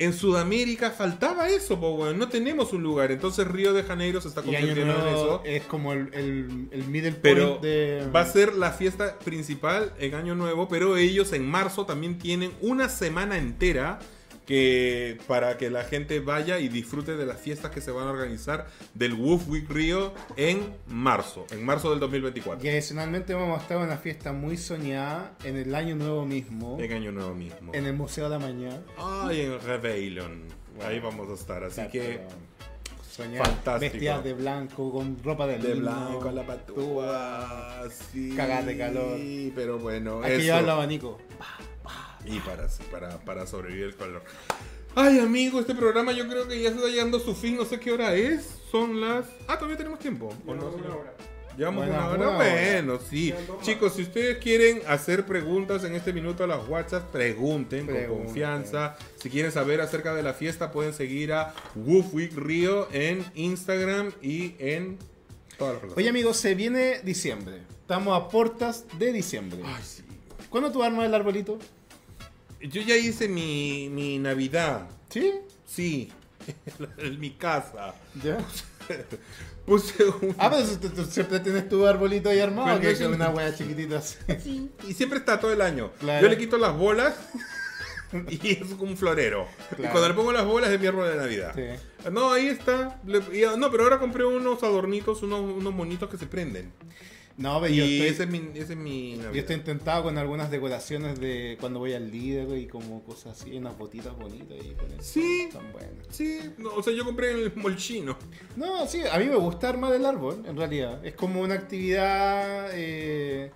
En 0.00 0.12
Sudamérica 0.12 0.92
faltaba 0.92 1.48
eso, 1.48 1.80
po, 1.80 1.90
weón. 1.96 2.18
no 2.18 2.28
tenemos 2.28 2.72
un 2.72 2.84
lugar. 2.84 3.10
Entonces 3.10 3.48
Río 3.48 3.72
de 3.72 3.82
Janeiro 3.82 4.20
se 4.20 4.28
está 4.28 4.42
convirtiendo 4.42 4.82
en 4.82 5.08
eso. 5.08 5.42
es 5.44 5.64
como 5.64 5.92
el, 5.92 6.14
el, 6.14 6.68
el 6.70 6.84
middle 6.84 7.12
point 7.12 7.22
Pero 7.22 7.58
de... 7.60 8.08
va 8.14 8.20
a 8.20 8.26
ser 8.26 8.54
la 8.54 8.70
fiesta 8.70 9.18
principal 9.18 9.92
en 9.98 10.14
Año 10.14 10.36
Nuevo, 10.36 10.68
pero 10.68 10.96
ellos 10.96 11.32
en 11.32 11.50
marzo 11.50 11.84
también 11.84 12.16
tienen 12.16 12.52
una 12.60 12.88
semana 12.88 13.38
entera 13.38 13.98
que 14.48 15.18
para 15.26 15.58
que 15.58 15.68
la 15.68 15.84
gente 15.84 16.20
vaya 16.20 16.58
y 16.58 16.68
disfrute 16.68 17.18
de 17.18 17.26
las 17.26 17.38
fiestas 17.38 17.70
que 17.70 17.82
se 17.82 17.90
van 17.90 18.08
a 18.08 18.10
organizar 18.12 18.66
del 18.94 19.12
Wolf 19.12 19.46
Week 19.46 19.68
Río 19.68 20.14
en 20.38 20.74
marzo, 20.86 21.44
en 21.50 21.66
marzo 21.66 21.90
del 21.90 22.00
2024. 22.00 22.64
Y 22.66 22.70
adicionalmente 22.70 23.34
vamos 23.34 23.58
a 23.58 23.62
estar 23.62 23.76
en 23.76 23.82
una 23.82 23.98
fiesta 23.98 24.32
muy 24.32 24.56
soñada 24.56 25.34
en 25.44 25.58
el 25.58 25.74
año 25.74 25.96
nuevo 25.96 26.24
mismo, 26.24 26.78
En 26.80 26.90
Año 26.94 27.12
Nuevo 27.12 27.34
mismo. 27.34 27.74
en 27.74 27.84
el 27.84 27.92
Museo 27.92 28.24
de 28.24 28.30
la 28.30 28.38
Mañana. 28.38 28.80
Ay, 28.96 29.42
en 29.42 29.60
Reveillon. 29.60 30.44
Ahí 30.82 30.98
vamos 30.98 31.28
a 31.28 31.34
estar, 31.34 31.62
así 31.64 31.82
que 31.92 32.20
soñar 33.10 33.44
fantástico. 33.46 33.92
vestidas 33.92 34.24
de 34.24 34.32
blanco 34.32 34.90
con 34.90 35.22
ropa 35.22 35.46
de, 35.46 35.58
de 35.58 35.74
lino, 35.74 35.80
blanco 35.90 36.30
la 36.30 36.46
patúa. 36.46 37.82
Sí. 37.90 38.32
Cagar 38.34 38.64
de 38.64 38.78
calor. 38.78 39.18
Pero 39.54 39.78
bueno, 39.78 40.22
Hay 40.22 40.30
que 40.30 40.34
eso. 40.36 40.44
llevar 40.44 40.62
el 40.62 40.70
abanico. 40.70 41.18
Y 42.24 42.38
para, 42.40 42.66
para, 42.90 43.18
para 43.18 43.46
sobrevivir 43.46 43.84
el 43.84 43.96
calor. 43.96 44.22
Ay, 44.94 45.18
amigo, 45.20 45.60
este 45.60 45.74
programa 45.74 46.12
yo 46.12 46.26
creo 46.28 46.48
que 46.48 46.60
ya 46.60 46.70
se 46.70 46.76
está 46.76 46.88
llegando 46.88 47.18
a 47.18 47.20
su 47.20 47.34
fin. 47.34 47.56
No 47.56 47.64
sé 47.64 47.78
qué 47.78 47.92
hora 47.92 48.14
es. 48.14 48.48
Son 48.70 49.00
las. 49.00 49.26
Ah, 49.46 49.56
todavía 49.56 49.76
tenemos 49.76 49.98
tiempo. 49.98 50.28
¿o 50.46 50.54
no? 50.54 50.72
Llevamos 51.56 51.86
Buena, 51.86 51.98
una 51.98 52.08
hora. 52.08 52.16
buena 52.16 52.36
hora. 52.36 52.52
Bueno, 52.52 52.98
sí. 53.10 53.34
Chicos, 53.62 53.94
si 53.94 54.02
ustedes 54.02 54.38
quieren 54.38 54.80
hacer 54.86 55.26
preguntas 55.26 55.82
en 55.82 55.94
este 55.94 56.12
minuto 56.12 56.44
a 56.44 56.46
las 56.46 56.68
WhatsApp, 56.68 57.10
pregunten, 57.10 57.86
con 57.86 58.18
confianza. 58.24 58.96
Si 59.16 59.28
quieren 59.28 59.50
saber 59.50 59.80
acerca 59.80 60.14
de 60.14 60.22
la 60.22 60.34
fiesta, 60.34 60.70
pueden 60.70 60.94
seguir 60.94 61.32
a 61.32 61.54
Woof 61.74 62.14
Week 62.14 62.32
Río 62.36 62.88
en 62.92 63.24
Instagram 63.34 64.12
y 64.22 64.54
en 64.60 64.98
todas 65.58 65.74
las 65.74 65.82
redes. 65.82 65.96
Oye 65.98 66.08
amigos, 66.08 66.36
se 66.36 66.54
viene 66.54 67.00
diciembre. 67.02 67.62
Estamos 67.80 68.16
a 68.16 68.28
puertas 68.28 68.84
de 68.98 69.12
diciembre. 69.12 69.60
Ay, 69.64 69.82
sí. 69.82 70.04
¿Cuándo 70.50 70.70
tú 70.70 70.82
armas 70.84 71.06
el 71.06 71.14
arbolito? 71.14 71.58
Yo 72.60 72.82
ya 72.82 72.96
hice 72.96 73.28
mi, 73.28 73.88
mi 73.90 74.18
Navidad. 74.18 74.88
¿Sí? 75.10 75.32
Sí. 75.66 76.12
en 76.98 77.20
mi 77.20 77.30
casa. 77.32 77.94
¿Ya? 78.22 78.38
Puse 79.66 80.02
un... 80.04 80.34
Ah, 80.38 80.50
pero 80.50 80.64
tú, 80.78 80.88
tú 80.88 81.04
siempre 81.04 81.40
tienes 81.40 81.68
tu 81.68 81.86
arbolito 81.86 82.30
ahí 82.30 82.40
armado, 82.40 82.80
que 82.80 82.90
es 82.90 83.00
es 83.00 83.06
un- 83.06 83.14
una 83.14 83.28
wea 83.28 83.54
chiquitita 83.54 83.98
así. 83.98 84.70
Y 84.88 84.94
siempre 84.94 85.18
está 85.18 85.38
todo 85.38 85.52
el 85.52 85.60
año. 85.60 85.92
Claro. 86.00 86.22
Yo 86.22 86.28
le 86.30 86.38
quito 86.38 86.56
las 86.56 86.74
bolas 86.74 87.14
y 88.30 88.52
es 88.52 88.68
como 88.78 88.90
un 88.90 88.96
florero. 88.96 89.46
Y 89.72 89.74
Claro. 89.76 89.92
cuando 89.92 90.08
le 90.08 90.14
pongo 90.14 90.32
las 90.32 90.46
bolas 90.46 90.70
es 90.70 90.80
mi 90.80 90.86
árbol 90.86 91.10
de 91.10 91.16
Navidad. 91.16 91.52
Sí. 91.54 92.10
No, 92.10 92.32
ahí 92.32 92.46
está. 92.48 92.98
Y- 93.06 93.58
no, 93.58 93.70
pero 93.70 93.82
ahora 93.84 93.98
compré 93.98 94.24
unos 94.24 94.62
adornitos, 94.62 95.22
unos, 95.22 95.40
unos 95.40 95.74
monitos 95.74 96.08
que 96.08 96.16
se 96.16 96.26
prenden. 96.26 96.72
No, 97.38 97.60
pero 97.60 97.72
yo 97.72 97.84
estoy, 97.84 98.06
ese 98.08 98.24
es 98.24 98.28
mi, 98.28 98.50
ese 98.54 98.72
es 98.72 98.78
mi 98.78 99.16
yo 99.16 99.30
estoy 99.32 99.54
intentado 99.54 100.02
con 100.02 100.18
algunas 100.18 100.50
decoraciones 100.50 101.20
de 101.20 101.56
cuando 101.60 101.78
voy 101.78 101.92
al 101.92 102.10
líder 102.10 102.58
y 102.58 102.66
como 102.66 103.04
cosas 103.04 103.40
así, 103.40 103.56
unas 103.56 103.78
botitas 103.78 104.16
bonitas 104.18 104.56
y 104.60 104.74
con 104.74 104.86
eso. 104.90 105.00
Sí. 105.00 105.42
Están 105.42 105.70
buenas. 105.70 105.92
Sí, 106.10 106.40
no, 106.58 106.74
o 106.74 106.82
sea, 106.82 106.92
yo 106.92 107.04
compré 107.04 107.30
en 107.30 107.38
el 107.38 107.54
molchino. 107.54 108.18
No, 108.56 108.84
sí, 108.88 109.02
a 109.08 109.18
mí 109.18 109.26
me 109.26 109.36
gusta 109.36 109.68
armar 109.68 109.92
el 109.94 110.04
árbol, 110.04 110.42
en 110.48 110.56
realidad. 110.56 111.04
Es 111.06 111.14
como 111.14 111.40
una 111.40 111.54
actividad 111.54 112.70
eh, 112.72 113.52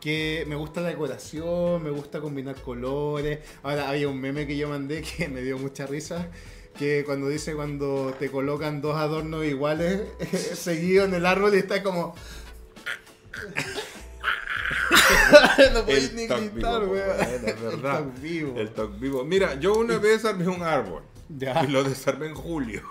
que 0.00 0.44
me 0.46 0.54
gusta 0.54 0.80
la 0.80 0.90
decoración, 0.90 1.82
me 1.82 1.90
gusta 1.90 2.20
combinar 2.20 2.54
colores. 2.60 3.40
Ahora, 3.64 3.88
había 3.88 4.06
un 4.06 4.20
meme 4.20 4.46
que 4.46 4.56
yo 4.56 4.68
mandé 4.68 5.02
que 5.02 5.28
me 5.30 5.42
dio 5.42 5.58
mucha 5.58 5.86
risa. 5.86 6.28
Que 6.78 7.04
cuando 7.04 7.28
dice 7.28 7.54
cuando 7.54 8.14
te 8.18 8.30
colocan 8.30 8.80
dos 8.80 8.96
adornos 8.96 9.44
iguales 9.44 10.02
seguidos 10.54 11.08
en 11.08 11.14
el 11.14 11.26
árbol 11.26 11.54
y 11.54 11.58
está 11.58 11.82
como. 11.82 12.14
no 15.72 15.84
podéis 15.84 16.12
ni 16.14 16.26
gritar, 16.26 16.82
es 16.82 17.60
verdad. 17.60 18.00
El 18.00 18.06
toc 18.06 18.20
vivo. 18.20 18.54
El 18.58 18.70
toc 18.70 18.98
vivo. 18.98 19.24
Mira, 19.24 19.54
yo 19.54 19.74
una 19.74 19.98
vez 19.98 20.24
armé 20.24 20.48
un 20.48 20.62
árbol. 20.62 21.02
Ya. 21.28 21.64
Y 21.64 21.68
lo 21.68 21.84
desarmé 21.84 22.26
en 22.26 22.34
julio. 22.34 22.82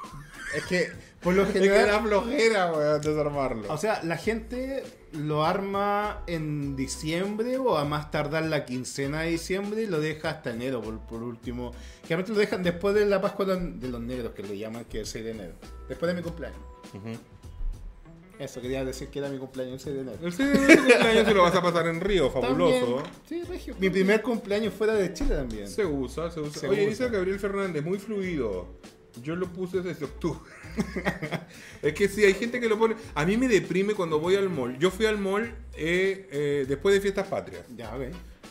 Es 0.55 0.65
que, 0.65 0.91
por 1.21 1.33
lo 1.33 1.43
Es 1.43 1.49
que 1.49 1.59
general. 1.59 1.87
era 1.89 1.99
flojera, 1.99 2.71
weón, 2.71 3.01
desarmarlo. 3.01 3.73
O 3.73 3.77
sea, 3.77 4.01
la 4.03 4.17
gente 4.17 4.83
lo 5.13 5.45
arma 5.45 6.23
en 6.27 6.75
diciembre 6.75 7.57
o 7.57 7.77
a 7.77 7.85
más 7.85 8.11
tardar 8.11 8.43
la 8.45 8.65
quincena 8.65 9.21
de 9.21 9.29
diciembre 9.29 9.83
y 9.83 9.87
lo 9.87 9.99
deja 9.99 10.29
hasta 10.31 10.51
enero, 10.51 10.81
por, 10.81 10.99
por 11.01 11.23
último. 11.23 11.71
Generalmente 12.03 12.31
lo 12.33 12.39
dejan 12.39 12.63
después 12.63 12.95
de 12.95 13.05
la 13.05 13.21
Pascua 13.21 13.45
de 13.45 13.87
los 13.89 14.01
negros, 14.01 14.33
que 14.33 14.43
lo 14.43 14.53
llaman, 14.53 14.85
que 14.85 15.01
es 15.01 15.07
el 15.07 15.23
6 15.23 15.25
de 15.25 15.31
enero. 15.31 15.53
Después 15.87 16.07
de 16.11 16.15
mi 16.15 16.21
cumpleaños. 16.23 16.59
Ujú. 16.93 17.17
Eso, 18.43 18.61
quería 18.61 18.83
decir 18.83 19.07
que 19.07 19.19
era 19.19 19.29
mi 19.29 19.37
cumpleaños 19.37 19.73
el 19.73 19.79
6 19.79 19.95
de 19.95 20.01
enero. 20.01 20.27
El 20.27 20.33
6 20.33 20.67
de 20.67 20.75
cumpleaños 20.77 21.27
se 21.27 21.33
lo 21.33 21.43
vas 21.43 21.55
a 21.55 21.61
pasar 21.61 21.87
en 21.87 22.01
Río, 22.01 22.29
fabuloso. 22.29 22.95
También. 22.95 23.13
Sí, 23.27 23.43
regio. 23.43 23.75
Mi 23.79 23.89
primer 23.89 24.21
cumpleaños 24.21 24.73
fuera 24.73 24.95
de 24.95 25.13
Chile 25.13 25.35
también. 25.35 25.67
Se 25.67 25.85
usa, 25.85 26.29
se 26.29 26.41
usa. 26.41 26.59
Se 26.59 26.67
Oye, 26.67 26.81
usa. 26.81 26.89
dice 26.89 27.09
Gabriel 27.09 27.39
Fernández, 27.39 27.83
muy 27.83 27.99
fluido. 27.99 28.67
Yo 29.21 29.35
lo 29.35 29.47
puse 29.47 29.81
desde 29.81 30.05
octubre. 30.05 30.41
es 31.81 31.93
que 31.93 32.09
sí, 32.09 32.25
hay 32.25 32.33
gente 32.33 32.59
que 32.59 32.67
lo 32.67 32.77
pone. 32.77 32.95
A 33.13 33.25
mí 33.25 33.37
me 33.37 33.47
deprime 33.47 33.93
cuando 33.93 34.19
voy 34.19 34.35
al 34.35 34.49
mall. 34.49 34.77
Yo 34.77 34.91
fui 34.91 35.05
al 35.05 35.19
mall 35.19 35.55
eh, 35.75 36.27
eh, 36.31 36.65
después 36.67 36.95
de 36.95 36.99
fiestas 36.99 37.27
patrias. 37.27 37.63
Ya, 37.77 37.95
ok. 37.95 38.07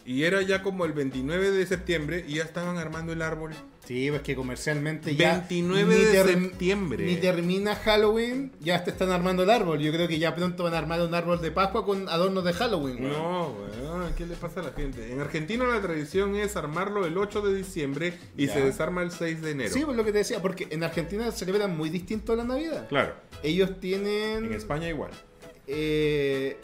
Y 0.06 0.22
era 0.22 0.40
ya 0.42 0.62
como 0.62 0.84
el 0.84 0.92
29 0.92 1.50
de 1.50 1.66
septiembre 1.66 2.24
y 2.26 2.36
ya 2.36 2.44
estaban 2.44 2.78
armando 2.78 3.12
el 3.12 3.22
árbol. 3.22 3.52
Sí, 3.84 4.08
pues 4.10 4.22
que 4.22 4.36
comercialmente 4.36 5.16
ya. 5.16 5.38
29 5.38 5.94
ni 5.94 6.00
de 6.04 6.22
septiembre. 6.24 7.04
Ni 7.04 7.16
termina 7.16 7.74
Halloween, 7.74 8.52
ya 8.60 8.84
te 8.84 8.90
están 8.92 9.10
armando 9.10 9.42
el 9.42 9.50
árbol. 9.50 9.80
Yo 9.80 9.90
creo 9.92 10.06
que 10.06 10.20
ya 10.20 10.34
pronto 10.36 10.62
van 10.62 10.74
a 10.74 10.78
armar 10.78 11.00
un 11.02 11.12
árbol 11.14 11.40
de 11.42 11.50
Pascua 11.50 11.84
con 11.84 12.08
adornos 12.08 12.44
de 12.44 12.52
Halloween. 12.52 13.02
weón. 13.02 13.12
No, 13.12 13.48
weón, 13.82 14.14
¿qué 14.16 14.24
le 14.24 14.36
pasa 14.36 14.60
a 14.60 14.62
la 14.62 14.72
gente? 14.72 15.12
En 15.12 15.20
Argentina 15.20 15.64
la 15.66 15.80
tradición 15.82 16.36
es 16.36 16.54
armarlo 16.56 17.04
el 17.06 17.18
8 17.18 17.40
de 17.40 17.54
diciembre 17.56 18.14
y 18.36 18.46
Ya. 18.46 18.54
se 18.54 18.60
desarma 18.64 19.02
el 19.02 19.10
6 19.10 19.42
de 19.42 19.50
enero. 19.50 19.70
Sí, 19.74 19.82
pues 19.84 19.96
lo 19.96 20.04
que 20.04 20.12
te 20.12 20.18
decía, 20.18 20.40
porque 20.40 20.68
en 20.70 20.84
Argentina 20.84 21.30
celebran 21.32 21.76
muy 21.76 21.90
distinto 21.90 22.36
la 22.36 22.44
Navidad. 22.44 22.86
Claro, 22.88 23.14
Ellos 23.42 23.80
tienen. 23.80 24.44
en 24.44 24.52
España 24.52 24.88
igual. 24.88 25.10
eh, 25.66 26.56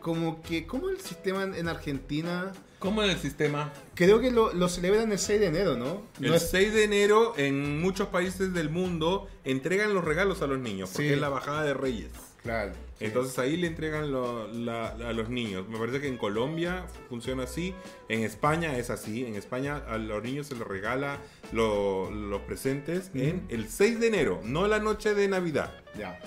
como 0.00 0.42
que. 0.42 0.66
¿Cómo 0.66 0.90
el 0.90 1.00
sistema 1.00 1.42
en 1.42 1.66
Argentina? 1.68 2.52
¿Cómo 2.84 3.02
en 3.02 3.10
el 3.10 3.18
sistema? 3.18 3.72
Creo 3.94 4.20
que 4.20 4.30
lo, 4.30 4.52
lo 4.52 4.68
celebran 4.68 5.10
el 5.10 5.18
6 5.18 5.40
de 5.40 5.46
enero, 5.46 5.76
¿no? 5.76 6.02
El 6.20 6.28
No 6.28 6.34
es- 6.34 6.50
6 6.50 6.74
de 6.74 6.84
enero 6.84 7.32
en 7.38 7.80
muchos 7.80 8.08
países 8.08 8.52
del 8.52 8.68
mundo 8.68 9.26
entregan 9.44 9.94
los 9.94 10.04
regalos 10.04 10.42
a 10.42 10.46
los 10.46 10.58
niños 10.58 10.90
porque 10.92 11.08
Sí. 11.08 11.14
es 11.14 11.20
la 11.20 11.30
bajada 11.30 11.62
de 11.64 11.72
Reyes. 11.74 12.10
Claro. 12.42 12.74
sí. 12.98 13.06
Entonces 13.06 13.38
ahí 13.38 13.56
le 13.56 13.66
entregan 13.68 14.12
lo- 14.12 14.46
la- 14.52 14.88
a 14.88 15.12
los 15.14 15.30
niños. 15.30 15.66
Me 15.66 15.78
parece 15.78 15.98
que 16.02 16.08
en 16.08 16.18
Colombia 16.18 16.84
funciona 17.08 17.44
así, 17.44 17.74
en 18.10 18.20
España 18.22 18.76
es 18.76 18.90
así. 18.90 19.24
En 19.24 19.34
España 19.34 19.78
a 19.88 19.96
los 19.96 20.22
niños 20.22 20.48
se 20.48 20.54
les 20.54 20.68
regala 20.68 21.20
lo- 21.52 22.10
los 22.10 22.42
presentes 22.42 23.10
en 23.14 23.46
el 23.48 23.70
6 23.70 23.98
de 23.98 24.08
enero, 24.08 24.42
no 24.44 24.68
la 24.68 24.78
noche 24.78 25.14
de 25.14 25.26
Navidad. 25.26 25.72
Ya. 25.98 26.20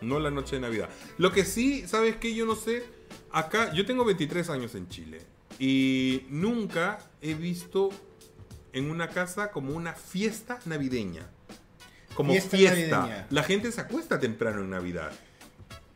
No 0.00 0.18
la 0.18 0.32
noche 0.32 0.56
de 0.56 0.62
Navidad. 0.62 0.88
Lo 1.18 1.30
que 1.30 1.44
sí, 1.44 1.86
¿sabes 1.86 2.16
qué? 2.16 2.34
Yo 2.34 2.46
no 2.46 2.56
sé. 2.56 2.82
Acá, 3.30 3.72
yo 3.72 3.86
tengo 3.86 4.04
23 4.04 4.50
años 4.50 4.74
en 4.74 4.88
Chile. 4.88 5.20
Y 5.60 6.24
nunca 6.30 6.98
he 7.22 7.34
visto 7.34 7.90
en 8.72 8.90
una 8.90 9.08
casa 9.08 9.50
como 9.52 9.74
una 9.76 9.92
fiesta 9.92 10.58
navideña. 10.64 11.28
Como 12.14 12.32
Fiesta 12.32 12.56
fiesta. 12.56 12.98
navideña. 13.00 13.26
La 13.30 13.42
gente 13.44 13.70
se 13.70 13.80
acuesta 13.82 14.18
temprano 14.18 14.62
en 14.62 14.70
Navidad. 14.70 15.12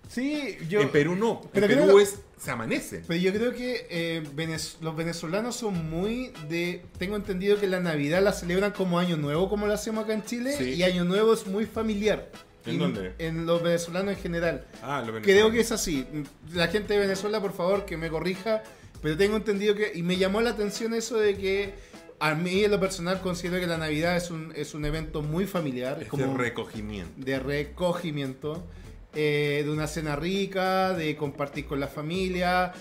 Sí, 0.08 0.58
yo. 0.68 0.80
en 0.80 0.90
Perú 0.90 1.16
no. 1.16 1.40
Pero 1.52 1.66
en 1.66 1.72
Perú 1.72 1.84
creo- 1.86 1.98
es. 2.00 2.18
Se 2.38 2.50
amanece. 2.50 3.02
Pero 3.08 3.18
yo 3.18 3.32
creo 3.32 3.52
que 3.54 3.86
eh, 3.88 4.22
venez- 4.36 4.76
los 4.82 4.94
venezolanos 4.94 5.56
son 5.56 5.88
muy 5.88 6.30
de. 6.50 6.84
Tengo 6.98 7.16
entendido 7.16 7.58
que 7.58 7.66
la 7.66 7.80
Navidad 7.80 8.22
la 8.22 8.32
celebran 8.34 8.72
como 8.72 8.98
Año 8.98 9.16
Nuevo, 9.16 9.48
como 9.48 9.66
lo 9.66 9.72
hacemos 9.72 10.04
acá 10.04 10.12
en 10.12 10.24
Chile. 10.24 10.54
Sí. 10.56 10.74
Y 10.74 10.82
Año 10.82 11.04
Nuevo 11.04 11.32
es 11.32 11.46
muy 11.46 11.64
familiar. 11.64 12.30
¿En 12.66 12.74
Y- 12.74 12.78
dónde? 12.78 13.14
En 13.18 13.46
los 13.46 13.62
venezolanos 13.62 14.14
en 14.16 14.20
general. 14.22 14.66
Ah, 14.82 14.98
lo 15.00 15.06
Creo 15.06 15.20
venezolano. 15.22 15.50
que 15.52 15.60
es 15.60 15.72
así. 15.72 16.06
La 16.52 16.68
gente 16.68 16.92
de 16.94 17.00
Venezuela, 17.00 17.40
por 17.40 17.54
favor, 17.54 17.86
que 17.86 17.96
me 17.96 18.10
corrija. 18.10 18.62
Pero 19.04 19.18
tengo 19.18 19.36
entendido 19.36 19.74
que. 19.74 19.92
Y 19.94 20.02
me 20.02 20.16
llamó 20.16 20.40
la 20.40 20.50
atención 20.50 20.94
eso 20.94 21.18
de 21.18 21.36
que. 21.36 21.74
A 22.20 22.34
mí, 22.34 22.64
en 22.64 22.70
lo 22.70 22.80
personal, 22.80 23.20
considero 23.20 23.60
que 23.60 23.66
la 23.66 23.76
Navidad 23.76 24.16
es 24.16 24.30
un, 24.30 24.50
es 24.56 24.72
un 24.72 24.86
evento 24.86 25.20
muy 25.20 25.46
familiar. 25.46 25.98
Es 26.00 26.08
como 26.08 26.26
de 26.26 26.34
recogimiento. 26.38 27.12
de 27.16 27.38
recogimiento, 27.38 28.66
eh, 29.14 29.60
de 29.62 29.70
una 29.70 29.86
cena 29.88 30.16
rica, 30.16 30.94
de 30.94 31.16
compartir 31.16 31.66
con 31.66 31.80
la 31.80 31.88
familia. 31.88 32.72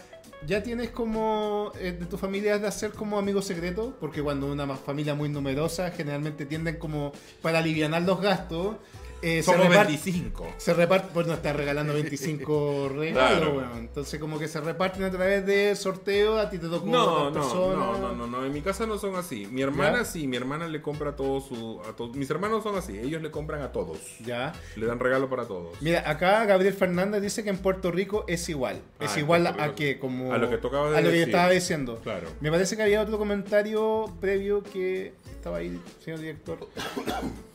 Ya 0.48 0.64
tienes 0.64 0.92
como 0.92 1.74
eh, 1.78 1.92
de 1.92 2.06
tu 2.06 2.18
familia 2.18 2.58
de 2.58 2.68
hacer 2.68 2.92
como 2.92 3.18
amigos 3.18 3.44
secretos, 3.46 3.94
porque 4.00 4.22
cuando 4.22 4.50
una 4.50 4.66
familia 4.78 5.16
muy 5.16 5.28
numerosa 5.28 5.92
generalmente 5.92 6.46
tienden 6.46 6.78
como 6.78 7.12
para 7.42 7.60
aliviar 7.60 8.02
los 8.02 8.22
gastos. 8.22 8.78
Eh, 9.24 9.42
se 9.42 9.52
Somos 9.52 9.68
repar- 9.68 9.88
25. 9.88 10.48
se 10.58 10.74
reparte, 10.74 11.10
pues 11.14 11.26
no 11.28 11.34
estás 11.34 11.56
regalando 11.56 11.94
25 11.94 12.90
regalos, 12.96 13.50
Claro. 13.50 13.78
Entonces 13.78 14.20
como 14.20 14.38
que 14.38 14.48
se 14.48 14.60
reparten 14.62 15.04
a 15.04 15.10
través 15.12 15.46
de 15.46 15.76
sorteo, 15.76 16.38
a 16.38 16.50
ti 16.50 16.58
te 16.60 16.68
tocó 16.68 16.86
No, 16.88 17.30
no, 17.30 17.34
persona. 17.34 17.76
no, 17.76 17.98
no, 17.98 18.16
no, 18.16 18.28
no, 18.28 18.46
en 18.46 18.54
mi 18.54 18.62
casa 18.62 18.86
no 18.86 18.98
son 18.98 19.16
así. 19.16 19.48
Mi 19.50 19.62
hermana 19.62 20.00
¿Ya? 20.00 20.06
sí, 20.06 20.28
mi 20.28 20.38
hermana 20.38 20.68
le 20.68 20.82
compra 20.82 21.12
a 21.12 21.16
todos 21.16 21.46
su, 21.48 21.82
a 21.90 21.94
todos. 21.96 22.16
Mis 22.16 22.30
hermanos 22.30 22.64
son 22.64 22.76
así, 22.76 22.98
ellos 23.00 23.22
le 23.22 23.32
compran 23.32 23.62
a 23.62 23.72
todos. 23.72 23.98
Ya. 24.24 24.54
Le 24.76 24.86
dan 24.86 25.00
regalo 25.00 25.30
para 25.30 25.46
todos. 25.46 25.82
Mira, 25.82 26.04
acá 26.10 26.46
Gabriel 26.46 26.74
Fernández 26.74 27.22
dice 27.22 27.44
que 27.44 27.50
en 27.50 27.58
Puerto 27.58 27.92
Rico 27.92 28.26
es 28.28 28.48
igual. 28.50 28.82
Ah, 29.00 29.06
es 29.06 29.18
igual 29.18 29.48
a 29.48 29.74
que 29.76 30.00
como 30.00 30.34
A 30.34 30.38
lo 30.38 30.50
que 30.50 30.58
tú 30.58 30.68
acabas 30.68 30.92
de 30.92 30.98
a 30.98 31.02
lo 31.02 31.08
que 31.08 31.14
decir. 31.16 31.30
estaba 31.30 31.50
diciendo. 31.50 32.00
Claro. 32.04 32.28
Me 32.42 32.52
parece 32.52 32.76
que 32.76 32.84
había 32.84 33.02
otro 33.02 33.18
comentario 33.18 34.06
previo 34.20 34.64
que 34.64 35.14
estaba 35.32 35.58
ahí, 35.58 35.80
señor 36.04 36.20
director. 36.20 36.58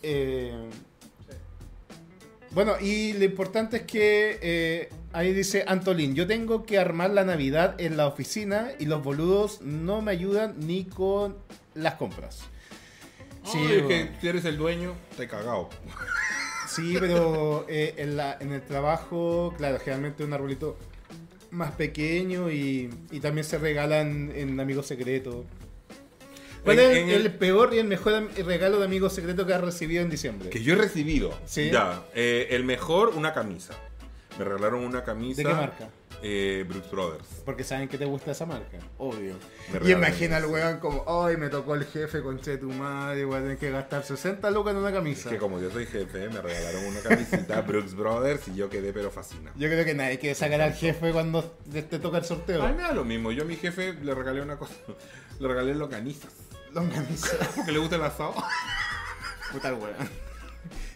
Eh, 0.02 0.52
bueno, 2.58 2.74
y 2.80 3.12
lo 3.12 3.24
importante 3.24 3.76
es 3.76 3.82
que 3.84 4.36
eh, 4.42 4.88
ahí 5.12 5.32
dice 5.32 5.64
Antolín, 5.68 6.16
yo 6.16 6.26
tengo 6.26 6.66
que 6.66 6.76
armar 6.76 7.10
la 7.10 7.24
Navidad 7.24 7.80
en 7.80 7.96
la 7.96 8.08
oficina 8.08 8.72
y 8.80 8.86
los 8.86 9.00
boludos 9.00 9.60
no 9.62 10.02
me 10.02 10.10
ayudan 10.10 10.56
ni 10.58 10.84
con 10.84 11.36
las 11.74 11.94
compras. 11.94 12.40
Sí, 13.44 13.58
bueno. 13.58 13.86
que 13.86 14.10
si 14.20 14.26
eres 14.26 14.44
el 14.44 14.56
dueño, 14.56 14.94
te 15.16 15.22
he 15.22 15.28
cagado. 15.28 15.68
Sí, 16.68 16.96
pero 16.98 17.64
eh, 17.68 17.94
en, 17.96 18.16
la- 18.16 18.36
en 18.40 18.50
el 18.52 18.62
trabajo, 18.62 19.54
claro, 19.56 19.78
generalmente 19.78 20.24
un 20.24 20.32
arbolito 20.32 20.76
más 21.52 21.70
pequeño 21.70 22.50
y, 22.50 22.90
y 23.12 23.20
también 23.20 23.44
se 23.44 23.58
regalan 23.58 24.32
en 24.34 24.58
Amigos 24.58 24.86
Secretos. 24.88 25.46
¿Cuál 26.64 26.78
En- 26.78 26.90
es 26.90 26.96
en 26.98 27.08
el, 27.10 27.26
el- 27.26 27.32
peor 27.34 27.72
y 27.74 27.78
el 27.78 27.86
mejor 27.86 28.28
regalo 28.44 28.78
de 28.78 28.84
Amigos 28.84 29.12
Secretos 29.14 29.46
que 29.46 29.54
has 29.54 29.60
recibido 29.60 30.02
en 30.02 30.10
diciembre? 30.10 30.50
Que 30.50 30.62
yo 30.62 30.74
he 30.74 30.76
recibido. 30.76 31.36
Sí. 31.46 31.70
Ya. 31.70 32.02
eh, 32.14 32.48
el 32.50 32.64
mejor, 32.64 33.10
una 33.10 33.32
camisa. 33.32 33.74
Me 34.38 34.44
regalaron 34.44 34.84
una 34.84 35.02
camisa. 35.04 35.42
¿De 35.42 35.48
qué 35.48 35.54
marca? 35.54 35.88
Eh, 36.20 36.64
Brooks 36.68 36.90
Brothers. 36.90 37.24
Porque 37.44 37.62
saben 37.62 37.88
que 37.88 37.96
te 37.96 38.04
gusta 38.04 38.32
esa 38.32 38.44
marca. 38.44 38.78
Obvio. 38.98 39.34
Y 39.84 39.92
imagina 39.92 40.38
al 40.38 40.46
weón 40.46 40.78
como, 40.80 41.04
ay, 41.24 41.36
me 41.36 41.48
tocó 41.48 41.76
el 41.76 41.84
jefe, 41.84 42.22
conche 42.22 42.56
tu 42.58 42.68
madre, 42.70 43.24
voy 43.24 43.36
a 43.36 43.42
tener 43.42 43.56
que 43.56 43.70
gastar 43.70 44.02
60 44.04 44.50
lucas 44.50 44.72
en 44.72 44.78
una 44.80 44.88
Es 44.88 44.94
camisa. 44.94 45.30
que 45.30 45.38
como 45.38 45.60
yo 45.60 45.70
soy 45.70 45.86
jefe, 45.86 46.28
me 46.28 46.40
regalaron 46.40 46.86
una 46.86 47.00
camisita 47.00 47.60
Brooks 47.66 47.94
Brothers 47.94 48.48
y 48.48 48.56
yo 48.56 48.68
quedé 48.68 48.92
pero 48.92 49.12
fascinado. 49.12 49.56
Yo 49.56 49.68
creo 49.68 49.84
que 49.84 49.94
nadie 49.94 50.18
quiere 50.18 50.34
sacar 50.34 50.60
al 50.60 50.72
jefe 50.74 51.12
cuando 51.12 51.56
te, 51.70 51.82
toca 51.82 52.18
el 52.18 52.24
sorteo. 52.24 52.62
A 52.64 52.68
mí 52.68 52.74
me 52.76 52.82
da 52.82 52.92
lo 52.92 53.04
mismo. 53.04 53.30
Yo 53.30 53.42
a 53.42 53.46
mi 53.46 53.54
jefe 53.54 53.92
le 53.94 54.12
regalé 54.14 54.40
una 54.42 54.56
cosa. 54.56 54.74
Le 55.38 55.46
regalé 55.46 55.72
longanizas. 55.76 56.32
Longaniza. 56.74 57.36
Porque 57.56 57.72
le 57.72 57.78
gusta 57.78 57.96
el 57.96 58.02
asado. 58.02 58.34
Puta 59.52 59.68
el 59.68 59.74
weón. 59.74 60.28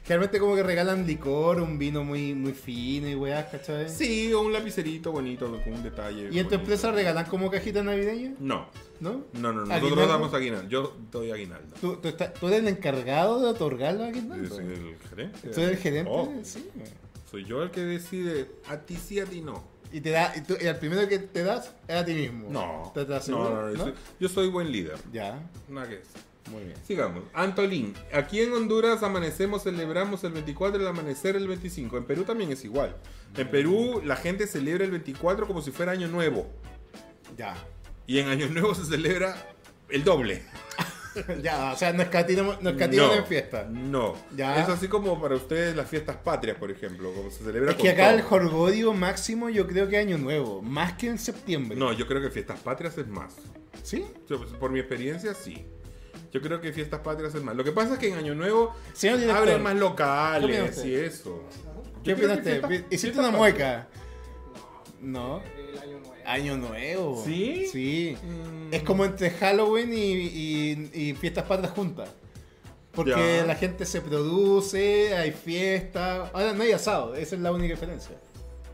Generalmente 0.04 0.40
como 0.40 0.56
que 0.56 0.64
regalan 0.64 1.06
licor, 1.06 1.60
un 1.60 1.78
vino 1.78 2.02
muy, 2.02 2.34
muy 2.34 2.52
fino 2.52 3.08
y 3.08 3.14
weá, 3.14 3.48
¿cachai? 3.48 3.88
Sí, 3.88 4.32
o 4.32 4.40
un 4.40 4.52
lapicerito 4.52 5.12
bonito 5.12 5.46
con 5.62 5.72
un 5.74 5.82
detalle. 5.82 6.22
¿Y 6.22 6.26
en 6.26 6.30
tu 6.30 6.36
bonito. 6.36 6.54
empresa 6.56 6.90
regalan 6.90 7.24
como 7.26 7.48
cajita 7.50 7.84
navideña? 7.84 8.34
No, 8.40 8.66
¿No? 8.98 9.24
no, 9.34 9.52
no. 9.52 9.64
Nosotros 9.64 9.70
¿Aguinaldo? 9.70 10.06
damos 10.08 10.34
aguinaldo. 10.34 10.68
Yo 10.68 10.96
doy 11.12 11.30
aguinaldo. 11.30 11.76
¿Tú, 11.80 11.96
tú, 11.96 12.08
estás- 12.08 12.34
tú 12.34 12.48
eres 12.48 12.58
el 12.60 12.68
encargado 12.68 13.40
de 13.40 13.46
otorgarlo 13.46 14.10
¿no? 14.10 14.36
Yo 14.36 14.48
soy 14.48 14.64
el 14.66 14.96
gerente. 15.08 15.48
¿Tú 15.50 15.60
eres 15.60 15.70
el 15.70 15.78
gerente? 15.78 16.10
Oh, 16.12 16.32
Sí. 16.42 16.68
weón. 16.74 16.88
soy 17.30 17.44
yo 17.44 17.62
el 17.62 17.70
que 17.70 17.80
decide 17.82 18.50
a 18.68 18.78
ti 18.78 18.96
sí, 18.96 19.20
a 19.20 19.24
ti 19.24 19.40
no. 19.40 19.62
Y 19.92 20.00
te 20.00 20.10
da, 20.10 20.32
y, 20.34 20.40
tú, 20.40 20.56
y 20.60 20.66
al 20.66 20.78
primero 20.78 21.06
que 21.06 21.18
te 21.18 21.44
das 21.44 21.72
es 21.86 21.96
a 21.96 22.04
ti 22.04 22.14
mismo. 22.14 22.48
No. 22.50 22.90
¿Te, 22.94 23.04
te 23.04 23.10
no, 23.10 23.16
aseguro? 23.16 23.50
no, 23.50 23.62
no, 23.62 23.72
yo, 23.72 23.84
soy, 23.84 23.94
yo 24.18 24.28
soy 24.28 24.48
buen 24.48 24.72
líder. 24.72 24.98
Ya, 25.12 25.38
Nada 25.68 25.88
que 25.88 26.00
muy 26.50 26.64
bien. 26.64 26.76
Sigamos. 26.86 27.24
Antolín. 27.32 27.94
Aquí 28.12 28.40
en 28.40 28.52
Honduras 28.52 29.02
amanecemos, 29.02 29.62
celebramos 29.62 30.24
el 30.24 30.32
24, 30.32 30.80
el 30.80 30.86
amanecer 30.86 31.36
el 31.36 31.46
25. 31.46 31.96
En 31.98 32.04
Perú 32.04 32.24
también 32.24 32.50
es 32.50 32.64
igual. 32.64 32.96
En 33.36 33.50
Perú 33.50 34.02
la 34.04 34.16
gente 34.16 34.46
celebra 34.46 34.84
el 34.84 34.90
24 34.90 35.46
como 35.46 35.62
si 35.62 35.70
fuera 35.70 35.92
Año 35.92 36.08
Nuevo. 36.08 36.50
Ya. 37.36 37.54
Y 38.06 38.18
en 38.18 38.28
Año 38.28 38.48
Nuevo 38.48 38.74
se 38.74 38.84
celebra 38.84 39.36
el 39.88 40.04
doble. 40.04 40.42
ya, 41.42 41.72
o 41.72 41.76
sea, 41.76 41.92
no 41.92 42.02
escatimos, 42.02 42.60
no 42.62 42.72
No, 42.72 43.14
en 43.14 43.26
fiesta. 43.26 43.66
No. 43.70 44.14
Ya. 44.36 44.62
Es 44.62 44.68
así 44.68 44.88
como 44.88 45.20
para 45.20 45.34
ustedes 45.36 45.76
las 45.76 45.88
fiestas 45.88 46.16
patrias, 46.16 46.56
por 46.56 46.70
ejemplo. 46.70 47.12
Como 47.12 47.30
se 47.30 47.44
celebra 47.44 47.70
Es 47.70 47.76
con 47.76 47.84
que 47.84 47.90
acá 47.90 48.08
todo. 48.08 48.16
el 48.18 48.22
jorgodio 48.22 48.92
máximo 48.94 49.48
yo 49.50 49.66
creo 49.66 49.88
que 49.88 49.96
es 50.00 50.06
año 50.06 50.18
nuevo, 50.18 50.62
más 50.62 50.94
que 50.94 51.08
en 51.08 51.18
septiembre. 51.18 51.76
No, 51.78 51.92
yo 51.92 52.06
creo 52.06 52.20
que 52.22 52.30
fiestas 52.30 52.60
patrias 52.60 52.96
es 52.98 53.06
más. 53.08 53.34
¿Sí? 53.82 54.04
Pues, 54.28 54.40
por 54.58 54.70
mi 54.70 54.78
experiencia, 54.80 55.34
sí. 55.34 55.66
Yo 56.32 56.40
creo 56.40 56.60
que 56.60 56.72
fiestas 56.72 57.00
patrias 57.00 57.34
es 57.34 57.42
más. 57.42 57.54
Lo 57.54 57.62
que 57.64 57.72
pasa 57.72 57.94
es 57.94 57.98
que 57.98 58.08
en 58.08 58.14
Año 58.16 58.34
Nuevo 58.34 58.74
Señor 58.94 59.18
director, 59.18 59.42
abren 59.42 59.62
más 59.62 59.72
¿qué 59.74 59.78
opina 59.80 59.88
locales 59.90 60.84
y 60.84 60.94
eso. 60.94 61.42
¿Qué 62.02 62.10
Yo 62.10 62.16
creo 62.16 62.28
opina 62.32 62.34
que 62.42 62.52
usted? 62.58 62.68
fiestas- 62.68 62.92
¿Hiciste 62.92 63.18
una 63.18 63.30
mueca? 63.30 63.88
No. 65.00 65.42
Año 66.26 66.56
nuevo. 66.56 67.22
¿Sí? 67.24 67.66
Sí. 67.70 68.16
Mm. 68.22 68.74
Es 68.74 68.82
como 68.82 69.04
entre 69.04 69.30
Halloween 69.30 69.92
y, 69.92 69.96
y- 69.96 70.90
y 70.94 71.14
fiestas 71.14 71.44
patrias 71.44 71.72
juntas. 71.72 72.08
Porque 72.92 73.38
Ya. 73.38 73.46
la 73.46 73.54
gente 73.54 73.86
se 73.86 74.00
produce, 74.02 75.16
hay 75.16 75.32
fiesta. 75.32 76.30
Ahora 76.32 76.52
no 76.52 76.62
hay 76.62 76.72
asado, 76.72 77.14
esa 77.14 77.36
es 77.36 77.40
la 77.40 77.50
única 77.52 77.72
diferencia. 77.74 78.16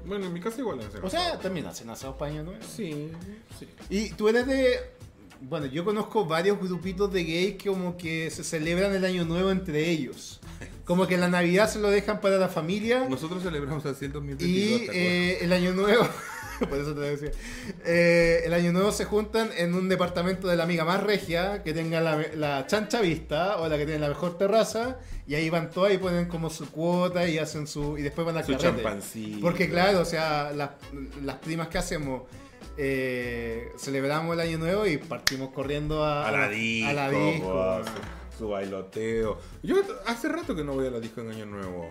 Bueno, 0.05 0.27
en 0.27 0.33
mi 0.33 0.41
casa 0.41 0.61
igual 0.61 0.81
hacen 0.81 1.05
O 1.05 1.11
sea, 1.11 1.21
asado. 1.27 1.39
también 1.41 1.67
hacen 1.67 1.89
asado 1.91 2.17
para 2.17 2.33
año 2.33 2.43
nuevo. 2.43 2.61
Sí, 2.65 3.11
sí. 3.59 3.69
Y 3.91 4.11
tú 4.11 4.29
eres 4.29 4.47
de. 4.47 4.77
Bueno, 5.41 5.67
yo 5.67 5.85
conozco 5.85 6.25
varios 6.25 6.59
grupitos 6.59 7.13
de 7.13 7.23
gays 7.25 7.57
que 7.57 7.69
como 7.69 7.97
que 7.97 8.29
se 8.31 8.43
celebran 8.43 8.93
el 8.95 9.05
año 9.05 9.25
nuevo 9.25 9.51
entre 9.53 9.89
ellos. 9.89 10.41
Como 10.85 11.07
que 11.07 11.17
la 11.17 11.29
Navidad 11.29 11.69
se 11.71 11.79
lo 11.79 11.89
dejan 11.91 12.21
para 12.21 12.39
la 12.39 12.49
familia. 12.49 13.07
Nosotros 13.09 13.43
celebramos 13.43 13.85
así 13.87 14.07
el 14.07 14.13
2022. 14.13 14.95
Y 14.95 14.99
eh, 14.99 15.39
el 15.45 15.53
año 15.53 15.73
nuevo, 15.75 16.09
por 16.69 16.79
eso 16.79 16.95
te 16.95 17.01
lo 17.01 17.07
decía, 17.07 17.31
Eh, 17.85 18.43
el 18.45 18.53
año 18.55 18.73
nuevo 18.73 18.93
se 18.93 19.05
juntan 19.05 19.51
en 19.57 19.75
un 19.75 19.89
departamento 19.89 20.49
de 20.49 20.57
la 20.57 20.65
amiga 20.65 20.85
más 20.85 21.03
regia, 21.03 21.63
que 21.63 21.73
tenga 21.73 22.01
la, 22.01 22.17
la 22.35 22.67
chancha 22.67 23.01
vista 23.01 23.59
o 23.59 23.69
la 23.69 23.77
que 23.77 23.85
tiene 23.87 24.01
la 24.01 24.09
mejor 24.09 24.39
terraza, 24.39 24.99
y 25.27 25.35
ahí 25.35 25.51
van 25.51 25.71
todas 25.71 25.93
y 25.93 25.99
ponen 25.99 26.27
como 26.27 26.51
su 26.51 26.71
cuota 26.71 27.29
y 27.29 27.39
hacen 27.39 27.67
su... 27.67 27.99
y 27.99 28.03
después 28.03 28.27
van 28.27 28.37
al 28.39 28.45
Su 28.45 28.55
champancito. 28.55 29.41
Porque 29.41 29.69
claro, 29.69 30.01
o 30.01 30.05
sea, 30.05 30.53
las, 30.53 30.71
las 31.23 31.37
primas 31.37 31.69
que 31.69 31.79
hacemos, 31.79 32.23
eh, 32.77 33.71
celebramos 33.79 34.35
el 34.35 34.41
año 34.41 34.59
nuevo 34.59 34.87
y 34.87 34.99
partimos 34.99 35.51
corriendo 35.51 36.05
a, 36.05 36.29
a 36.29 36.33
la 36.33 36.49
disco, 36.49 36.89
a 36.89 36.93
la 36.93 37.11
disco. 37.11 37.53
po, 37.53 37.81
su, 37.85 38.39
su 38.39 38.49
bailoteo. 38.49 39.39
Yo 39.63 39.77
hace 40.07 40.29
rato 40.29 40.55
que 40.55 40.63
no 40.65 40.73
voy 40.75 40.87
a 40.87 40.91
la 40.91 41.01
disco 41.01 41.21
en 41.21 41.31
Año 41.31 41.47
Nuevo. 41.47 41.91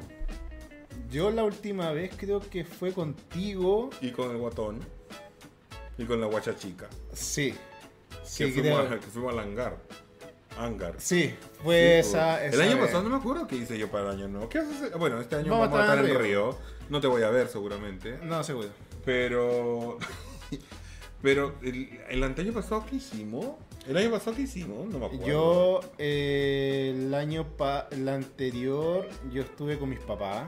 Yo 1.10 1.32
la 1.32 1.44
última 1.44 1.92
vez 1.92 2.12
creo 2.18 2.40
que 2.40 2.64
fue 2.66 2.92
contigo. 2.94 3.90
Y 4.02 4.12
con 4.12 4.32
el 4.32 4.38
guatón. 4.38 4.80
Y 5.98 6.06
con 6.06 6.20
la 6.22 6.28
guachachica. 6.28 6.88
Sí. 7.14 7.54
Que, 8.10 8.18
Sí, 8.24 8.52
fuimos 8.52 8.80
creo. 8.86 8.98
a, 8.98 9.00
que 9.00 9.08
fuimos 9.08 9.34
a 9.34 9.36
langar. 9.38 9.78
Hangar. 10.58 10.96
Sí, 10.98 11.36
fue 11.64 12.02
Sí, 12.04 12.10
esa, 12.10 12.44
El 12.44 12.60
año 12.60 12.78
vez. 12.78 12.86
pasado 12.88 13.04
no 13.04 13.10
me 13.10 13.18
acuerdo 13.18 13.46
qué 13.48 13.56
hice 13.58 13.78
yo 13.78 13.90
para 13.92 14.06
el 14.06 14.18
año 14.18 14.28
nuevo. 14.28 14.50
¿Qué 14.50 14.58
haces? 14.60 14.92
Bueno, 14.98 15.22
este 15.22 15.36
año 15.36 15.52
Vamos 15.52 15.70
vamos, 15.70 15.80
a 15.80 15.94
estar 15.94 16.06
en 16.06 16.12
en 16.12 16.20
Río. 16.20 16.58
No 16.90 17.00
te 17.00 17.08
voy 17.08 17.22
a 17.24 17.30
ver 17.30 17.48
seguramente. 17.48 18.18
No, 18.24 18.44
seguro. 18.44 18.70
Pero. 19.06 19.98
Pero 21.22 21.56
el, 21.64 22.00
el 22.10 22.24
año 22.24 22.54
pasado 22.54 22.86
¿qué 22.90 22.98
hicimos? 22.98 23.48
El 23.88 23.98
año 23.98 24.12
pasado 24.12 24.36
¿qué 24.36 24.44
hicimos? 24.44 24.88
No 24.88 25.00
me 25.00 25.06
acuerdo. 25.08 25.26
Yo, 25.26 25.80
eh, 25.98 26.94
el 26.96 27.14
año 27.14 27.46
pa- 27.58 27.88
el 27.92 28.08
anterior, 28.10 29.08
yo 29.32 29.42
estuve 29.42 29.78
con 29.80 29.90
mis 29.90 30.00
papás. 30.00 30.48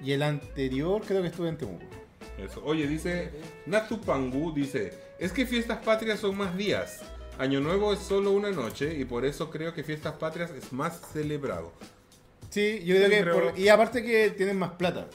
Y 0.00 0.12
el 0.12 0.22
anterior 0.22 1.02
creo 1.06 1.22
que 1.22 1.28
estuve 1.28 1.48
en 1.48 1.58
Temuco. 1.58 1.84
Eso. 2.38 2.62
Oye, 2.64 2.86
dice 2.86 3.30
Natu 3.66 4.00
Pangu, 4.00 4.52
dice, 4.54 4.92
es 5.18 5.32
que 5.32 5.44
fiestas 5.46 5.78
patrias 5.78 6.20
son 6.20 6.36
más 6.36 6.56
días. 6.56 7.00
Año 7.38 7.60
Nuevo 7.60 7.92
es 7.92 7.98
solo 8.00 8.32
una 8.32 8.50
noche 8.50 8.94
y 8.98 9.04
por 9.04 9.24
eso 9.24 9.50
creo 9.50 9.72
que 9.74 9.82
fiestas 9.84 10.14
patrias 10.14 10.50
es 10.50 10.72
más 10.72 11.00
celebrado. 11.12 11.72
Sí, 12.50 12.82
yo 12.84 12.96
creo 12.96 13.10
que... 13.10 13.30
Por- 13.30 13.58
y 13.58 13.68
aparte 13.68 14.02
que 14.02 14.30
tienen 14.30 14.58
más 14.58 14.72
plata. 14.72 15.08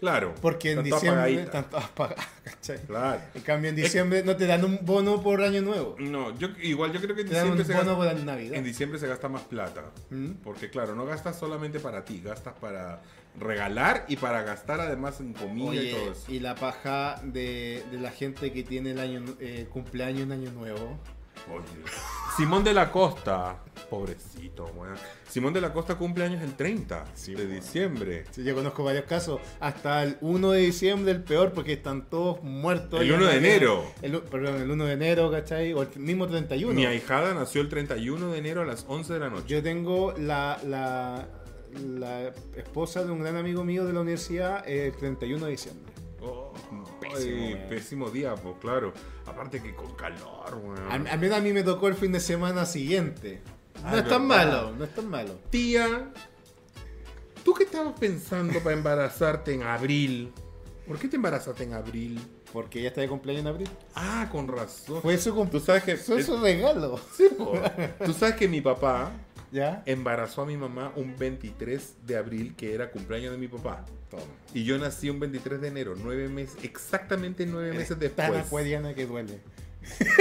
Claro. 0.00 0.34
Porque 0.42 0.72
en 0.72 0.82
diciembre 0.82 1.42
están 1.42 1.70
todas 1.70 1.88
pagadas, 1.90 2.26
¿cachai? 2.44 2.78
Claro. 2.80 3.20
En 3.34 3.42
cambio, 3.42 3.70
en 3.70 3.76
diciembre 3.76 4.24
no 4.24 4.34
te 4.36 4.46
dan 4.46 4.64
un 4.64 4.80
bono 4.82 5.22
por 5.22 5.40
año 5.40 5.62
nuevo. 5.62 5.94
No, 6.00 6.36
yo 6.38 6.48
igual 6.60 6.92
yo 6.92 7.00
creo 7.00 7.14
que 7.14 7.22
en 7.22 7.28
Te 7.28 7.34
dan 7.36 7.50
un 7.52 7.56
diciembre, 7.56 7.84
se 7.84 7.90
bono 7.90 8.00
gasta, 8.02 8.16
por 8.16 8.26
Navidad. 8.26 8.54
en 8.56 8.64
diciembre 8.64 8.98
se 8.98 9.06
gasta 9.06 9.28
más 9.28 9.42
plata. 9.42 9.92
¿Mm? 10.10 10.32
Porque 10.42 10.70
claro, 10.70 10.96
no 10.96 11.06
gastas 11.06 11.38
solamente 11.38 11.78
para 11.78 12.04
ti, 12.04 12.20
gastas 12.20 12.54
para 12.60 13.00
regalar 13.38 14.04
y 14.08 14.16
para 14.16 14.42
gastar 14.42 14.80
además 14.80 15.20
en 15.20 15.32
comida 15.32 15.82
y 15.82 15.90
todo 15.90 16.12
eso. 16.12 16.24
y 16.28 16.40
la 16.40 16.54
paja 16.54 17.20
de, 17.24 17.82
de 17.90 17.98
la 17.98 18.10
gente 18.10 18.52
que 18.52 18.62
tiene 18.62 18.90
el 18.92 18.98
año 18.98 19.24
eh, 19.40 19.66
cumpleaños 19.70 20.22
en 20.22 20.32
año 20.32 20.50
nuevo. 20.52 20.98
Oye. 21.50 21.64
Simón 22.36 22.62
de 22.62 22.72
la 22.72 22.90
Costa, 22.90 23.56
pobrecito, 23.90 24.66
weón. 24.76 24.94
Simón 25.28 25.52
de 25.52 25.60
la 25.60 25.72
Costa 25.72 25.96
cumple 25.96 26.24
años 26.24 26.40
el 26.42 26.54
30 26.54 27.04
de 27.26 27.46
diciembre. 27.46 28.24
Sí, 28.30 28.44
yo 28.44 28.54
conozco 28.54 28.84
varios 28.84 29.04
casos. 29.04 29.40
Hasta 29.60 30.02
el 30.04 30.16
1 30.20 30.52
de 30.52 30.60
diciembre, 30.60 31.12
el 31.12 31.22
peor, 31.22 31.52
porque 31.52 31.72
están 31.74 32.08
todos 32.08 32.42
muertos. 32.42 33.00
El 33.00 33.08
Ya 33.08 33.14
1 33.16 33.26
de 33.26 33.36
enero. 33.36 33.84
El, 34.02 34.20
perdón, 34.20 34.62
el 34.62 34.70
1 34.70 34.84
de 34.86 34.92
enero, 34.92 35.30
¿cachai? 35.30 35.72
O 35.72 35.82
el 35.82 35.88
mismo 35.96 36.26
31. 36.26 36.72
Mi 36.74 36.86
ahijada 36.86 37.34
nació 37.34 37.60
el 37.60 37.68
31 37.68 38.30
de 38.30 38.38
enero 38.38 38.62
a 38.62 38.64
las 38.64 38.84
11 38.88 39.12
de 39.12 39.18
la 39.18 39.28
noche. 39.28 39.48
Yo 39.48 39.62
tengo 39.62 40.12
la, 40.16 40.58
la, 40.64 41.26
la 41.80 42.28
esposa 42.56 43.04
de 43.04 43.10
un 43.12 43.20
gran 43.20 43.36
amigo 43.36 43.64
mío 43.64 43.84
de 43.86 43.92
la 43.92 44.00
universidad 44.00 44.68
eh, 44.68 44.86
el 44.88 44.96
31 44.96 45.44
de 45.46 45.50
diciembre. 45.50 45.92
Oh, 46.20 46.52
Pésimo, 47.00 47.44
ay, 47.46 47.66
pésimo 47.68 48.10
día, 48.10 48.34
pues 48.36 48.54
claro. 48.60 48.92
Aparte 49.26 49.60
que 49.60 49.74
con 49.74 49.92
calor, 49.96 50.54
weón. 50.62 50.78
A, 51.08 51.12
a 51.12 51.16
mí, 51.16 51.26
a 51.32 51.40
mí 51.40 51.52
me 51.52 51.62
tocó 51.62 51.88
el 51.88 51.94
fin 51.94 52.12
de 52.12 52.20
semana 52.20 52.64
siguiente. 52.64 53.40
No 53.82 53.88
Ah, 53.88 53.98
es 53.98 54.08
tan 54.08 54.28
verdad. 54.28 54.46
malo, 54.62 54.72
no 54.76 54.84
es 54.84 54.94
tan 54.94 55.08
malo. 55.10 55.34
Tía, 55.50 56.10
¿tú 57.44 57.52
qué 57.54 57.64
estabas 57.64 57.98
pensando 57.98 58.60
para 58.60 58.76
embarazarte 58.76 59.52
en 59.54 59.62
abril? 59.64 60.32
¿Por 60.86 60.98
qué 60.98 61.08
te 61.08 61.16
embarazaste 61.16 61.64
en 61.64 61.72
abril? 61.74 62.20
Porque 62.52 62.78
ella 62.80 62.88
está 62.88 63.00
de 63.00 63.08
cumpleaños 63.08 63.42
en 63.42 63.46
abril. 63.48 63.68
Ah, 63.94 64.28
con 64.30 64.46
razón. 64.46 65.00
Fue 65.02 65.16
su 65.18 65.30
Tú 65.30 65.36
cumpleaños. 65.36 65.66
sabes 65.66 65.82
que 65.84 65.96
Fue 65.96 66.22
su 66.22 66.36
regalo. 66.38 67.00
Sí, 67.16 67.28
po. 67.36 67.54
Tú 68.04 68.12
sabes 68.12 68.36
que 68.36 68.46
mi 68.46 68.60
papá 68.60 69.10
¿Ya? 69.52 69.82
embarazó 69.86 70.42
a 70.42 70.46
mi 70.46 70.56
mamá 70.56 70.92
un 70.96 71.16
23 71.18 72.06
de 72.06 72.16
abril, 72.16 72.54
que 72.56 72.74
era 72.74 72.90
cumpleaños 72.90 73.32
de 73.32 73.38
mi 73.38 73.48
papá. 73.48 73.84
Toma. 74.10 74.22
Y 74.54 74.64
yo 74.64 74.78
nací 74.78 75.10
un 75.10 75.20
23 75.20 75.60
de 75.60 75.68
enero, 75.68 75.94
nueve 75.96 76.28
meses, 76.28 76.56
exactamente 76.62 77.44
nueve 77.46 77.72
meses 77.72 77.98
después. 77.98 78.28
Tan 78.30 78.40
acuariana 78.40 78.94
que 78.94 79.06
duele. 79.06 79.40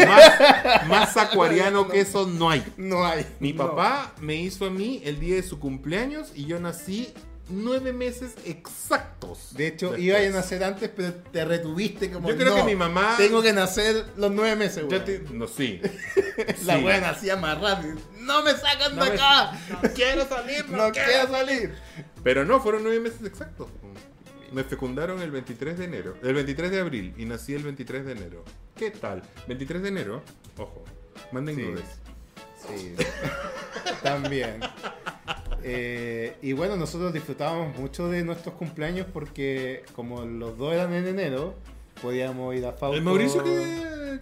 Más, 0.08 0.88
más 0.88 1.18
acuariano 1.18 1.88
que 1.88 2.02
eso 2.02 2.28
no 2.28 2.50
hay. 2.50 2.64
No 2.78 3.06
hay. 3.06 3.26
Mi 3.40 3.54
No. 3.54 3.68
papá 3.68 4.14
me 4.20 4.36
hizo 4.36 4.66
a 4.66 4.70
mí 4.70 5.02
el 5.06 5.20
día 5.20 5.36
de 5.36 5.44
su 5.44 5.60
cumpleaños 5.60 6.32
y 6.36 6.46
yo 6.46 6.60
nací 6.60 7.14
nueve 7.52 7.94
meses 7.94 8.34
exactos. 8.46 9.54
De 9.54 9.68
hecho, 9.68 9.88
después. 9.92 10.04
iba 10.04 10.18
a 10.18 10.30
nacer 10.30 10.64
antes, 10.64 10.90
pero 10.96 11.14
te 11.14 11.46
retuviste 11.46 12.10
como. 12.12 12.30
Yo 12.30 12.36
creo 12.38 12.50
"No, 12.50 12.56
que 12.58 12.64
mi 12.64 12.76
mamá- 12.76 13.16
Tengo 13.18 13.42
que 13.42 13.54
nacer 13.54 14.06
los 14.18 14.32
nueve 14.32 14.56
meses, 14.56 14.82
Yo 14.84 14.88
güey. 14.88 15.04
te- 15.06 15.20
No, 15.32 15.48
sí. 15.48 15.82
La 16.66 16.78
Sí. 16.78 16.84
wea 16.84 17.00
nacía 17.02 17.36
más 17.38 17.60
rápido. 17.62 17.96
¡No 18.20 18.42
me 18.44 18.52
sacan 18.54 18.96
No 18.96 19.04
de 19.04 19.10
me- 19.12 19.16
acá! 19.16 19.52
No 19.70 19.82
quiero 19.96 20.28
salir, 20.28 20.70
¡No 20.70 20.92
quiero 20.92 21.28
salir! 21.32 21.76
Pero 22.24 22.46
no, 22.46 22.60
fueron 22.62 22.84
nueve 22.84 23.00
meses 23.00 23.24
exactos. 23.26 23.68
Me 24.52 24.64
fecundaron 24.66 25.22
el 25.22 25.32
23 25.32 25.78
de 25.78 25.86
enero, 25.86 26.18
el 26.22 26.34
23 26.34 26.72
de 26.72 26.80
abril 26.82 27.14
y 27.18 27.24
nací 27.26 27.54
el 27.54 27.64
23 27.64 28.06
de 28.06 28.12
enero. 28.12 28.44
¿Qué 28.76 28.92
tal? 28.92 29.22
23 29.48 29.82
de 29.82 29.88
enero, 29.88 30.24
ojo, 30.58 30.84
manden 31.32 31.56
Sí. 31.56 31.62
nudes. 31.62 31.86
Sí. 32.68 32.96
También. 34.04 34.60
Eh, 35.64 36.36
y 36.42 36.54
bueno, 36.54 36.76
nosotros 36.76 37.14
disfrutábamos 37.14 37.78
mucho 37.78 38.10
de 38.10 38.24
nuestros 38.24 38.56
cumpleaños 38.56 39.08
porque, 39.12 39.84
como 39.94 40.24
los 40.26 40.58
dos 40.58 40.74
eran 40.74 40.94
en 40.94 41.08
enero, 41.08 41.56
podíamos 42.02 42.56
ir 42.56 42.66
a 42.66 42.74
Fausto. 42.74 42.98
¿El 42.98 43.04
Mauricio 43.04 43.44
qué 43.44 44.20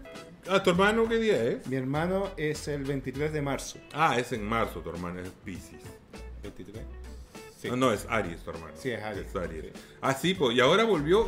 Ah, 0.47 0.63
¿tu 0.63 0.71
hermano 0.71 1.07
qué 1.07 1.17
día 1.17 1.43
es? 1.43 1.67
Mi 1.67 1.75
hermano 1.75 2.29
es 2.35 2.67
el 2.67 2.83
23 2.83 3.31
de 3.31 3.41
marzo. 3.41 3.77
Ah, 3.93 4.17
es 4.17 4.31
en 4.31 4.43
marzo 4.43 4.79
tu 4.79 4.89
hermano, 4.89 5.19
es 5.19 5.29
Pisces. 5.43 5.81
23. 6.41 6.83
Sí. 7.61 7.69
No, 7.69 7.75
no, 7.75 7.91
es 7.91 8.07
Aries 8.09 8.41
tu 8.41 8.49
hermano. 8.49 8.73
Sí, 8.75 8.89
es 8.89 9.03
Aries. 9.03 9.35
Aries. 9.35 9.65
Ah, 10.01 10.13
sí, 10.13 10.33
pues, 10.33 10.55
y 10.55 10.59
ahora 10.59 10.85
volvió 10.85 11.27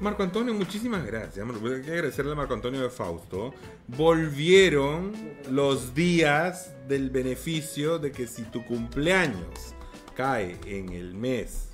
Marco 0.00 0.22
Antonio, 0.22 0.54
muchísimas 0.54 1.04
gracias. 1.04 1.44
Hay 1.46 1.82
que 1.82 1.90
agradecerle 1.90 2.32
a 2.32 2.34
Marco 2.36 2.54
Antonio 2.54 2.80
de 2.80 2.88
Fausto. 2.90 3.52
Volvieron 3.88 5.12
los 5.50 5.92
días 5.94 6.72
del 6.86 7.10
beneficio 7.10 7.98
de 7.98 8.12
que 8.12 8.26
si 8.28 8.42
tu 8.44 8.64
cumpleaños 8.64 9.74
cae 10.14 10.56
en 10.66 10.90
el 10.90 11.14
mes 11.14 11.68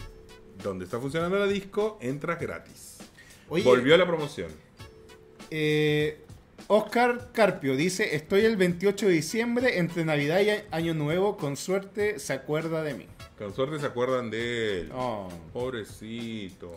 donde 0.62 0.86
está 0.86 0.98
funcionando 1.00 1.38
la 1.38 1.46
disco, 1.46 1.98
entras 2.00 2.40
gratis. 2.40 2.96
Oye, 3.50 3.62
Volvió 3.62 3.96
la 3.98 4.06
promoción. 4.06 4.50
eh, 5.50 6.20
Oscar 6.68 7.30
Carpio 7.34 7.76
dice: 7.76 8.16
Estoy 8.16 8.46
el 8.46 8.56
28 8.56 9.06
de 9.06 9.12
diciembre 9.12 9.78
entre 9.78 10.02
Navidad 10.06 10.40
y 10.40 10.48
Año 10.74 10.94
Nuevo. 10.94 11.36
Con 11.36 11.58
suerte 11.58 12.18
se 12.18 12.32
acuerda 12.32 12.82
de 12.82 12.94
mí. 12.94 13.06
Con 13.36 13.54
suerte 13.54 13.78
se 13.80 13.84
acuerdan 13.86 14.30
de 14.30 14.80
él. 14.80 14.92
Oh. 14.94 15.28
Pobrecito. 15.52 16.74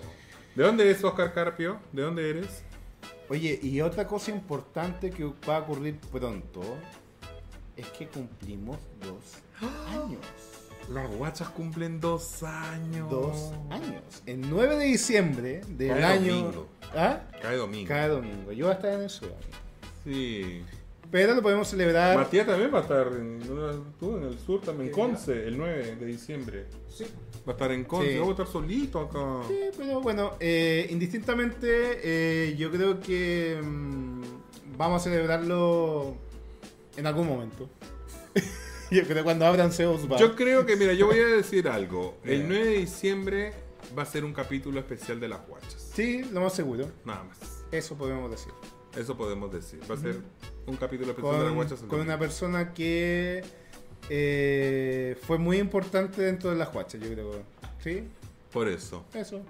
¿De 0.57 0.63
dónde 0.63 0.89
es 0.89 1.03
Oscar 1.03 1.35
Carpio? 1.35 1.77
¿De 1.91 2.01
dónde 2.01 2.31
eres? 2.31 2.63
Oye, 3.29 3.59
y 3.61 3.79
otra 3.81 4.07
cosa 4.07 4.31
importante 4.31 5.11
que 5.11 5.23
va 5.47 5.57
a 5.57 5.59
ocurrir 5.59 5.99
pronto 6.11 6.63
es 7.75 7.85
que 7.89 8.07
cumplimos 8.07 8.79
dos 8.99 9.35
años. 9.91 10.19
Las 10.91 11.11
guachas 11.15 11.49
cumplen 11.49 11.99
dos 12.01 12.41
años. 12.41 13.07
Dos 13.07 13.53
años. 13.69 14.23
El 14.25 14.49
9 14.49 14.77
de 14.77 14.85
diciembre 14.85 15.61
del 15.67 15.89
Cae 15.89 16.03
año. 16.03 16.35
domingo. 16.37 16.67
¿Ah? 16.95 17.21
Cae 17.39 17.57
domingo. 17.57 17.87
Cada 17.87 18.07
domingo. 18.07 18.51
Yo 18.51 18.65
voy 18.65 18.73
a 18.73 18.77
estar 18.77 18.93
en 18.93 19.01
el 19.03 19.09
sur. 19.11 19.35
Sí. 20.05 20.63
Pero 21.11 21.35
lo 21.35 21.43
podemos 21.43 21.67
celebrar. 21.67 22.17
Matías 22.17 22.47
también 22.47 22.73
va 22.73 22.79
a 22.79 22.81
estar 22.81 23.05
en, 23.09 23.39
tú 23.99 24.17
en 24.17 24.23
el 24.23 24.39
sur 24.39 24.59
también, 24.61 24.91
Conce, 24.91 25.47
el 25.47 25.55
9 25.55 25.97
de 25.97 26.05
diciembre. 26.07 26.65
Sí. 26.89 27.05
Va 27.47 27.51
a 27.51 27.55
estar 27.55 27.71
en 27.71 27.85
Conce, 27.85 28.11
Sí. 28.13 28.19
voy 28.19 28.27
a 28.27 28.31
estar 28.31 28.47
solito 28.47 28.99
acá. 28.99 29.47
Sí, 29.47 29.57
pero 29.77 30.01
bueno, 30.01 30.33
eh, 30.39 30.87
indistintamente, 30.89 31.67
eh, 32.03 32.55
yo 32.57 32.69
creo 32.71 32.99
que 32.99 33.57
mm, 33.63 34.21
vamos 34.77 35.01
a 35.01 35.03
celebrarlo 35.05 36.15
en 36.97 37.07
algún 37.07 37.27
momento. 37.27 37.69
yo 38.91 39.03
creo 39.03 39.15
que 39.17 39.23
cuando 39.23 39.45
abran 39.45 39.71
Zeus 39.71 40.11
va. 40.11 40.17
Yo 40.17 40.35
creo 40.35 40.65
que, 40.65 40.75
mira, 40.75 40.93
yo 40.93 41.07
voy 41.07 41.19
a 41.19 41.27
decir 41.27 41.67
algo. 41.69 42.17
El 42.25 42.47
9 42.49 42.65
de 42.65 42.77
diciembre 42.79 43.53
va 43.97 44.03
a 44.03 44.05
ser 44.05 44.25
un 44.25 44.33
capítulo 44.33 44.79
especial 44.79 45.19
de 45.19 45.29
las 45.29 45.47
guachas. 45.47 45.91
Sí, 45.93 46.23
lo 46.33 46.41
más 46.41 46.53
seguro. 46.53 46.89
Nada 47.05 47.23
más. 47.23 47.63
Eso 47.71 47.95
podemos 47.97 48.29
decir. 48.29 48.51
Eso 48.95 49.15
podemos 49.15 49.51
decir. 49.53 49.79
Va 49.89 49.95
a 49.95 49.97
ser 49.97 50.17
un 50.65 50.75
capítulo 50.75 51.11
especial 51.11 51.37
de 51.39 51.43
las 51.45 51.53
guachas. 51.53 51.79
con 51.87 52.01
una 52.01 52.19
persona 52.19 52.73
que 52.73 53.41
eh, 54.09 55.17
fue 55.21 55.37
muy 55.37 55.57
importante 55.57 56.21
dentro 56.21 56.49
de 56.49 56.55
las 56.55 56.71
guachas, 56.71 57.01
yo 57.01 57.11
creo. 57.11 57.43
¿Sí? 57.79 58.03
Por 58.51 58.67
eso. 58.67 59.05
Eso. 59.13 59.41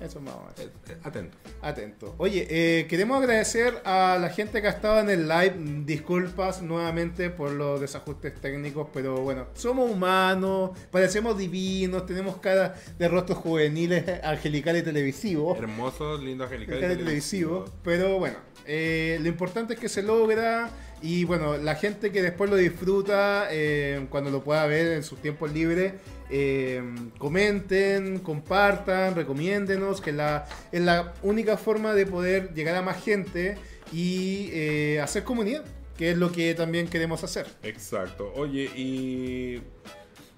Eso 0.00 0.20
más 0.20 0.34
o 0.34 0.38
menos. 0.38 0.60
Eh, 0.60 0.70
eh, 0.90 0.96
Atento. 1.02 1.36
Atento. 1.60 2.14
Oye, 2.18 2.46
eh, 2.48 2.86
queremos 2.86 3.18
agradecer 3.20 3.82
a 3.84 4.16
la 4.20 4.28
gente 4.30 4.60
que 4.60 4.68
ha 4.68 4.70
estado 4.70 5.00
en 5.00 5.10
el 5.10 5.26
live. 5.28 5.54
Disculpas 5.84 6.62
nuevamente 6.62 7.30
por 7.30 7.50
los 7.50 7.80
desajustes 7.80 8.34
técnicos, 8.40 8.88
pero 8.92 9.20
bueno, 9.22 9.48
somos 9.54 9.90
humanos, 9.90 10.70
parecemos 10.92 11.36
divinos, 11.36 12.06
tenemos 12.06 12.36
cara 12.36 12.74
de 12.96 13.08
rostros 13.08 13.38
juveniles, 13.38 14.04
angelicales 14.22 14.82
y 14.82 14.84
televisivos. 14.84 15.58
Hermoso, 15.58 16.16
lindo, 16.16 16.44
angelical. 16.44 16.76
y 16.76 16.80
Cara 16.80 16.94
de 16.94 16.98
televisivo, 16.98 17.64
pero 17.82 18.18
bueno, 18.18 18.36
eh, 18.66 19.18
lo 19.20 19.28
importante 19.28 19.74
es 19.74 19.80
que 19.80 19.88
se 19.88 20.02
logra 20.02 20.70
y 21.02 21.24
bueno, 21.24 21.56
la 21.58 21.74
gente 21.76 22.10
que 22.12 22.22
después 22.22 22.50
lo 22.50 22.56
disfruta 22.56 23.46
eh, 23.50 24.06
cuando 24.10 24.30
lo 24.30 24.42
pueda 24.42 24.66
ver 24.66 24.92
en 24.92 25.02
sus 25.02 25.20
tiempos 25.20 25.52
libres, 25.52 25.94
eh, 26.30 26.82
comenten, 27.18 28.18
compartan, 28.18 29.14
recomiéndenos, 29.14 30.00
que 30.00 30.12
la, 30.12 30.46
es 30.72 30.80
la 30.82 31.14
única 31.22 31.56
forma 31.56 31.94
de 31.94 32.04
poder 32.06 32.52
llegar 32.54 32.74
a 32.76 32.82
más 32.82 33.02
gente 33.02 33.56
y 33.92 34.50
eh, 34.52 35.00
hacer 35.02 35.24
comunidad. 35.24 35.64
que 35.96 36.12
es 36.12 36.16
lo 36.18 36.30
que 36.30 36.54
también 36.54 36.86
queremos 36.88 37.24
hacer. 37.24 37.46
Exacto. 37.62 38.32
Oye, 38.36 38.64
y. 38.76 39.60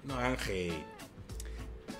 No 0.03 0.15
hagan 0.15 0.35
hate. 0.47 0.73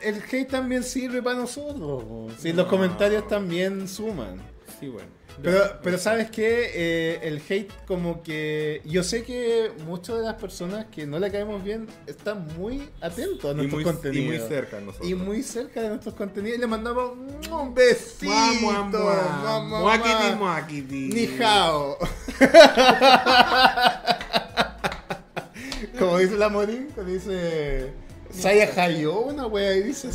El 0.01 0.15
hate 0.15 0.47
también 0.49 0.83
sirve 0.83 1.21
para 1.21 1.38
nosotros. 1.38 2.33
Si 2.39 2.49
No. 2.51 2.57
los 2.63 2.67
comentarios 2.67 3.27
también 3.27 3.88
suman. 3.88 4.41
Sí, 4.79 4.88
bueno. 4.88 5.09
Pero, 5.41 5.79
pero 5.81 5.97
sabes 5.97 6.29
que 6.29 7.19
el 7.23 7.41
hate 7.47 7.71
como 7.87 8.21
que... 8.23 8.81
Yo 8.85 9.03
sé 9.03 9.23
que 9.23 9.71
muchas 9.85 10.17
de 10.17 10.23
las 10.23 10.35
personas 10.35 10.85
que 10.85 11.05
no 11.07 11.19
le 11.19 11.31
caemos 11.31 11.63
bien 11.63 11.87
están 12.07 12.47
muy 12.57 12.89
atentos 13.01 13.51
a 13.51 13.53
nuestros 13.53 13.73
muy, 13.73 13.81
y 13.81 13.85
contenidos. 13.85 14.39
muy 14.39 14.47
cerca 14.49 14.77
de 14.77 14.85
nosotros. 14.85 15.09
Y 15.09 15.15
muy 15.15 15.43
cerca 15.43 15.81
de 15.81 15.89
nuestros 15.89 16.15
contenidos. 16.15 16.57
Y 16.57 16.61
le 16.61 16.67
mandamos 16.67 17.11
un 17.51 17.73
besito. 17.73 18.31
Mua, 18.31 18.53
mua, 18.53 18.83
mua. 18.83 19.39
Mua, 19.41 19.59
mua, 19.61 19.79
Muaquiti, 19.79 20.09
mua. 20.09 20.35
muaquiti. 20.35 21.09
Ni 21.09 21.27
hao. 21.43 21.97
Como 25.99 26.17
dice 26.17 26.37
la 26.37 26.49
Morín, 26.49 26.87
dice... 27.05 27.91
Saya 28.31 28.69
Hayo, 28.75 29.19
una 29.19 29.45
wea, 29.47 29.75
y 29.75 29.83
dice. 29.83 30.09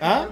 ¿Ah? 0.00 0.28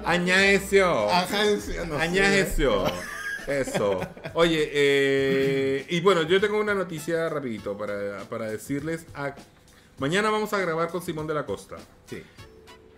Eso. 3.50 4.00
Oye, 4.34 4.70
eh, 4.72 5.86
y 5.88 6.00
bueno, 6.00 6.22
yo 6.22 6.40
tengo 6.40 6.58
una 6.60 6.74
noticia 6.74 7.28
rapidito 7.28 7.76
para, 7.76 8.20
para 8.28 8.46
decirles. 8.50 9.06
a- 9.14 9.34
mañana 9.98 10.30
vamos 10.30 10.52
a 10.52 10.58
grabar 10.58 10.88
con 10.90 11.02
Simón 11.02 11.26
de 11.26 11.34
la 11.34 11.44
Costa. 11.46 11.76
Sí. 12.06 12.22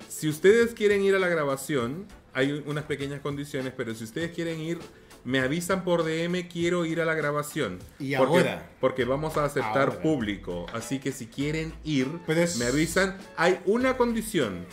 Si 0.08 0.28
ustedes 0.28 0.74
quieren 0.74 1.02
ir 1.02 1.14
a 1.14 1.18
la 1.18 1.28
grabación, 1.28 2.06
hay 2.32 2.62
unas 2.66 2.84
pequeñas 2.84 3.20
condiciones, 3.20 3.72
pero 3.76 3.94
si 3.94 4.04
ustedes 4.04 4.30
quieren 4.30 4.60
ir, 4.60 4.78
me 5.24 5.38
avisan 5.40 5.84
por 5.84 6.04
DM, 6.04 6.48
quiero 6.48 6.84
ir 6.84 7.00
a 7.00 7.04
la 7.04 7.14
grabación. 7.14 7.78
Y 7.98 8.14
porque, 8.16 8.38
ahora. 8.38 8.70
Porque 8.80 9.04
vamos 9.04 9.36
a 9.36 9.44
aceptar 9.44 9.88
Ahora. 9.88 10.02
público. 10.02 10.66
Así 10.72 10.98
que 10.98 11.12
si 11.12 11.26
quieren 11.26 11.72
ir, 11.84 12.08
es- 12.28 12.56
me 12.58 12.66
avisan. 12.66 13.16
Hay 13.36 13.60
una 13.64 13.96
condición, 13.96 14.66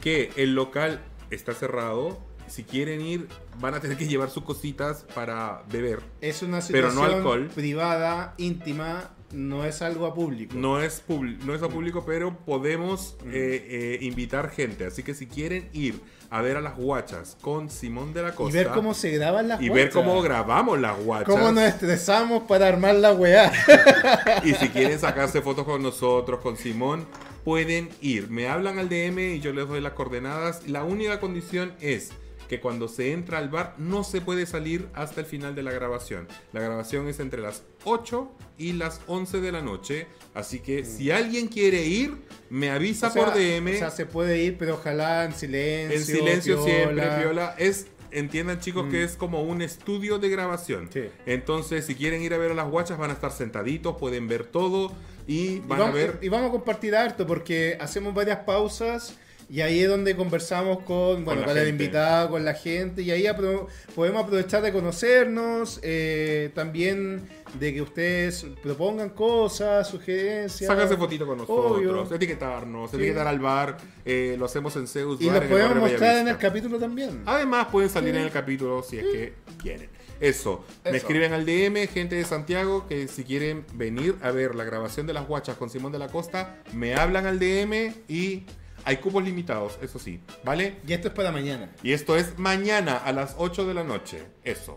que 0.00 0.30
el 0.36 0.54
local 0.54 1.00
está 1.30 1.54
cerrado. 1.54 2.20
Si 2.48 2.64
quieren 2.64 3.00
ir, 3.00 3.28
van 3.60 3.74
a 3.74 3.80
tener 3.80 3.96
que 3.96 4.06
llevar 4.06 4.30
sus 4.30 4.44
cositas 4.44 5.04
para 5.14 5.62
beber. 5.70 6.00
Es 6.20 6.42
una 6.42 6.60
Pero 6.60 6.90
situación 6.90 6.94
no 6.94 7.16
alcohol. 7.16 7.50
privada, 7.54 8.34
íntima, 8.38 9.10
no 9.32 9.64
es 9.64 9.80
algo 9.82 10.06
a 10.06 10.14
público. 10.14 10.54
No 10.56 10.80
es, 10.80 11.02
no 11.44 11.54
es 11.54 11.62
a 11.62 11.68
público, 11.68 12.04
pero 12.04 12.36
podemos 12.44 13.16
Mm. 13.24 13.28
eh, 13.30 13.32
eh, 13.34 13.98
invitar 14.02 14.50
gente. 14.50 14.86
Así 14.86 15.02
que 15.02 15.14
si 15.14 15.26
quieren 15.26 15.68
ir 15.72 16.00
a 16.30 16.40
ver 16.40 16.56
a 16.56 16.60
las 16.62 16.76
guachas 16.76 17.36
con 17.42 17.68
Simón 17.70 18.14
de 18.14 18.22
la 18.22 18.30
y 18.30 18.32
Costa 18.32 18.56
ver 18.56 18.68
cómo 18.70 18.94
se 18.94 19.10
graban 19.10 19.48
las 19.48 19.60
y 19.60 19.68
ver 19.68 19.90
guachas. 19.90 19.94
cómo 19.94 20.22
grabamos 20.22 20.80
las 20.80 20.98
guachas. 20.98 21.28
Cómo 21.28 21.52
nos 21.52 21.64
estresamos 21.64 22.44
para 22.44 22.68
armar 22.68 22.94
la 22.94 23.12
weá. 23.12 23.52
Y 24.44 24.54
si 24.54 24.68
quieren 24.70 24.98
sacarse 24.98 25.40
fotos 25.42 25.64
con 25.64 25.82
nosotros, 25.82 26.40
con 26.40 26.56
Simón, 26.56 27.06
pueden 27.44 27.90
ir. 28.00 28.28
Me 28.30 28.48
hablan 28.48 28.78
al 28.78 28.88
DM 28.88 29.18
y 29.34 29.40
yo 29.40 29.52
les 29.52 29.68
doy 29.68 29.80
las 29.80 29.92
coordenadas. 29.92 30.66
La 30.68 30.84
única 30.84 31.20
condición 31.20 31.72
es 31.80 32.12
que 32.52 32.60
cuando 32.60 32.86
se 32.86 33.12
entra 33.12 33.38
al 33.38 33.48
bar 33.48 33.74
no 33.78 34.04
se 34.04 34.20
puede 34.20 34.44
salir 34.44 34.86
hasta 34.92 35.20
el 35.20 35.26
final 35.26 35.54
de 35.54 35.62
la 35.62 35.72
grabación. 35.72 36.28
La 36.52 36.60
grabación 36.60 37.08
es 37.08 37.18
entre 37.18 37.40
las 37.40 37.62
8 37.84 38.30
y 38.58 38.74
las 38.74 39.00
11 39.06 39.40
de 39.40 39.52
la 39.52 39.62
noche. 39.62 40.06
Así 40.34 40.60
que 40.60 40.84
si 40.84 41.10
alguien 41.10 41.48
quiere 41.48 41.86
ir, 41.86 42.14
me 42.50 42.68
avisa 42.70 43.06
Mm. 43.06 43.10
O 43.10 43.12
sea, 43.14 43.24
por 43.24 43.34
DM. 43.34 43.74
O 43.74 43.78
sea, 43.78 43.90
se 43.90 44.04
puede 44.04 44.42
ir, 44.42 44.58
pero 44.58 44.74
ojalá 44.74 45.24
en 45.24 45.32
silencio. 45.32 45.96
en 45.98 46.04
silencio 46.04 46.62
piola. 46.62 46.76
siempre, 46.76 47.22
Piola. 47.22 47.54
Es, 47.56 47.86
entiendan 48.10 48.60
chicos 48.60 48.84
que 48.90 48.98
Mm. 49.00 49.04
es 49.06 49.16
como 49.16 49.42
un 49.44 49.62
estudio 49.62 50.18
de 50.18 50.28
grabación. 50.28 50.90
Sí. 50.92 51.04
Entonces, 51.24 51.86
si 51.86 51.94
quieren 51.94 52.20
ir 52.22 52.34
a 52.34 52.36
ver 52.36 52.50
a 52.50 52.54
las 52.54 52.68
guachas, 52.68 52.98
van 52.98 53.08
a 53.08 53.14
estar 53.14 53.32
sentaditos, 53.32 53.96
pueden 53.96 54.28
ver 54.28 54.44
todo 54.44 54.92
y 55.26 55.38
Y 55.54 55.58
van 55.60 55.78
vamos, 55.78 55.88
a 55.88 55.92
ver... 55.92 56.18
y 56.20 56.28
vamos 56.28 56.48
a 56.48 56.52
compartir 56.52 56.94
harto 56.94 57.26
porque 57.26 57.78
hacemos 57.80 58.12
varias 58.12 58.40
pausas 58.40 59.16
y 59.48 59.60
ahí 59.60 59.80
es 59.80 59.88
donde 59.88 60.16
conversamos 60.16 60.80
con, 60.84 61.24
bueno, 61.24 61.42
la 61.42 61.46
con, 61.48 61.58
el 61.58 61.68
invitado, 61.68 62.30
con 62.30 62.44
la 62.44 62.54
gente 62.54 63.02
y 63.02 63.10
ahí 63.10 63.24
apro- 63.24 63.66
podemos 63.94 64.24
aprovechar 64.24 64.62
de 64.62 64.72
conocernos, 64.72 65.78
eh, 65.82 66.50
también 66.54 67.28
de 67.58 67.74
que 67.74 67.82
ustedes 67.82 68.46
propongan 68.62 69.10
cosas, 69.10 69.88
sugerencias. 69.88 70.68
Sáquense 70.68 70.96
fotito 70.96 71.26
con 71.26 71.38
nosotros, 71.38 71.72
Obvio. 71.78 72.14
etiquetarnos, 72.14 72.90
Sí. 72.90 72.96
etiquetar 72.96 73.26
al 73.26 73.38
bar, 73.40 73.76
eh, 74.04 74.36
lo 74.38 74.46
hacemos 74.46 74.74
en 74.76 74.86
Zeus 74.86 75.20
Y 75.20 75.26
Bar, 75.28 75.42
el 75.42 75.48
podemos 75.48 75.76
mostrar 75.76 76.16
en 76.18 76.28
el 76.28 76.38
capítulo 76.38 76.78
también. 76.78 77.22
Además, 77.26 77.66
pueden 77.70 77.90
salir 77.90 78.14
en 78.16 78.22
el 78.22 78.30
capítulo 78.30 78.82
si 78.82 78.98
es 78.98 79.04
que 79.04 79.32
quieren. 79.62 79.90
Eso. 80.20 80.64
Me 80.84 80.96
escriben 80.96 81.32
al 81.32 81.44
DM, 81.44 81.88
gente 81.88 82.14
de 82.14 82.24
Santiago, 82.24 82.86
que 82.86 83.08
si 83.08 83.24
quieren 83.24 83.66
venir 83.74 84.14
a 84.22 84.30
ver 84.30 84.54
la 84.54 84.62
grabación 84.62 85.06
de 85.08 85.12
las 85.12 85.26
guachas 85.26 85.56
con 85.56 85.68
Simón 85.68 85.90
de 85.90 85.98
la 85.98 86.06
Costa, 86.08 86.58
me 86.72 86.94
hablan 86.94 87.26
al 87.26 87.40
DM 87.40 87.92
y 88.08 88.44
hay 88.84 88.96
cupos 88.98 89.22
limitados, 89.24 89.78
eso 89.82 89.98
sí, 89.98 90.20
¿vale? 90.44 90.76
Y 90.86 90.92
esto 90.92 91.08
es 91.08 91.14
para 91.14 91.30
mañana. 91.32 91.70
Y 91.82 91.92
esto 91.92 92.16
es 92.16 92.38
mañana 92.38 92.96
a 92.96 93.12
las 93.12 93.34
8 93.38 93.66
de 93.66 93.74
la 93.74 93.84
noche. 93.84 94.24
Eso. 94.44 94.76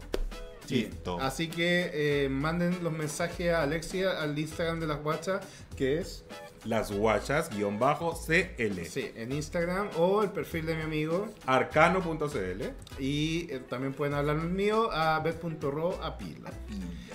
Sí. 0.67 0.85
Listo. 0.85 1.19
Así 1.21 1.47
que 1.47 1.91
eh, 1.93 2.29
manden 2.29 2.83
los 2.83 2.91
mensajes 2.91 3.53
a 3.53 3.61
Alexia 3.63 4.19
al 4.21 4.37
Instagram 4.37 4.79
de 4.79 4.87
las 4.87 4.99
guachas, 5.03 5.45
que 5.77 5.99
es 5.99 6.23
Las 6.63 6.91
guachas 6.91 7.51
guion 7.55 7.77
bajo 7.77 8.13
CL. 8.19 8.83
sí, 8.89 9.11
en 9.15 9.31
Instagram 9.31 9.89
o 9.97 10.23
el 10.23 10.31
perfil 10.31 10.65
de 10.65 10.73
mi 10.75 10.81
amigo. 10.81 11.27
Arcano.cl. 11.45 12.63
Y 12.99 13.47
eh, 13.51 13.61
también 13.69 13.93
pueden 13.93 14.15
hablar 14.15 14.37
el 14.37 14.49
mío 14.49 14.89
a 14.91 15.19
bet.ro 15.19 15.99
a 16.03 16.17
pila. 16.17 16.51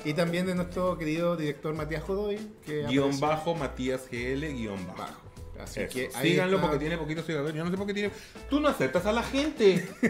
Y 0.05 0.15
también 0.15 0.47
de 0.47 0.55
nuestro 0.55 0.97
querido 0.97 1.37
director 1.37 1.75
Matías 1.75 2.05
Jodoy. 2.05 2.39
Que 2.65 2.85
Guión 2.87 3.07
aparece 3.09 3.21
bajo 3.21 3.55
Matías 3.57 4.03
GL 4.11 4.47
guion 4.55 4.87
bajo. 4.87 4.99
bajo. 4.99 5.21
Así 5.63 5.81
Eso. 5.81 5.93
que 5.93 6.11
ahí 6.15 6.31
Síganlo 6.31 6.57
está. 6.57 6.69
porque 6.69 6.79
tiene 6.81 6.97
poquitos 6.99 7.25
seguidores. 7.27 7.55
Yo 7.55 7.65
no 7.65 7.71
sé 7.71 7.77
por 7.77 7.87
qué 7.87 7.95
tiene. 7.95 8.11
Tú 8.49 8.61
no 8.61 8.69
aceptas 8.69 9.07
a 9.07 9.13
la 9.13 9.23
gente. 9.23 9.89
Mi 10.03 10.09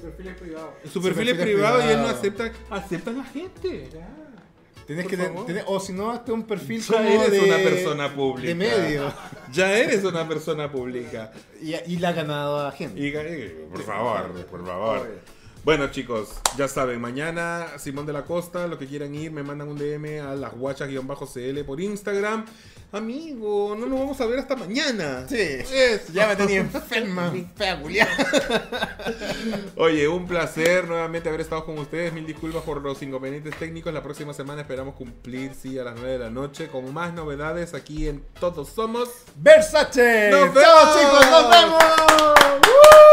perfil 0.00 0.28
es 0.28 0.34
privado. 0.40 0.74
Su 0.92 1.02
perfil 1.02 1.28
es 1.30 1.38
privado 1.38 1.84
y 1.86 1.88
él 1.92 1.98
no 2.02 2.08
acepta. 2.08 2.52
Acepta 2.70 3.10
a 3.10 3.14
la 3.14 3.24
gente. 3.24 3.88
Tienes 4.86 5.06
que 5.06 5.16
tener- 5.16 5.64
o 5.66 5.78
si 5.78 5.92
no, 5.92 6.10
hazte 6.10 6.32
un 6.32 6.42
perfil 6.44 6.80
Ya 6.82 6.96
como 6.96 7.08
eres 7.08 7.30
de, 7.30 7.40
una 7.40 7.56
persona 7.58 8.12
pública. 8.14 8.48
De 8.48 8.54
medio. 8.54 9.12
Ya 9.52 9.76
eres 9.76 10.04
una 10.04 10.26
persona 10.28 10.70
pública. 10.70 11.32
Y, 11.60 11.74
y 11.74 11.96
la 11.98 12.10
ha 12.10 12.12
ganado 12.12 12.66
a 12.66 12.72
gente. 12.72 13.00
Y, 13.00 13.08
eh, 13.14 13.66
por 13.70 13.82
favor, 13.82 14.44
por 14.46 14.64
favor. 14.66 15.18
Bueno 15.62 15.90
chicos, 15.90 16.30
ya 16.56 16.68
saben, 16.68 17.00
mañana 17.00 17.66
Simón 17.78 18.06
de 18.06 18.14
la 18.14 18.22
Costa, 18.24 18.66
lo 18.66 18.78
que 18.78 18.86
quieran 18.86 19.14
ir, 19.14 19.30
me 19.30 19.42
mandan 19.42 19.68
un 19.68 19.76
DM 19.78 20.20
a 20.20 20.34
las 20.34 20.52
guachas-cl 20.54 21.64
por 21.64 21.80
Instagram. 21.80 22.46
Amigo, 22.92 23.76
no 23.78 23.86
nos 23.86 24.00
vamos 24.00 24.20
a 24.20 24.26
ver 24.26 24.40
hasta 24.40 24.56
mañana. 24.56 25.24
Sí. 25.28 25.36
Eso. 25.38 26.12
Ya 26.12 26.26
me 26.26 26.34
tenía 26.34 26.56
enferma, 26.60 27.32
fea. 27.54 27.80
Oye, 29.76 30.08
un 30.08 30.26
placer 30.26 30.88
nuevamente 30.88 31.28
haber 31.28 31.42
estado 31.42 31.64
con 31.64 31.78
ustedes. 31.78 32.12
Mil 32.12 32.26
disculpas 32.26 32.64
por 32.64 32.82
los 32.82 33.00
inconvenientes 33.02 33.54
técnicos. 33.56 33.94
La 33.94 34.02
próxima 34.02 34.34
semana 34.34 34.62
esperamos 34.62 34.96
cumplir, 34.96 35.54
sí, 35.54 35.78
a 35.78 35.84
las 35.84 35.94
9 35.94 36.10
de 36.14 36.18
la 36.18 36.30
noche 36.30 36.66
con 36.66 36.92
más 36.92 37.14
novedades 37.14 37.74
aquí 37.74 38.08
en 38.08 38.24
Todos 38.40 38.70
Somos. 38.70 39.08
Versace. 39.36 40.30
¡Nos 40.32 40.52
¡Chao, 40.52 40.54
vemos! 40.54 41.00
chicos! 41.00 41.30
¡Nos 41.30 41.50
vemos! 41.50 41.82
¡Uh! 41.82 43.09